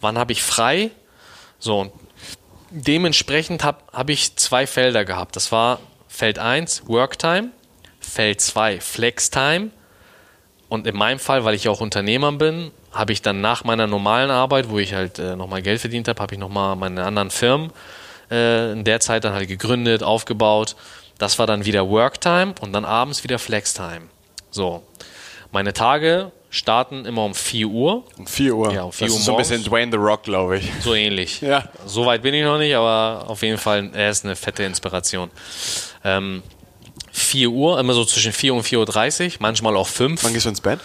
wann 0.00 0.18
habe 0.18 0.32
ich 0.32 0.42
frei. 0.42 0.90
So, 1.58 1.80
und 1.80 1.92
dementsprechend 2.70 3.64
habe 3.64 3.78
hab 3.92 4.10
ich 4.10 4.36
zwei 4.36 4.66
Felder 4.66 5.04
gehabt. 5.04 5.34
Das 5.34 5.50
war 5.50 5.80
Feld 6.08 6.38
1, 6.38 6.86
Worktime, 6.86 7.48
Feld 8.00 8.42
2, 8.42 8.80
Flextime. 8.80 9.70
Und 10.68 10.86
in 10.86 10.96
meinem 10.96 11.18
Fall, 11.18 11.44
weil 11.44 11.54
ich 11.54 11.68
auch 11.68 11.80
Unternehmer 11.80 12.32
bin, 12.32 12.70
habe 12.92 13.12
ich 13.12 13.22
dann 13.22 13.40
nach 13.40 13.64
meiner 13.64 13.86
normalen 13.86 14.30
Arbeit, 14.30 14.68
wo 14.68 14.78
ich 14.78 14.92
halt 14.92 15.18
äh, 15.18 15.36
nochmal 15.36 15.62
Geld 15.62 15.80
verdient 15.80 16.08
habe, 16.08 16.20
habe 16.20 16.34
ich 16.34 16.40
nochmal 16.40 16.76
meine 16.76 17.04
anderen 17.04 17.30
Firmen 17.30 17.72
äh, 18.32 18.72
in 18.72 18.84
der 18.84 19.00
Zeit 19.00 19.24
dann 19.24 19.34
halt 19.34 19.48
gegründet, 19.48 20.02
aufgebaut. 20.02 20.74
Das 21.18 21.38
war 21.38 21.46
dann 21.46 21.64
wieder 21.64 21.88
Worktime 21.88 22.54
und 22.60 22.72
dann 22.72 22.84
abends 22.84 23.22
wieder 23.22 23.38
Flextime. 23.38 24.08
So. 24.50 24.82
Meine 25.52 25.72
Tage 25.72 26.32
starten 26.50 27.04
immer 27.04 27.24
um 27.24 27.34
4 27.34 27.66
Uhr, 27.68 28.04
Um 28.18 28.26
4 28.26 28.54
Uhr. 28.54 28.72
Ja, 28.72 28.82
um 28.84 28.92
4 28.92 29.06
das 29.06 29.14
Uhr 29.14 29.20
ist 29.20 29.24
so 29.26 29.32
ein 29.32 29.38
bisschen. 29.38 29.64
Dwayne 29.64 29.92
The 29.92 29.98
Rock, 29.98 30.22
glaube 30.24 30.58
ich. 30.58 30.70
so 30.82 30.94
ähnlich. 30.94 31.40
Ja. 31.40 31.64
So 31.86 32.06
weit 32.06 32.22
bin 32.22 32.34
ich 32.34 32.42
noch 32.44 32.58
nicht, 32.58 32.74
aber 32.74 33.24
auf 33.28 33.42
jeden 33.42 33.58
Fall, 33.58 33.90
er 33.94 34.10
ist 34.10 34.24
eine 34.24 34.34
fette 34.36 34.62
Inspiration. 34.64 35.30
Ähm, 36.04 36.42
4 37.12 37.50
Uhr, 37.50 37.78
immer 37.78 37.92
so 37.92 38.04
zwischen 38.04 38.32
4 38.32 38.54
und 38.54 38.66
4.30 38.66 39.24
Uhr, 39.26 39.32
manchmal 39.40 39.76
auch 39.76 39.86
5. 39.88 40.24
Wann 40.24 40.32
gehst 40.32 40.46
du 40.46 40.50
ins 40.50 40.60
Bett? 40.60 40.80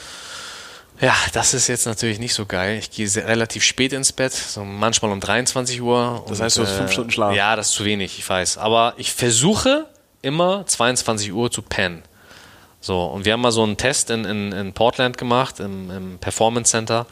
Ja, 1.00 1.16
das 1.34 1.54
ist 1.54 1.68
jetzt 1.68 1.86
natürlich 1.86 2.20
nicht 2.20 2.34
so 2.34 2.46
geil. 2.46 2.80
Ich 2.80 2.90
gehe 2.90 3.08
sehr, 3.08 3.28
relativ 3.28 3.64
spät 3.64 3.94
ins 3.94 4.12
Bett, 4.12 4.34
so 4.34 4.64
manchmal 4.64 5.12
um 5.12 5.20
23 5.20 5.82
Uhr. 5.82 6.26
Das 6.28 6.42
heißt, 6.42 6.58
du 6.58 6.64
hast 6.64 6.72
fünf 6.72 6.92
Stunden 6.92 7.12
Schlaf. 7.12 7.36
Ja, 7.36 7.56
das 7.56 7.70
ist 7.70 7.76
zu 7.76 7.86
wenig, 7.86 8.18
ich 8.18 8.28
weiß. 8.28 8.58
Aber 8.58 8.94
ich 8.98 9.12
versuche 9.12 9.86
immer 10.22 10.66
22 10.66 11.32
Uhr 11.34 11.52
zu 11.52 11.62
pennen. 11.62 12.04
So, 12.82 13.06
und 13.06 13.26
wir 13.26 13.34
haben 13.34 13.42
mal 13.42 13.52
so 13.52 13.64
einen 13.64 13.78
Test 13.78 14.10
in, 14.10 14.26
in, 14.26 14.52
in 14.52 14.74
Portland 14.74 15.18
gemacht, 15.18 15.60
im, 15.60 15.92
im 15.92 16.18
Performance 16.20 16.72
Center. 16.72 17.06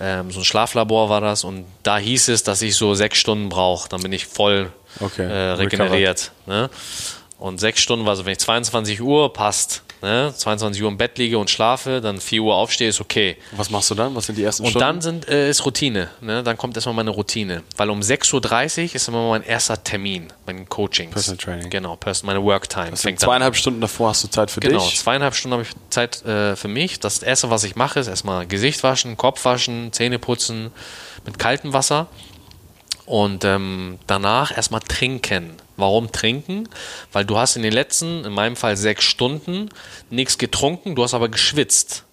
Ähm, 0.00 0.30
so 0.30 0.40
ein 0.40 0.44
Schlaflabor 0.44 1.10
war 1.10 1.20
das 1.20 1.44
und 1.44 1.66
da 1.82 1.98
hieß 1.98 2.28
es, 2.28 2.42
dass 2.42 2.62
ich 2.62 2.74
so 2.74 2.94
sechs 2.94 3.18
Stunden 3.18 3.50
brauche, 3.50 3.88
dann 3.88 4.02
bin 4.02 4.12
ich 4.12 4.24
voll 4.24 4.72
Okay, 4.98 5.24
äh, 5.24 5.52
regeneriert. 5.52 6.32
Ne? 6.46 6.70
Und 7.38 7.60
sechs 7.60 7.80
Stunden 7.80 8.06
war 8.06 8.16
so, 8.16 8.24
wenn 8.24 8.32
ich 8.32 8.38
22 8.38 9.00
Uhr 9.02 9.32
passt, 9.32 9.82
ne, 10.02 10.32
22 10.36 10.82
Uhr 10.82 10.88
im 10.88 10.96
Bett 10.96 11.18
liege 11.18 11.38
und 11.38 11.50
schlafe, 11.50 12.00
dann 12.00 12.20
4 12.20 12.42
Uhr 12.42 12.54
aufstehe, 12.54 12.88
ist 12.88 13.00
okay. 13.00 13.36
Was 13.52 13.70
machst 13.70 13.90
du 13.90 13.94
dann? 13.94 14.14
Was 14.14 14.26
sind 14.26 14.36
die 14.38 14.42
ersten 14.44 14.62
Und 14.64 14.70
Stunden? 14.70 14.86
dann 14.86 15.00
sind, 15.00 15.28
äh, 15.28 15.50
ist 15.50 15.64
Routine. 15.64 16.08
Ne? 16.20 16.42
Dann 16.42 16.56
kommt 16.56 16.76
erstmal 16.76 16.94
meine 16.94 17.10
Routine. 17.10 17.62
Weil 17.76 17.90
um 17.90 18.00
6.30 18.00 18.88
Uhr 18.90 18.94
ist 18.94 19.08
immer 19.08 19.28
mein 19.30 19.42
erster 19.42 19.82
Termin, 19.82 20.32
mein 20.46 20.68
Coaching. 20.68 21.10
Personal 21.10 21.38
Training. 21.38 21.70
Genau, 21.70 21.96
Person, 21.96 22.26
meine 22.26 22.42
Worktime. 22.42 22.90
Das 22.90 23.02
fängt 23.02 23.20
zweieinhalb 23.20 23.56
Stunden 23.56 23.80
davor 23.80 24.10
hast 24.10 24.24
du 24.24 24.28
Zeit 24.28 24.50
für 24.50 24.60
Genau, 24.60 24.78
dich. 24.84 24.98
zweieinhalb 24.98 25.34
Stunden 25.34 25.52
habe 25.54 25.62
ich 25.62 25.70
Zeit 25.90 26.24
äh, 26.24 26.56
für 26.56 26.68
mich. 26.68 27.00
Das 27.00 27.22
erste, 27.22 27.50
was 27.50 27.64
ich 27.64 27.76
mache, 27.76 28.00
ist 28.00 28.08
erstmal 28.08 28.46
Gesicht 28.46 28.82
waschen, 28.82 29.16
Kopf 29.16 29.44
waschen, 29.44 29.92
Zähne 29.92 30.18
putzen 30.18 30.70
mit 31.26 31.38
kaltem 31.38 31.72
Wasser. 31.72 32.06
Und 33.06 33.44
ähm, 33.44 33.98
danach 34.06 34.56
erstmal 34.56 34.80
trinken. 34.80 35.56
Warum 35.80 36.12
trinken? 36.12 36.68
Weil 37.12 37.24
du 37.24 37.36
hast 37.38 37.56
in 37.56 37.62
den 37.62 37.72
letzten, 37.72 38.24
in 38.24 38.32
meinem 38.32 38.56
Fall 38.56 38.76
sechs 38.76 39.04
Stunden, 39.04 39.70
nichts 40.10 40.38
getrunken, 40.38 40.94
du 40.94 41.02
hast 41.02 41.14
aber 41.14 41.28
geschwitzt. 41.28 42.04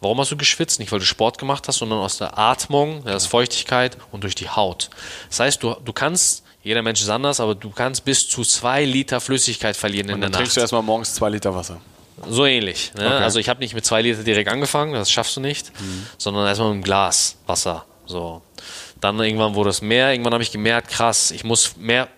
Warum 0.00 0.20
hast 0.20 0.30
du 0.30 0.36
geschwitzt? 0.36 0.78
Nicht, 0.78 0.92
weil 0.92 0.98
du 0.98 1.06
Sport 1.06 1.38
gemacht 1.38 1.68
hast, 1.68 1.78
sondern 1.78 1.98
aus 1.98 2.18
der 2.18 2.38
Atmung, 2.38 3.04
ist 3.06 3.26
Feuchtigkeit 3.26 3.96
und 4.12 4.24
durch 4.24 4.34
die 4.34 4.48
Haut. 4.48 4.90
Das 5.28 5.40
heißt, 5.40 5.62
du, 5.62 5.74
du 5.84 5.92
kannst, 5.92 6.44
jeder 6.62 6.82
Mensch 6.82 7.00
ist 7.00 7.08
anders, 7.08 7.40
aber 7.40 7.54
du 7.54 7.70
kannst 7.70 8.04
bis 8.04 8.28
zu 8.28 8.44
zwei 8.44 8.84
Liter 8.84 9.20
Flüssigkeit 9.20 9.76
verlieren 9.76 10.08
in 10.08 10.20
der 10.20 10.28
dann 10.28 10.32
Nacht. 10.32 10.40
trinkst 10.40 10.56
du 10.56 10.60
erstmal 10.60 10.82
morgens 10.82 11.14
zwei 11.14 11.30
Liter 11.30 11.54
Wasser. 11.54 11.80
So 12.28 12.46
ähnlich. 12.46 12.92
Ne? 12.94 13.06
Okay. 13.06 13.24
Also 13.24 13.38
ich 13.38 13.48
habe 13.48 13.60
nicht 13.60 13.74
mit 13.74 13.84
zwei 13.84 14.02
Liter 14.02 14.22
direkt 14.22 14.50
angefangen, 14.50 14.92
das 14.94 15.10
schaffst 15.10 15.36
du 15.36 15.40
nicht, 15.40 15.72
sondern 16.18 16.46
erstmal 16.46 16.68
mit 16.68 16.74
einem 16.76 16.84
Glas 16.84 17.36
Wasser. 17.46 17.84
So. 18.06 18.42
Dann 19.00 19.18
irgendwann 19.20 19.54
wurde 19.54 19.70
es 19.70 19.82
mehr, 19.82 20.12
irgendwann 20.12 20.32
habe 20.32 20.42
ich 20.42 20.52
gemerkt, 20.52 20.88
krass, 20.88 21.30
ich 21.30 21.44
muss 21.44 21.76
mehr 21.76 22.08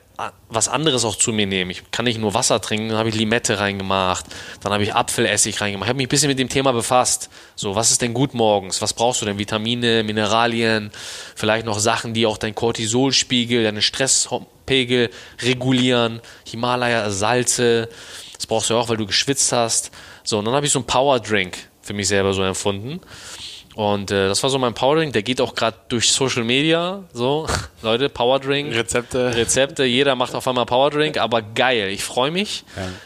was 0.48 0.68
anderes 0.68 1.04
auch 1.04 1.14
zu 1.14 1.32
mir 1.32 1.46
nehmen. 1.46 1.70
Ich 1.70 1.90
kann 1.92 2.04
nicht 2.04 2.18
nur 2.18 2.34
Wasser 2.34 2.60
trinken, 2.60 2.88
dann 2.88 2.98
habe 2.98 3.08
ich 3.08 3.14
Limette 3.14 3.60
reingemacht, 3.60 4.26
dann 4.60 4.72
habe 4.72 4.82
ich 4.82 4.94
Apfelessig 4.94 5.60
reingemacht. 5.60 5.86
Ich 5.86 5.90
habe 5.90 5.96
mich 5.98 6.06
ein 6.06 6.10
bisschen 6.10 6.28
mit 6.28 6.38
dem 6.38 6.48
Thema 6.48 6.72
befasst. 6.72 7.30
So, 7.54 7.76
was 7.76 7.92
ist 7.92 8.02
denn 8.02 8.14
gut 8.14 8.34
morgens? 8.34 8.82
Was 8.82 8.94
brauchst 8.94 9.22
du 9.22 9.26
denn? 9.26 9.38
Vitamine, 9.38 10.02
Mineralien, 10.02 10.90
vielleicht 11.36 11.66
noch 11.66 11.78
Sachen, 11.78 12.14
die 12.14 12.26
auch 12.26 12.36
dein 12.36 12.54
Cortisolspiegel, 12.54 13.62
deinen 13.62 13.82
Stresspegel 13.82 15.10
regulieren, 15.42 16.20
Himalaya, 16.44 17.10
Salze. 17.10 17.88
Das 18.34 18.46
brauchst 18.46 18.70
du 18.70 18.74
ja 18.74 18.80
auch, 18.80 18.88
weil 18.88 18.96
du 18.96 19.06
geschwitzt 19.06 19.52
hast. 19.52 19.92
So, 20.24 20.38
und 20.38 20.46
dann 20.46 20.54
habe 20.54 20.66
ich 20.66 20.72
so 20.72 20.80
einen 20.80 20.86
Power 20.86 21.20
Drink 21.20 21.58
für 21.80 21.94
mich 21.94 22.08
selber 22.08 22.32
so 22.32 22.42
empfunden. 22.42 23.00
Und 23.78 24.10
äh, 24.10 24.26
das 24.26 24.42
war 24.42 24.50
so 24.50 24.58
mein 24.58 24.74
Power 24.74 24.96
Drink. 24.96 25.12
Der 25.12 25.22
geht 25.22 25.40
auch 25.40 25.54
gerade 25.54 25.76
durch 25.88 26.10
Social 26.10 26.42
Media. 26.42 27.04
So, 27.12 27.46
Leute, 27.82 28.08
Power 28.08 28.40
Drink. 28.40 28.74
Rezepte. 28.74 29.32
Rezepte, 29.36 29.84
jeder 29.84 30.16
macht 30.16 30.34
auf 30.34 30.48
einmal 30.48 30.66
Power 30.66 30.90
Drink, 30.90 31.16
aber 31.16 31.42
geil, 31.42 31.88
ich 31.90 32.02
freue 32.02 32.32
mich. 32.32 32.64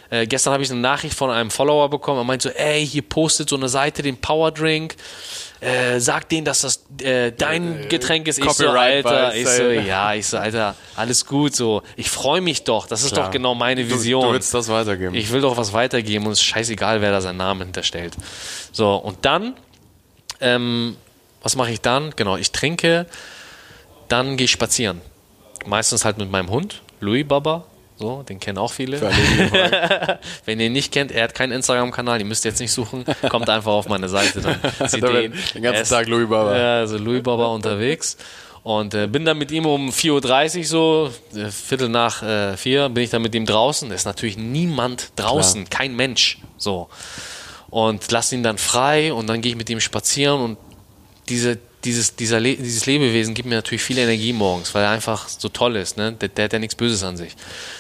Äh, 0.08 0.26
gestern 0.26 0.54
habe 0.54 0.62
ich 0.62 0.70
eine 0.70 0.80
Nachricht 0.80 1.12
von 1.12 1.28
einem 1.28 1.50
Follower 1.50 1.90
bekommen, 1.90 2.20
er 2.20 2.24
meint 2.24 2.40
so, 2.40 2.48
ey, 2.48 2.86
hier 2.86 3.02
postet 3.02 3.50
so 3.50 3.56
eine 3.56 3.68
Seite 3.68 4.00
den 4.00 4.16
Power 4.16 4.50
Drink, 4.50 4.94
äh, 5.60 6.00
sag 6.00 6.30
denen, 6.30 6.46
dass 6.46 6.62
das 6.62 6.82
äh, 7.02 7.32
dein 7.32 7.90
Getränk 7.90 8.26
ist. 8.26 8.38
Ich 8.38 8.44
so, 8.44 8.64
Copyright 8.64 9.04
Alter, 9.04 9.34
ich 9.34 9.46
so, 9.46 9.64
ja, 9.64 10.14
ich 10.14 10.26
so, 10.26 10.38
Alter, 10.38 10.74
alles 10.96 11.26
gut, 11.26 11.54
so, 11.54 11.82
ich 11.96 12.08
freue 12.08 12.40
mich 12.40 12.64
doch, 12.64 12.86
das 12.86 13.02
ist 13.02 13.12
Klar. 13.12 13.26
doch 13.26 13.30
genau 13.30 13.54
meine 13.54 13.84
Du, 13.84 13.90
Vision. 13.90 14.24
du 14.24 14.32
willst 14.32 14.54
das 14.54 14.70
weitergeben. 14.70 15.14
Ich 15.14 15.30
will 15.32 15.42
doch 15.42 15.58
was 15.58 15.74
weitergeben 15.74 16.24
und 16.24 16.32
es 16.32 16.38
ist 16.38 16.44
scheißegal, 16.46 17.02
wer 17.02 17.10
da 17.10 17.20
seinen 17.20 17.36
Namen 17.36 17.60
hinterstellt. 17.60 18.14
So, 18.72 18.94
und 18.94 19.18
dann, 19.26 19.52
ähm, 20.42 20.96
was 21.42 21.56
mache 21.56 21.70
ich 21.72 21.80
dann? 21.80 22.12
Genau, 22.16 22.36
ich 22.36 22.52
trinke, 22.52 23.06
dann 24.08 24.36
gehe 24.36 24.44
ich 24.44 24.50
spazieren. 24.50 25.00
Meistens 25.66 26.04
halt 26.04 26.18
mit 26.18 26.30
meinem 26.30 26.50
Hund, 26.50 26.82
Louis 27.00 27.26
Baba. 27.26 27.64
So, 27.96 28.22
den 28.24 28.40
kennen 28.40 28.58
auch 28.58 28.72
viele. 28.72 29.00
Wenn 30.44 30.58
ihr 30.58 30.66
ihn 30.66 30.72
nicht 30.72 30.92
kennt, 30.92 31.12
er 31.12 31.24
hat 31.24 31.34
keinen 31.34 31.52
Instagram-Kanal, 31.52 32.18
ihr 32.18 32.24
müsst 32.24 32.44
jetzt 32.44 32.58
nicht 32.58 32.72
suchen, 32.72 33.04
kommt 33.28 33.48
einfach 33.48 33.70
auf 33.70 33.88
meine 33.88 34.08
Seite, 34.08 34.40
dann 34.40 34.58
seht 34.88 35.04
ihr 35.04 35.24
ihn. 35.24 35.34
den 35.54 35.62
ganzen 35.62 35.88
Tag 35.88 36.08
Louis 36.08 36.28
Baba. 36.28 36.56
Ja, 36.56 36.78
also 36.78 36.98
Louis 36.98 37.22
Baba 37.22 37.46
unterwegs. 37.46 38.16
Und 38.64 38.94
äh, 38.94 39.08
bin 39.08 39.24
dann 39.24 39.38
mit 39.38 39.50
ihm 39.50 39.66
um 39.66 39.90
4.30 39.90 40.58
Uhr 40.58 40.64
so, 40.64 41.10
äh, 41.36 41.50
Viertel 41.50 41.88
nach 41.88 42.22
äh, 42.22 42.56
vier, 42.56 42.88
bin 42.88 43.02
ich 43.02 43.10
dann 43.10 43.22
mit 43.22 43.34
ihm 43.34 43.44
draußen. 43.44 43.88
Da 43.88 43.94
ist 43.94 44.04
natürlich 44.04 44.36
niemand 44.36 45.12
draußen, 45.16 45.68
kein 45.68 45.96
Mensch. 45.96 46.38
So. 46.58 46.88
Und 47.72 48.12
lass 48.12 48.30
ihn 48.32 48.42
dann 48.42 48.58
frei 48.58 49.14
und 49.14 49.26
dann 49.28 49.40
gehe 49.40 49.52
ich 49.52 49.56
mit 49.56 49.70
ihm 49.70 49.80
spazieren 49.80 50.42
und 50.42 50.58
diese, 51.30 51.56
dieses, 51.84 52.14
dieser 52.16 52.38
Le 52.38 52.54
dieses 52.54 52.84
Lebewesen 52.84 53.32
gibt 53.32 53.48
mir 53.48 53.54
natürlich 53.54 53.80
viel 53.80 53.96
Energie 53.96 54.34
morgens, 54.34 54.74
weil 54.74 54.84
er 54.84 54.90
einfach 54.90 55.26
so 55.26 55.48
toll 55.48 55.76
ist. 55.76 55.96
Ne? 55.96 56.12
Der, 56.12 56.28
der 56.28 56.44
hat 56.44 56.52
ja 56.52 56.58
nichts 56.58 56.74
Böses 56.74 57.02
an 57.02 57.16
sich. 57.16 57.32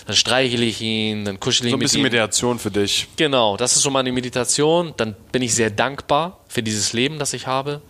Dann 0.06 0.16
streichle 0.16 0.64
ich 0.64 0.80
ihn, 0.80 1.26
dann 1.26 1.38
kuschel 1.38 1.66
ich 1.66 1.72
So 1.72 1.76
ein 1.76 1.80
bisschen 1.80 2.00
ihm. 2.00 2.04
Mediation 2.04 2.58
für 2.58 2.70
dich. 2.70 3.06
Genau, 3.16 3.58
das 3.58 3.76
ist 3.76 3.82
so 3.82 3.90
meine 3.90 4.10
Meditation. 4.12 4.94
Dann 4.96 5.14
bin 5.30 5.42
ich 5.42 5.54
sehr 5.54 5.68
dankbar 5.68 6.40
für 6.48 6.62
dieses 6.62 6.94
Leben, 6.94 7.18
das 7.18 7.34
ich 7.34 7.46
habe. 7.46 7.82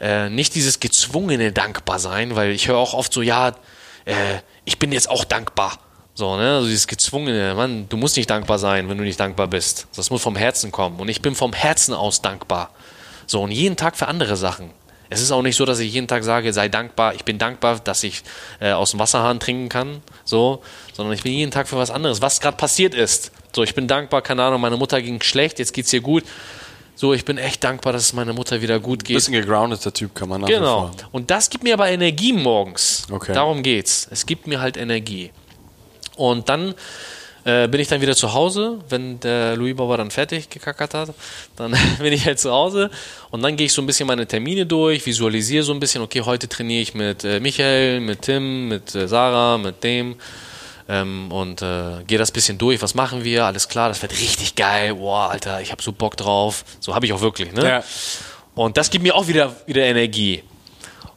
Äh, 0.00 0.30
nicht 0.30 0.54
dieses 0.54 0.80
gezwungene 0.80 1.52
Dankbarsein, 1.52 2.36
weil 2.36 2.52
ich 2.52 2.68
höre 2.68 2.78
auch 2.78 2.94
oft 2.94 3.12
so, 3.12 3.20
ja, 3.20 3.48
äh, 4.06 4.14
ich 4.64 4.78
bin 4.78 4.92
jetzt 4.92 5.10
auch 5.10 5.24
dankbar. 5.24 5.78
So, 6.18 6.36
ne? 6.36 6.56
Also 6.56 6.66
dieses 6.66 6.88
gezwungene, 6.88 7.54
Mann, 7.54 7.88
du 7.88 7.96
musst 7.96 8.16
nicht 8.16 8.28
dankbar 8.28 8.58
sein, 8.58 8.88
wenn 8.88 8.98
du 8.98 9.04
nicht 9.04 9.20
dankbar 9.20 9.46
bist. 9.46 9.86
Das 9.94 10.10
muss 10.10 10.20
vom 10.20 10.34
Herzen 10.34 10.72
kommen. 10.72 10.98
Und 10.98 11.08
ich 11.08 11.22
bin 11.22 11.36
vom 11.36 11.52
Herzen 11.52 11.94
aus 11.94 12.22
dankbar. 12.22 12.70
So, 13.28 13.40
und 13.40 13.52
jeden 13.52 13.76
Tag 13.76 13.96
für 13.96 14.08
andere 14.08 14.36
Sachen. 14.36 14.70
Es 15.10 15.22
ist 15.22 15.30
auch 15.30 15.42
nicht 15.42 15.54
so, 15.54 15.64
dass 15.64 15.78
ich 15.78 15.92
jeden 15.92 16.08
Tag 16.08 16.24
sage, 16.24 16.52
sei 16.52 16.68
dankbar, 16.68 17.14
ich 17.14 17.24
bin 17.24 17.38
dankbar, 17.38 17.78
dass 17.78 18.02
ich 18.02 18.24
äh, 18.58 18.72
aus 18.72 18.90
dem 18.90 18.98
Wasserhahn 18.98 19.38
trinken 19.38 19.68
kann, 19.68 20.02
so, 20.24 20.60
sondern 20.92 21.14
ich 21.14 21.22
bin 21.22 21.32
jeden 21.32 21.52
Tag 21.52 21.68
für 21.68 21.76
was 21.76 21.92
anderes, 21.92 22.20
was 22.20 22.40
gerade 22.40 22.56
passiert 22.56 22.96
ist. 22.96 23.30
So, 23.54 23.62
ich 23.62 23.76
bin 23.76 23.86
dankbar, 23.86 24.20
keine 24.20 24.42
Ahnung, 24.42 24.60
meine 24.60 24.76
Mutter 24.76 25.00
ging 25.00 25.22
schlecht, 25.22 25.60
jetzt 25.60 25.72
geht's 25.72 25.92
ihr 25.92 26.00
gut. 26.00 26.24
So, 26.96 27.14
ich 27.14 27.24
bin 27.24 27.38
echt 27.38 27.62
dankbar, 27.62 27.92
dass 27.92 28.02
es 28.02 28.12
meiner 28.12 28.32
Mutter 28.32 28.60
wieder 28.60 28.80
gut 28.80 29.04
geht. 29.04 29.14
Bisschen 29.14 29.34
gegroundeter 29.34 29.94
Typ 29.94 30.16
kann 30.16 30.28
man 30.28 30.40
nach 30.40 30.48
Genau. 30.48 30.90
Und 31.12 31.30
das 31.30 31.48
gibt 31.48 31.62
mir 31.62 31.74
aber 31.74 31.88
Energie 31.88 32.32
morgens. 32.32 33.06
Okay. 33.08 33.32
Darum 33.32 33.62
geht's. 33.62 34.08
Es 34.10 34.26
gibt 34.26 34.48
mir 34.48 34.60
halt 34.60 34.76
Energie. 34.76 35.30
Und 36.18 36.48
dann 36.48 36.74
äh, 37.44 37.68
bin 37.68 37.80
ich 37.80 37.88
dann 37.88 38.00
wieder 38.00 38.14
zu 38.16 38.34
Hause, 38.34 38.78
wenn 38.88 39.20
der 39.20 39.56
Louis 39.56 39.74
Baba 39.74 39.96
dann 39.96 40.10
fertig 40.10 40.50
gekackert 40.50 40.92
hat. 40.92 41.14
Dann 41.56 41.74
bin 41.98 42.12
ich 42.12 42.26
halt 42.26 42.38
zu 42.38 42.50
Hause 42.50 42.90
und 43.30 43.42
dann 43.42 43.56
gehe 43.56 43.66
ich 43.66 43.72
so 43.72 43.80
ein 43.80 43.86
bisschen 43.86 44.06
meine 44.06 44.26
Termine 44.26 44.66
durch, 44.66 45.06
visualisiere 45.06 45.62
so 45.62 45.72
ein 45.72 45.80
bisschen, 45.80 46.02
okay, 46.02 46.20
heute 46.22 46.48
trainiere 46.48 46.82
ich 46.82 46.94
mit 46.94 47.24
äh, 47.24 47.40
Michael, 47.40 48.00
mit 48.00 48.22
Tim, 48.22 48.68
mit 48.68 48.94
äh, 48.94 49.08
Sarah, 49.08 49.56
mit 49.56 49.82
dem. 49.82 50.16
Ähm, 50.90 51.30
und 51.30 51.62
äh, 51.62 52.02
gehe 52.06 52.18
das 52.18 52.32
bisschen 52.32 52.58
durch, 52.58 52.82
was 52.82 52.94
machen 52.94 53.22
wir, 53.22 53.44
alles 53.44 53.68
klar, 53.68 53.88
das 53.88 54.00
wird 54.00 54.12
richtig 54.12 54.54
geil, 54.54 54.94
boah, 54.94 55.30
Alter, 55.30 55.60
ich 55.60 55.70
habe 55.70 55.82
so 55.82 55.92
Bock 55.92 56.16
drauf, 56.16 56.64
so 56.80 56.94
habe 56.94 57.04
ich 57.04 57.12
auch 57.12 57.20
wirklich, 57.20 57.52
ne? 57.52 57.62
Ja. 57.62 57.84
Und 58.54 58.78
das 58.78 58.88
gibt 58.88 59.02
mir 59.02 59.14
auch 59.14 59.28
wieder, 59.28 59.54
wieder 59.66 59.82
Energie. 59.82 60.42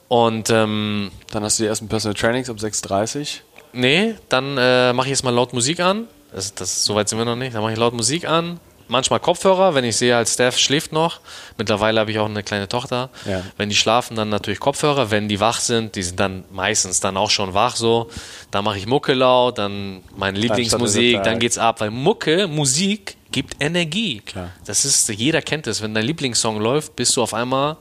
Und 0.09 0.49
ähm, 0.49 1.09
Dann 1.31 1.43
hast 1.43 1.57
du 1.57 1.63
die 1.63 1.69
ersten 1.69 1.87
Personal 1.87 2.15
Trainings 2.15 2.49
ab 2.49 2.57
6.30 2.57 3.39
nee, 3.74 4.15
dann 4.30 4.57
äh, 4.57 4.93
mache 4.93 5.07
ich 5.07 5.11
jetzt 5.11 5.24
mal 5.24 5.34
laut 5.34 5.53
Musik 5.53 5.80
an. 5.80 6.07
Das, 6.34 6.53
das, 6.53 6.84
so 6.84 6.95
weit 6.95 7.09
sind 7.09 7.17
wir 7.17 7.26
noch 7.26 7.36
nicht. 7.36 7.53
Dann 7.55 7.61
mache 7.61 7.74
ich 7.74 7.78
laut 7.78 7.93
Musik 7.93 8.28
an. 8.28 8.59
Manchmal 8.88 9.22
Kopfhörer, 9.22 9.74
wenn 9.74 9.86
ich 9.86 9.95
sehe, 9.95 10.17
als 10.17 10.34
Steph 10.34 10.57
schläft 10.57 10.91
noch. 10.91 11.22
Mittlerweile 11.57 12.01
habe 12.01 12.11
ich 12.11 12.19
auch 12.19 12.26
eine 12.26 12.43
kleine 12.43 12.67
Tochter. 12.67 13.09
Ja. 13.26 13.41
Wenn 13.55 13.69
die 13.69 13.76
schlafen, 13.76 14.17
dann 14.17 14.28
natürlich 14.28 14.59
Kopfhörer. 14.59 15.11
Wenn 15.11 15.30
die 15.30 15.39
wach 15.39 15.61
sind, 15.61 15.95
die 15.95 16.03
sind 16.03 16.19
dann 16.19 16.43
meistens 16.51 16.99
dann 16.99 17.15
auch 17.15 17.30
schon 17.30 17.53
wach 17.53 17.78
so. 17.78 18.09
Dann 18.51 18.65
mache 18.65 18.78
ich 18.78 18.88
Mucke 18.88 19.13
laut, 19.13 19.57
dann 19.57 20.03
meine 20.17 20.38
Lieblingsmusik, 20.38 21.15
Tag. 21.15 21.24
dann 21.24 21.39
geht's 21.39 21.57
ab. 21.57 21.80
Weil 21.80 21.91
Mucke, 21.91 22.47
Musik 22.47 23.15
gibt 23.32 23.55
Energie. 23.63 24.19
Klar. 24.26 24.49
Das 24.65 24.84
ist, 24.84 25.07
jeder 25.07 25.41
kennt 25.41 25.67
es. 25.67 25.82
Wenn 25.82 25.93
dein 25.93 26.05
Lieblingssong 26.05 26.59
läuft, 26.59 26.97
bist 26.97 27.15
du 27.15 27.24
auf 27.24 27.34
einmal 27.34 27.78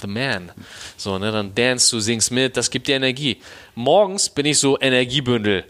the 0.00 0.06
man. 0.06 0.52
So, 0.96 1.18
ne, 1.18 1.30
dann 1.30 1.54
dance 1.54 1.90
du, 1.90 2.00
singst 2.00 2.30
mit, 2.30 2.56
das 2.56 2.70
gibt 2.70 2.88
dir 2.88 2.96
Energie. 2.96 3.38
Morgens 3.74 4.28
bin 4.28 4.46
ich 4.46 4.58
so 4.58 4.78
Energiebündel, 4.80 5.64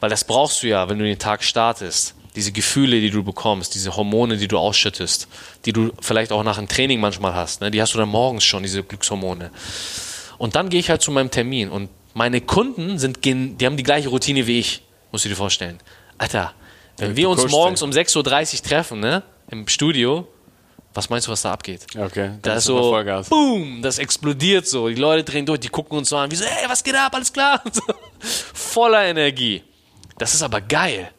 weil 0.00 0.10
das 0.10 0.24
brauchst 0.24 0.62
du 0.62 0.68
ja, 0.68 0.88
wenn 0.88 0.98
du 0.98 1.04
den 1.04 1.18
Tag 1.18 1.42
startest. 1.42 2.14
Diese 2.36 2.50
Gefühle, 2.50 3.00
die 3.00 3.10
du 3.10 3.22
bekommst, 3.22 3.76
diese 3.76 3.96
Hormone, 3.96 4.36
die 4.36 4.48
du 4.48 4.58
ausschüttest, 4.58 5.28
die 5.64 5.72
du 5.72 5.92
vielleicht 6.00 6.32
auch 6.32 6.42
nach 6.42 6.58
einem 6.58 6.66
Training 6.66 6.98
manchmal 7.00 7.34
hast, 7.34 7.60
ne, 7.60 7.70
die 7.70 7.80
hast 7.80 7.94
du 7.94 7.98
dann 7.98 8.08
morgens 8.08 8.44
schon, 8.44 8.62
diese 8.62 8.82
Glückshormone. 8.82 9.50
Und 10.38 10.56
dann 10.56 10.68
gehe 10.68 10.80
ich 10.80 10.90
halt 10.90 11.00
zu 11.00 11.12
meinem 11.12 11.30
Termin 11.30 11.68
und 11.68 11.90
meine 12.12 12.40
Kunden 12.40 12.98
sind, 12.98 13.24
die 13.24 13.66
haben 13.66 13.76
die 13.76 13.82
gleiche 13.82 14.08
Routine 14.08 14.46
wie 14.46 14.58
ich, 14.58 14.82
musst 15.12 15.24
du 15.24 15.28
dir 15.28 15.36
vorstellen. 15.36 15.80
Alter, 16.18 16.54
wenn 16.98 17.16
wir 17.16 17.28
uns 17.28 17.48
morgens 17.50 17.82
um 17.82 17.90
6.30 17.90 18.56
Uhr 18.56 18.62
treffen, 18.62 19.00
ne, 19.00 19.22
im 19.50 19.68
Studio, 19.68 20.26
was 20.94 21.10
meinst 21.10 21.26
du, 21.26 21.32
was 21.32 21.42
da 21.42 21.52
abgeht? 21.52 21.86
Okay, 21.98 22.32
Da 22.40 22.54
ist 22.54 22.64
so, 22.64 22.78
Vollgas. 22.78 23.28
boom, 23.28 23.82
das 23.82 23.98
explodiert 23.98 24.66
so. 24.66 24.88
Die 24.88 24.94
Leute 24.94 25.24
drehen 25.24 25.44
durch, 25.44 25.60
die 25.60 25.68
gucken 25.68 25.98
uns 25.98 26.08
so 26.08 26.16
an, 26.16 26.30
wie 26.30 26.36
so, 26.36 26.44
ey, 26.44 26.68
was 26.68 26.82
geht 26.84 26.94
ab, 26.96 27.14
alles 27.14 27.32
klar? 27.32 27.62
So. 27.72 27.82
Voller 28.54 29.04
Energie. 29.04 29.62
Das 30.16 30.32
ist 30.34 30.42
aber 30.42 30.60
geil, 30.60 31.10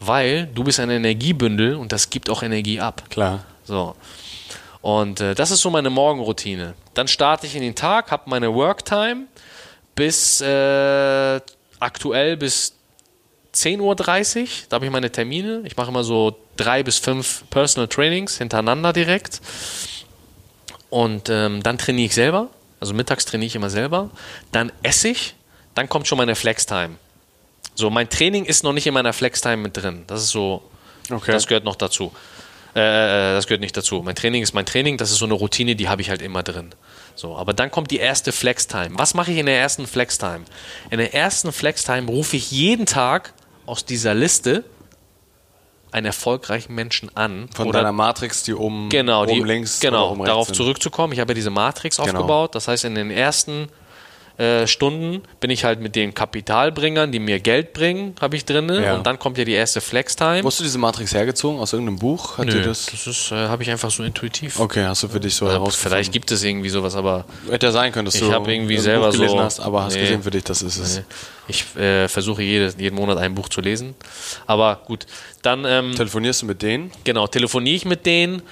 weil 0.00 0.46
du 0.46 0.64
bist 0.64 0.80
ein 0.80 0.88
Energiebündel 0.90 1.74
und 1.74 1.92
das 1.92 2.08
gibt 2.08 2.30
auch 2.30 2.42
Energie 2.42 2.80
ab. 2.80 3.02
Klar. 3.10 3.44
So. 3.64 3.96
Und 4.80 5.20
äh, 5.20 5.34
das 5.34 5.50
ist 5.50 5.60
so 5.60 5.70
meine 5.70 5.90
Morgenroutine. 5.90 6.74
Dann 6.94 7.08
starte 7.08 7.46
ich 7.46 7.54
in 7.56 7.62
den 7.62 7.74
Tag, 7.74 8.10
habe 8.12 8.22
meine 8.30 8.54
Worktime 8.54 9.24
bis 9.96 10.40
äh, 10.40 11.40
aktuell 11.80 12.36
bis 12.36 12.74
10.30 13.64 13.80
Uhr, 13.80 14.48
da 14.68 14.74
habe 14.76 14.84
ich 14.86 14.90
meine 14.90 15.10
Termine. 15.10 15.62
Ich 15.64 15.76
mache 15.76 15.88
immer 15.88 16.04
so 16.04 16.36
drei 16.56 16.82
bis 16.82 16.98
fünf 16.98 17.44
Personal 17.50 17.88
Trainings 17.88 18.38
hintereinander 18.38 18.92
direkt. 18.92 19.40
Und 20.90 21.28
ähm, 21.28 21.62
dann 21.62 21.78
trainiere 21.78 22.06
ich 22.06 22.14
selber. 22.14 22.48
Also 22.80 22.94
mittags 22.94 23.24
trainiere 23.24 23.46
ich 23.48 23.56
immer 23.56 23.70
selber. 23.70 24.10
Dann 24.52 24.72
esse 24.82 25.08
ich. 25.08 25.34
Dann 25.74 25.88
kommt 25.88 26.06
schon 26.08 26.18
meine 26.18 26.34
Flex-Time. 26.34 26.96
So, 27.74 27.90
mein 27.90 28.08
Training 28.08 28.44
ist 28.44 28.64
noch 28.64 28.72
nicht 28.72 28.86
in 28.86 28.94
meiner 28.94 29.12
Flex-Time 29.12 29.58
mit 29.58 29.76
drin. 29.76 30.04
Das 30.06 30.22
ist 30.22 30.30
so, 30.30 30.62
Okay. 31.10 31.32
das 31.32 31.46
gehört 31.46 31.64
noch 31.64 31.76
dazu. 31.76 32.12
Äh, 32.74 32.80
äh, 32.80 33.34
das 33.34 33.46
gehört 33.46 33.60
nicht 33.60 33.76
dazu. 33.76 34.02
Mein 34.02 34.14
Training 34.14 34.42
ist 34.42 34.52
mein 34.52 34.66
Training, 34.66 34.98
das 34.98 35.10
ist 35.10 35.18
so 35.18 35.24
eine 35.24 35.34
Routine, 35.34 35.74
die 35.76 35.88
habe 35.88 36.02
ich 36.02 36.10
halt 36.10 36.22
immer 36.22 36.42
drin. 36.42 36.74
So, 37.14 37.36
aber 37.36 37.52
dann 37.54 37.70
kommt 37.70 37.90
die 37.90 37.98
erste 37.98 38.30
Flex-Time. 38.32 38.90
Was 38.92 39.14
mache 39.14 39.32
ich 39.32 39.38
in 39.38 39.46
der 39.46 39.58
ersten 39.58 39.86
Flex-Time? 39.86 40.40
In 40.90 40.98
der 40.98 41.14
ersten 41.14 41.52
Flex-Time 41.52 42.08
rufe 42.08 42.36
ich 42.36 42.50
jeden 42.50 42.86
Tag 42.86 43.32
aus 43.68 43.84
dieser 43.84 44.14
Liste 44.14 44.64
einen 45.90 46.06
erfolgreichen 46.06 46.74
Menschen 46.74 47.14
an. 47.16 47.48
Von 47.54 47.68
oder 47.68 47.78
deiner 47.80 47.92
Matrix, 47.92 48.42
die 48.42 48.54
oben, 48.54 48.88
Genau, 48.88 49.24
die, 49.26 49.40
links 49.40 49.80
genau 49.80 50.12
rechts 50.12 50.26
darauf 50.26 50.52
zurückzukommen. 50.52 51.12
Ich 51.12 51.20
habe 51.20 51.32
ja 51.32 51.34
diese 51.34 51.50
Matrix 51.50 51.96
Genau. 51.96 52.08
aufgebaut. 52.08 52.54
Das 52.54 52.68
heißt, 52.68 52.84
in 52.84 52.94
den 52.94 53.10
ersten 53.10 53.68
äh, 54.38 54.66
Stunden 54.68 55.22
bin 55.40 55.50
ich 55.50 55.64
halt 55.64 55.80
mit 55.80 55.96
den 55.96 56.14
Kapitalbringern, 56.14 57.10
die 57.12 57.18
mir 57.18 57.40
Geld 57.40 57.72
bringen, 57.72 58.14
habe 58.20 58.36
ich 58.36 58.44
drin. 58.44 58.68
Ja. 58.72 58.94
Und 58.94 59.06
dann 59.06 59.18
kommt 59.18 59.36
ja 59.36 59.44
die 59.44 59.52
erste 59.52 59.80
Flex-Time. 59.80 60.42
Hast 60.44 60.60
du 60.60 60.62
diese 60.64 60.78
Matrix 60.78 61.12
hergezogen? 61.12 61.58
Aus 61.60 61.72
irgendeinem 61.72 61.98
Buch? 61.98 62.38
Hat 62.38 62.46
Nö, 62.46 62.62
das, 62.62 62.86
das? 63.04 63.32
äh, 63.32 63.34
habe 63.34 63.64
ich 63.64 63.70
einfach 63.70 63.90
so 63.90 64.04
intuitiv. 64.04 64.60
Okay, 64.60 64.84
hast 64.84 65.02
du 65.02 65.08
für 65.08 65.18
dich 65.18 65.34
so 65.34 65.46
Oder 65.46 65.54
herausgefunden? 65.54 65.90
Vielleicht 65.90 66.12
gibt 66.12 66.30
es 66.30 66.42
irgendwie 66.44 66.68
sowas, 66.68 66.94
aber 66.94 67.24
Hätte 67.50 67.66
ja 67.66 67.72
sein 67.72 67.90
können, 67.92 68.04
dass 68.04 68.14
Ich 68.14 68.20
du 68.20 68.32
hab 68.32 68.46
irgendwie 68.46 68.78
selber 68.78 69.06
Buch 69.06 69.14
gelesen 69.16 69.38
so- 69.38 69.42
hast, 69.42 69.60
aber 69.60 69.82
hast 69.82 69.94
Nee. 69.94 70.02
gesehen 70.02 70.22
für 70.22 70.30
dich, 70.30 70.44
das 70.44 70.62
ist 70.62 70.78
es. 70.78 70.98
äh, 70.98 71.02
ich 71.48 71.76
äh, 71.76 72.06
versuche 72.08 72.42
jede, 72.42 72.72
jeden 72.78 72.94
Monat 72.94 73.18
ein 73.18 73.34
Buch 73.34 73.48
zu 73.48 73.60
lesen. 73.60 73.94
Aber 74.46 74.82
gut, 74.86 75.06
dann 75.42 75.64
ähm, 75.64 75.94
Telefonierst 75.96 76.42
du 76.42 76.46
mit 76.46 76.62
denen? 76.62 76.92
genau 77.04 77.26
telefoniere 77.26 77.74
ich 77.74 77.84
mit 77.84 78.06
denen 78.06 78.42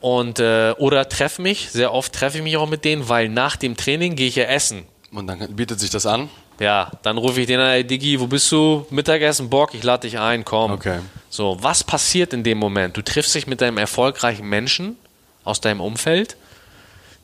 und 0.00 0.38
äh, 0.38 0.72
oder 0.78 1.08
treffe 1.08 1.42
mich. 1.42 1.70
Sehr 1.70 1.92
oft 1.92 2.12
treffe 2.12 2.38
ich 2.38 2.44
mich 2.44 2.56
auch 2.56 2.68
mit 2.68 2.84
denen, 2.84 3.08
weil 3.08 3.28
nach 3.28 3.56
dem 3.56 3.76
Training 3.76 4.14
gehe 4.16 4.28
ich 4.28 4.36
ja 4.36 4.44
essen. 4.44 4.84
Und 5.12 5.26
dann 5.26 5.38
bietet 5.54 5.78
sich 5.78 5.90
das 5.90 6.06
an? 6.06 6.30
Ja, 6.58 6.90
dann 7.02 7.18
rufe 7.18 7.40
ich 7.40 7.46
den 7.46 7.60
an, 7.60 7.68
ey 7.70 7.84
Diggi, 7.84 8.18
wo 8.18 8.26
bist 8.26 8.50
du? 8.50 8.86
Mittagessen, 8.90 9.50
Bock, 9.50 9.74
ich 9.74 9.82
lade 9.82 10.08
dich 10.08 10.18
ein, 10.18 10.44
komm. 10.44 10.72
Okay. 10.72 11.00
So, 11.28 11.58
was 11.60 11.84
passiert 11.84 12.32
in 12.32 12.42
dem 12.44 12.58
Moment? 12.58 12.96
Du 12.96 13.02
triffst 13.02 13.34
dich 13.34 13.46
mit 13.46 13.62
einem 13.62 13.78
erfolgreichen 13.78 14.48
Menschen 14.48 14.96
aus 15.44 15.60
deinem 15.60 15.80
Umfeld. 15.80 16.36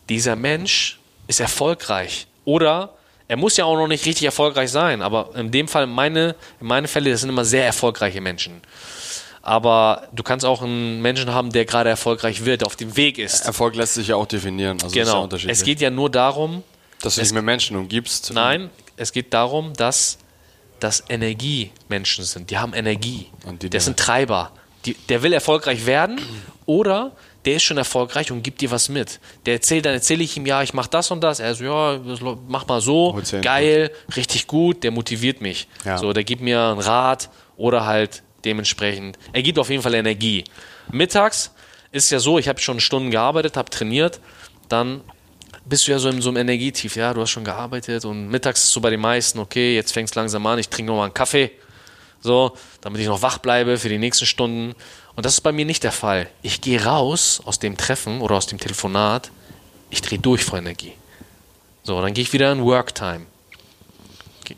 Dieser 0.08 0.36
Mensch 0.36 0.98
ist 1.28 1.40
erfolgreich. 1.40 2.26
Oder 2.44 2.90
er 3.26 3.36
muss 3.36 3.56
ja 3.56 3.64
auch 3.64 3.76
noch 3.76 3.88
nicht 3.88 4.04
richtig 4.06 4.24
erfolgreich 4.24 4.70
sein, 4.70 5.02
aber 5.02 5.30
in 5.34 5.50
dem 5.50 5.68
Fall, 5.68 5.86
meine, 5.86 6.34
in 6.60 6.66
meinen 6.66 6.88
Fällen, 6.88 7.10
das 7.12 7.20
sind 7.20 7.30
immer 7.30 7.44
sehr 7.44 7.64
erfolgreiche 7.66 8.20
Menschen. 8.20 8.60
Aber 9.42 10.08
du 10.12 10.22
kannst 10.22 10.44
auch 10.44 10.60
einen 10.62 11.00
Menschen 11.00 11.32
haben, 11.32 11.52
der 11.52 11.64
gerade 11.64 11.88
erfolgreich 11.88 12.44
wird, 12.44 12.64
auf 12.66 12.76
dem 12.76 12.96
Weg 12.96 13.18
ist. 13.18 13.46
Erfolg 13.46 13.76
lässt 13.76 13.94
sich 13.94 14.08
ja 14.08 14.16
auch 14.16 14.26
definieren. 14.26 14.78
Also 14.82 14.94
ja 14.96 15.04
Genau. 15.04 15.22
unterschiedlich. 15.22 15.56
Es 15.58 15.64
geht 15.64 15.80
ja 15.80 15.90
nur 15.90 16.10
darum, 16.10 16.62
dass 17.02 17.14
du 17.16 17.20
dich 17.22 17.32
mit 17.32 17.44
Menschen 17.44 17.76
umgibst. 17.76 18.32
Nein, 18.32 18.70
es 18.96 19.12
geht 19.12 19.32
darum, 19.34 19.72
dass 19.74 20.18
das 20.80 21.02
Energiemenschen 21.08 22.24
sind. 22.24 22.50
Die 22.50 22.58
haben 22.58 22.74
Energie. 22.74 23.26
Und 23.44 23.62
die- 23.62 23.70
das 23.70 23.84
sind 23.84 23.96
Treiber. 23.96 24.52
Die, 24.84 24.94
der 24.94 25.22
will 25.22 25.32
erfolgreich 25.32 25.86
werden 25.86 26.20
oder 26.66 27.12
der 27.44 27.56
ist 27.56 27.62
schon 27.64 27.78
erfolgreich 27.78 28.30
und 28.30 28.42
gibt 28.42 28.60
dir 28.60 28.70
was 28.70 28.88
mit. 28.88 29.20
Der 29.46 29.54
erzählt, 29.54 29.84
dann 29.86 29.94
erzähle 29.94 30.22
ich 30.22 30.36
ihm, 30.36 30.46
ja, 30.46 30.62
ich 30.62 30.72
mache 30.74 30.90
das 30.90 31.10
und 31.10 31.20
das. 31.20 31.40
Er 31.40 31.54
so, 31.54 31.64
ja, 31.64 32.00
mach 32.46 32.66
mal 32.68 32.80
so, 32.80 33.12
geil, 33.42 33.90
richtig 34.16 34.46
gut, 34.46 34.84
der 34.84 34.90
motiviert 34.92 35.40
mich. 35.40 35.66
Ja. 35.84 35.98
So, 35.98 36.12
der 36.12 36.24
gibt 36.24 36.42
mir 36.42 36.60
einen 36.60 36.80
Rat 36.80 37.28
oder 37.56 37.86
halt 37.86 38.22
dementsprechend, 38.44 39.18
er 39.32 39.42
gibt 39.42 39.58
auf 39.58 39.68
jeden 39.68 39.82
Fall 39.82 39.94
Energie. 39.94 40.44
Mittags 40.92 41.52
ist 41.90 42.10
ja 42.10 42.18
so, 42.20 42.38
ich 42.38 42.48
habe 42.48 42.60
schon 42.60 42.78
Stunden 42.80 43.10
gearbeitet, 43.10 43.56
habe 43.56 43.68
trainiert, 43.70 44.20
dann 44.68 45.00
bist 45.68 45.86
du 45.86 45.92
ja 45.92 45.98
so 45.98 46.08
in 46.08 46.22
so 46.22 46.30
einem 46.30 46.38
Energietief, 46.38 46.96
ja, 46.96 47.12
du 47.12 47.20
hast 47.20 47.30
schon 47.30 47.44
gearbeitet 47.44 48.04
und 48.04 48.28
mittags 48.28 48.64
ist 48.64 48.72
so 48.72 48.80
bei 48.80 48.90
den 48.90 49.00
meisten, 49.00 49.38
okay, 49.38 49.74
jetzt 49.74 49.92
fängst 49.92 50.14
langsam 50.14 50.46
an, 50.46 50.58
ich 50.58 50.68
trinke 50.68 50.90
noch 50.90 50.98
mal 50.98 51.04
einen 51.04 51.14
Kaffee, 51.14 51.50
so, 52.20 52.56
damit 52.80 53.00
ich 53.00 53.06
noch 53.06 53.22
wach 53.22 53.38
bleibe 53.38 53.78
für 53.78 53.88
die 53.88 53.98
nächsten 53.98 54.26
Stunden. 54.26 54.74
Und 55.14 55.26
das 55.26 55.34
ist 55.34 55.40
bei 55.42 55.52
mir 55.52 55.64
nicht 55.64 55.84
der 55.84 55.92
Fall. 55.92 56.28
Ich 56.42 56.60
gehe 56.60 56.84
raus 56.84 57.40
aus 57.44 57.58
dem 57.58 57.76
Treffen 57.76 58.20
oder 58.20 58.36
aus 58.36 58.46
dem 58.46 58.58
Telefonat, 58.58 59.30
ich 59.90 60.02
drehe 60.02 60.18
durch 60.18 60.44
vor 60.44 60.58
Energie. 60.58 60.92
So, 61.82 62.00
dann 62.00 62.14
gehe 62.14 62.22
ich 62.22 62.32
wieder 62.32 62.52
in 62.52 62.62
Worktime. 62.62 63.26
Okay. 64.42 64.56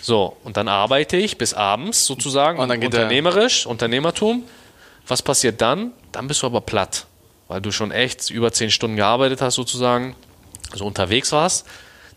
So, 0.00 0.36
und 0.44 0.56
dann 0.56 0.68
arbeite 0.68 1.16
ich 1.16 1.38
bis 1.38 1.54
abends 1.54 2.04
sozusagen, 2.04 2.58
Und 2.58 2.68
dann 2.68 2.80
geht 2.80 2.92
unternehmerisch, 2.92 3.66
Unternehmertum. 3.66 4.44
Was 5.06 5.22
passiert 5.22 5.60
dann? 5.60 5.92
Dann 6.12 6.28
bist 6.28 6.42
du 6.42 6.46
aber 6.46 6.60
platt, 6.60 7.06
weil 7.48 7.60
du 7.60 7.70
schon 7.70 7.90
echt 7.90 8.30
über 8.30 8.52
zehn 8.52 8.70
Stunden 8.70 8.96
gearbeitet 8.96 9.40
hast 9.40 9.54
sozusagen, 9.54 10.16
also 10.74 10.86
unterwegs 10.86 11.32
warst. 11.32 11.66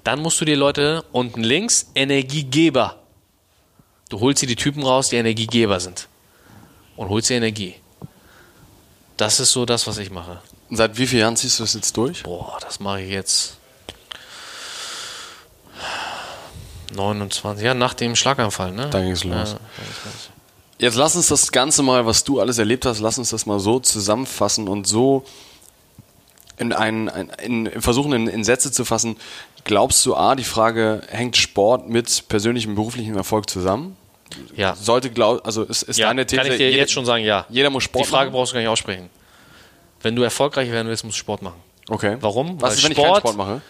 Dann 0.03 0.22
musst 0.22 0.41
du 0.41 0.45
dir 0.45 0.58
Leute 0.58 1.05
unten 1.12 1.43
links 1.43 1.91
Energiegeber. 1.95 2.97
Du 4.10 4.20
holst 4.20 4.41
dir 4.41 4.47
die 4.47 4.55
Typen 4.55 4.84
raus, 4.84 5.10
die 5.10 5.18
Energiegeber 5.18 5.80
sind. 5.80 6.08
Und 6.95 7.10
holst 7.10 7.30
dir 7.30 7.36
Energie. 7.38 7.76
Das 9.16 9.39
ist 9.39 9.51
so 9.51 9.66
das, 9.66 9.88
was 9.88 9.97
ich 9.97 10.12
mache. 10.12 10.41
Seit 10.70 10.97
wie 10.97 11.08
vielen 11.08 11.22
Jahren 11.22 11.38
ziehst 11.38 11.60
du 11.60 11.64
das 11.64 11.74
jetzt 11.74 11.95
durch? 11.95 12.24
Boah, 12.24 12.58
das 12.62 12.80
mache 12.80 13.01
ich 13.01 13.12
jetzt 13.12 13.58
29, 16.93 17.64
ja, 17.64 17.74
nach 17.74 17.93
dem 17.93 18.16
Schlaganfall, 18.16 18.72
ne? 18.72 18.89
Da 18.89 19.01
ging's 19.01 19.24
los. 19.24 19.34
Ja, 19.34 19.43
29. 19.43 20.32
Jetzt 20.80 20.95
lass 20.95 21.16
uns 21.16 21.28
das 21.28 21.51
Ganze 21.51 21.84
mal, 21.84 22.05
was 22.05 22.24
du 22.24 22.39
alles 22.39 22.58
erlebt 22.58 22.86
hast, 22.86 22.99
lass 22.99 23.18
uns 23.18 23.32
das 23.32 23.45
mal 23.45 23.60
so 23.60 23.80
zusammenfassen 23.80 24.68
und 24.68 24.88
so 24.88 25.26
in, 26.58 26.74
einen, 26.74 27.10
ein, 27.10 27.30
in, 27.43 27.82
versuchen, 27.82 28.14
in, 28.14 28.28
in 28.28 28.43
Sätze 28.43 28.72
zu 28.72 28.84
fassen. 28.86 29.18
Glaubst 29.64 30.05
du, 30.05 30.16
A, 30.16 30.36
die 30.36 30.43
Frage, 30.43 31.01
hängt 31.10 31.38
Sport 31.38 31.89
mit 31.89 32.28
persönlichem 32.30 32.76
beruflichem 32.76 33.16
Erfolg 33.16 33.49
zusammen? 33.49 33.95
ja. 34.55 34.76
Sollte, 34.76 35.10
glaub, 35.10 35.45
also 35.45 35.64
ist, 35.64 35.84
ist 35.84 35.97
ja 35.97 36.08
deine 36.08 36.26
These, 36.26 36.41
kann 36.41 36.51
ich 36.51 36.58
dir 36.58 36.66
jeder, 36.70 36.78
jetzt 36.80 36.91
schon 36.91 37.05
sagen, 37.05 37.24
ja. 37.24 37.45
jeder 37.49 37.70
muss 37.70 37.84
Sport 37.84 38.05
Die 38.05 38.10
Frage 38.10 38.30
machen? 38.30 38.34
brauchst 38.38 38.51
du 38.51 38.55
gar 38.55 38.60
nicht 38.62 38.70
aussprechen. 38.70 39.10
Wenn 40.01 40.16
du 40.16 40.24
erfolgreich 40.24 40.70
werden 40.70 40.88
willst, 40.89 41.03
musst 41.05 41.18
du 41.18 41.20
Sport 41.20 41.41
machen. 41.41 41.55
Okay. 41.89 42.18
Warum? 42.20 42.62
Was 42.62 42.72
Weil 42.72 42.78
ist, 42.78 42.84
wenn 42.84 42.91
ich 42.91 42.97
keinen 42.97 43.05
Sport- 43.08 43.20
Sport 43.22 43.38
mache? 43.38 43.62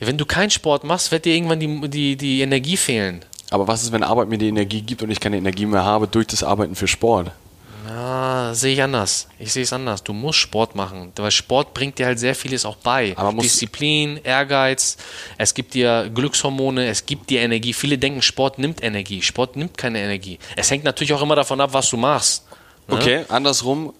Ja, 0.00 0.06
wenn 0.08 0.18
du 0.18 0.26
keinen 0.26 0.50
Sport 0.50 0.84
machst, 0.84 1.12
wird 1.12 1.24
dir 1.24 1.34
irgendwann 1.34 1.60
die, 1.60 1.88
die, 1.88 2.16
die 2.16 2.40
Energie 2.40 2.76
fehlen. 2.76 3.24
Aber 3.50 3.68
was 3.68 3.82
ist, 3.84 3.92
wenn 3.92 4.02
Arbeit 4.02 4.28
mir 4.28 4.38
die 4.38 4.48
Energie 4.48 4.82
gibt 4.82 5.02
und 5.02 5.10
ich 5.10 5.20
keine 5.20 5.36
Energie 5.36 5.66
mehr 5.66 5.84
habe 5.84 6.08
durch 6.08 6.26
das 6.26 6.42
Arbeiten 6.42 6.74
für 6.74 6.88
Sport? 6.88 7.30
Ja, 7.86 8.54
sehe 8.54 8.74
ich 8.74 8.82
anders. 8.82 9.28
Ich 9.38 9.52
sehe 9.52 9.62
es 9.62 9.72
anders. 9.72 10.02
Du 10.02 10.12
musst 10.12 10.38
Sport 10.38 10.74
machen, 10.74 11.12
weil 11.16 11.30
Sport 11.30 11.74
bringt 11.74 11.98
dir 11.98 12.06
halt 12.06 12.18
sehr 12.18 12.34
vieles 12.34 12.64
auch 12.64 12.76
bei. 12.76 13.14
Aber 13.16 13.40
Disziplin, 13.40 14.20
Ehrgeiz, 14.22 14.96
es 15.38 15.54
gibt 15.54 15.74
dir 15.74 16.10
Glückshormone, 16.14 16.86
es 16.86 17.06
gibt 17.06 17.30
dir 17.30 17.40
Energie. 17.40 17.72
Viele 17.72 17.98
denken, 17.98 18.22
Sport 18.22 18.58
nimmt 18.58 18.82
Energie. 18.82 19.22
Sport 19.22 19.56
nimmt 19.56 19.76
keine 19.76 20.00
Energie. 20.00 20.38
Es 20.56 20.70
hängt 20.70 20.84
natürlich 20.84 21.12
auch 21.12 21.22
immer 21.22 21.36
davon 21.36 21.60
ab, 21.60 21.70
was 21.72 21.90
du 21.90 21.96
machst. 21.96 22.44
Ne? 22.88 22.96
Okay, 22.96 23.24
andersrum, 23.28 23.92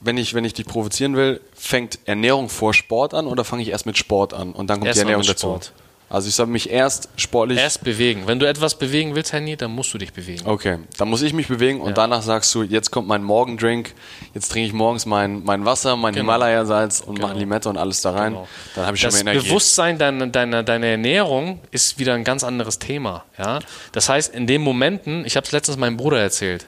wenn 0.00 0.16
ich, 0.16 0.34
wenn 0.34 0.44
ich 0.44 0.54
dich 0.54 0.66
provozieren 0.66 1.16
will, 1.16 1.40
fängt 1.54 1.98
Ernährung 2.04 2.48
vor 2.48 2.74
Sport 2.74 3.14
an 3.14 3.26
oder 3.26 3.44
fange 3.44 3.62
ich 3.62 3.68
erst 3.68 3.86
mit 3.86 3.98
Sport 3.98 4.34
an 4.34 4.52
und 4.52 4.68
dann 4.68 4.78
kommt 4.78 4.88
Erst 4.88 4.98
die 4.98 5.02
Ernährung 5.02 5.24
dazu? 5.24 5.46
Sport. 5.48 5.72
Also 6.14 6.28
ich 6.28 6.34
soll 6.36 6.46
mich 6.46 6.70
erst 6.70 7.08
sportlich. 7.16 7.58
Erst 7.58 7.82
bewegen. 7.82 8.22
Wenn 8.26 8.38
du 8.38 8.46
etwas 8.46 8.78
bewegen 8.78 9.16
willst, 9.16 9.32
Henny, 9.32 9.56
dann 9.56 9.72
musst 9.72 9.92
du 9.92 9.98
dich 9.98 10.12
bewegen. 10.12 10.46
okay, 10.46 10.78
dann 10.96 11.08
muss 11.08 11.22
ich 11.22 11.32
mich 11.32 11.48
bewegen 11.48 11.80
und 11.80 11.98
danach 11.98 12.22
sagst 12.22 12.54
du, 12.54 12.62
jetzt 12.62 12.92
kommt 12.92 13.08
mein 13.08 13.24
Morgendrink, 13.24 13.92
jetzt 14.32 14.52
trinke 14.52 14.68
ich 14.68 14.72
morgens 14.72 15.06
mein, 15.06 15.42
mein 15.42 15.64
Wasser, 15.64 15.96
mein 15.96 16.14
Genau. 16.14 16.32
Himalaya-Salz 16.32 17.00
und 17.00 17.18
mache 17.20 17.36
Limette 17.36 17.68
und 17.68 17.76
alles 17.78 18.00
da 18.00 18.12
rein. 18.12 18.32
Genau. 18.34 18.48
Dann 18.76 18.86
habe 18.86 18.96
ich 18.96 19.00
schon 19.00 19.10
Das 19.10 19.24
mehr 19.24 19.32
Energie. 19.32 19.48
Bewusstsein 19.48 19.98
deiner, 19.98 20.28
deiner, 20.28 20.62
deiner 20.62 20.86
Ernährung 20.86 21.58
ist 21.72 21.98
wieder 21.98 22.14
ein 22.14 22.22
ganz 22.22 22.44
anderes 22.44 22.78
Thema. 22.78 23.24
Ja? 23.36 23.58
Das 23.90 24.08
heißt, 24.08 24.32
in 24.32 24.46
den 24.46 24.62
Momenten, 24.62 25.24
ich 25.26 25.34
habe 25.36 25.44
es 25.46 25.50
letztens 25.50 25.76
meinem 25.78 25.96
Bruder 25.96 26.20
erzählt, 26.20 26.66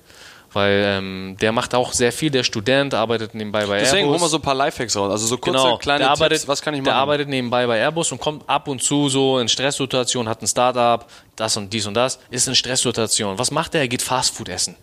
weil 0.57 0.83
ähm, 0.87 1.37
der 1.41 1.53
macht 1.53 1.75
auch 1.75 1.93
sehr 1.93 2.11
viel, 2.13 2.31
der 2.31 2.43
Student, 2.43 2.95
arbeitet 2.95 3.35
nebenbei 3.35 3.67
bei 3.67 3.79
Deswegen 3.79 4.07
Airbus. 4.07 4.15
hol 4.15 4.21
mal 4.23 4.29
so 4.31 4.39
ein 4.39 4.43
paar 4.43 4.55
Lifehacks 4.55 4.97
raus. 4.97 5.11
Also 5.11 5.27
so 5.27 5.37
kurze, 5.37 5.59
genau, 5.63 5.77
kleine 5.79 5.99
der 6.01 6.09
Tipps, 6.09 6.21
arbeitet, 6.23 6.49
was 6.49 6.63
kann 6.63 6.75
ich 6.75 6.83
Der 6.83 6.93
machen? 6.95 7.03
arbeitet 7.03 7.29
nebenbei 7.29 7.67
bei 7.67 7.79
Airbus 7.79 8.11
und 8.11 8.21
kommt 8.21 8.49
ab 8.49 8.67
und 8.67 8.83
zu 8.83 9.09
so 9.09 9.39
in 9.39 9.49
Stresssituationen, 9.49 10.29
hat 10.29 10.43
ein 10.43 10.47
Startup, 10.47 11.05
das 11.37 11.57
und 11.57 11.73
dies 11.73 11.87
und 11.87 11.95
das, 11.95 12.19
ist 12.31 12.49
in 12.49 12.55
Stresssituationen. 12.55 13.39
Was 13.39 13.51
macht 13.51 13.75
er? 13.75 13.83
Er 13.83 13.89
geht 13.89 14.03
Fastfood 14.03 14.49
essen. 14.49 14.75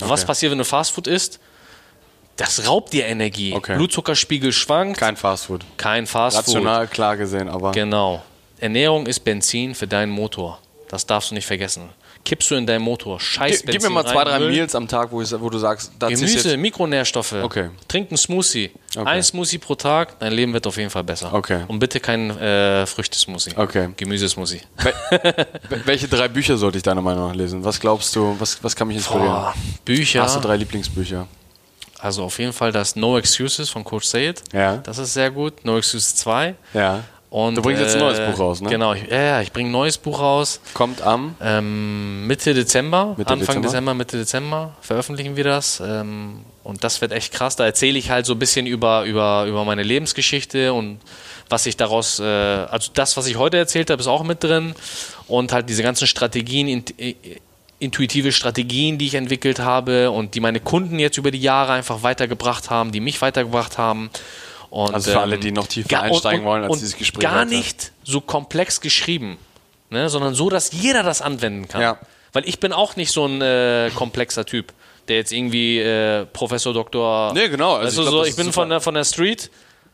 Was 0.00 0.20
Okay. 0.20 0.26
passiert, 0.26 0.52
wenn 0.52 0.58
du 0.58 0.64
Fastfood 0.64 1.06
isst? 1.06 1.40
Das 2.36 2.66
raubt 2.68 2.92
dir 2.92 3.06
Energie. 3.06 3.54
Okay. 3.54 3.76
Blutzuckerspiegel 3.76 4.52
schwankt, 4.52 4.98
Kein 5.00 5.16
Fastfood. 5.16 5.64
kein 5.78 6.06
Fastfood. 6.06 6.48
Rational, 6.56 6.86
klar 6.86 7.16
gesehen, 7.16 7.48
aber 7.48 7.72
Genau. 7.72 8.22
Ernährung 8.58 9.06
ist 9.06 9.20
Benzin 9.20 9.74
für 9.74 9.86
deinen 9.86 10.10
Motor. 10.12 10.58
Das 10.88 11.06
darfst 11.06 11.30
du 11.30 11.34
nicht 11.34 11.46
vergessen. 11.46 11.88
Kippst 12.26 12.50
du 12.50 12.56
in 12.56 12.66
deinen 12.66 12.82
Motor. 12.82 13.18
Scheiß 13.18 13.62
Gib, 13.62 13.70
gib 13.72 13.82
mir 13.82 13.88
mal 13.90 14.02
Benzin 14.02 14.14
zwei, 14.18 14.24
drei 14.24 14.38
Müll. 14.40 14.50
Meals 14.50 14.74
am 14.74 14.86
Tag, 14.86 15.10
wo, 15.10 15.22
ich, 15.22 15.32
wo 15.40 15.48
du 15.48 15.56
sagst, 15.58 15.92
ist 15.92 16.20
Gemüse. 16.20 16.56
Mikronährstoffe. 16.58 17.32
Okay. 17.42 17.70
Trink 17.88 18.10
einen 18.10 18.18
Smoothie. 18.18 18.70
Okay. 18.94 19.06
Ein 19.08 19.22
Smoothie 19.22 19.58
pro 19.58 19.74
Tag, 19.74 20.18
dein 20.18 20.32
Leben 20.32 20.52
wird 20.52 20.66
auf 20.66 20.76
jeden 20.76 20.90
Fall 20.90 21.04
besser. 21.04 21.32
Okay. 21.32 21.64
Und 21.68 21.78
bitte 21.78 22.00
kein 22.00 22.30
äh, 22.38 22.84
Früchtesmoothie. 22.86 23.52
Okay. 23.56 23.88
Gemüsesmoothie. 23.96 24.60
Wel- 24.78 25.86
Welche 25.86 26.08
drei 26.08 26.28
Bücher 26.28 26.56
sollte 26.58 26.76
ich 26.78 26.82
deiner 26.82 27.02
Meinung 27.02 27.28
nach 27.28 27.34
lesen? 27.34 27.64
Was 27.64 27.80
glaubst 27.80 28.14
du, 28.16 28.36
was, 28.38 28.62
was 28.62 28.76
kann 28.76 28.88
mich 28.88 28.98
inspirieren? 28.98 29.28
Boah, 29.28 29.54
Bücher. 29.84 30.22
Hast 30.22 30.36
du 30.36 30.40
drei 30.40 30.56
Lieblingsbücher? 30.56 31.26
Also 31.98 32.24
auf 32.24 32.38
jeden 32.38 32.52
Fall 32.52 32.72
das 32.72 32.94
No 32.94 33.16
Excuses 33.16 33.70
von 33.70 33.82
Coach 33.82 34.04
Sayed. 34.06 34.42
Ja. 34.52 34.76
Das 34.78 34.98
ist 34.98 35.14
sehr 35.14 35.30
gut. 35.30 35.64
No 35.64 35.78
Excuses 35.78 36.14
2. 36.16 36.54
Ja. 36.74 37.04
Und, 37.28 37.56
Du 37.56 37.62
bringst 37.62 37.82
jetzt 37.82 37.94
ein 37.94 38.00
neues 38.00 38.18
äh, 38.18 38.30
Buch 38.30 38.38
raus, 38.38 38.60
ne? 38.60 38.70
Genau, 38.70 38.94
ich, 38.94 39.08
ja, 39.10 39.40
ich 39.40 39.52
bringe 39.52 39.68
ein 39.68 39.72
neues 39.72 39.98
Buch 39.98 40.20
raus. 40.20 40.60
Kommt 40.74 41.02
am... 41.02 41.34
Ähm, 41.40 42.26
Mitte 42.26 42.54
Dezember, 42.54 43.14
Mitte 43.16 43.32
Anfang 43.32 43.62
Dezember. 43.62 43.68
Dezember. 43.68 43.94
Mitte 43.94 44.16
Dezember 44.16 44.76
veröffentlichen 44.80 45.36
wir 45.36 45.44
das. 45.44 45.80
Ähm, 45.84 46.44
und 46.62 46.84
das 46.84 47.00
wird 47.00 47.12
echt 47.12 47.32
krass. 47.32 47.56
Da 47.56 47.64
erzähle 47.64 47.98
ich 47.98 48.10
halt 48.10 48.26
so 48.26 48.34
ein 48.34 48.38
bisschen 48.38 48.66
über, 48.66 49.04
über, 49.04 49.44
über 49.46 49.64
meine 49.64 49.82
Lebensgeschichte 49.82 50.72
und 50.72 50.98
was 51.48 51.66
ich 51.66 51.76
daraus, 51.76 52.18
äh, 52.18 52.24
also 52.24 52.90
das, 52.94 53.16
was 53.16 53.26
ich 53.26 53.36
heute 53.36 53.56
erzählt 53.56 53.90
habe, 53.90 54.00
ist 54.00 54.08
auch 54.08 54.24
mit 54.24 54.42
drin. 54.42 54.74
Und 55.28 55.52
halt 55.52 55.68
diese 55.68 55.82
ganzen 55.82 56.06
Strategien, 56.06 56.68
int, 56.68 56.98
äh, 56.98 57.14
intuitive 57.78 58.32
Strategien, 58.32 58.98
die 58.98 59.06
ich 59.06 59.14
entwickelt 59.14 59.58
habe 59.58 60.10
und 60.10 60.34
die 60.34 60.40
meine 60.40 60.60
Kunden 60.60 60.98
jetzt 60.98 61.18
über 61.18 61.30
die 61.30 61.40
Jahre 61.40 61.72
einfach 61.72 62.02
weitergebracht 62.02 62.70
haben, 62.70 62.90
die 62.92 63.00
mich 63.00 63.20
weitergebracht 63.20 63.78
haben. 63.78 64.10
Und, 64.76 64.94
Also 64.94 65.12
für 65.12 65.20
alle, 65.20 65.38
die 65.38 65.52
noch 65.52 65.66
tiefer 65.68 65.88
ga- 65.88 66.00
einsteigen 66.02 66.44
wollen, 66.44 66.64
als 66.64 66.72
und 66.72 66.80
dieses 66.80 66.96
Gespräch 66.98 67.22
Gar 67.22 67.40
heute. 67.40 67.50
nicht 67.54 67.92
so 68.04 68.20
komplex 68.20 68.80
geschrieben, 68.82 69.38
ne, 69.88 70.10
sondern 70.10 70.34
so, 70.34 70.50
dass 70.50 70.70
jeder 70.72 71.02
das 71.02 71.22
anwenden 71.22 71.66
kann. 71.66 71.80
Ja. 71.80 71.98
Weil 72.34 72.46
ich 72.46 72.60
bin 72.60 72.74
auch 72.74 72.96
nicht 72.96 73.10
so 73.10 73.24
ein 73.26 73.40
äh, 73.40 73.90
komplexer 73.94 74.44
Typ, 74.44 74.74
der 75.08 75.16
jetzt 75.16 75.32
irgendwie 75.32 75.78
äh, 75.78 76.26
Professor, 76.26 76.74
Doktor. 76.74 77.32
Nee, 77.32 77.48
genau. 77.48 77.76
Also 77.76 77.86
Also 77.86 78.02
ich 78.02 78.08
glaub, 78.08 78.24
so, 78.24 78.28
ich 78.28 78.36
bin 78.36 78.44
super. 78.46 78.54
von 78.54 78.68
der, 78.68 78.80
von 78.82 78.94
der 78.94 79.04
Street, 79.04 79.50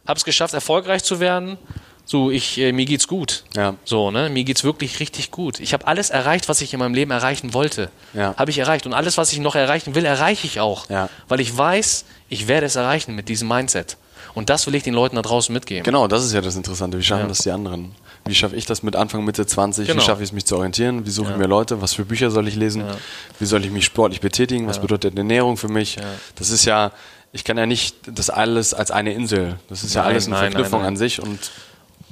hab's 0.07 0.25
geschafft, 0.25 0.53
erfolgreich 0.55 1.05
zu 1.05 1.21
werden. 1.21 1.59
So, 2.05 2.33
ich, 2.33 2.59
äh, 2.59 2.73
mir 2.73 2.85
geht's 2.85 3.07
gut. 3.07 3.45
Ja. 3.55 3.77
So, 3.85 4.11
ne? 4.11 4.29
Mir 4.31 4.43
geht's 4.43 4.65
wirklich 4.65 4.99
richtig 4.99 5.31
gut. 5.31 5.61
Ich 5.61 5.73
habe 5.73 5.87
alles 5.87 6.11
erreicht, 6.11 6.49
was 6.49 6.61
ich 6.61 6.73
in 6.73 6.81
meinem 6.81 6.95
Leben 6.95 7.13
erreichen 7.13 7.55
wollte. 7.55 7.91
Ja. 8.13 8.35
Habe 8.37 8.51
ich 8.51 8.59
erreicht. 8.59 8.87
Und 8.87 8.95
alles, 8.95 9.17
was 9.17 9.33
ich 9.33 9.39
noch 9.39 9.55
erreichen 9.55 9.95
will, 9.95 10.05
erreiche 10.05 10.45
ich 10.49 10.59
auch. 10.59 10.91
Ja. 10.91 11.09
Weil 11.29 11.39
ich 11.39 11.57
weiß, 11.57 12.05
ich 12.29 12.49
werde 12.49 12.67
es 12.67 12.75
erreichen 12.75 13.15
mit 13.15 13.29
diesem 13.29 13.47
Mindset. 13.47 13.97
Und 14.35 14.49
das 14.51 14.67
will 14.67 14.75
ich 14.75 14.83
den 14.83 14.95
Leuten 14.95 15.17
da 15.17 15.23
draußen 15.23 15.53
mitgeben. 15.53 15.85
Genau, 15.85 16.09
das 16.09 16.25
ist 16.25 16.33
ja 16.33 16.41
das 16.41 16.57
Interessante. 16.57 16.99
Wie 16.99 17.03
schaffen 17.03 17.23
Ja. 17.23 17.29
das 17.29 17.39
die 17.39 17.51
anderen? 17.51 17.93
Wie 18.25 18.35
schaffe 18.35 18.57
ich 18.57 18.67
das 18.67 18.83
mit 18.83 18.97
Anfang, 18.97 19.25
Mitte 19.25 19.45
20? 19.47 19.87
Genau. 19.89 20.01
Wie 20.01 20.05
schaffe 20.05 20.23
ich 20.23 20.29
es, 20.31 20.33
mich 20.33 20.45
zu 20.47 20.57
orientieren? 20.57 21.05
Wie 21.05 21.11
suche 21.11 21.33
ich 21.33 21.37
mir 21.37 21.47
Leute? 21.47 21.83
Was 21.83 21.95
für 21.95 22.05
Bücher 22.05 22.31
soll 22.31 22.49
ich 22.49 22.57
lesen? 22.57 22.85
Wie 23.39 23.45
soll 23.47 23.65
ich 23.65 23.71
mich 23.71 23.85
sportlich 23.85 24.21
betätigen? 24.21 24.67
Was 24.69 24.81
bedeutet 24.81 25.19
Ernährung 25.19 25.57
für 25.57 25.69
mich? 25.69 25.97
Das 26.37 26.51
ist 26.51 26.65
ja, 26.65 26.93
ich 27.33 27.45
kann 27.45 27.59
ja 27.59 27.67
nicht 27.67 27.97
das 28.07 28.31
alles 28.31 28.75
als 28.75 28.91
eine 28.91 29.13
Insel. 29.13 29.59
Das 29.69 29.83
ist 29.85 29.95
ja 29.95 30.03
Nein, 30.03 30.13
alles 30.13 30.27
eine 30.27 30.35
nein, 30.37 30.53
Verknüpfung 30.53 30.81
nein. 30.81 30.89
an 30.89 30.97
sich 30.97 31.21
und 31.21 31.39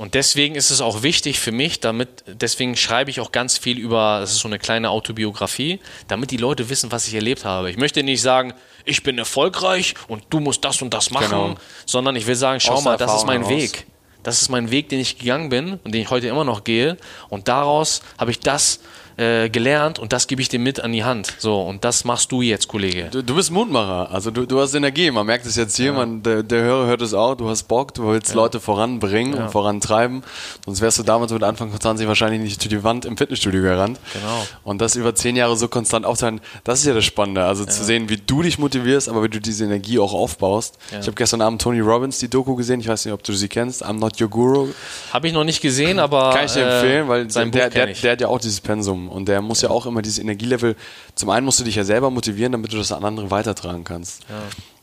Und 0.00 0.14
deswegen 0.14 0.54
ist 0.54 0.70
es 0.70 0.80
auch 0.80 1.02
wichtig 1.02 1.38
für 1.38 1.52
mich, 1.52 1.80
damit, 1.80 2.08
deswegen 2.26 2.74
schreibe 2.74 3.10
ich 3.10 3.20
auch 3.20 3.32
ganz 3.32 3.58
viel 3.58 3.78
über, 3.78 4.20
das 4.20 4.30
ist 4.32 4.38
so 4.38 4.48
eine 4.48 4.58
kleine 4.58 4.88
Autobiografie, 4.88 5.78
damit 6.08 6.30
die 6.30 6.38
Leute 6.38 6.70
wissen, 6.70 6.90
was 6.90 7.06
ich 7.06 7.12
erlebt 7.12 7.44
habe. 7.44 7.70
Ich 7.70 7.76
möchte 7.76 8.02
nicht 8.02 8.22
sagen, 8.22 8.54
ich 8.86 9.02
bin 9.02 9.18
erfolgreich 9.18 9.94
und 10.08 10.24
du 10.30 10.40
musst 10.40 10.64
das 10.64 10.80
und 10.80 10.94
das 10.94 11.10
machen, 11.10 11.28
Genau. 11.28 11.54
sondern 11.84 12.16
ich 12.16 12.26
will 12.26 12.34
sagen, 12.34 12.60
schau 12.60 12.76
Aus 12.76 12.84
mal, 12.84 12.96
das 12.96 13.14
ist 13.14 13.26
mein 13.26 13.42
heraus. 13.42 13.62
Weg. 13.62 13.86
Das 14.22 14.40
ist 14.40 14.48
mein 14.48 14.70
Weg, 14.70 14.88
den 14.88 15.00
ich 15.00 15.18
gegangen 15.18 15.50
bin 15.50 15.74
und 15.84 15.92
den 15.92 16.00
ich 16.00 16.08
heute 16.08 16.28
immer 16.28 16.44
noch 16.44 16.64
gehe. 16.64 16.96
Und 17.28 17.48
daraus 17.48 18.00
habe 18.16 18.30
ich 18.30 18.40
das 18.40 18.80
äh, 19.20 19.50
gelernt 19.50 19.98
und 19.98 20.14
das 20.14 20.26
gebe 20.26 20.40
ich 20.40 20.48
dir 20.48 20.58
mit 20.58 20.80
an 20.80 20.92
die 20.92 21.04
Hand. 21.04 21.34
So, 21.38 21.60
und 21.60 21.84
das 21.84 22.04
machst 22.04 22.32
du 22.32 22.40
jetzt, 22.40 22.68
Kollege. 22.68 23.08
Du, 23.10 23.22
du 23.22 23.34
bist 23.34 23.50
Mutmacher, 23.50 24.10
also 24.10 24.30
du, 24.30 24.46
du 24.46 24.60
hast 24.60 24.74
Energie. 24.74 25.10
Man 25.10 25.26
merkt 25.26 25.44
es 25.44 25.56
jetzt 25.56 25.76
hier, 25.76 25.92
man, 25.92 26.22
der, 26.22 26.42
der 26.42 26.62
Hörer 26.62 26.86
hört 26.86 27.02
es 27.02 27.12
auch. 27.12 27.34
Du 27.34 27.48
hast 27.48 27.64
Bock, 27.64 27.92
du 27.92 28.06
willst 28.08 28.34
Leute 28.34 28.60
voranbringen 28.60 29.34
und 29.34 29.50
vorantreiben. 29.50 30.22
Sonst 30.64 30.80
wärst 30.80 30.98
du 30.98 31.02
damals 31.02 31.32
mit 31.32 31.42
Anfang 31.42 31.70
20 31.78 32.08
wahrscheinlich 32.08 32.40
nicht 32.40 32.62
durch 32.62 32.70
die 32.70 32.82
Wand 32.82 33.04
im 33.04 33.18
Fitnessstudio 33.18 33.60
gerannt. 33.60 34.00
Genau. 34.14 34.46
Und 34.64 34.80
das 34.80 34.96
über 34.96 35.14
zehn 35.14 35.36
Jahre 35.36 35.54
so 35.56 35.68
konstant 35.68 36.06
aufzuhalten, 36.06 36.40
das 36.64 36.80
ist 36.80 36.86
ja 36.86 36.94
das 36.94 37.04
Spannende. 37.04 37.44
Also 37.44 37.66
zu 37.66 37.84
sehen, 37.84 38.08
wie 38.08 38.16
du 38.16 38.40
dich 38.42 38.58
motivierst, 38.58 39.08
aber 39.10 39.22
wie 39.22 39.28
du 39.28 39.40
diese 39.40 39.64
Energie 39.64 39.98
auch 39.98 40.14
aufbaust. 40.14 40.78
Ich 40.90 41.06
habe 41.06 41.12
gestern 41.12 41.42
Abend 41.42 41.60
Tony 41.60 41.80
Robbins 41.80 42.18
die 42.18 42.28
Doku 42.28 42.54
gesehen. 42.56 42.80
Ich 42.80 42.88
weiß 42.88 43.04
nicht, 43.04 43.12
ob 43.12 43.22
du 43.22 43.34
sie 43.34 43.48
kennst. 43.48 43.84
I'm 43.84 43.98
not 43.98 44.18
your 44.18 44.28
guru. 44.28 44.68
Habe 45.12 45.28
ich 45.28 45.34
noch 45.34 45.44
nicht 45.44 45.60
gesehen, 45.60 45.98
aber 45.98 46.32
Kann 46.32 46.46
ich 46.46 46.52
dir 46.52 46.60
äh, 46.60 46.74
empfehlen, 46.74 47.08
weil 47.08 47.30
sein 47.30 47.50
der, 47.50 47.66
Buch 47.66 47.74
der, 47.74 47.86
der 47.86 48.12
hat 48.12 48.20
ja 48.22 48.28
auch 48.28 48.40
dieses 48.40 48.60
Pensum 48.62 49.09
und 49.10 49.26
der 49.26 49.42
muss 49.42 49.62
ja 49.62 49.70
auch 49.70 49.86
immer 49.86 50.02
dieses 50.02 50.18
Energielevel. 50.18 50.76
Zum 51.14 51.30
einen 51.30 51.44
musst 51.44 51.60
du 51.60 51.64
dich 51.64 51.74
ja 51.74 51.84
selber 51.84 52.10
motivieren, 52.10 52.52
damit 52.52 52.72
du 52.72 52.76
das 52.76 52.92
an 52.92 53.04
andere 53.04 53.30
weitertragen 53.30 53.84
kannst. 53.84 54.24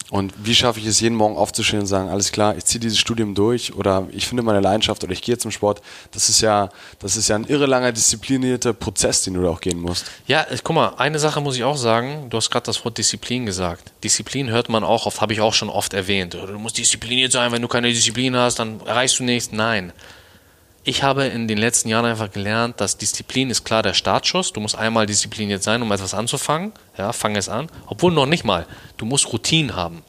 Und 0.09 0.34
wie 0.38 0.55
schaffe 0.55 0.80
ich 0.80 0.86
es, 0.86 1.01
jeden 1.01 1.15
Morgen 1.15 1.36
aufzustehen 1.36 1.82
und 1.82 1.88
sagen, 1.88 2.07
alles 2.07 2.32
klar, 2.32 2.55
ich 2.55 2.63
ziehe 2.63 2.80
dieses 2.80 2.97
Studium 2.97 3.36
durch 3.36 3.73
oder 3.75 4.07
ich 4.11 4.25
finde 4.25 4.41
meine 4.41 4.61
Leidenschaft 4.61 5.03
oder 5.03 5.11
ich 5.11 5.21
gehe 5.21 5.38
zum 5.38 5.51
Sport. 5.51 5.82
Das 6.11 6.30
ist 6.30 6.39
ja, 6.39 6.69
das 6.99 7.17
ist 7.17 7.28
ja 7.28 7.36
ein 7.36 7.43
irre 7.43 7.65
langer, 7.65 7.91
disziplinierter 7.91 8.71
Prozess, 8.71 9.23
den 9.23 9.34
du 9.34 9.41
da 9.41 9.49
auch 9.49 9.59
gehen 9.59 9.82
musst. 9.82 10.05
Ja, 10.25 10.43
äh, 10.43 10.57
guck 10.63 10.75
mal, 10.75 10.93
eine 10.97 11.19
Sache 11.19 11.41
muss 11.41 11.57
ich 11.57 11.65
auch 11.65 11.75
sagen. 11.75 12.30
Du 12.30 12.38
hast 12.38 12.49
gerade 12.49 12.65
das 12.65 12.86
Wort 12.86 12.97
Disziplin 12.97 13.45
gesagt. 13.45 13.91
Disziplin 14.01 14.49
hört 14.49 14.69
man 14.69 14.86
auch 14.86 15.07
oft, 15.07 15.19
habe 15.19 15.34
ich 15.34 15.41
auch 15.41 15.53
schon 15.53 15.69
oft 15.69 15.93
erwähnt. 15.93 16.36
Du 16.36 16.57
musst 16.57 16.78
diszipliniert 16.78 17.34
sein, 17.34 17.51
wenn 17.51 17.61
du 17.61 17.67
keine 17.67 17.89
Disziplin 17.89 18.38
hast, 18.38 18.59
dann 18.59 18.80
erreichst 18.86 19.19
du 19.19 19.23
nichts. 19.23 19.51
Nein. 19.51 19.91
Ich 20.88 21.03
habe 21.03 21.25
in 21.25 21.49
den 21.49 21.57
letzten 21.57 21.89
Jahren 21.89 22.05
einfach 22.05 22.31
gelernt, 22.31 22.79
dass 22.79 22.97
Disziplin 22.97 23.49
ist 23.49 23.65
klar 23.65 23.83
der 23.83 23.93
Startschuss. 23.93 24.53
Du 24.53 24.61
musst 24.61 24.77
einmal 24.77 25.05
diszipliniert 25.05 25.61
sein, 25.61 25.81
um 25.81 25.91
etwas 25.91 26.13
anzufangen. 26.13 26.71
Ja, 26.97 27.11
fang 27.11 27.35
es 27.35 27.49
an. 27.49 27.67
Obwohl 27.88 28.13
noch 28.13 28.25
nicht 28.25 28.45
mal. 28.45 28.65
Du 28.95 29.05
musst 29.05 29.33
Routinen 29.33 29.75
haben. 29.75 30.01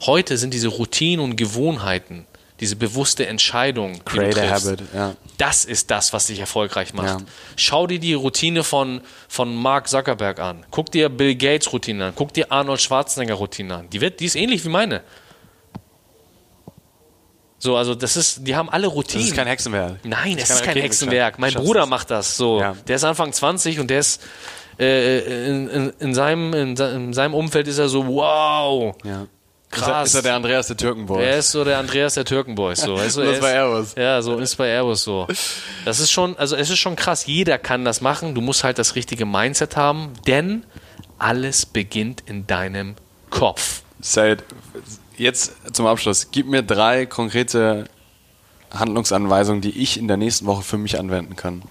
Heute 0.00 0.38
sind 0.38 0.52
diese 0.52 0.66
Routinen 0.66 1.24
und 1.24 1.36
Gewohnheiten, 1.36 2.26
diese 2.58 2.74
bewusste 2.74 3.28
Entscheidung, 3.28 3.92
die 3.92 4.00
Create 4.00 4.36
du 4.36 4.40
triffst, 4.40 4.66
habit, 4.66 4.82
ja. 4.92 5.14
das 5.38 5.64
ist 5.64 5.88
das, 5.92 6.12
was 6.12 6.26
dich 6.26 6.40
erfolgreich 6.40 6.92
macht. 6.92 7.20
Ja. 7.20 7.26
Schau 7.54 7.86
dir 7.86 8.00
die 8.00 8.14
Routine 8.14 8.64
von, 8.64 9.02
von 9.28 9.54
Mark 9.54 9.86
Zuckerberg 9.86 10.40
an. 10.40 10.66
Guck 10.72 10.90
dir 10.90 11.08
Bill 11.08 11.36
Gates 11.36 11.72
Routine 11.72 12.06
an. 12.06 12.12
Guck 12.16 12.34
dir 12.34 12.50
Arnold 12.50 12.82
Schwarzenegger 12.82 13.34
Routine 13.34 13.76
an. 13.76 13.90
Die, 13.90 14.00
wird, 14.00 14.18
die 14.18 14.24
ist 14.24 14.34
ähnlich 14.34 14.64
wie 14.64 14.68
meine. 14.68 15.02
So, 17.58 17.76
also 17.76 17.94
das 17.94 18.16
ist, 18.16 18.46
die 18.46 18.54
haben 18.54 18.68
alle 18.68 18.86
Routinen. 18.86 19.22
Das 19.24 19.30
ist 19.30 19.36
kein 19.36 19.46
Hexenwerk. 19.46 19.96
Nein, 20.04 20.34
es 20.38 20.48
Das 20.48 20.50
ist 20.58 20.64
kann 20.64 20.74
kein 20.74 20.82
Hexenwerk. 20.82 21.38
Mein 21.38 21.52
Schaffst 21.52 21.66
Bruder 21.66 21.82
es. 21.84 21.88
macht 21.88 22.10
das 22.10 22.36
so. 22.36 22.60
Ja. 22.60 22.76
Der 22.86 22.96
ist 22.96 23.04
Anfang 23.04 23.32
20 23.32 23.80
und 23.80 23.88
der 23.88 24.00
ist 24.00 24.22
äh, 24.78 25.48
in, 25.48 25.68
in, 25.68 25.92
in, 25.98 26.14
seinem, 26.14 26.52
in, 26.52 26.76
in 26.76 27.12
seinem 27.14 27.32
Umfeld 27.34 27.66
ist 27.66 27.78
er 27.78 27.88
so, 27.88 28.06
wow, 28.06 28.94
Ja. 29.04 29.26
krass. 29.70 30.08
Ist 30.10 30.16
er 30.16 30.22
der 30.22 30.34
Andreas 30.34 30.66
der 30.66 30.76
Türkenboy? 30.76 31.24
Er 31.24 31.38
ist 31.38 31.50
so 31.50 31.64
der 31.64 31.78
Andreas 31.78 32.12
der 32.14 32.26
Türkenboys. 32.26 32.82
So. 32.82 32.96
Er 32.98 33.06
ist 33.06 33.16
Das 33.16 33.24
er 33.24 33.40
bei 33.40 33.48
ist- 33.48 33.54
Airbus. 33.54 33.94
Ja, 33.96 34.20
so 34.22 34.38
ist 34.38 34.54
bei 34.56 34.68
Airbus 34.68 35.02
so. 35.02 35.26
Das 35.86 35.98
ist 35.98 36.10
schon, 36.10 36.36
also 36.38 36.56
es 36.56 36.68
ist 36.68 36.78
schon 36.78 36.94
krass. 36.94 37.24
Jeder 37.24 37.56
kann 37.56 37.86
das 37.86 38.02
machen. 38.02 38.34
Du 38.34 38.42
musst 38.42 38.64
halt 38.64 38.78
das 38.78 38.96
richtige 38.96 39.24
Mindset 39.24 39.76
haben, 39.76 40.12
denn 40.26 40.64
alles 41.18 41.64
beginnt 41.64 42.22
in 42.26 42.46
deinem 42.46 42.96
Kopf. 43.30 43.80
Said, 44.00 44.44
jetzt 45.18 45.52
zum 45.72 45.86
Abschluss, 45.86 46.28
gib 46.30 46.46
mir 46.46 46.62
drei 46.62 47.06
konkrete 47.06 47.88
Handlungsanweisungen, 48.72 49.60
die 49.60 49.70
ich 49.70 49.98
in 49.98 50.08
der 50.08 50.16
nächsten 50.16 50.46
Woche 50.46 50.62
für 50.62 50.78
mich 50.78 50.98
anwenden 50.98 51.36
kann. 51.36 51.62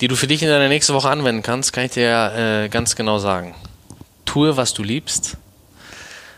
Die 0.00 0.08
du 0.08 0.16
für 0.16 0.26
dich 0.26 0.42
in 0.42 0.48
deiner 0.48 0.68
nächsten 0.68 0.94
Woche 0.94 1.10
anwenden 1.10 1.42
kannst, 1.42 1.72
kann 1.72 1.84
ich 1.84 1.92
dir 1.92 2.32
äh, 2.34 2.68
ganz 2.68 2.94
genau 2.94 3.18
sagen. 3.18 3.54
Tue, 4.24 4.56
was 4.56 4.74
du 4.74 4.82
liebst. 4.82 5.36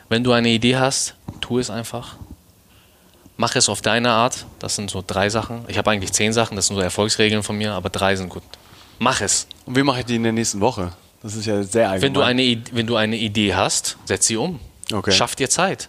Wenn 0.08 0.24
du 0.24 0.32
eine 0.32 0.48
Idee 0.48 0.76
hast, 0.76 1.14
tu 1.40 1.58
es 1.58 1.70
einfach. 1.70 2.16
Mach 3.36 3.56
es 3.56 3.68
auf 3.68 3.80
deine 3.80 4.10
Art. 4.10 4.46
Das 4.58 4.76
sind 4.76 4.90
so 4.90 5.02
drei 5.06 5.28
Sachen. 5.28 5.64
Ich 5.68 5.78
habe 5.78 5.90
eigentlich 5.90 6.12
zehn 6.12 6.32
Sachen, 6.32 6.56
das 6.56 6.66
sind 6.66 6.76
so 6.76 6.82
Erfolgsregeln 6.82 7.42
von 7.42 7.56
mir, 7.56 7.72
aber 7.72 7.90
drei 7.90 8.16
sind 8.16 8.28
gut. 8.28 8.42
Mach 8.98 9.20
es. 9.20 9.46
Und 9.66 9.76
wie 9.76 9.82
mache 9.82 10.00
ich 10.00 10.06
die 10.06 10.16
in 10.16 10.22
der 10.22 10.32
nächsten 10.32 10.60
Woche? 10.60 10.92
Das 11.22 11.34
ist 11.34 11.46
ja 11.46 11.62
sehr 11.62 11.90
allgemein. 11.90 12.02
Wenn 12.02 12.14
du, 12.14 12.20
eine, 12.22 12.62
wenn 12.72 12.86
du 12.86 12.96
eine 12.96 13.16
Idee 13.16 13.54
hast, 13.54 13.96
setz 14.04 14.26
sie 14.26 14.36
um. 14.36 14.58
Okay. 14.92 15.12
Schaff 15.12 15.36
dir 15.36 15.48
Zeit. 15.48 15.88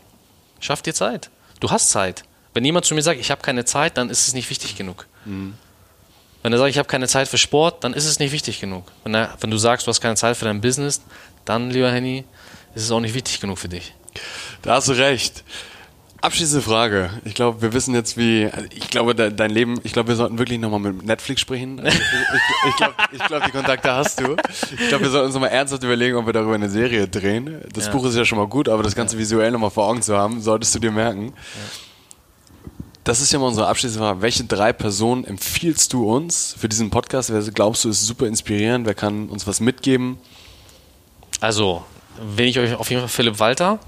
Schaff 0.59 0.81
dir 0.81 0.93
Zeit. 0.93 1.29
Du 1.59 1.69
hast 1.71 1.89
Zeit. 1.89 2.23
Wenn 2.53 2.65
jemand 2.65 2.85
zu 2.85 2.95
mir 2.95 3.01
sagt, 3.01 3.19
ich 3.19 3.31
habe 3.31 3.41
keine 3.41 3.65
Zeit, 3.65 3.97
dann 3.97 4.09
ist 4.09 4.27
es 4.27 4.33
nicht 4.33 4.49
wichtig 4.49 4.75
genug. 4.75 5.07
Mhm. 5.25 5.55
Wenn 6.43 6.53
er 6.53 6.59
sagt, 6.59 6.71
ich 6.71 6.77
habe 6.77 6.87
keine 6.87 7.07
Zeit 7.07 7.27
für 7.27 7.37
Sport, 7.37 7.83
dann 7.83 7.93
ist 7.93 8.05
es 8.05 8.19
nicht 8.19 8.31
wichtig 8.31 8.59
genug. 8.59 8.91
Wenn, 9.03 9.13
er, 9.13 9.37
wenn 9.39 9.51
du 9.51 9.57
sagst, 9.57 9.85
du 9.85 9.89
hast 9.89 10.01
keine 10.01 10.15
Zeit 10.15 10.37
für 10.37 10.45
dein 10.45 10.59
Business, 10.59 11.01
dann, 11.45 11.69
lieber 11.69 11.91
Henny, 11.91 12.25
ist 12.73 12.83
es 12.83 12.91
auch 12.91 12.99
nicht 12.99 13.13
wichtig 13.13 13.39
genug 13.39 13.59
für 13.59 13.69
dich. 13.69 13.93
Da 14.61 14.75
hast 14.75 14.87
du 14.87 14.93
recht. 14.93 15.43
Abschließende 16.21 16.61
Frage. 16.61 17.09
Ich 17.25 17.33
glaube, 17.33 17.61
wir 17.63 17.73
wissen 17.73 17.95
jetzt, 17.95 18.15
wie. 18.15 18.47
Ich 18.75 18.89
glaube, 18.91 19.15
de, 19.15 19.31
dein 19.33 19.49
Leben. 19.49 19.79
Ich 19.83 19.91
glaube, 19.91 20.09
wir 20.09 20.15
sollten 20.15 20.37
wirklich 20.37 20.59
nochmal 20.59 20.79
mit 20.79 21.03
Netflix 21.03 21.41
sprechen. 21.41 21.79
Also 21.79 21.97
Ich, 21.97 22.03
ich, 22.03 22.69
ich 22.69 22.75
glaube, 22.75 22.93
glaub, 23.27 23.45
die 23.45 23.51
Kontakte 23.51 23.91
hast 23.91 24.19
du. 24.19 24.35
Ich 24.79 24.87
glaube, 24.89 25.05
wir 25.05 25.09
sollten 25.09 25.25
uns 25.27 25.33
nochmal 25.33 25.49
ernsthaft 25.49 25.83
überlegen, 25.83 26.15
ob 26.17 26.27
wir 26.27 26.33
darüber 26.33 26.53
eine 26.53 26.69
Serie 26.69 27.07
drehen. 27.07 27.61
Das 27.73 27.87
Ja. 27.87 27.91
Buch 27.91 28.05
ist 28.05 28.15
ja 28.15 28.23
schon 28.23 28.37
mal 28.37 28.47
gut, 28.47 28.69
aber 28.69 28.83
das 28.83 28.93
Ganze 28.93 29.17
visuell 29.17 29.49
nochmal 29.49 29.71
vor 29.71 29.87
Augen 29.87 30.03
zu 30.03 30.15
haben, 30.15 30.41
solltest 30.41 30.75
du 30.75 30.79
dir 30.79 30.91
merken. 30.91 31.33
das 33.03 33.19
ist 33.19 33.33
ja 33.33 33.39
mal 33.39 33.47
unsere 33.47 33.65
abschließende 33.67 34.05
Frage. 34.05 34.21
Welche 34.21 34.43
drei 34.43 34.73
Personen 34.73 35.25
empfiehlst 35.25 35.91
du 35.91 36.07
uns 36.07 36.55
für 36.55 36.69
diesen 36.69 36.91
Podcast? 36.91 37.33
Wer 37.33 37.41
glaubst 37.51 37.83
du 37.83 37.89
ist 37.89 38.05
super 38.05 38.27
inspirierend? 38.27 38.85
Wer 38.85 38.93
kann 38.93 39.27
uns 39.29 39.47
was 39.47 39.59
mitgeben? 39.59 40.17
Also, 41.39 41.83
wenn 42.21 42.45
ich 42.47 42.59
euch 42.59 42.75
auf 42.75 42.91
jeden 42.91 43.01
Fall 43.01 43.09
Philipp 43.09 43.39
Walter. 43.39 43.79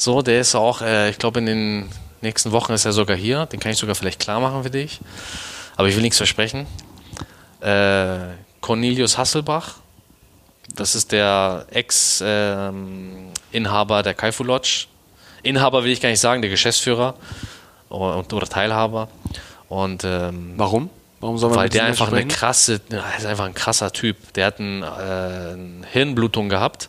So, 0.00 0.22
der 0.22 0.40
ist 0.40 0.54
auch, 0.54 0.80
äh, 0.80 1.10
ich 1.10 1.18
glaube, 1.18 1.40
in 1.40 1.46
den 1.46 1.90
nächsten 2.22 2.52
Wochen 2.52 2.72
ist 2.72 2.86
er 2.86 2.92
sogar 2.92 3.18
hier. 3.18 3.44
Den 3.44 3.60
kann 3.60 3.72
ich 3.72 3.78
sogar 3.78 3.94
vielleicht 3.94 4.18
klar 4.18 4.40
machen 4.40 4.62
für 4.62 4.70
dich. 4.70 4.98
Aber 5.76 5.88
ich 5.88 5.94
will 5.94 6.00
nichts 6.00 6.16
versprechen. 6.16 6.66
Äh, 7.60 8.20
Cornelius 8.62 9.18
Hasselbach. 9.18 9.74
Das 10.74 10.94
ist 10.94 11.12
der 11.12 11.66
Ex-Inhaber 11.70 14.02
der 14.02 14.14
Kaifu 14.14 14.42
Lodge. 14.42 14.86
Inhaber 15.42 15.84
will 15.84 15.90
ich 15.90 16.00
gar 16.00 16.08
nicht 16.08 16.20
sagen, 16.20 16.40
der 16.40 16.50
Geschäftsführer 16.50 17.14
oder, 17.90 18.48
Teilhaber. 18.48 19.10
Und 19.68 20.02
ähm, 20.04 20.54
warum? 20.56 20.88
Warum 21.20 21.36
soll 21.36 21.50
man 21.50 21.58
Weil 21.58 21.68
der 21.68 21.84
einfach 21.84 22.10
eine 22.10 22.26
krasse, 22.26 22.80
ist 23.18 23.26
einfach 23.26 23.44
ein 23.44 23.52
krasser 23.52 23.92
Typ. 23.92 24.32
Der 24.32 24.46
hat 24.46 24.60
ein, 24.60 24.82
äh, 24.82 24.86
eine 24.86 25.86
Hirnblutung 25.92 26.48
gehabt 26.48 26.88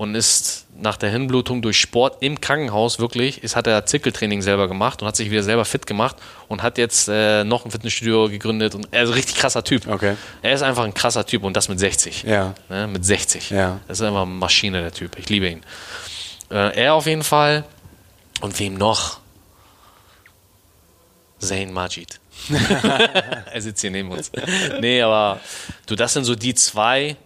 und 0.00 0.16
ist 0.16 0.64
nach 0.80 0.96
der 0.96 1.10
Hirnblutung 1.10 1.62
durch 1.62 1.78
Sport 1.78 2.18
im 2.20 2.40
Krankenhaus 2.40 2.98
wirklich, 2.98 3.42
ist, 3.42 3.56
hat 3.56 3.66
er 3.66 3.86
Zirkeltraining 3.86 4.42
selber 4.42 4.68
gemacht 4.68 5.02
und 5.02 5.08
hat 5.08 5.16
sich 5.16 5.30
wieder 5.30 5.42
selber 5.42 5.64
fit 5.64 5.86
gemacht 5.86 6.16
und 6.48 6.62
hat 6.62 6.78
jetzt 6.78 7.08
äh, 7.08 7.44
noch 7.44 7.64
ein 7.64 7.70
Fitnessstudio 7.70 8.28
gegründet 8.28 8.74
und 8.74 8.88
er 8.90 9.04
ist 9.04 9.10
ein 9.10 9.14
richtig 9.14 9.36
krasser 9.36 9.64
Typ. 9.64 9.86
Okay. 9.86 10.16
Er 10.42 10.52
ist 10.52 10.62
einfach 10.62 10.84
ein 10.84 10.94
krasser 10.94 11.26
Typ 11.26 11.44
und 11.44 11.56
das 11.56 11.68
mit 11.68 11.78
60. 11.78 12.24
Ja. 12.24 12.54
Ne, 12.68 12.86
mit 12.86 13.04
60. 13.04 13.50
Ja. 13.50 13.80
Das 13.88 14.00
ist 14.00 14.06
einfach 14.06 14.22
eine 14.22 14.30
Maschine, 14.30 14.80
der 14.80 14.92
Typ. 14.92 15.18
Ich 15.18 15.28
liebe 15.28 15.48
ihn. 15.48 15.62
Äh, 16.50 16.76
er 16.76 16.94
auf 16.94 17.06
jeden 17.06 17.24
Fall. 17.24 17.64
Und 18.40 18.58
wem 18.58 18.74
noch? 18.74 19.20
Zayn 21.38 21.72
Majid. 21.72 22.20
er 23.52 23.60
sitzt 23.60 23.80
hier 23.80 23.90
neben 23.90 24.10
uns. 24.10 24.30
Nee, 24.80 25.02
aber 25.02 25.40
du, 25.86 25.94
das 25.94 26.12
sind 26.12 26.24
so 26.24 26.34
die 26.34 26.54
zwei. 26.54 27.16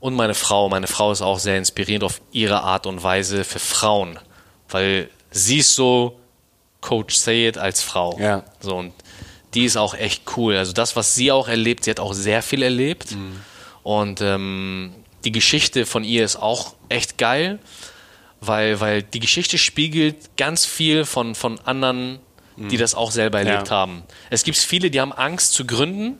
Und 0.00 0.14
meine 0.14 0.34
Frau. 0.34 0.68
Meine 0.68 0.86
Frau 0.86 1.10
ist 1.12 1.22
auch 1.22 1.38
sehr 1.38 1.56
inspirierend 1.58 2.04
auf 2.04 2.20
ihre 2.32 2.62
Art 2.62 2.86
und 2.86 3.02
Weise 3.02 3.44
für 3.44 3.58
Frauen. 3.58 4.18
Weil 4.68 5.08
sie 5.30 5.58
ist 5.58 5.74
so 5.74 6.18
Coach 6.80 7.16
Sayed 7.16 7.58
als 7.58 7.82
Frau. 7.82 8.16
Ja. 8.20 8.44
So, 8.60 8.76
und 8.76 8.92
die 9.54 9.64
ist 9.64 9.76
auch 9.76 9.94
echt 9.94 10.22
cool. 10.36 10.56
Also 10.56 10.72
das, 10.72 10.96
was 10.96 11.14
sie 11.14 11.32
auch 11.32 11.48
erlebt, 11.48 11.84
sie 11.84 11.90
hat 11.90 12.00
auch 12.00 12.12
sehr 12.12 12.42
viel 12.42 12.62
erlebt. 12.62 13.12
Mhm. 13.12 13.40
Und 13.82 14.20
ähm, 14.20 14.94
die 15.24 15.32
Geschichte 15.32 15.86
von 15.86 16.04
ihr 16.04 16.24
ist 16.24 16.36
auch 16.36 16.74
echt 16.88 17.18
geil, 17.18 17.58
weil, 18.40 18.80
weil 18.80 19.02
die 19.02 19.20
Geschichte 19.20 19.58
spiegelt 19.58 20.36
ganz 20.36 20.66
viel 20.66 21.04
von, 21.04 21.34
von 21.34 21.58
anderen 21.60 22.20
die 22.58 22.78
das 22.78 22.94
auch 22.94 23.10
selber 23.10 23.40
erlebt 23.40 23.68
Ja. 23.68 23.76
haben. 23.76 24.02
Es 24.30 24.42
gibt 24.42 24.56
viele, 24.56 24.90
die 24.90 24.98
haben 24.98 25.12
Angst 25.12 25.52
zu 25.52 25.66
gründen 25.66 26.16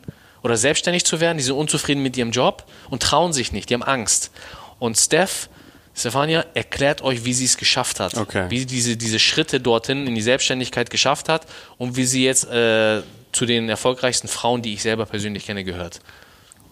oder 0.46 0.56
selbstständig 0.56 1.04
zu 1.04 1.18
werden, 1.20 1.38
die 1.38 1.42
sind 1.42 1.56
unzufrieden 1.56 2.04
mit 2.04 2.16
ihrem 2.16 2.30
Job 2.30 2.64
und 2.88 3.02
trauen 3.02 3.32
sich 3.32 3.50
nicht, 3.50 3.68
die 3.68 3.74
haben 3.74 3.82
Angst. 3.82 4.30
Und 4.78 4.96
Steph, 4.96 5.48
Stefania 5.92 6.44
erklärt 6.54 7.02
euch, 7.02 7.24
wie 7.24 7.34
sie 7.34 7.46
es 7.46 7.56
geschafft 7.56 7.98
hat, 7.98 8.16
Okay. 8.16 8.46
wie 8.48 8.60
sie 8.60 8.66
diese, 8.66 8.96
diese 8.96 9.18
Schritte 9.18 9.58
dorthin 9.58 10.06
in 10.06 10.14
die 10.14 10.22
Selbstständigkeit 10.22 10.88
geschafft 10.88 11.28
hat 11.28 11.46
und 11.78 11.96
wie 11.96 12.04
sie 12.04 12.24
jetzt 12.24 12.44
äh, 12.48 13.02
zu 13.32 13.44
den 13.44 13.68
erfolgreichsten 13.68 14.28
Frauen, 14.28 14.62
die 14.62 14.74
ich 14.74 14.82
selber 14.82 15.04
persönlich 15.04 15.46
kenne, 15.46 15.64
gehört. 15.64 15.98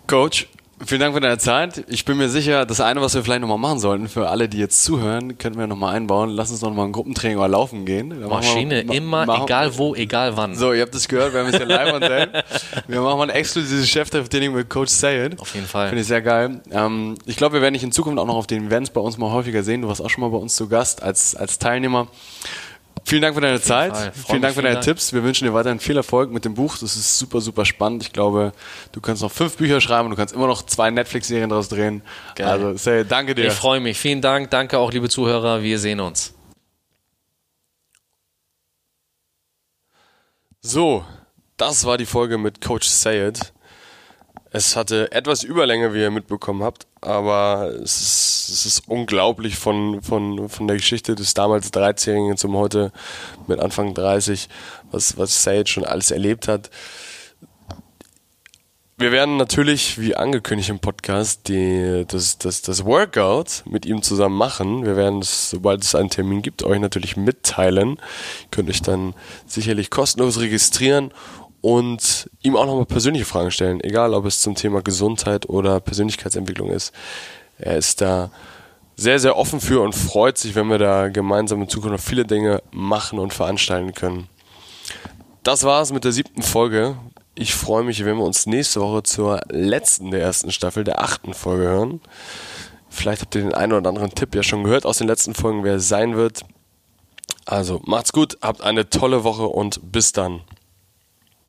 Coach, 0.06 0.46
vielen 0.86 1.00
Dank 1.00 1.14
für 1.14 1.20
deine 1.20 1.38
Zeit. 1.38 1.84
Ich 1.88 2.04
bin 2.04 2.16
mir 2.16 2.28
sicher, 2.28 2.66
das 2.66 2.80
eine, 2.80 3.00
was 3.00 3.14
wir 3.14 3.22
vielleicht 3.22 3.40
nochmal 3.40 3.58
machen 3.58 3.78
sollten, 3.78 4.08
für 4.08 4.28
alle, 4.28 4.48
die 4.48 4.58
jetzt 4.58 4.82
zuhören, 4.84 5.38
könnten 5.38 5.58
wir 5.58 5.66
nochmal 5.66 5.94
einbauen. 5.94 6.30
Lass 6.30 6.50
uns 6.50 6.62
noch 6.62 6.72
mal 6.74 6.84
ein 6.84 6.92
Gruppentraining 6.92 7.38
oder 7.38 7.48
laufen 7.48 7.84
gehen. 7.84 8.18
Wir- 8.20 8.28
Maschine, 8.28 8.84
ma- 8.84 8.92
immer, 8.94 9.26
machen- 9.26 9.44
egal 9.44 9.76
wo, 9.78 9.94
egal 9.94 10.36
wann. 10.36 10.54
So, 10.54 10.72
ihr 10.72 10.82
habt 10.82 10.94
es 10.94 11.06
gehört, 11.08 11.32
wir 11.32 11.40
haben 11.40 11.46
jetzt 11.46 11.56
hier 11.58 11.66
live 11.66 11.94
und 11.94 12.02
Wir 12.02 13.00
machen 13.00 13.18
mal 13.18 13.30
ein 13.30 13.36
exklusives 13.36 13.88
Cheftraining 13.88 14.52
mit 14.54 14.68
Coach 14.68 14.90
Sayed. 14.90 15.38
Auf 15.40 15.54
jeden 15.54 15.66
Fall. 15.66 15.88
Finde 15.88 16.02
ich 16.02 16.08
sehr 16.08 16.22
geil. 16.22 16.60
Ähm, 16.70 17.14
ich 17.26 17.36
glaube, 17.36 17.54
wir 17.54 17.62
werden 17.62 17.74
dich 17.74 17.82
in 17.84 17.92
Zukunft 17.92 18.18
auch 18.18 18.26
noch 18.26 18.36
auf 18.36 18.46
den 18.46 18.66
Events 18.66 18.90
bei 18.90 19.00
uns 19.00 19.16
mal 19.18 19.30
häufiger 19.30 19.62
sehen. 19.62 19.82
Du 19.82 19.88
warst 19.88 20.02
auch 20.02 20.10
schon 20.10 20.22
mal 20.22 20.30
bei 20.30 20.38
uns 20.38 20.56
zu 20.56 20.68
Gast 20.68 21.02
als, 21.02 21.34
als 21.36 21.58
Teilnehmer. 21.58 22.08
Vielen 23.06 23.20
Dank 23.20 23.34
für 23.34 23.42
deine 23.42 23.60
Zeit. 23.60 24.12
Vielen 24.26 24.40
Dank 24.40 24.54
für 24.54 24.62
deine 24.62 24.76
Dank. 24.76 24.86
Tipps. 24.86 25.12
Wir 25.12 25.22
wünschen 25.22 25.46
dir 25.46 25.52
weiterhin 25.52 25.78
viel 25.78 25.96
Erfolg 25.96 26.30
mit 26.30 26.44
dem 26.44 26.54
Buch. 26.54 26.78
Das 26.78 26.96
ist 26.96 27.18
super, 27.18 27.40
super 27.40 27.64
spannend. 27.64 28.02
Ich 28.02 28.12
glaube, 28.12 28.52
du 28.92 29.00
kannst 29.00 29.22
noch 29.22 29.30
fünf 29.30 29.56
Bücher 29.56 29.80
schreiben 29.80 30.06
und 30.06 30.12
du 30.12 30.16
kannst 30.16 30.34
immer 30.34 30.46
noch 30.46 30.62
zwei 30.64 30.90
Netflix-Serien 30.90 31.50
daraus 31.50 31.68
drehen. 31.68 32.02
Geil. 32.34 32.48
Also, 32.48 32.76
Sayed, 32.76 33.10
danke 33.10 33.34
dir. 33.34 33.46
Ich 33.46 33.52
freue 33.52 33.80
mich. 33.80 33.98
Vielen 33.98 34.22
Dank. 34.22 34.50
Danke 34.50 34.78
auch, 34.78 34.90
liebe 34.90 35.08
Zuhörer. 35.08 35.62
Wir 35.62 35.78
sehen 35.78 36.00
uns. 36.00 36.34
So, 40.62 41.04
das 41.58 41.84
war 41.84 41.98
die 41.98 42.06
Folge 42.06 42.38
mit 42.38 42.62
Coach 42.62 42.88
Sayed. 42.88 43.53
Es 44.56 44.76
hatte 44.76 45.10
etwas 45.10 45.42
Überlänge, 45.42 45.94
wie 45.94 46.02
ihr 46.02 46.12
mitbekommen 46.12 46.62
habt, 46.62 46.86
aber 47.00 47.72
es 47.82 48.00
ist, 48.00 48.48
es 48.50 48.66
ist 48.66 48.88
unglaublich 48.88 49.56
von, 49.56 50.00
von, 50.00 50.48
von 50.48 50.68
der 50.68 50.76
Geschichte 50.76 51.16
des 51.16 51.34
damals 51.34 51.72
13-Jährigen 51.72 52.36
zum 52.36 52.56
heute 52.56 52.92
mit 53.48 53.58
Anfang 53.58 53.94
30, 53.94 54.48
was, 54.92 55.18
was 55.18 55.42
Sayed 55.42 55.68
schon 55.68 55.84
alles 55.84 56.12
erlebt 56.12 56.46
hat. 56.46 56.70
Wir 58.96 59.10
werden 59.10 59.38
natürlich, 59.38 59.98
wie 59.98 60.14
angekündigt 60.14 60.68
im 60.68 60.78
Podcast, 60.78 61.48
die, 61.48 62.04
das, 62.06 62.38
das, 62.38 62.62
das 62.62 62.84
Workout 62.84 63.64
mit 63.68 63.84
ihm 63.86 64.02
zusammen 64.02 64.36
machen. 64.36 64.86
Wir 64.86 64.94
werden 64.94 65.18
es, 65.18 65.50
sobald 65.50 65.82
es 65.82 65.96
einen 65.96 66.10
Termin 66.10 66.42
gibt, 66.42 66.62
euch 66.62 66.78
natürlich 66.78 67.16
mitteilen. 67.16 67.96
Ihr 67.96 68.48
könnt 68.52 68.70
euch 68.70 68.82
dann 68.82 69.14
sicherlich 69.48 69.90
kostenlos 69.90 70.38
registrieren 70.38 71.10
und 71.64 72.28
ihm 72.42 72.56
auch 72.56 72.66
nochmal 72.66 72.84
persönliche 72.84 73.24
Fragen 73.24 73.50
stellen, 73.50 73.82
egal 73.82 74.12
ob 74.12 74.26
es 74.26 74.42
zum 74.42 74.54
Thema 74.54 74.82
Gesundheit 74.82 75.48
oder 75.48 75.80
Persönlichkeitsentwicklung 75.80 76.68
ist. 76.68 76.92
Er 77.56 77.78
ist 77.78 78.02
da 78.02 78.30
sehr, 78.96 79.18
sehr 79.18 79.38
offen 79.38 79.62
für 79.62 79.80
und 79.80 79.94
freut 79.94 80.36
sich, 80.36 80.54
wenn 80.56 80.68
wir 80.68 80.76
da 80.76 81.08
gemeinsam 81.08 81.62
in 81.62 81.70
Zukunft 81.70 81.96
noch 81.96 82.06
viele 82.06 82.26
Dinge 82.26 82.62
machen 82.70 83.18
und 83.18 83.32
veranstalten 83.32 83.94
können. 83.94 84.28
Das 85.42 85.64
war's 85.64 85.90
mit 85.90 86.04
der 86.04 86.12
siebten 86.12 86.42
Folge. 86.42 86.96
Ich 87.34 87.54
freue 87.54 87.82
mich, 87.82 88.04
wenn 88.04 88.18
wir 88.18 88.24
uns 88.24 88.44
nächste 88.44 88.82
Woche 88.82 89.02
zur 89.02 89.40
letzten 89.48 90.10
der 90.10 90.20
ersten 90.20 90.52
Staffel, 90.52 90.84
der 90.84 91.00
achten 91.00 91.32
Folge 91.32 91.64
hören. 91.64 92.02
Vielleicht 92.90 93.22
habt 93.22 93.34
ihr 93.36 93.40
den 93.40 93.54
einen 93.54 93.72
oder 93.72 93.88
anderen 93.88 94.14
Tipp 94.14 94.34
ja 94.34 94.42
schon 94.42 94.64
gehört 94.64 94.84
aus 94.84 94.98
den 94.98 95.08
letzten 95.08 95.32
Folgen, 95.32 95.64
wer 95.64 95.76
es 95.76 95.88
sein 95.88 96.14
wird. 96.14 96.42
Also 97.46 97.80
macht's 97.86 98.12
gut, 98.12 98.36
habt 98.42 98.60
eine 98.60 98.90
tolle 98.90 99.24
Woche 99.24 99.46
und 99.46 99.80
bis 99.92 100.12
dann. 100.12 100.42